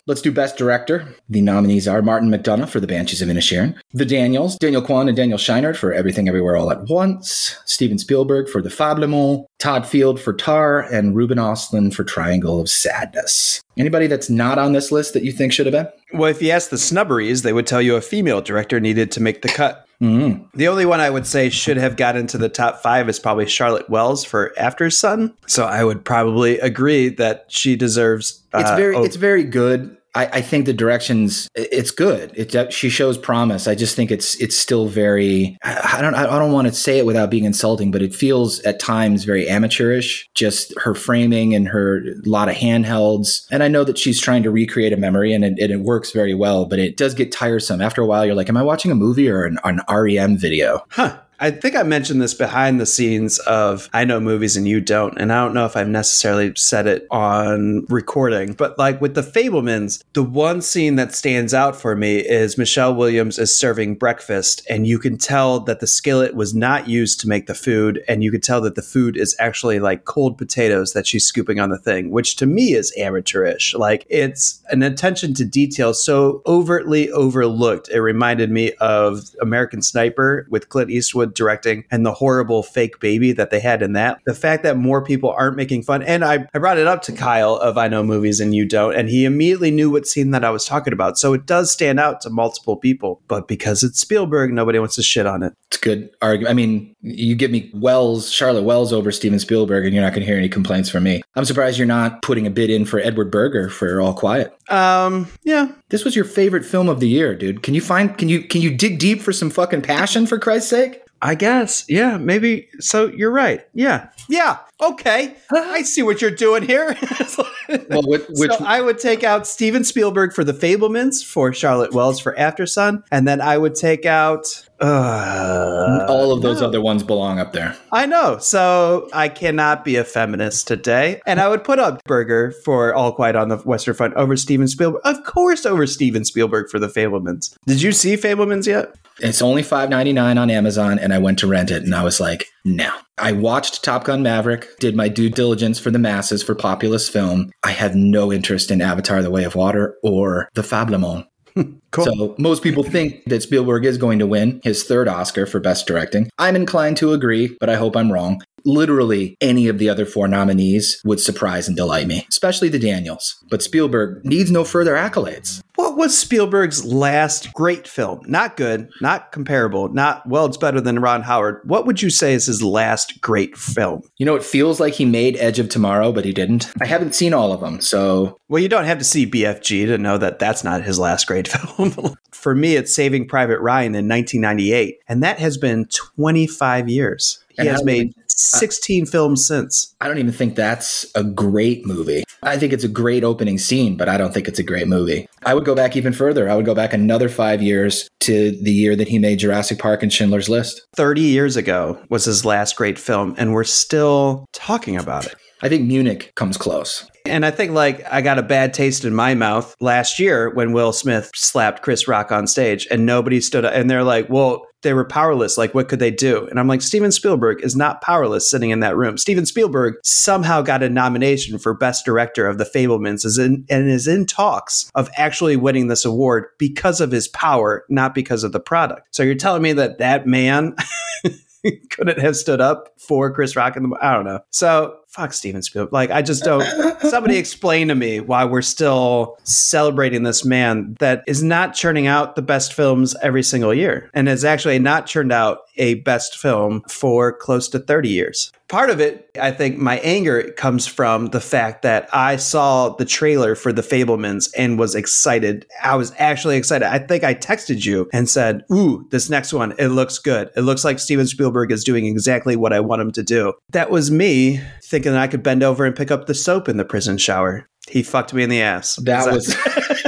Let's 0.08 0.20
do 0.20 0.32
Best 0.32 0.56
Director. 0.56 1.14
The 1.28 1.40
nominees 1.40 1.86
are 1.86 2.02
Martin 2.02 2.28
McDonagh 2.28 2.68
for 2.68 2.80
The 2.80 2.88
Banshees 2.88 3.22
of 3.22 3.28
Inisherin, 3.28 3.78
The 3.92 4.04
Daniels, 4.04 4.56
Daniel 4.56 4.82
Kwan 4.82 5.06
and 5.06 5.16
Daniel 5.16 5.38
Scheinert 5.38 5.76
for 5.76 5.92
Everything 5.92 6.26
Everywhere 6.26 6.56
All 6.56 6.72
at 6.72 6.88
Once, 6.88 7.56
Steven 7.66 7.98
Spielberg 7.98 8.48
for 8.48 8.60
The 8.60 8.68
Fablemont, 8.68 9.44
Todd 9.60 9.86
Field 9.86 10.20
for 10.20 10.32
Tar, 10.32 10.80
and 10.80 11.14
Ruben 11.14 11.38
Ostlund 11.38 11.94
for 11.94 12.02
Triangle 12.02 12.60
of 12.60 12.68
Sadness. 12.68 13.62
Anybody 13.78 14.08
that's 14.08 14.28
not 14.28 14.58
on 14.58 14.72
this 14.72 14.90
list 14.90 15.14
that 15.14 15.22
you 15.22 15.30
think 15.30 15.52
should 15.52 15.66
have 15.66 15.72
been? 15.72 16.18
Well, 16.18 16.28
if 16.28 16.42
you 16.42 16.50
ask 16.50 16.70
the 16.70 16.78
snubberies, 16.78 17.42
they 17.42 17.52
would 17.52 17.68
tell 17.68 17.80
you 17.80 17.94
a 17.94 18.00
female 18.00 18.40
director 18.40 18.80
needed 18.80 19.12
to 19.12 19.22
make 19.22 19.42
the 19.42 19.48
cut. 19.50 19.86
Mm-hmm. 20.02 20.58
The 20.58 20.66
only 20.66 20.84
one 20.84 20.98
I 20.98 21.08
would 21.08 21.26
say 21.26 21.48
should 21.48 21.76
have 21.76 21.96
got 21.96 22.16
into 22.16 22.36
the 22.36 22.48
top 22.48 22.82
five 22.82 23.08
is 23.08 23.20
probably 23.20 23.46
Charlotte 23.46 23.88
Wells 23.88 24.24
for 24.24 24.52
Aftersun. 24.58 25.32
So 25.46 25.64
I 25.64 25.84
would 25.84 26.04
probably 26.04 26.58
agree 26.58 27.08
that 27.10 27.44
she 27.48 27.76
deserves. 27.76 28.42
It's 28.52 28.70
uh, 28.70 28.76
very, 28.76 28.96
oh, 28.96 29.04
it's 29.04 29.16
very 29.16 29.44
good. 29.44 29.96
I, 30.14 30.26
I 30.26 30.40
think 30.42 30.66
the 30.66 30.72
directions, 30.74 31.48
it's 31.54 31.90
good. 31.90 32.32
It 32.34 32.72
she 32.72 32.90
shows 32.90 33.16
promise. 33.16 33.66
I 33.66 33.74
just 33.74 33.96
think 33.96 34.10
it's 34.10 34.34
it's 34.36 34.56
still 34.56 34.86
very. 34.86 35.56
I 35.62 36.02
don't 36.02 36.14
I 36.14 36.38
don't 36.38 36.52
want 36.52 36.68
to 36.68 36.74
say 36.74 36.98
it 36.98 37.06
without 37.06 37.30
being 37.30 37.44
insulting, 37.44 37.90
but 37.90 38.02
it 38.02 38.14
feels 38.14 38.60
at 38.60 38.78
times 38.78 39.24
very 39.24 39.48
amateurish. 39.48 40.28
Just 40.34 40.78
her 40.78 40.94
framing 40.94 41.54
and 41.54 41.66
her 41.68 42.02
lot 42.26 42.48
of 42.48 42.56
handhelds. 42.56 43.46
And 43.50 43.62
I 43.62 43.68
know 43.68 43.84
that 43.84 43.96
she's 43.96 44.20
trying 44.20 44.42
to 44.42 44.50
recreate 44.50 44.92
a 44.92 44.98
memory, 44.98 45.32
and 45.32 45.44
it, 45.44 45.58
and 45.58 45.72
it 45.72 45.80
works 45.80 46.12
very 46.12 46.34
well. 46.34 46.66
But 46.66 46.78
it 46.78 46.96
does 46.98 47.14
get 47.14 47.32
tiresome 47.32 47.80
after 47.80 48.02
a 48.02 48.06
while. 48.06 48.26
You're 48.26 48.34
like, 48.34 48.50
am 48.50 48.56
I 48.56 48.62
watching 48.62 48.90
a 48.90 48.96
movie 48.96 49.30
or 49.30 49.44
an, 49.44 49.58
an 49.64 49.80
REM 49.88 50.36
video? 50.36 50.84
Huh. 50.90 51.18
I 51.42 51.50
think 51.50 51.74
I 51.74 51.82
mentioned 51.82 52.22
this 52.22 52.34
behind 52.34 52.80
the 52.80 52.86
scenes 52.86 53.40
of 53.40 53.90
I 53.92 54.04
know 54.04 54.20
movies 54.20 54.56
and 54.56 54.68
you 54.68 54.80
don't. 54.80 55.18
And 55.18 55.32
I 55.32 55.42
don't 55.42 55.54
know 55.54 55.66
if 55.66 55.76
I've 55.76 55.88
necessarily 55.88 56.54
said 56.54 56.86
it 56.86 57.04
on 57.10 57.84
recording, 57.88 58.52
but 58.52 58.78
like 58.78 59.00
with 59.00 59.16
the 59.16 59.22
Fabelmans, 59.22 60.04
the 60.12 60.22
one 60.22 60.62
scene 60.62 60.94
that 60.96 61.16
stands 61.16 61.52
out 61.52 61.74
for 61.74 61.96
me 61.96 62.18
is 62.18 62.56
Michelle 62.56 62.94
Williams 62.94 63.40
is 63.40 63.56
serving 63.56 63.96
breakfast, 63.96 64.64
and 64.70 64.86
you 64.86 65.00
can 65.00 65.18
tell 65.18 65.58
that 65.58 65.80
the 65.80 65.86
skillet 65.88 66.36
was 66.36 66.54
not 66.54 66.88
used 66.88 67.18
to 67.22 67.28
make 67.28 67.48
the 67.48 67.56
food, 67.56 68.04
and 68.06 68.22
you 68.22 68.30
can 68.30 68.40
tell 68.40 68.60
that 68.60 68.76
the 68.76 68.80
food 68.80 69.16
is 69.16 69.34
actually 69.40 69.80
like 69.80 70.04
cold 70.04 70.38
potatoes 70.38 70.92
that 70.92 71.08
she's 71.08 71.26
scooping 71.26 71.58
on 71.58 71.70
the 71.70 71.78
thing, 71.78 72.12
which 72.12 72.36
to 72.36 72.46
me 72.46 72.74
is 72.74 72.94
amateurish. 72.96 73.74
Like 73.74 74.06
it's 74.08 74.62
an 74.70 74.84
attention 74.84 75.34
to 75.34 75.44
detail 75.44 75.92
so 75.92 76.40
overtly 76.46 77.10
overlooked. 77.10 77.88
It 77.88 78.00
reminded 78.00 78.52
me 78.52 78.74
of 78.74 79.34
American 79.40 79.82
Sniper 79.82 80.46
with 80.48 80.68
Clint 80.68 80.92
Eastwood 80.92 81.31
directing 81.34 81.84
and 81.90 82.04
the 82.04 82.12
horrible 82.12 82.62
fake 82.62 83.00
baby 83.00 83.32
that 83.32 83.50
they 83.50 83.60
had 83.60 83.82
in 83.82 83.92
that. 83.94 84.20
The 84.26 84.34
fact 84.34 84.62
that 84.62 84.76
more 84.76 85.04
people 85.04 85.30
aren't 85.30 85.56
making 85.56 85.82
fun, 85.82 86.02
and 86.02 86.24
I, 86.24 86.46
I 86.54 86.58
brought 86.58 86.78
it 86.78 86.86
up 86.86 87.02
to 87.02 87.12
Kyle 87.12 87.56
of 87.56 87.78
I 87.78 87.88
Know 87.88 88.02
Movies 88.02 88.40
and 88.40 88.54
You 88.54 88.66
Don't, 88.66 88.94
and 88.94 89.08
he 89.08 89.24
immediately 89.24 89.70
knew 89.70 89.90
what 89.90 90.06
scene 90.06 90.30
that 90.30 90.44
I 90.44 90.50
was 90.50 90.64
talking 90.64 90.92
about. 90.92 91.18
So 91.18 91.32
it 91.32 91.46
does 91.46 91.70
stand 91.72 92.00
out 92.00 92.20
to 92.22 92.30
multiple 92.30 92.76
people, 92.76 93.22
but 93.28 93.48
because 93.48 93.82
it's 93.82 94.00
Spielberg, 94.00 94.52
nobody 94.52 94.78
wants 94.78 94.96
to 94.96 95.02
shit 95.02 95.26
on 95.26 95.42
it. 95.42 95.54
It's 95.68 95.78
a 95.78 95.80
good 95.80 96.10
argument. 96.20 96.50
I 96.50 96.54
mean, 96.54 96.94
you 97.00 97.34
give 97.34 97.50
me 97.50 97.70
Wells, 97.74 98.30
Charlotte 98.30 98.62
Wells 98.62 98.92
over 98.92 99.10
Steven 99.10 99.38
Spielberg, 99.38 99.84
and 99.84 99.94
you're 99.94 100.02
not 100.02 100.12
going 100.12 100.20
to 100.20 100.26
hear 100.26 100.36
any 100.36 100.48
complaints 100.48 100.88
from 100.88 101.04
me. 101.04 101.22
I'm 101.34 101.44
surprised 101.44 101.78
you're 101.78 101.86
not 101.86 102.22
putting 102.22 102.46
a 102.46 102.50
bid 102.50 102.70
in 102.70 102.84
for 102.84 103.00
Edward 103.00 103.30
Berger 103.30 103.68
for 103.68 104.00
All 104.00 104.14
Quiet. 104.14 104.54
Um, 104.70 105.28
yeah. 105.44 105.72
This 105.88 106.04
was 106.04 106.14
your 106.14 106.24
favorite 106.24 106.64
film 106.64 106.88
of 106.88 107.00
the 107.00 107.08
year, 107.08 107.34
dude. 107.34 107.62
Can 107.62 107.74
you 107.74 107.80
find? 107.80 108.16
Can 108.16 108.28
you 108.28 108.42
can 108.42 108.60
you 108.60 108.74
dig 108.74 108.98
deep 108.98 109.20
for 109.20 109.32
some 109.32 109.50
fucking 109.50 109.82
passion 109.82 110.26
for 110.26 110.38
Christ's 110.38 110.70
sake? 110.70 111.02
I 111.22 111.36
guess. 111.36 111.84
Yeah, 111.88 112.18
maybe. 112.18 112.68
So 112.80 113.06
you're 113.06 113.30
right. 113.30 113.64
Yeah. 113.74 114.08
Yeah. 114.28 114.58
Okay. 114.82 115.36
I 115.54 115.82
see 115.82 116.02
what 116.02 116.20
you're 116.20 116.32
doing 116.32 116.64
here. 116.64 116.96
well, 117.88 118.02
which, 118.02 118.22
which 118.30 118.50
so 118.50 118.64
I 118.64 118.80
would 118.80 118.98
take 118.98 119.22
out 119.22 119.46
Steven 119.46 119.84
Spielberg 119.84 120.32
for 120.32 120.42
The 120.42 120.52
Fabelmans, 120.52 121.24
for 121.24 121.52
Charlotte 121.52 121.92
Wells 121.92 122.18
for 122.18 122.34
Aftersun, 122.34 123.04
and 123.12 123.26
then 123.26 123.40
I 123.40 123.56
would 123.56 123.76
take 123.76 124.04
out. 124.04 124.46
Uh, 124.80 126.06
all 126.08 126.32
of 126.32 126.42
those 126.42 126.60
other 126.60 126.80
ones 126.80 127.04
belong 127.04 127.38
up 127.38 127.52
there. 127.52 127.76
I 127.92 128.04
know. 128.06 128.38
So 128.38 129.08
I 129.12 129.28
cannot 129.28 129.84
be 129.84 129.94
a 129.94 130.02
feminist 130.02 130.66
today. 130.66 131.20
And 131.24 131.40
I 131.40 131.48
would 131.48 131.62
put 131.62 131.78
up 131.78 132.02
Berger 132.02 132.50
for 132.64 132.92
All 132.92 133.12
Quiet 133.12 133.36
on 133.36 133.48
the 133.48 133.58
Western 133.58 133.94
Front 133.94 134.14
over 134.14 134.36
Steven 134.36 134.66
Spielberg. 134.66 135.00
Of 135.04 135.22
course, 135.22 135.64
over 135.64 135.86
Steven 135.86 136.24
Spielberg 136.24 136.68
for 136.68 136.80
The 136.80 136.88
Fabelmans. 136.88 137.56
Did 137.64 137.80
you 137.80 137.92
see 137.92 138.16
Fabelmans 138.16 138.66
yet? 138.66 138.92
It's 139.22 139.40
only 139.42 139.62
five 139.62 139.88
ninety 139.88 140.12
nine 140.12 140.36
on 140.36 140.50
Amazon, 140.50 140.98
and 140.98 141.12
I 141.12 141.18
went 141.18 141.38
to 141.40 141.46
rent 141.46 141.70
it, 141.70 141.84
and 141.84 141.94
I 141.94 142.02
was 142.02 142.20
like, 142.20 142.46
no. 142.64 142.90
I 143.18 143.32
watched 143.32 143.84
Top 143.84 144.04
Gun 144.04 144.22
Maverick, 144.22 144.66
did 144.78 144.96
my 144.96 145.08
due 145.08 145.30
diligence 145.30 145.78
for 145.78 145.90
the 145.90 145.98
masses 145.98 146.42
for 146.42 146.54
populist 146.54 147.12
film. 147.12 147.52
I 147.62 147.70
have 147.70 147.94
no 147.94 148.32
interest 148.32 148.70
in 148.70 148.80
Avatar: 148.80 149.22
The 149.22 149.30
Way 149.30 149.44
of 149.44 149.54
Water 149.54 149.96
or 150.02 150.48
The 150.54 150.62
Fablemont. 150.62 151.26
Cool. 151.92 152.04
So 152.06 152.34
most 152.38 152.62
people 152.62 152.82
think 152.82 153.22
that 153.26 153.42
Spielberg 153.42 153.84
is 153.84 153.98
going 153.98 154.18
to 154.18 154.26
win 154.26 154.60
his 154.64 154.84
third 154.84 155.08
Oscar 155.08 155.46
for 155.46 155.60
Best 155.60 155.86
Directing. 155.86 156.30
I'm 156.38 156.56
inclined 156.56 156.96
to 156.98 157.12
agree, 157.12 157.56
but 157.60 157.68
I 157.68 157.76
hope 157.76 157.96
I'm 157.96 158.10
wrong. 158.10 158.42
Literally 158.64 159.36
any 159.40 159.66
of 159.66 159.78
the 159.78 159.88
other 159.88 160.06
four 160.06 160.28
nominees 160.28 161.00
would 161.04 161.18
surprise 161.20 161.66
and 161.66 161.76
delight 161.76 162.06
me, 162.06 162.24
especially 162.28 162.68
the 162.68 162.78
Daniels. 162.78 163.36
But 163.50 163.62
Spielberg 163.62 164.24
needs 164.24 164.52
no 164.52 164.62
further 164.64 164.94
accolades. 164.94 165.60
What 165.74 165.96
was 165.96 166.16
Spielberg's 166.16 166.84
last 166.84 167.52
great 167.54 167.88
film? 167.88 168.20
Not 168.26 168.56
good, 168.56 168.88
not 169.00 169.32
comparable, 169.32 169.88
not, 169.88 170.28
well, 170.28 170.46
it's 170.46 170.58
better 170.58 170.80
than 170.80 171.00
Ron 171.00 171.22
Howard. 171.22 171.62
What 171.64 171.86
would 171.86 172.02
you 172.02 172.10
say 172.10 172.34
is 172.34 172.46
his 172.46 172.62
last 172.62 173.20
great 173.20 173.56
film? 173.56 174.02
You 174.18 174.26
know, 174.26 174.36
it 174.36 174.44
feels 174.44 174.78
like 174.78 174.94
he 174.94 175.06
made 175.06 175.36
Edge 175.38 175.58
of 175.58 175.68
Tomorrow, 175.68 176.12
but 176.12 176.24
he 176.24 176.32
didn't. 176.32 176.70
I 176.80 176.86
haven't 176.86 177.14
seen 177.16 177.34
all 177.34 177.52
of 177.52 177.60
them, 177.60 177.80
so 177.80 178.36
Well, 178.48 178.62
you 178.62 178.68
don't 178.68 178.84
have 178.84 178.98
to 178.98 179.04
see 179.04 179.28
BFG 179.28 179.86
to 179.86 179.98
know 179.98 180.18
that 180.18 180.38
that's 180.38 180.62
not 180.62 180.84
his 180.84 180.98
last 181.00 181.26
great 181.26 181.48
film. 181.52 181.81
For 182.32 182.54
me, 182.54 182.76
it's 182.76 182.94
Saving 182.94 183.28
Private 183.28 183.60
Ryan 183.60 183.94
in 183.94 184.08
1998, 184.08 184.98
and 185.08 185.22
that 185.22 185.38
has 185.38 185.56
been 185.56 185.86
25 185.86 186.88
years. 186.88 187.42
He 187.50 187.58
And 187.58 187.68
has 187.68 187.84
made 187.84 188.14
uh, 188.16 188.22
16 188.28 189.06
films 189.06 189.46
since. 189.46 189.94
I 190.00 190.08
don't 190.08 190.18
even 190.18 190.32
think 190.32 190.56
that's 190.56 191.06
a 191.14 191.22
great 191.22 191.86
movie. 191.86 192.24
I 192.42 192.58
think 192.58 192.72
it's 192.72 192.82
a 192.82 192.88
great 192.88 193.22
opening 193.22 193.58
scene, 193.58 193.96
but 193.96 194.08
I 194.08 194.16
don't 194.16 194.34
think 194.34 194.48
it's 194.48 194.58
a 194.58 194.64
great 194.64 194.88
movie. 194.88 195.28
I 195.44 195.54
would 195.54 195.64
go 195.64 195.74
back 195.74 195.96
even 195.96 196.12
further. 196.12 196.48
I 196.48 196.56
would 196.56 196.64
go 196.64 196.74
back 196.74 196.92
another 196.92 197.28
five 197.28 197.62
years 197.62 198.08
to 198.20 198.50
the 198.50 198.72
year 198.72 198.96
that 198.96 199.08
he 199.08 199.18
made 199.18 199.38
Jurassic 199.38 199.78
Park 199.78 200.02
and 200.02 200.12
Schindler's 200.12 200.48
List. 200.48 200.82
30 200.96 201.20
years 201.20 201.56
ago 201.56 202.02
was 202.08 202.24
his 202.24 202.44
last 202.44 202.76
great 202.76 202.98
film, 202.98 203.34
and 203.38 203.52
we're 203.52 203.64
still 203.64 204.46
talking 204.52 204.96
about 204.96 205.26
it. 205.26 205.36
I 205.62 205.68
think 205.68 205.86
Munich 205.86 206.32
comes 206.34 206.56
close. 206.56 207.08
And 207.24 207.46
I 207.46 207.52
think 207.52 207.70
like 207.70 208.04
I 208.10 208.20
got 208.20 208.38
a 208.38 208.42
bad 208.42 208.74
taste 208.74 209.04
in 209.04 209.14
my 209.14 209.34
mouth 209.34 209.76
last 209.80 210.18
year 210.18 210.50
when 210.50 210.72
Will 210.72 210.92
Smith 210.92 211.30
slapped 211.34 211.82
Chris 211.82 212.08
Rock 212.08 212.32
on 212.32 212.48
stage 212.48 212.86
and 212.90 213.06
nobody 213.06 213.40
stood 213.40 213.64
up 213.64 213.72
and 213.72 213.88
they're 213.88 214.02
like, 214.02 214.28
well, 214.28 214.66
they 214.82 214.92
were 214.92 215.04
powerless. 215.04 215.56
Like, 215.56 215.74
what 215.74 215.88
could 215.88 216.00
they 216.00 216.10
do? 216.10 216.46
And 216.48 216.58
I'm 216.58 216.66
like, 216.66 216.82
Steven 216.82 217.12
Spielberg 217.12 217.62
is 217.62 217.76
not 217.76 218.00
powerless 218.00 218.50
sitting 218.50 218.70
in 218.70 218.80
that 218.80 218.96
room. 218.96 219.16
Steven 219.16 219.46
Spielberg 219.46 219.94
somehow 220.02 220.60
got 220.60 220.82
a 220.82 220.88
nomination 220.88 221.58
for 221.58 221.72
Best 221.72 222.04
Director 222.04 222.48
of 222.48 222.58
The 222.58 222.64
Fabelmans 222.64 223.24
is 223.24 223.38
in, 223.38 223.64
and 223.70 223.88
is 223.88 224.08
in 224.08 224.26
talks 224.26 224.90
of 224.96 225.08
actually 225.16 225.56
winning 225.56 225.86
this 225.86 226.04
award 226.04 226.46
because 226.58 227.00
of 227.00 227.12
his 227.12 227.28
power, 227.28 227.84
not 227.88 228.12
because 228.12 228.42
of 228.42 228.50
the 228.50 228.58
product. 228.58 229.06
So 229.12 229.22
you're 229.22 229.36
telling 229.36 229.62
me 229.62 229.72
that 229.74 229.98
that 229.98 230.26
man 230.26 230.74
couldn't 231.90 232.18
have 232.18 232.36
stood 232.36 232.60
up 232.60 232.88
for 232.98 233.32
Chris 233.32 233.54
Rock 233.54 233.76
in 233.76 233.88
the 233.88 233.96
I 234.00 234.12
don't 234.14 234.24
know. 234.24 234.40
So 234.50 234.96
fuck 235.12 235.32
Steven 235.32 235.62
Spielberg. 235.62 235.92
Like 235.92 236.10
I 236.10 236.22
just 236.22 236.42
don't 236.42 236.64
somebody 237.00 237.36
explain 237.36 237.88
to 237.88 237.94
me 237.94 238.20
why 238.20 238.44
we're 238.44 238.62
still 238.62 239.36
celebrating 239.44 240.22
this 240.22 240.44
man 240.44 240.96
that 241.00 241.22
is 241.26 241.42
not 241.42 241.74
churning 241.74 242.06
out 242.06 242.34
the 242.34 242.42
best 242.42 242.72
films 242.72 243.14
every 243.22 243.42
single 243.42 243.74
year 243.74 244.10
and 244.14 244.26
has 244.26 244.44
actually 244.44 244.78
not 244.78 245.06
churned 245.06 245.32
out 245.32 245.58
a 245.76 245.94
best 245.94 246.38
film 246.38 246.82
for 246.88 247.32
close 247.32 247.68
to 247.68 247.78
30 247.78 248.08
years. 248.08 248.52
Part 248.72 248.88
of 248.88 249.00
it, 249.00 249.28
I 249.38 249.50
think 249.50 249.76
my 249.76 249.98
anger 249.98 250.50
comes 250.52 250.86
from 250.86 251.26
the 251.26 251.42
fact 251.42 251.82
that 251.82 252.08
I 252.10 252.36
saw 252.36 252.88
the 252.88 253.04
trailer 253.04 253.54
for 253.54 253.70
The 253.70 253.82
Fabelmans 253.82 254.50
and 254.56 254.78
was 254.78 254.94
excited. 254.94 255.66
I 255.84 255.94
was 255.96 256.14
actually 256.16 256.56
excited. 256.56 256.88
I 256.88 256.98
think 256.98 257.22
I 257.22 257.34
texted 257.34 257.84
you 257.84 258.08
and 258.14 258.30
said, 258.30 258.64
Ooh, 258.72 259.06
this 259.10 259.28
next 259.28 259.52
one, 259.52 259.74
it 259.78 259.88
looks 259.88 260.18
good. 260.18 260.48
It 260.56 260.62
looks 260.62 260.86
like 260.86 260.98
Steven 261.00 261.26
Spielberg 261.26 261.70
is 261.70 261.84
doing 261.84 262.06
exactly 262.06 262.56
what 262.56 262.72
I 262.72 262.80
want 262.80 263.02
him 263.02 263.12
to 263.12 263.22
do. 263.22 263.52
That 263.72 263.90
was 263.90 264.10
me 264.10 264.62
thinking 264.82 265.12
that 265.12 265.20
I 265.20 265.28
could 265.28 265.42
bend 265.42 265.62
over 265.62 265.84
and 265.84 265.94
pick 265.94 266.10
up 266.10 266.24
the 266.24 266.34
soap 266.34 266.66
in 266.66 266.78
the 266.78 266.86
prison 266.86 267.18
shower. 267.18 267.68
He 267.90 268.02
fucked 268.02 268.32
me 268.32 268.42
in 268.42 268.48
the 268.48 268.62
ass. 268.62 268.96
That 269.04 269.30
was, 269.30 269.54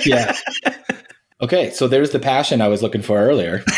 yeah. 0.06 0.34
Okay, 1.42 1.70
so 1.70 1.86
there's 1.86 2.12
the 2.12 2.18
passion 2.18 2.62
I 2.62 2.68
was 2.68 2.82
looking 2.82 3.02
for 3.02 3.18
earlier. 3.18 3.62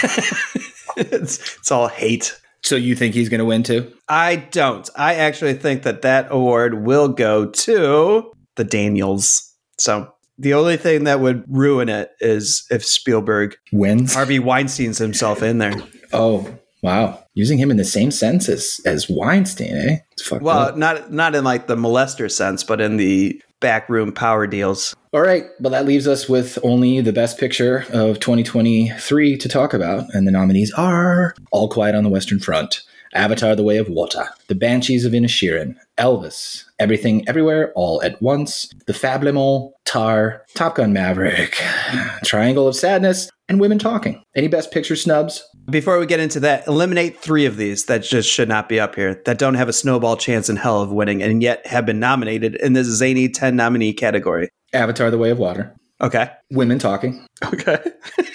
it's, 0.96 1.56
it's 1.56 1.72
all 1.72 1.88
hate. 1.88 2.40
So 2.62 2.76
you 2.76 2.96
think 2.96 3.14
he's 3.14 3.28
going 3.28 3.38
to 3.38 3.44
win 3.44 3.62
too? 3.62 3.92
I 4.08 4.36
don't. 4.36 4.88
I 4.96 5.14
actually 5.14 5.54
think 5.54 5.82
that 5.84 6.02
that 6.02 6.28
award 6.30 6.84
will 6.84 7.08
go 7.08 7.46
to 7.46 8.32
the 8.56 8.64
Daniels. 8.64 9.54
So 9.78 10.12
the 10.38 10.54
only 10.54 10.76
thing 10.76 11.04
that 11.04 11.20
would 11.20 11.44
ruin 11.48 11.88
it 11.88 12.10
is 12.20 12.66
if 12.70 12.84
Spielberg 12.84 13.56
wins. 13.72 14.14
Harvey 14.14 14.38
Weinstein's 14.38 14.98
himself 14.98 15.42
in 15.42 15.58
there. 15.58 15.74
Oh, 16.12 16.58
wow. 16.82 17.22
Using 17.34 17.58
him 17.58 17.70
in 17.70 17.76
the 17.76 17.84
same 17.84 18.10
sense 18.10 18.48
as, 18.48 18.80
as 18.84 19.08
Weinstein, 19.08 19.76
eh? 19.76 19.98
Well, 20.40 20.58
up. 20.58 20.76
not 20.76 21.12
not 21.12 21.34
in 21.34 21.44
like 21.44 21.66
the 21.66 21.76
molester 21.76 22.30
sense, 22.30 22.64
but 22.64 22.80
in 22.80 22.96
the 22.96 23.40
backroom 23.60 24.12
power 24.12 24.46
deals. 24.46 24.94
All 25.12 25.22
right, 25.22 25.44
well, 25.60 25.70
that 25.70 25.86
leaves 25.86 26.06
us 26.06 26.28
with 26.28 26.58
only 26.62 27.00
the 27.00 27.12
best 27.12 27.38
picture 27.38 27.86
of 27.92 28.20
2023 28.20 29.36
to 29.38 29.48
talk 29.48 29.72
about. 29.72 30.04
And 30.14 30.26
the 30.26 30.32
nominees 30.32 30.72
are 30.72 31.34
All 31.52 31.68
Quiet 31.68 31.94
on 31.94 32.04
the 32.04 32.10
Western 32.10 32.38
Front, 32.38 32.82
Avatar 33.14 33.56
The 33.56 33.62
Way 33.62 33.78
of 33.78 33.88
Water, 33.88 34.26
The 34.48 34.54
Banshees 34.54 35.04
of 35.04 35.12
Inisherin, 35.12 35.76
Elvis, 35.96 36.64
Everything 36.78 37.26
Everywhere 37.28 37.72
All 37.74 38.02
at 38.02 38.20
Once, 38.20 38.70
The 38.86 38.92
Fabelmans, 38.92 39.72
Tar, 39.84 40.44
Top 40.54 40.74
Gun 40.74 40.92
Maverick, 40.92 41.58
Triangle 42.24 42.68
of 42.68 42.76
Sadness, 42.76 43.30
and 43.48 43.60
Women 43.60 43.78
Talking. 43.78 44.22
Any 44.34 44.48
best 44.48 44.70
picture 44.72 44.96
snubs? 44.96 45.44
Before 45.70 45.98
we 45.98 46.06
get 46.06 46.20
into 46.20 46.40
that, 46.40 46.66
eliminate 46.66 47.18
three 47.18 47.46
of 47.46 47.56
these 47.56 47.84
that 47.86 48.02
just 48.02 48.28
should 48.28 48.48
not 48.48 48.68
be 48.68 48.78
up 48.80 48.94
here, 48.94 49.20
that 49.24 49.38
don't 49.38 49.54
have 49.54 49.68
a 49.68 49.72
snowball 49.72 50.16
chance 50.16 50.48
in 50.48 50.56
hell 50.56 50.80
of 50.82 50.92
winning, 50.92 51.22
and 51.22 51.42
yet 51.42 51.66
have 51.66 51.86
been 51.86 51.98
nominated 52.00 52.54
in 52.56 52.72
this 52.72 52.86
zany 52.86 53.28
10 53.28 53.56
nominee 53.56 53.92
category. 53.92 54.48
Avatar 54.72 55.10
The 55.10 55.18
Way 55.18 55.30
of 55.30 55.38
Water, 55.38 55.74
Okay. 56.00 56.30
Women 56.50 56.78
Talking, 56.78 57.26
Okay. 57.44 57.78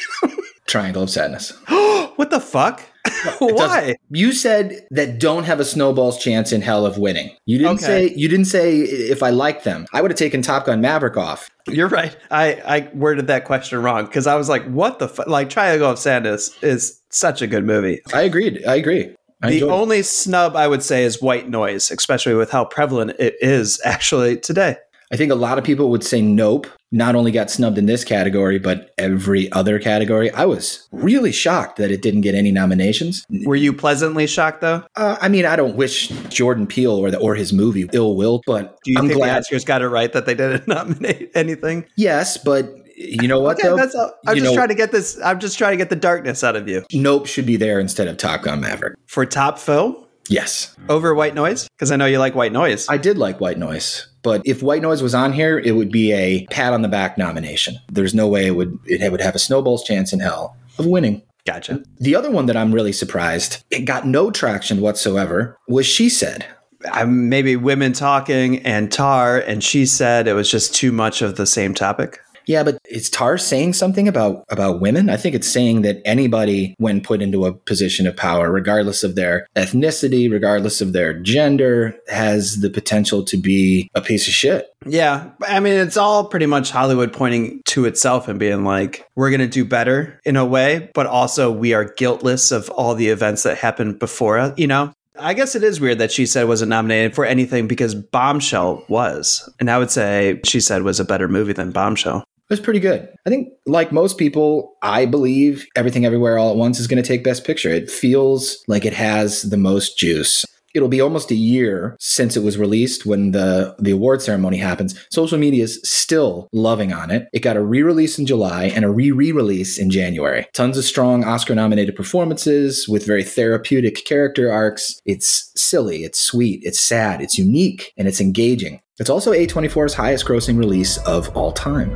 Triangle 0.68 1.04
of 1.04 1.10
Sadness. 1.10 1.52
what 2.16 2.30
the 2.30 2.40
fuck? 2.40 2.82
Why? 3.40 3.96
You 4.10 4.32
said 4.32 4.86
that 4.92 5.20
don't 5.20 5.44
have 5.44 5.60
a 5.60 5.66
snowball's 5.66 6.18
chance 6.18 6.52
in 6.52 6.62
hell 6.62 6.86
of 6.86 6.98
winning. 6.98 7.36
You 7.46 7.58
didn't 7.58 7.78
Okay. 7.84 7.86
say 8.10 8.14
you 8.16 8.28
didn't 8.28 8.46
say 8.46 8.80
if 8.80 9.24
I 9.24 9.30
like 9.32 9.64
them. 9.64 9.86
I 9.94 10.02
would 10.02 10.12
have 10.12 10.18
taken 10.18 10.42
Top 10.42 10.66
Gun 10.66 10.82
Maverick 10.82 11.18
off. 11.18 11.50
You're 11.68 11.88
right. 11.90 12.16
I, 12.30 12.54
I 12.66 12.90
worded 12.94 13.28
that 13.28 13.46
question 13.46 13.82
wrong 13.82 14.06
because 14.06 14.28
I 14.28 14.36
was 14.36 14.50
like, 14.50 14.66
what 14.66 15.00
the 15.00 15.08
fuck? 15.08 15.28
Like, 15.28 15.50
Triangle 15.50 15.90
of 15.90 16.00
Sadness 16.00 16.56
is 16.64 17.00
such 17.10 17.42
a 17.42 17.48
good 17.48 17.66
movie. 17.66 18.02
I 18.14 18.22
agreed. 18.24 18.64
I 18.66 18.76
agree. 18.76 19.16
I 19.44 19.50
the 19.52 19.58
it. 19.60 19.64
only 19.64 20.04
snub 20.04 20.56
I 20.56 20.68
would 20.68 20.84
say 20.84 21.04
is 21.04 21.22
white 21.22 21.50
noise, 21.50 21.90
especially 21.92 22.36
with 22.36 22.52
how 22.52 22.66
prevalent 22.66 23.12
it 23.20 23.36
is 23.42 23.82
actually 23.84 24.38
today. 24.38 24.78
I 25.12 25.18
think 25.18 25.32
a 25.32 25.36
lot 25.36 25.58
of 25.58 25.64
people 25.64 25.90
would 25.92 26.04
say 26.04 26.22
Nope 26.22 26.68
not 26.94 27.16
only 27.16 27.32
got 27.32 27.50
snubbed 27.50 27.78
in 27.78 27.86
this 27.86 28.04
category, 28.04 28.60
but 28.60 28.92
every 28.98 29.50
other 29.54 29.80
category. 29.80 30.30
I 30.32 30.44
was 30.46 30.88
really 30.92 31.32
shocked 31.32 31.78
that 31.78 31.90
it 31.90 32.02
didn't 32.02 32.20
get 32.22 32.36
any 32.36 32.52
nominations. 32.52 33.26
Were 33.46 33.56
you 33.56 33.72
pleasantly 33.72 34.28
shocked 34.28 34.60
though? 34.62 34.84
Uh, 34.98 35.16
I 35.22 35.30
mean, 35.30 35.46
I 35.46 35.56
don't 35.56 35.76
wish 35.78 36.10
Jordan 36.30 36.68
Peele 36.68 36.92
or 36.98 37.10
the, 37.12 37.18
or 37.18 37.36
his 37.36 37.54
movie 37.54 37.90
ill 37.94 38.16
will, 38.18 38.42
but 38.46 38.78
Do 38.84 38.92
you 38.92 38.98
I'm 39.00 39.08
think 39.08 39.20
glad. 39.20 39.44
the 39.50 39.56
Oscars 39.56 39.66
got 39.66 39.82
it 39.82 39.88
right 39.88 40.12
that 40.12 40.26
they 40.26 40.34
didn't 40.36 40.68
nominate 40.70 41.32
anything? 41.34 41.86
Yes, 41.96 42.38
but 42.38 42.70
you 42.98 43.28
know 43.28 43.40
what? 43.40 43.58
Okay, 43.58 43.70
though? 43.70 43.78
that's 43.78 43.96
all. 43.96 44.12
I'm 44.28 44.36
You 44.36 44.42
just 44.42 44.52
know- 44.54 44.58
trying 44.58 44.68
to 44.70 44.76
get 44.76 44.92
this. 44.92 45.18
I'm 45.24 45.40
just 45.40 45.58
trying 45.58 45.72
to 45.72 45.78
get 45.78 45.90
the 45.90 45.96
darkness 45.96 46.44
out 46.44 46.56
of 46.58 46.68
you 46.68 46.84
Nope 46.94 47.26
should 47.26 47.46
be 47.46 47.56
there 47.56 47.80
instead 47.80 48.08
of 48.10 48.18
Top 48.18 48.42
Gun 48.44 48.60
Maverick. 48.62 48.98
for 49.08 49.26
top 49.26 49.58
film 49.60 49.96
Yes. 50.32 50.76
over 50.90 51.14
white 51.14 51.36
noise 51.36 51.68
because 51.68 51.92
I 51.92 51.98
know 51.98 52.06
you 52.06 52.18
like 52.20 52.36
white 52.36 52.54
noise. 52.54 52.88
I 52.90 52.98
did 52.98 53.18
like 53.18 53.42
White 53.42 53.58
Noise, 53.58 54.08
but 54.24 54.42
if 54.46 54.64
White 54.64 54.82
Noise 54.82 55.02
was 55.04 55.14
on 55.14 55.34
here, 55.34 55.60
it 55.60 55.72
would 55.74 55.92
be 55.92 56.14
a 56.14 56.46
pat 56.48 56.74
on 56.74 56.82
the 56.82 56.88
back 56.88 57.18
nomination. 57.18 57.78
There's 57.92 58.14
no 58.16 58.28
way 58.28 58.48
it 58.48 58.52
would 58.52 58.80
it 58.86 59.12
would 59.12 59.22
have 59.22 59.36
a 59.36 59.40
snowball's 59.40 59.84
chance 59.84 60.14
in 60.14 60.20
hell 60.20 60.56
of 60.78 60.86
winning. 60.86 61.22
gotcha. 61.46 61.84
The 62.00 62.16
other 62.16 62.32
one 62.32 62.46
that 62.46 62.56
I'm 62.56 62.74
really 62.74 62.94
surprised 62.94 63.64
it 63.72 63.82
got 63.82 64.08
no 64.08 64.32
traction 64.32 64.80
whatsoever 64.80 65.58
was 65.68 65.86
She 65.86 66.08
Said. 66.10 66.46
I, 66.92 67.04
maybe 67.04 67.56
women 67.56 67.94
talking 67.94 68.60
and 68.66 68.92
Tar, 68.92 69.38
and 69.38 69.64
she 69.64 69.86
said 69.86 70.28
it 70.28 70.34
was 70.34 70.50
just 70.50 70.74
too 70.74 70.92
much 70.92 71.22
of 71.22 71.36
the 71.36 71.46
same 71.46 71.76
topic. 71.76 72.20
Yeah, 72.48 72.64
but 72.64 72.80
is 72.90 73.10
Tar 73.10 73.38
saying 73.38 73.74
something 73.74 74.08
about 74.08 74.44
about 74.50 74.82
women? 74.82 75.10
I 75.10 75.18
think 75.18 75.36
it's 75.36 75.48
saying 75.48 75.82
that 75.84 76.02
anybody, 76.06 76.76
when 76.78 77.02
put 77.02 77.22
into 77.22 77.46
a 77.46 77.54
position 77.54 78.08
of 78.08 78.16
power, 78.16 78.52
regardless 78.52 79.04
of 79.04 79.16
their 79.16 79.48
ethnicity, 79.56 80.32
regardless 80.32 80.82
of 80.82 80.94
their 80.94 81.14
gender, 81.14 81.96
has 82.08 82.62
the 82.62 82.70
potential 82.70 83.24
to 83.26 83.38
be 83.38 83.90
a 83.96 84.02
piece 84.02 84.28
of 84.28 84.34
shit. 84.34 84.68
Yeah, 84.86 85.30
I 85.48 85.60
mean, 85.60 85.74
it's 85.74 85.98
all 85.98 86.26
pretty 86.26 86.48
much 86.48 86.72
Hollywood 86.72 87.14
pointing 87.14 87.62
to 87.66 87.86
itself 87.86 88.28
and 88.28 88.40
being 88.40 88.64
like, 88.64 89.06
we're 89.16 89.30
going 89.30 89.42
to 89.42 89.48
do 89.48 89.64
better 89.64 90.20
in 90.26 90.36
a 90.36 90.46
way, 90.46 90.90
but 90.96 91.06
also 91.06 91.52
we 91.52 91.74
are 91.74 91.86
guiltless 91.86 92.52
of 92.52 92.70
all 92.72 92.96
the 92.96 93.10
events 93.10 93.44
that 93.44 93.58
happened 93.58 94.00
before 94.00 94.40
us, 94.40 94.58
you 94.58 94.68
know? 94.68 94.92
I 95.20 95.34
guess 95.36 95.56
it 95.56 95.64
is 95.64 95.80
weird 95.80 96.00
that 96.00 96.12
she 96.12 96.26
said 96.26 96.48
wasn't 96.48 96.70
nominated 96.70 97.14
for 97.14 97.26
anything 97.26 97.68
because 97.68 97.94
Bombshell 97.94 98.84
was. 98.88 99.48
And 99.60 99.70
I 99.70 99.78
would 99.78 99.92
say 99.92 100.40
she 100.46 100.60
said 100.60 100.82
was 100.82 101.00
a 101.00 101.06
better 101.06 101.28
movie 101.28 101.54
than 101.54 101.72
Bombshell. 101.72 102.24
Was 102.52 102.60
pretty 102.60 102.82
good. 102.82 103.08
I 103.26 103.30
think, 103.30 103.48
like 103.66 103.94
most 103.94 104.18
people, 104.18 104.76
I 104.82 105.06
believe 105.06 105.66
Everything 105.78 106.06
Everywhere 106.06 106.38
All 106.38 106.52
at 106.52 106.58
Once 106.58 106.82
is 106.82 106.88
going 106.88 107.02
to 107.02 107.08
take 107.08 107.24
Best 107.24 107.46
Picture. 107.46 107.70
It 107.70 107.90
feels 107.90 108.62
like 108.68 108.84
it 108.84 108.92
has 108.92 109.44
the 109.44 109.56
most 109.56 109.98
juice. 109.98 110.44
It'll 110.76 110.90
be 110.90 111.00
almost 111.00 111.32
a 111.32 111.36
year 111.36 111.96
since 112.02 112.36
it 112.36 112.44
was 112.44 112.58
released 112.58 113.06
when 113.06 113.32
the, 113.32 113.74
the 113.80 113.92
award 113.92 114.22
ceremony 114.22 114.58
happens. 114.58 115.00
Social 115.12 115.38
media 115.38 115.64
is 115.64 115.80
still 115.86 116.50
loving 116.52 116.92
on 116.92 117.10
it. 117.10 117.30
It 117.32 117.40
got 117.40 117.56
a 117.56 117.64
re 117.64 117.84
release 117.84 118.20
in 118.20 118.26
July 118.26 118.66
and 118.66 118.84
a 118.84 118.92
re 118.92 119.12
re 119.12 119.32
release 119.32 119.80
in 119.80 119.90
January. 119.90 120.46
Tons 120.54 120.78
of 120.78 120.84
strong 120.84 121.24
Oscar 121.24 121.56
nominated 121.56 121.96
performances 121.96 122.86
with 122.86 123.08
very 123.08 123.24
therapeutic 123.24 124.04
character 124.04 124.52
arcs. 124.52 125.00
It's 125.06 125.54
silly, 125.56 126.04
it's 126.04 126.20
sweet, 126.20 126.60
it's 126.64 126.82
sad, 126.82 127.22
it's 127.22 127.38
unique, 127.38 127.94
and 127.96 128.10
it's 128.10 128.20
engaging. 128.20 128.82
It's 129.00 129.10
also 129.10 129.32
A24's 129.32 129.94
highest 129.94 130.26
grossing 130.26 130.58
release 130.58 130.98
of 131.08 131.30
all 131.30 131.54
time. 131.54 131.96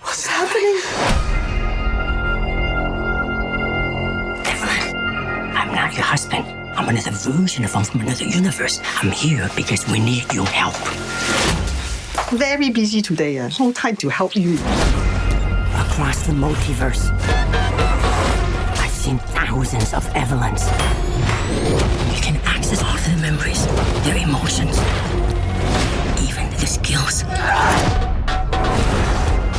What's 0.00 0.26
happening? 0.26 0.80
Evelyn, 4.46 4.96
I'm 5.54 5.74
not 5.74 5.92
your 5.94 6.04
husband. 6.04 6.46
I'm 6.74 6.88
another 6.88 7.10
version 7.10 7.64
of 7.64 7.74
him 7.74 7.84
from 7.84 8.00
another 8.00 8.24
universe. 8.24 8.80
I'm 9.02 9.10
here 9.10 9.50
because 9.56 9.86
we 9.88 10.00
need 10.00 10.32
your 10.32 10.46
help. 10.46 10.74
Very 12.30 12.70
busy 12.70 13.02
today. 13.02 13.38
Uh, 13.38 13.50
no 13.60 13.72
time 13.72 13.96
to 13.96 14.08
help 14.08 14.34
you. 14.34 14.54
Across 14.54 16.26
the 16.26 16.32
multiverse, 16.32 17.10
I've 18.78 18.90
seen 18.90 19.18
thousands 19.18 19.92
of 19.92 20.06
Evelyns. 20.14 20.64
You 22.16 22.22
can 22.22 22.36
access 22.44 22.82
all 22.82 22.94
of 22.94 23.04
their 23.04 23.18
memories, 23.18 23.66
their 24.04 24.16
emotions, 24.16 24.78
skills. 26.74 27.22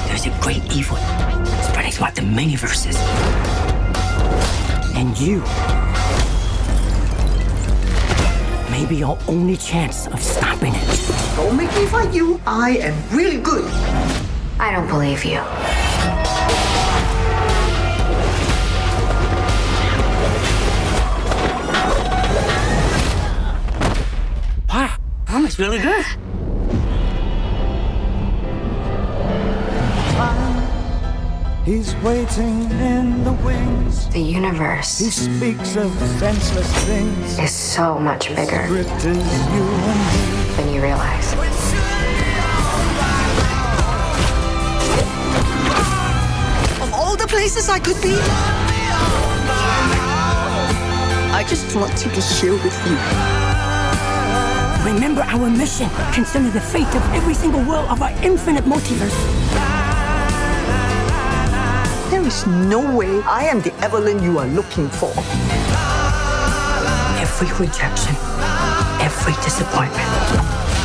There's 0.08 0.26
a 0.26 0.38
great 0.42 0.64
evil 0.76 0.98
spreading 1.64 1.92
throughout 1.92 2.16
the 2.16 2.22
many 2.22 2.56
verses. 2.58 2.98
And 4.96 5.18
you 5.18 5.40
may 8.70 8.86
be 8.86 9.02
our 9.04 9.18
only 9.28 9.56
chance 9.56 10.08
of 10.08 10.22
stopping 10.22 10.74
it. 10.76 11.36
Don't 11.38 11.56
make 11.56 11.74
me 11.76 11.86
fight 11.86 12.14
you. 12.14 12.42
I 12.46 12.78
am 12.78 12.96
really 13.18 13.38
good. 13.38 13.66
I 14.60 14.72
don't 14.74 14.88
believe 14.88 15.24
you. 15.24 15.40
Wow, 24.70 24.98
that 25.28 25.42
was 25.42 25.58
really 25.58 25.80
good. 25.80 26.06
He's 31.66 31.96
waiting 31.98 32.70
in 32.72 33.24
the 33.24 33.34
wings. 33.34 34.08
The 34.10 34.20
universe 34.22 35.00
He 35.00 35.10
speaks 35.10 35.76
of 35.76 35.92
senseless 36.20 36.72
things. 36.86 37.40
is 37.40 37.52
so 37.52 37.98
much 37.98 38.30
bigger 38.30 38.66
Script 38.68 39.04
you 39.04 39.12
and 39.12 40.00
me. 40.06 40.56
than 40.58 40.74
you 40.74 40.82
realize. 40.82 41.34
Of 46.84 46.94
all 46.94 47.16
the 47.16 47.28
places 47.28 47.70
I 47.70 47.80
could 47.80 48.00
be, 48.02 48.16
I 51.34 51.44
just 51.48 51.76
wanted 51.76 52.14
to 52.14 52.22
share 52.22 52.54
with 52.54 52.78
you. 52.88 52.96
Remember 54.86 55.22
our 55.24 55.50
mission 55.50 55.90
concerning 56.14 56.52
the 56.52 56.62
fate 56.62 56.94
of 56.96 57.04
every 57.14 57.34
single 57.34 57.64
world 57.64 57.90
of 57.90 58.02
our 58.02 58.12
infinite 58.24 58.66
multiverse. 58.66 59.45
There 62.26 62.34
is 62.34 62.48
no 62.48 62.98
way 62.98 63.22
I 63.22 63.44
am 63.44 63.62
the 63.62 63.72
Evelyn 63.84 64.24
you 64.24 64.40
are 64.40 64.48
looking 64.48 64.90
for. 64.90 65.14
Every 67.22 67.48
rejection, 67.64 68.16
every 69.00 69.34
disappointment 69.44 70.10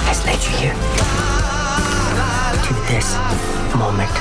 has 0.05 0.23
led 0.27 0.37
you 0.45 0.53
here 0.61 0.75
to 2.67 2.75
this 2.93 3.17
moment. 3.75 4.13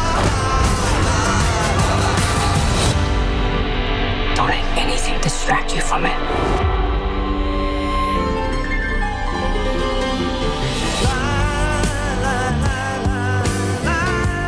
Don't 4.37 4.47
let 4.47 4.63
anything 4.77 5.19
distract 5.19 5.75
you 5.75 5.81
from 5.81 6.05
it. 6.05 6.78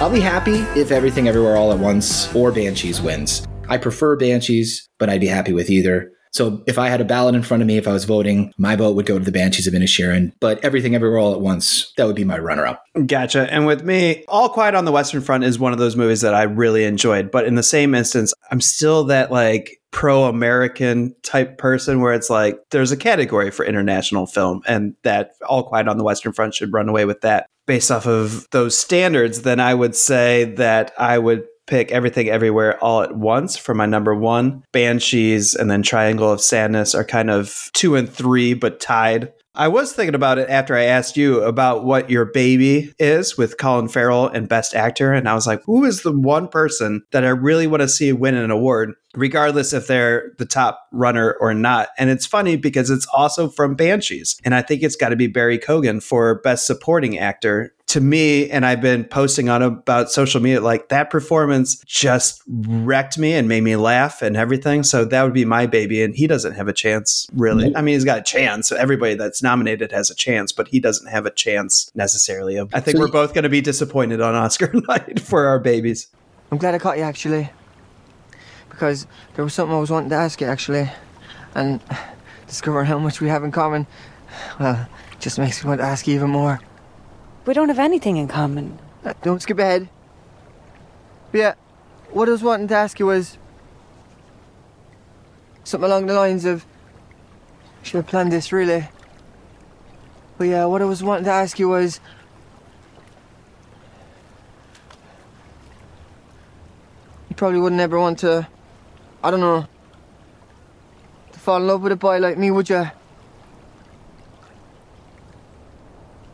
I'll 0.01 0.09
be 0.09 0.19
happy 0.19 0.65
if 0.75 0.89
Everything 0.89 1.27
Everywhere 1.27 1.57
All 1.57 1.71
at 1.71 1.77
Once 1.77 2.33
or 2.33 2.51
Banshees 2.51 2.99
wins. 2.99 3.47
I 3.69 3.77
prefer 3.77 4.15
Banshees, 4.15 4.89
but 4.97 5.11
I'd 5.11 5.21
be 5.21 5.27
happy 5.27 5.53
with 5.53 5.69
either. 5.69 6.11
So 6.31 6.63
if 6.65 6.77
I 6.77 6.87
had 6.87 7.01
a 7.01 7.05
ballot 7.05 7.35
in 7.35 7.43
front 7.43 7.61
of 7.61 7.67
me, 7.67 7.77
if 7.77 7.87
I 7.87 7.91
was 7.91 8.05
voting, 8.05 8.53
my 8.57 8.75
vote 8.75 8.95
would 8.95 9.05
go 9.05 9.19
to 9.19 9.25
the 9.25 9.31
Banshees 9.31 9.67
of 9.67 9.73
Inisherin. 9.73 10.31
But 10.39 10.63
Everything 10.63 10.95
Everywhere 10.95 11.19
All 11.19 11.33
at 11.33 11.41
Once, 11.41 11.91
that 11.97 12.07
would 12.07 12.15
be 12.15 12.23
my 12.23 12.37
runner-up. 12.37 12.83
Gotcha. 13.05 13.51
And 13.53 13.65
with 13.65 13.83
me, 13.83 14.23
All 14.27 14.49
Quiet 14.49 14.75
on 14.75 14.85
the 14.85 14.91
Western 14.91 15.21
Front 15.21 15.43
is 15.43 15.59
one 15.59 15.73
of 15.73 15.79
those 15.79 15.95
movies 15.95 16.21
that 16.21 16.33
I 16.33 16.43
really 16.43 16.85
enjoyed. 16.85 17.31
But 17.31 17.45
in 17.45 17.55
the 17.55 17.63
same 17.63 17.93
instance, 17.93 18.33
I'm 18.49 18.61
still 18.61 19.03
that 19.05 19.31
like 19.31 19.77
pro 19.91 20.23
American 20.23 21.13
type 21.21 21.57
person 21.57 21.99
where 21.99 22.13
it's 22.13 22.29
like 22.29 22.57
there's 22.69 22.93
a 22.93 22.97
category 22.97 23.51
for 23.51 23.65
international 23.65 24.25
film 24.25 24.61
and 24.65 24.95
that 25.03 25.31
All 25.47 25.63
Quiet 25.63 25.89
on 25.89 25.97
the 25.97 26.03
Western 26.05 26.31
Front 26.31 26.55
should 26.55 26.71
run 26.71 26.87
away 26.87 27.03
with 27.03 27.21
that. 27.21 27.47
Based 27.67 27.91
off 27.91 28.07
of 28.07 28.47
those 28.51 28.77
standards, 28.77 29.43
then 29.43 29.59
I 29.59 29.73
would 29.73 29.95
say 29.95 30.45
that 30.55 30.93
I 30.97 31.19
would 31.19 31.45
pick 31.71 31.91
Everything 31.91 32.29
Everywhere 32.29 32.77
All 32.83 33.01
at 33.01 33.15
Once 33.15 33.55
for 33.55 33.73
my 33.73 33.85
number 33.85 34.13
one. 34.13 34.61
Banshees 34.73 35.55
and 35.55 35.71
then 35.71 35.81
Triangle 35.81 36.29
of 36.29 36.41
Sadness 36.41 36.93
are 36.93 37.05
kind 37.05 37.31
of 37.31 37.71
two 37.73 37.95
and 37.95 38.07
three, 38.09 38.53
but 38.53 38.81
tied. 38.81 39.31
I 39.55 39.67
was 39.67 39.91
thinking 39.91 40.15
about 40.15 40.37
it 40.37 40.49
after 40.49 40.75
I 40.75 40.83
asked 40.83 41.17
you 41.17 41.41
about 41.43 41.83
what 41.83 42.09
your 42.09 42.25
baby 42.25 42.93
is 42.99 43.37
with 43.37 43.57
Colin 43.57 43.89
Farrell 43.89 44.27
and 44.27 44.47
Best 44.47 44.73
Actor. 44.73 45.13
And 45.13 45.27
I 45.27 45.33
was 45.33 45.45
like, 45.45 45.61
who 45.65 45.83
is 45.83 46.03
the 46.03 46.17
one 46.17 46.47
person 46.47 47.03
that 47.11 47.25
I 47.25 47.29
really 47.29 47.67
want 47.67 47.81
to 47.81 47.89
see 47.89 48.13
win 48.13 48.35
an 48.35 48.49
award, 48.49 48.93
regardless 49.13 49.73
if 49.73 49.87
they're 49.87 50.31
the 50.37 50.45
top 50.45 50.79
runner 50.93 51.35
or 51.41 51.53
not? 51.53 51.89
And 51.97 52.09
it's 52.09 52.25
funny 52.25 52.55
because 52.55 52.89
it's 52.89 53.07
also 53.13 53.49
from 53.49 53.75
Banshees. 53.75 54.39
And 54.45 54.55
I 54.55 54.61
think 54.61 54.83
it's 54.83 54.95
got 54.95 55.09
to 55.09 55.17
be 55.17 55.27
Barry 55.27 55.59
Keoghan 55.59 56.01
for 56.01 56.39
Best 56.41 56.65
Supporting 56.65 57.17
Actor. 57.17 57.73
To 57.91 57.99
me, 57.99 58.49
and 58.49 58.65
I've 58.65 58.79
been 58.79 59.03
posting 59.03 59.49
on 59.49 59.61
about 59.61 60.09
social 60.09 60.41
media, 60.41 60.61
like 60.61 60.87
that 60.89 61.09
performance 61.09 61.75
just 61.85 62.41
wrecked 62.47 63.17
me 63.17 63.33
and 63.33 63.49
made 63.49 63.63
me 63.63 63.75
laugh 63.75 64.21
and 64.21 64.37
everything. 64.37 64.83
So 64.83 65.03
that 65.03 65.23
would 65.23 65.33
be 65.33 65.43
my 65.43 65.65
baby. 65.65 66.01
And 66.01 66.15
he 66.15 66.25
doesn't 66.25 66.53
have 66.53 66.69
a 66.69 66.73
chance, 66.73 67.27
really. 67.33 67.65
Mm-hmm. 67.65 67.75
I 67.75 67.81
mean, 67.81 67.95
he's 67.95 68.05
got 68.05 68.19
a 68.19 68.23
chance. 68.23 68.71
Everybody 68.71 69.15
that's 69.15 69.43
nominated 69.43 69.91
has 69.91 70.09
a 70.09 70.15
chance, 70.15 70.53
but 70.53 70.69
he 70.69 70.79
doesn't 70.79 71.07
have 71.07 71.25
a 71.25 71.31
chance 71.31 71.91
necessarily. 71.93 72.57
I 72.61 72.79
think 72.79 72.95
So 72.95 73.01
we're 73.01 73.11
both 73.11 73.33
going 73.33 73.43
to 73.43 73.49
be 73.49 73.59
disappointed 73.59 74.21
on 74.21 74.35
Oscar 74.35 74.71
night 74.87 75.19
for 75.19 75.47
our 75.47 75.59
babies. 75.59 76.07
I'm 76.49 76.59
glad 76.59 76.73
I 76.73 76.79
caught 76.79 76.97
you 76.97 77.03
actually. 77.03 77.49
Because 78.69 79.05
there 79.33 79.43
was 79.43 79.53
something 79.53 79.75
I 79.75 79.81
was 79.81 79.91
wanting 79.91 80.11
to 80.11 80.15
ask 80.15 80.39
you 80.39 80.47
actually. 80.47 80.89
And 81.55 81.81
discovering 82.47 82.85
how 82.85 82.99
much 82.99 83.19
we 83.19 83.27
have 83.27 83.43
in 83.43 83.51
common, 83.51 83.85
well, 84.61 84.87
just 85.19 85.37
makes 85.37 85.61
me 85.61 85.67
want 85.67 85.81
to 85.81 85.85
ask 85.85 86.07
you 86.07 86.15
even 86.15 86.29
more. 86.29 86.61
We 87.45 87.53
don't 87.55 87.69
have 87.69 87.79
anything 87.79 88.17
in 88.17 88.27
common. 88.27 88.77
Uh, 89.03 89.13
Don't 89.23 89.41
skip 89.41 89.57
ahead. 89.57 89.89
But 91.31 91.37
yeah, 91.37 91.53
what 92.11 92.27
I 92.27 92.31
was 92.31 92.43
wanting 92.43 92.67
to 92.67 92.75
ask 92.75 92.99
you 92.99 93.07
was 93.07 93.37
something 95.63 95.89
along 95.89 96.05
the 96.05 96.13
lines 96.13 96.45
of 96.45 96.65
should 97.81 97.97
have 97.97 98.07
planned 98.07 98.31
this 98.31 98.51
really. 98.51 98.87
But 100.37 100.45
yeah, 100.45 100.65
what 100.65 100.81
I 100.81 100.85
was 100.85 101.01
wanting 101.01 101.25
to 101.25 101.31
ask 101.31 101.57
you 101.57 101.69
was 101.69 101.99
you 107.29 107.35
probably 107.35 107.59
wouldn't 107.59 107.81
ever 107.81 107.99
want 107.99 108.19
to 108.19 108.47
I 109.23 109.31
don't 109.31 109.39
know 109.39 109.67
to 111.31 111.39
fall 111.39 111.57
in 111.57 111.65
love 111.65 111.81
with 111.81 111.91
a 111.91 111.95
boy 111.95 112.19
like 112.19 112.37
me, 112.37 112.51
would 112.51 112.69
you? 112.69 112.91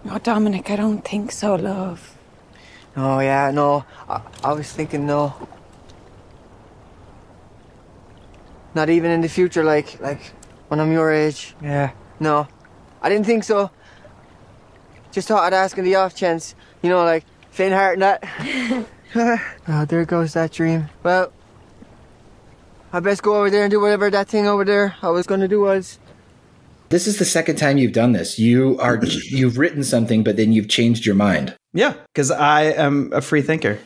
Oh, 0.10 0.20
Dominic, 0.20 0.70
I 0.70 0.78
don't 0.78 1.02
think 1.02 1.32
so, 1.32 1.56
love. 1.56 2.16
Oh 2.96 3.20
yeah, 3.20 3.52
no. 3.52 3.86
I, 4.08 4.22
I 4.44 4.54
was 4.54 4.72
thinking 4.72 5.06
no. 5.06 5.36
Not 8.74 8.90
even 8.90 9.12
in 9.12 9.22
the 9.22 9.30
future, 9.30 9.64
like 9.64 10.00
like 10.00 10.22
when 10.70 10.80
I'm 10.80 10.92
your 10.92 11.12
age. 11.12 11.56
Yeah. 11.62 11.92
No, 12.20 12.48
I 13.02 13.10
didn't 13.10 13.26
think 13.26 13.44
so. 13.44 13.70
Just 15.12 15.28
thought 15.28 15.44
I'd 15.44 15.54
ask 15.54 15.78
in 15.78 15.84
the 15.84 15.96
off 15.96 16.16
chance, 16.16 16.56
you 16.82 16.90
know, 16.90 17.04
like 17.04 17.26
faint 17.52 17.74
heart 17.74 17.94
and 17.94 18.02
that. 18.04 18.88
oh, 19.68 19.86
there 19.86 20.06
goes 20.06 20.34
that 20.34 20.52
dream. 20.52 20.90
Well, 21.04 21.34
I 22.94 23.00
best 23.00 23.24
go 23.24 23.36
over 23.36 23.50
there 23.50 23.64
and 23.64 23.72
do 23.72 23.82
whatever 23.82 24.10
that 24.10 24.28
thing 24.28 24.48
over 24.48 24.64
there 24.64 24.96
I 25.02 25.10
was 25.10 25.28
gonna 25.28 25.48
do 25.48 25.62
was. 25.62 26.00
This 26.90 27.06
is 27.06 27.20
the 27.20 27.26
second 27.26 27.58
time 27.58 27.78
you've 27.78 27.92
done 27.92 28.14
this. 28.14 28.40
You 28.40 28.78
are 28.80 29.00
you've 29.04 29.58
written 29.58 29.84
something, 29.84 30.24
but 30.24 30.38
then 30.38 30.54
you've 30.54 30.70
changed 30.70 31.06
your 31.06 31.16
mind. 31.16 31.56
Yeah, 31.74 31.94
because 32.14 32.32
I 32.32 32.64
am 32.64 33.12
a 33.14 33.22
free 33.22 33.42
thinker. 33.42 33.78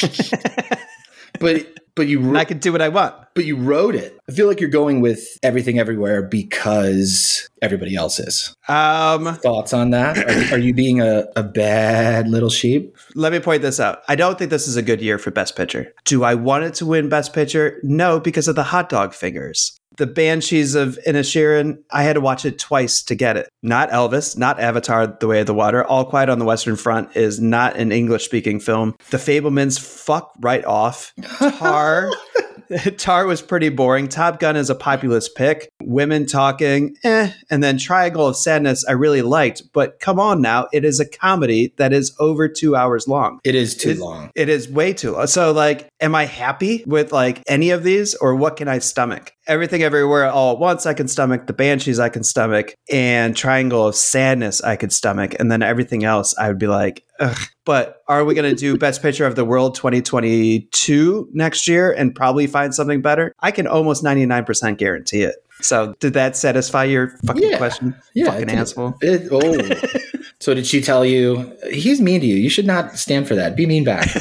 but 1.40 1.66
but 1.94 2.08
you 2.08 2.20
and 2.20 2.36
I 2.36 2.44
can 2.44 2.58
do 2.58 2.72
what 2.72 2.82
I 2.82 2.90
want. 2.90 3.14
But 3.34 3.46
you 3.46 3.56
wrote 3.56 3.94
it. 3.94 4.18
I 4.28 4.32
feel 4.32 4.46
like 4.46 4.60
you're 4.60 4.68
going 4.68 5.00
with 5.00 5.38
everything 5.42 5.78
everywhere 5.78 6.22
because 6.22 7.48
everybody 7.62 7.96
else 7.96 8.20
is. 8.20 8.54
Um, 8.68 9.34
Thoughts 9.36 9.72
on 9.72 9.90
that? 9.90 10.18
Are, 10.18 10.56
are 10.56 10.58
you 10.58 10.74
being 10.74 11.00
a, 11.00 11.26
a 11.36 11.42
bad 11.42 12.28
little 12.28 12.50
sheep? 12.50 12.96
Let 13.14 13.32
me 13.32 13.40
point 13.40 13.62
this 13.62 13.80
out. 13.80 14.02
I 14.08 14.14
don't 14.14 14.38
think 14.38 14.50
this 14.50 14.68
is 14.68 14.76
a 14.76 14.82
good 14.82 15.00
year 15.00 15.18
for 15.18 15.30
Best 15.30 15.56
Picture. 15.56 15.92
Do 16.04 16.22
I 16.22 16.34
want 16.34 16.64
it 16.64 16.74
to 16.74 16.86
win 16.86 17.08
Best 17.08 17.32
Picture? 17.32 17.80
No, 17.82 18.20
because 18.20 18.46
of 18.46 18.56
the 18.56 18.64
hot 18.64 18.90
dog 18.90 19.14
fingers. 19.14 19.78
The 19.96 20.06
Banshees 20.06 20.74
of 20.74 20.98
Inisherin, 21.06 21.78
I 21.90 22.02
had 22.02 22.14
to 22.14 22.20
watch 22.20 22.44
it 22.44 22.58
twice 22.58 23.02
to 23.04 23.14
get 23.14 23.36
it. 23.36 23.48
Not 23.62 23.90
Elvis, 23.90 24.36
not 24.36 24.60
Avatar, 24.60 25.06
The 25.06 25.26
Way 25.26 25.40
of 25.40 25.46
the 25.46 25.54
Water. 25.54 25.84
All 25.84 26.04
Quiet 26.04 26.28
on 26.28 26.38
the 26.38 26.44
Western 26.44 26.76
Front 26.76 27.16
is 27.16 27.40
not 27.40 27.76
an 27.76 27.92
English 27.92 28.24
speaking 28.24 28.60
film. 28.60 28.94
The 29.10 29.16
Fabelmans, 29.18 29.80
fuck 29.80 30.32
right 30.40 30.64
off. 30.64 31.12
Tar. 31.58 32.10
Tar 32.96 33.26
was 33.26 33.42
pretty 33.42 33.68
boring. 33.68 34.08
Top 34.08 34.40
Gun 34.40 34.56
is 34.56 34.70
a 34.70 34.74
populist 34.74 35.36
pick. 35.36 35.68
Women 35.82 36.26
talking, 36.26 36.96
eh. 37.04 37.30
And 37.48 37.62
then 37.62 37.78
Triangle 37.78 38.26
of 38.26 38.36
Sadness, 38.36 38.84
I 38.88 38.92
really 38.92 39.22
liked. 39.22 39.62
But 39.72 40.00
come 40.00 40.18
on 40.18 40.42
now, 40.42 40.66
it 40.72 40.84
is 40.84 40.98
a 40.98 41.08
comedy 41.08 41.72
that 41.76 41.92
is 41.92 42.12
over 42.18 42.48
two 42.48 42.74
hours 42.74 43.06
long. 43.06 43.38
It 43.44 43.54
is 43.54 43.76
too 43.76 43.90
It- 43.90 43.98
long. 43.98 44.30
It 44.34 44.48
is 44.48 44.68
way 44.68 44.92
too 44.92 45.12
long. 45.12 45.28
So, 45.28 45.52
like, 45.52 45.88
am 46.00 46.14
I 46.16 46.24
happy 46.24 46.82
with 46.88 47.12
like 47.12 47.40
any 47.46 47.70
of 47.70 47.84
these, 47.84 48.14
or 48.16 48.34
what 48.34 48.56
can 48.56 48.66
I 48.66 48.80
stomach? 48.80 49.32
Everything 49.46 49.82
Everywhere 49.82 50.28
All 50.30 50.54
at 50.54 50.58
Once, 50.58 50.86
I 50.86 50.94
can 50.94 51.06
stomach. 51.08 51.46
The 51.46 51.52
Banshees, 51.52 52.00
I 52.00 52.08
can 52.08 52.24
stomach, 52.24 52.74
and 52.92 53.36
Triangle 53.36 53.86
of 53.86 53.94
Sadness, 53.94 54.60
I 54.62 54.76
could 54.76 54.92
stomach, 54.92 55.34
and 55.38 55.50
then 55.52 55.62
everything 55.62 56.04
else, 56.04 56.36
I 56.36 56.48
would 56.48 56.58
be 56.58 56.66
like, 56.66 57.04
ugh. 57.20 57.38
But 57.64 58.02
are 58.08 58.24
we 58.24 58.34
going 58.34 58.48
to 58.50 58.56
do 58.58 58.76
Best 58.76 59.02
Picture 59.02 59.24
of 59.26 59.36
the 59.36 59.44
World 59.44 59.74
2022 59.76 61.28
next 61.32 61.68
year 61.68 61.92
and 61.92 62.14
probably 62.14 62.46
find 62.46 62.74
something 62.74 63.02
better? 63.02 63.32
I 63.40 63.50
can 63.50 63.66
almost 63.66 64.02
99% 64.04 64.78
guarantee 64.78 65.22
it. 65.22 65.36
So, 65.62 65.94
did 66.00 66.12
that 66.14 66.36
satisfy 66.36 66.84
your 66.84 67.16
fucking 67.24 67.42
Yeah. 67.50 67.56
question? 67.56 67.94
Yeah, 68.14 68.30
fucking 68.32 68.50
asshole. 68.50 68.94
It- 69.00 69.28
oh. 69.30 69.88
so 70.40 70.52
did 70.54 70.66
she 70.66 70.80
tell 70.82 71.04
you 71.04 71.50
he's 71.72 72.00
mean 72.00 72.20
to 72.20 72.26
you? 72.26 72.34
You 72.36 72.50
should 72.50 72.66
not 72.66 72.96
stand 72.98 73.26
for 73.26 73.34
that. 73.36 73.56
Be 73.56 73.64
mean 73.64 73.84
back. 73.84 74.06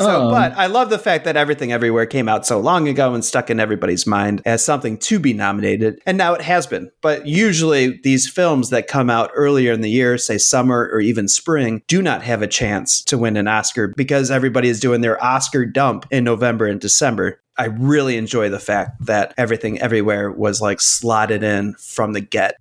So, 0.00 0.26
Um, 0.26 0.30
but 0.30 0.56
I 0.56 0.66
love 0.66 0.90
the 0.90 0.98
fact 0.98 1.24
that 1.24 1.36
Everything 1.36 1.72
Everywhere 1.72 2.06
came 2.06 2.28
out 2.28 2.46
so 2.46 2.60
long 2.60 2.86
ago 2.88 3.14
and 3.14 3.24
stuck 3.24 3.50
in 3.50 3.58
everybody's 3.58 4.06
mind 4.06 4.42
as 4.44 4.64
something 4.64 4.96
to 4.98 5.18
be 5.18 5.32
nominated, 5.32 6.00
and 6.06 6.16
now 6.16 6.34
it 6.34 6.42
has 6.42 6.66
been. 6.66 6.90
But 7.00 7.26
usually, 7.26 7.98
these 8.04 8.28
films 8.28 8.70
that 8.70 8.86
come 8.86 9.10
out 9.10 9.30
earlier 9.34 9.72
in 9.72 9.80
the 9.80 9.90
year, 9.90 10.16
say 10.16 10.38
summer 10.38 10.88
or 10.92 11.00
even 11.00 11.26
spring, 11.26 11.82
do 11.88 12.00
not 12.00 12.22
have 12.22 12.42
a 12.42 12.46
chance 12.46 13.02
to 13.04 13.18
win 13.18 13.36
an 13.36 13.48
Oscar 13.48 13.88
because 13.96 14.30
everybody 14.30 14.68
is 14.68 14.78
doing 14.80 15.00
their 15.00 15.22
Oscar 15.22 15.66
dump 15.66 16.06
in 16.10 16.22
November 16.22 16.66
and 16.66 16.80
December. 16.80 17.40
I 17.56 17.64
really 17.64 18.16
enjoy 18.16 18.50
the 18.50 18.60
fact 18.60 19.04
that 19.06 19.34
Everything 19.36 19.80
Everywhere 19.80 20.30
was 20.30 20.60
like 20.60 20.80
slotted 20.80 21.42
in 21.42 21.74
from 21.74 22.12
the 22.12 22.20
get. 22.20 22.54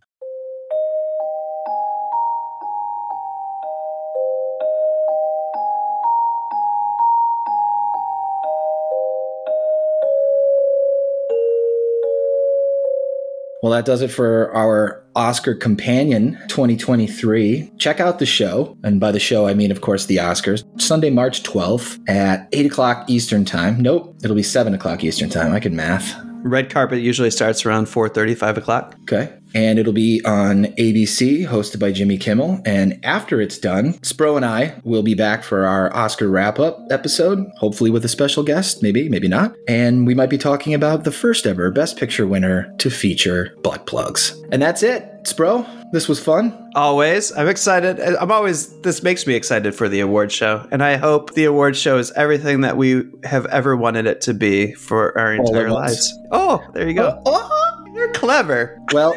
Well, 13.63 13.71
that 13.71 13.85
does 13.85 14.03
it 14.03 14.09
for 14.09 14.53
our 14.55 15.03
Oscar 15.15 15.55
Companion 15.55 16.37
2023. 16.47 17.71
Check 17.79 17.99
out 17.99 18.19
the 18.19 18.25
show. 18.25 18.77
And 18.83 18.99
by 18.99 19.11
the 19.11 19.19
show, 19.19 19.47
I 19.47 19.55
mean, 19.55 19.71
of 19.71 19.81
course, 19.81 20.05
the 20.05 20.17
Oscars. 20.17 20.63
Sunday, 20.79 21.09
March 21.09 21.41
12th 21.41 21.97
at 22.07 22.47
8 22.51 22.67
o'clock 22.67 23.09
Eastern 23.09 23.45
Time. 23.45 23.81
Nope, 23.81 24.15
it'll 24.23 24.35
be 24.35 24.43
7 24.43 24.75
o'clock 24.75 25.03
Eastern 25.03 25.29
Time. 25.29 25.53
I 25.53 25.59
can 25.59 25.75
math. 25.75 26.15
Red 26.43 26.69
carpet 26.69 27.01
usually 27.01 27.31
starts 27.31 27.65
around 27.65 27.87
4:30, 27.87 28.37
5 28.37 28.57
o'clock. 28.59 28.95
Okay. 29.01 29.33
And 29.55 29.79
it'll 29.79 29.93
be 29.93 30.21
on 30.25 30.65
ABC, 30.77 31.47
hosted 31.47 31.79
by 31.79 31.91
Jimmy 31.91 32.17
Kimmel. 32.17 32.61
And 32.65 32.99
after 33.03 33.41
it's 33.41 33.57
done, 33.57 33.93
Spro 33.95 34.35
and 34.35 34.45
I 34.45 34.79
will 34.83 35.03
be 35.03 35.13
back 35.13 35.43
for 35.43 35.65
our 35.65 35.95
Oscar 35.95 36.29
wrap 36.29 36.59
up 36.59 36.79
episode, 36.89 37.45
hopefully 37.57 37.89
with 37.89 38.05
a 38.05 38.09
special 38.09 38.43
guest, 38.43 38.83
maybe, 38.83 39.09
maybe 39.09 39.27
not. 39.27 39.55
And 39.67 40.05
we 40.05 40.15
might 40.15 40.29
be 40.29 40.37
talking 40.37 40.73
about 40.73 41.03
the 41.03 41.11
first 41.11 41.45
ever 41.45 41.71
Best 41.71 41.97
Picture 41.97 42.27
winner 42.27 42.73
to 42.77 42.89
feature 42.89 43.55
butt 43.63 43.85
plugs. 43.85 44.39
And 44.51 44.61
that's 44.61 44.83
it. 44.83 45.11
Spro, 45.23 45.67
this 45.91 46.07
was 46.07 46.23
fun. 46.23 46.71
Always. 46.75 47.31
I'm 47.33 47.49
excited. 47.49 47.99
I'm 47.99 48.31
always, 48.31 48.79
this 48.81 49.03
makes 49.03 49.27
me 49.27 49.35
excited 49.35 49.75
for 49.75 49.89
the 49.89 49.99
award 49.99 50.31
show. 50.31 50.65
And 50.71 50.81
I 50.81 50.95
hope 50.95 51.33
the 51.33 51.45
award 51.45 51.75
show 51.75 51.97
is 51.97 52.11
everything 52.13 52.61
that 52.61 52.77
we 52.77 53.03
have 53.23 53.45
ever 53.47 53.75
wanted 53.75 54.05
it 54.05 54.21
to 54.21 54.33
be 54.33 54.73
for 54.73 55.17
our 55.17 55.33
entire 55.33 55.69
lives. 55.69 56.13
Oh, 56.31 56.63
there 56.73 56.87
you 56.87 56.93
go. 56.93 57.21
Oh, 57.25 57.49
oh 57.51 57.66
you're 58.07 58.13
clever. 58.13 58.81
Well, 58.93 59.15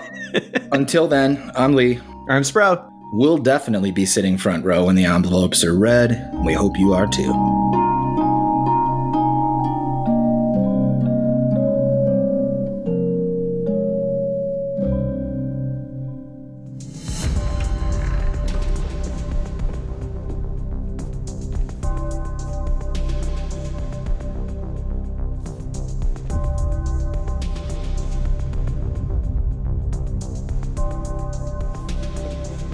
until 0.72 1.08
then, 1.08 1.50
I'm 1.54 1.74
Lee. 1.74 1.98
I'm 2.28 2.42
Spro. 2.42 2.88
We'll 3.12 3.38
definitely 3.38 3.90
be 3.90 4.06
sitting 4.06 4.38
front 4.38 4.64
row 4.64 4.84
when 4.84 4.94
the 4.94 5.04
envelopes 5.04 5.64
are 5.64 5.76
read. 5.76 6.30
We 6.44 6.52
hope 6.52 6.78
you 6.78 6.92
are 6.92 7.06
too. 7.08 7.99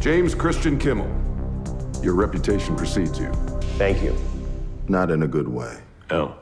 James 0.07 0.37
Christian 0.37 0.78
Kimmel, 0.78 1.09
your 2.01 2.15
reputation 2.15 2.77
precedes 2.77 3.19
you. 3.19 3.28
Thank 3.77 4.05
you. 4.05 4.16
Not 4.87 5.11
in 5.11 5.24
a 5.24 5.27
good 5.27 5.49
way. 5.49 5.78
Oh. 6.11 6.37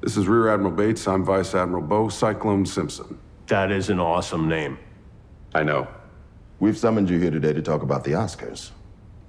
This 0.00 0.16
is 0.16 0.26
Rear 0.26 0.48
Admiral 0.48 0.72
Bates. 0.72 1.06
I'm 1.06 1.24
Vice 1.24 1.54
Admiral 1.54 1.84
Beau 1.84 2.08
Cyclone 2.08 2.66
Simpson. 2.66 3.20
That 3.46 3.70
is 3.70 3.88
an 3.88 4.00
awesome 4.00 4.48
name. 4.48 4.80
I 5.54 5.62
know. 5.62 5.86
We've 6.58 6.76
summoned 6.76 7.08
you 7.08 7.20
here 7.20 7.30
today 7.30 7.52
to 7.52 7.62
talk 7.62 7.82
about 7.82 8.02
the 8.02 8.14
Oscars. 8.14 8.72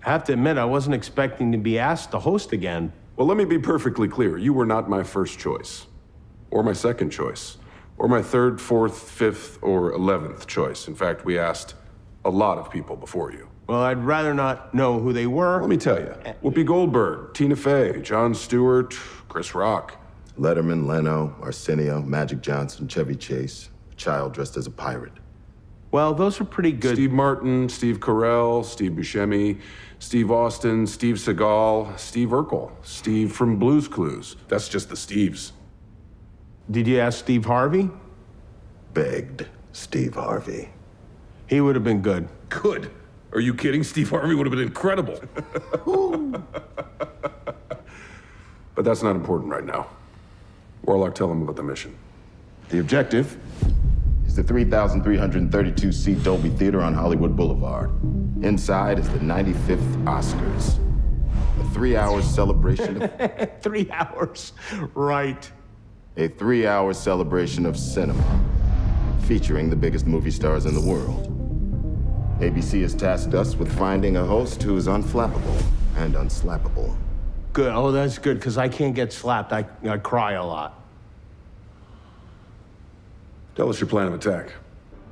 I 0.03 0.09
have 0.09 0.23
to 0.23 0.33
admit, 0.33 0.57
I 0.57 0.65
wasn't 0.65 0.95
expecting 0.95 1.51
to 1.51 1.59
be 1.59 1.77
asked 1.77 2.09
to 2.09 2.17
host 2.17 2.53
again. 2.53 2.91
Well, 3.17 3.27
let 3.27 3.37
me 3.37 3.45
be 3.45 3.59
perfectly 3.59 4.07
clear. 4.07 4.35
You 4.35 4.53
were 4.53 4.65
not 4.65 4.89
my 4.89 5.03
first 5.03 5.37
choice, 5.37 5.85
or 6.49 6.63
my 6.63 6.73
second 6.73 7.11
choice, 7.11 7.57
or 7.99 8.07
my 8.07 8.23
third, 8.23 8.59
fourth, 8.59 9.11
fifth, 9.11 9.59
or 9.61 9.91
eleventh 9.91 10.47
choice. 10.47 10.87
In 10.87 10.95
fact, 10.95 11.23
we 11.23 11.37
asked 11.37 11.75
a 12.25 12.29
lot 12.29 12.57
of 12.57 12.71
people 12.71 12.95
before 12.95 13.31
you. 13.31 13.47
Well, 13.67 13.81
I'd 13.81 14.03
rather 14.03 14.33
not 14.33 14.73
know 14.73 14.99
who 14.99 15.13
they 15.13 15.27
were. 15.27 15.59
Let 15.59 15.69
me 15.69 15.77
tell 15.77 15.99
you 15.99 16.13
eh. 16.25 16.33
Whoopi 16.43 16.65
Goldberg, 16.65 17.33
Tina 17.33 17.55
Fey, 17.55 18.01
Jon 18.01 18.33
Stewart, 18.33 18.93
Chris 19.29 19.55
Rock. 19.55 19.99
Letterman, 20.39 20.87
Leno, 20.87 21.35
Arsenio, 21.41 22.01
Magic 22.01 22.41
Johnson, 22.41 22.87
Chevy 22.87 23.15
Chase, 23.15 23.69
a 23.91 23.95
child 23.95 24.33
dressed 24.33 24.57
as 24.57 24.65
a 24.65 24.71
pirate. 24.71 25.13
Well, 25.91 26.15
those 26.15 26.41
are 26.41 26.45
pretty 26.45 26.71
good. 26.71 26.95
Steve 26.95 27.11
Martin, 27.11 27.69
Steve 27.69 27.99
Carell, 27.99 28.65
Steve 28.65 28.93
Buscemi, 28.93 29.61
Steve 29.99 30.31
Austin, 30.31 30.87
Steve 30.87 31.17
Seagal, 31.17 31.99
Steve 31.99 32.29
Urkel, 32.29 32.71
Steve 32.81 33.31
from 33.31 33.59
Blues 33.59 33.87
Clues. 33.87 34.35
That's 34.47 34.67
just 34.67 34.89
the 34.89 34.95
Steves. 34.95 35.51
Did 36.71 36.87
you 36.87 36.99
ask 36.99 37.19
Steve 37.19 37.45
Harvey? 37.45 37.91
Begged 38.95 39.45
Steve 39.71 40.15
Harvey. 40.15 40.72
He 41.53 41.61
would 41.61 41.75
have 41.75 41.83
been 41.83 42.01
good. 42.01 42.27
Good. 42.49 42.89
Are 43.31 43.39
you 43.39 43.53
kidding? 43.53 43.83
Steve 43.83 44.09
Harvey 44.09 44.33
would 44.33 44.47
have 44.47 44.51
been 44.51 44.65
incredible. 44.65 45.21
but 48.73 48.83
that's 48.83 49.03
not 49.03 49.15
important 49.15 49.51
right 49.51 49.63
now. 49.63 49.85
Warlock, 50.81 51.13
tell 51.13 51.31
him 51.31 51.43
about 51.43 51.55
the 51.55 51.61
mission. 51.61 51.95
The 52.69 52.79
objective 52.79 53.37
is 54.25 54.35
the 54.35 54.41
3,332 54.41 55.91
seat 55.91 56.23
Dolby 56.23 56.49
Theater 56.49 56.81
on 56.81 56.95
Hollywood 56.95 57.35
Boulevard. 57.37 57.91
Inside 58.43 58.97
is 58.97 59.07
the 59.09 59.19
95th 59.19 60.05
Oscars. 60.05 60.79
A 61.61 61.69
three 61.71 61.95
hour 61.95 62.19
celebration 62.39 63.03
of. 63.03 63.61
Three 63.61 63.91
hours. 63.91 64.53
Right. 64.95 65.51
a 66.17 66.29
three 66.29 66.65
hour 66.65 66.95
celebration 66.95 67.67
of 67.67 67.77
cinema 67.77 68.23
featuring 69.27 69.69
the 69.69 69.75
biggest 69.75 70.07
movie 70.07 70.31
stars 70.31 70.65
in 70.65 70.73
the 70.73 70.81
world. 70.81 71.32
ABC 72.43 72.81
has 72.81 72.93
tasked 72.93 73.33
us 73.33 73.55
with 73.55 73.71
finding 73.77 74.17
a 74.17 74.25
host 74.25 74.61
who 74.61 74.75
is 74.75 74.87
unflappable 74.87 75.63
and 75.95 76.15
unslappable. 76.15 76.93
Good. 77.53 77.71
Oh, 77.73 77.91
that's 77.91 78.17
good, 78.17 78.37
because 78.37 78.57
I 78.57 78.67
can't 78.67 78.93
get 78.93 79.13
slapped. 79.13 79.53
I, 79.53 79.65
I 79.87 79.97
cry 79.97 80.33
a 80.33 80.43
lot. 80.43 80.81
Tell 83.55 83.69
us 83.69 83.79
your 83.79 83.87
plan 83.87 84.07
of 84.07 84.13
attack. 84.13 84.51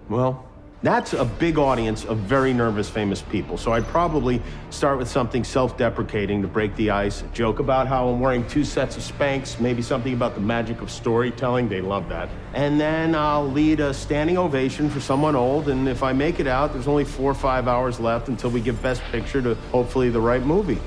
Well, 0.10 0.46
that's 0.84 1.14
a 1.14 1.26
big 1.26 1.60
audience 1.60 2.06
of 2.06 2.18
very 2.20 2.54
nervous, 2.54 2.90
famous 2.90 3.22
people. 3.22 3.56
So 3.58 3.74
I'd 3.74 3.86
probably 3.86 4.42
start 4.72 4.98
with 4.98 5.08
something 5.08 5.44
self 5.44 5.78
deprecating 5.78 6.42
to 6.42 6.48
break 6.48 6.76
the 6.76 6.90
ice, 6.90 7.24
joke 7.34 7.60
about 7.60 7.88
how 7.88 8.10
I'm 8.10 8.20
wearing 8.20 8.48
two 8.48 8.64
sets 8.64 8.98
of 8.98 9.04
Spanx, 9.04 9.60
maybe 9.60 9.84
something 9.84 10.14
about 10.14 10.34
the 10.34 10.42
magic 10.42 10.82
of 10.82 10.90
storytelling. 10.90 11.70
They 11.70 11.82
love 11.82 12.10
that. 12.10 12.30
And 12.56 12.80
then 12.80 13.14
I'll 13.14 13.48
lead 13.48 13.80
a 13.80 13.94
standing 13.94 14.38
ovation 14.38 14.90
for 14.90 15.00
someone 15.00 15.36
old. 15.36 15.70
And 15.70 15.88
if 15.88 16.02
I 16.02 16.14
make 16.14 16.40
it 16.40 16.48
out, 16.48 16.74
there's 16.74 16.88
only 16.88 17.06
four 17.06 17.30
or 17.30 17.36
five 17.36 17.68
hours 17.68 18.00
left 18.00 18.28
until 18.28 18.50
we 18.50 18.60
give 18.60 18.82
Best 18.82 19.04
Picture 19.12 19.42
to 19.44 19.56
hopefully 19.72 20.10
the 20.10 20.22
right 20.22 20.44
movie. 20.44 20.80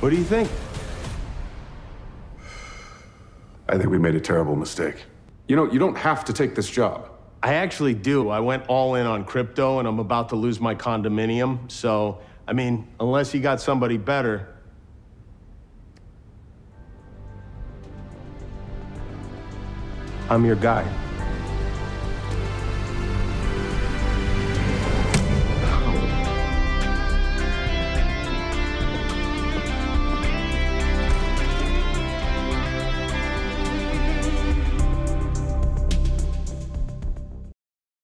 What 0.00 0.10
do 0.10 0.16
you 0.16 0.24
think? 0.24 0.50
I 3.68 3.76
think 3.76 3.90
we 3.90 3.98
made 3.98 4.14
a 4.14 4.20
terrible 4.20 4.56
mistake. 4.56 5.04
You 5.46 5.56
know, 5.56 5.70
you 5.70 5.78
don't 5.78 5.96
have 5.96 6.24
to 6.26 6.32
take 6.32 6.54
this 6.54 6.70
job. 6.70 7.10
I 7.44 7.56
actually 7.56 7.92
do. 7.92 8.30
I 8.30 8.40
went 8.40 8.64
all 8.68 8.94
in 8.94 9.06
on 9.06 9.26
crypto 9.26 9.78
and 9.78 9.86
I'm 9.86 9.98
about 9.98 10.30
to 10.30 10.34
lose 10.34 10.60
my 10.60 10.74
condominium. 10.74 11.70
So, 11.70 12.22
I 12.48 12.54
mean, 12.54 12.88
unless 12.98 13.34
you 13.34 13.40
got 13.40 13.60
somebody 13.60 13.98
better. 13.98 14.48
I'm 20.30 20.46
your 20.46 20.56
guy. 20.56 21.03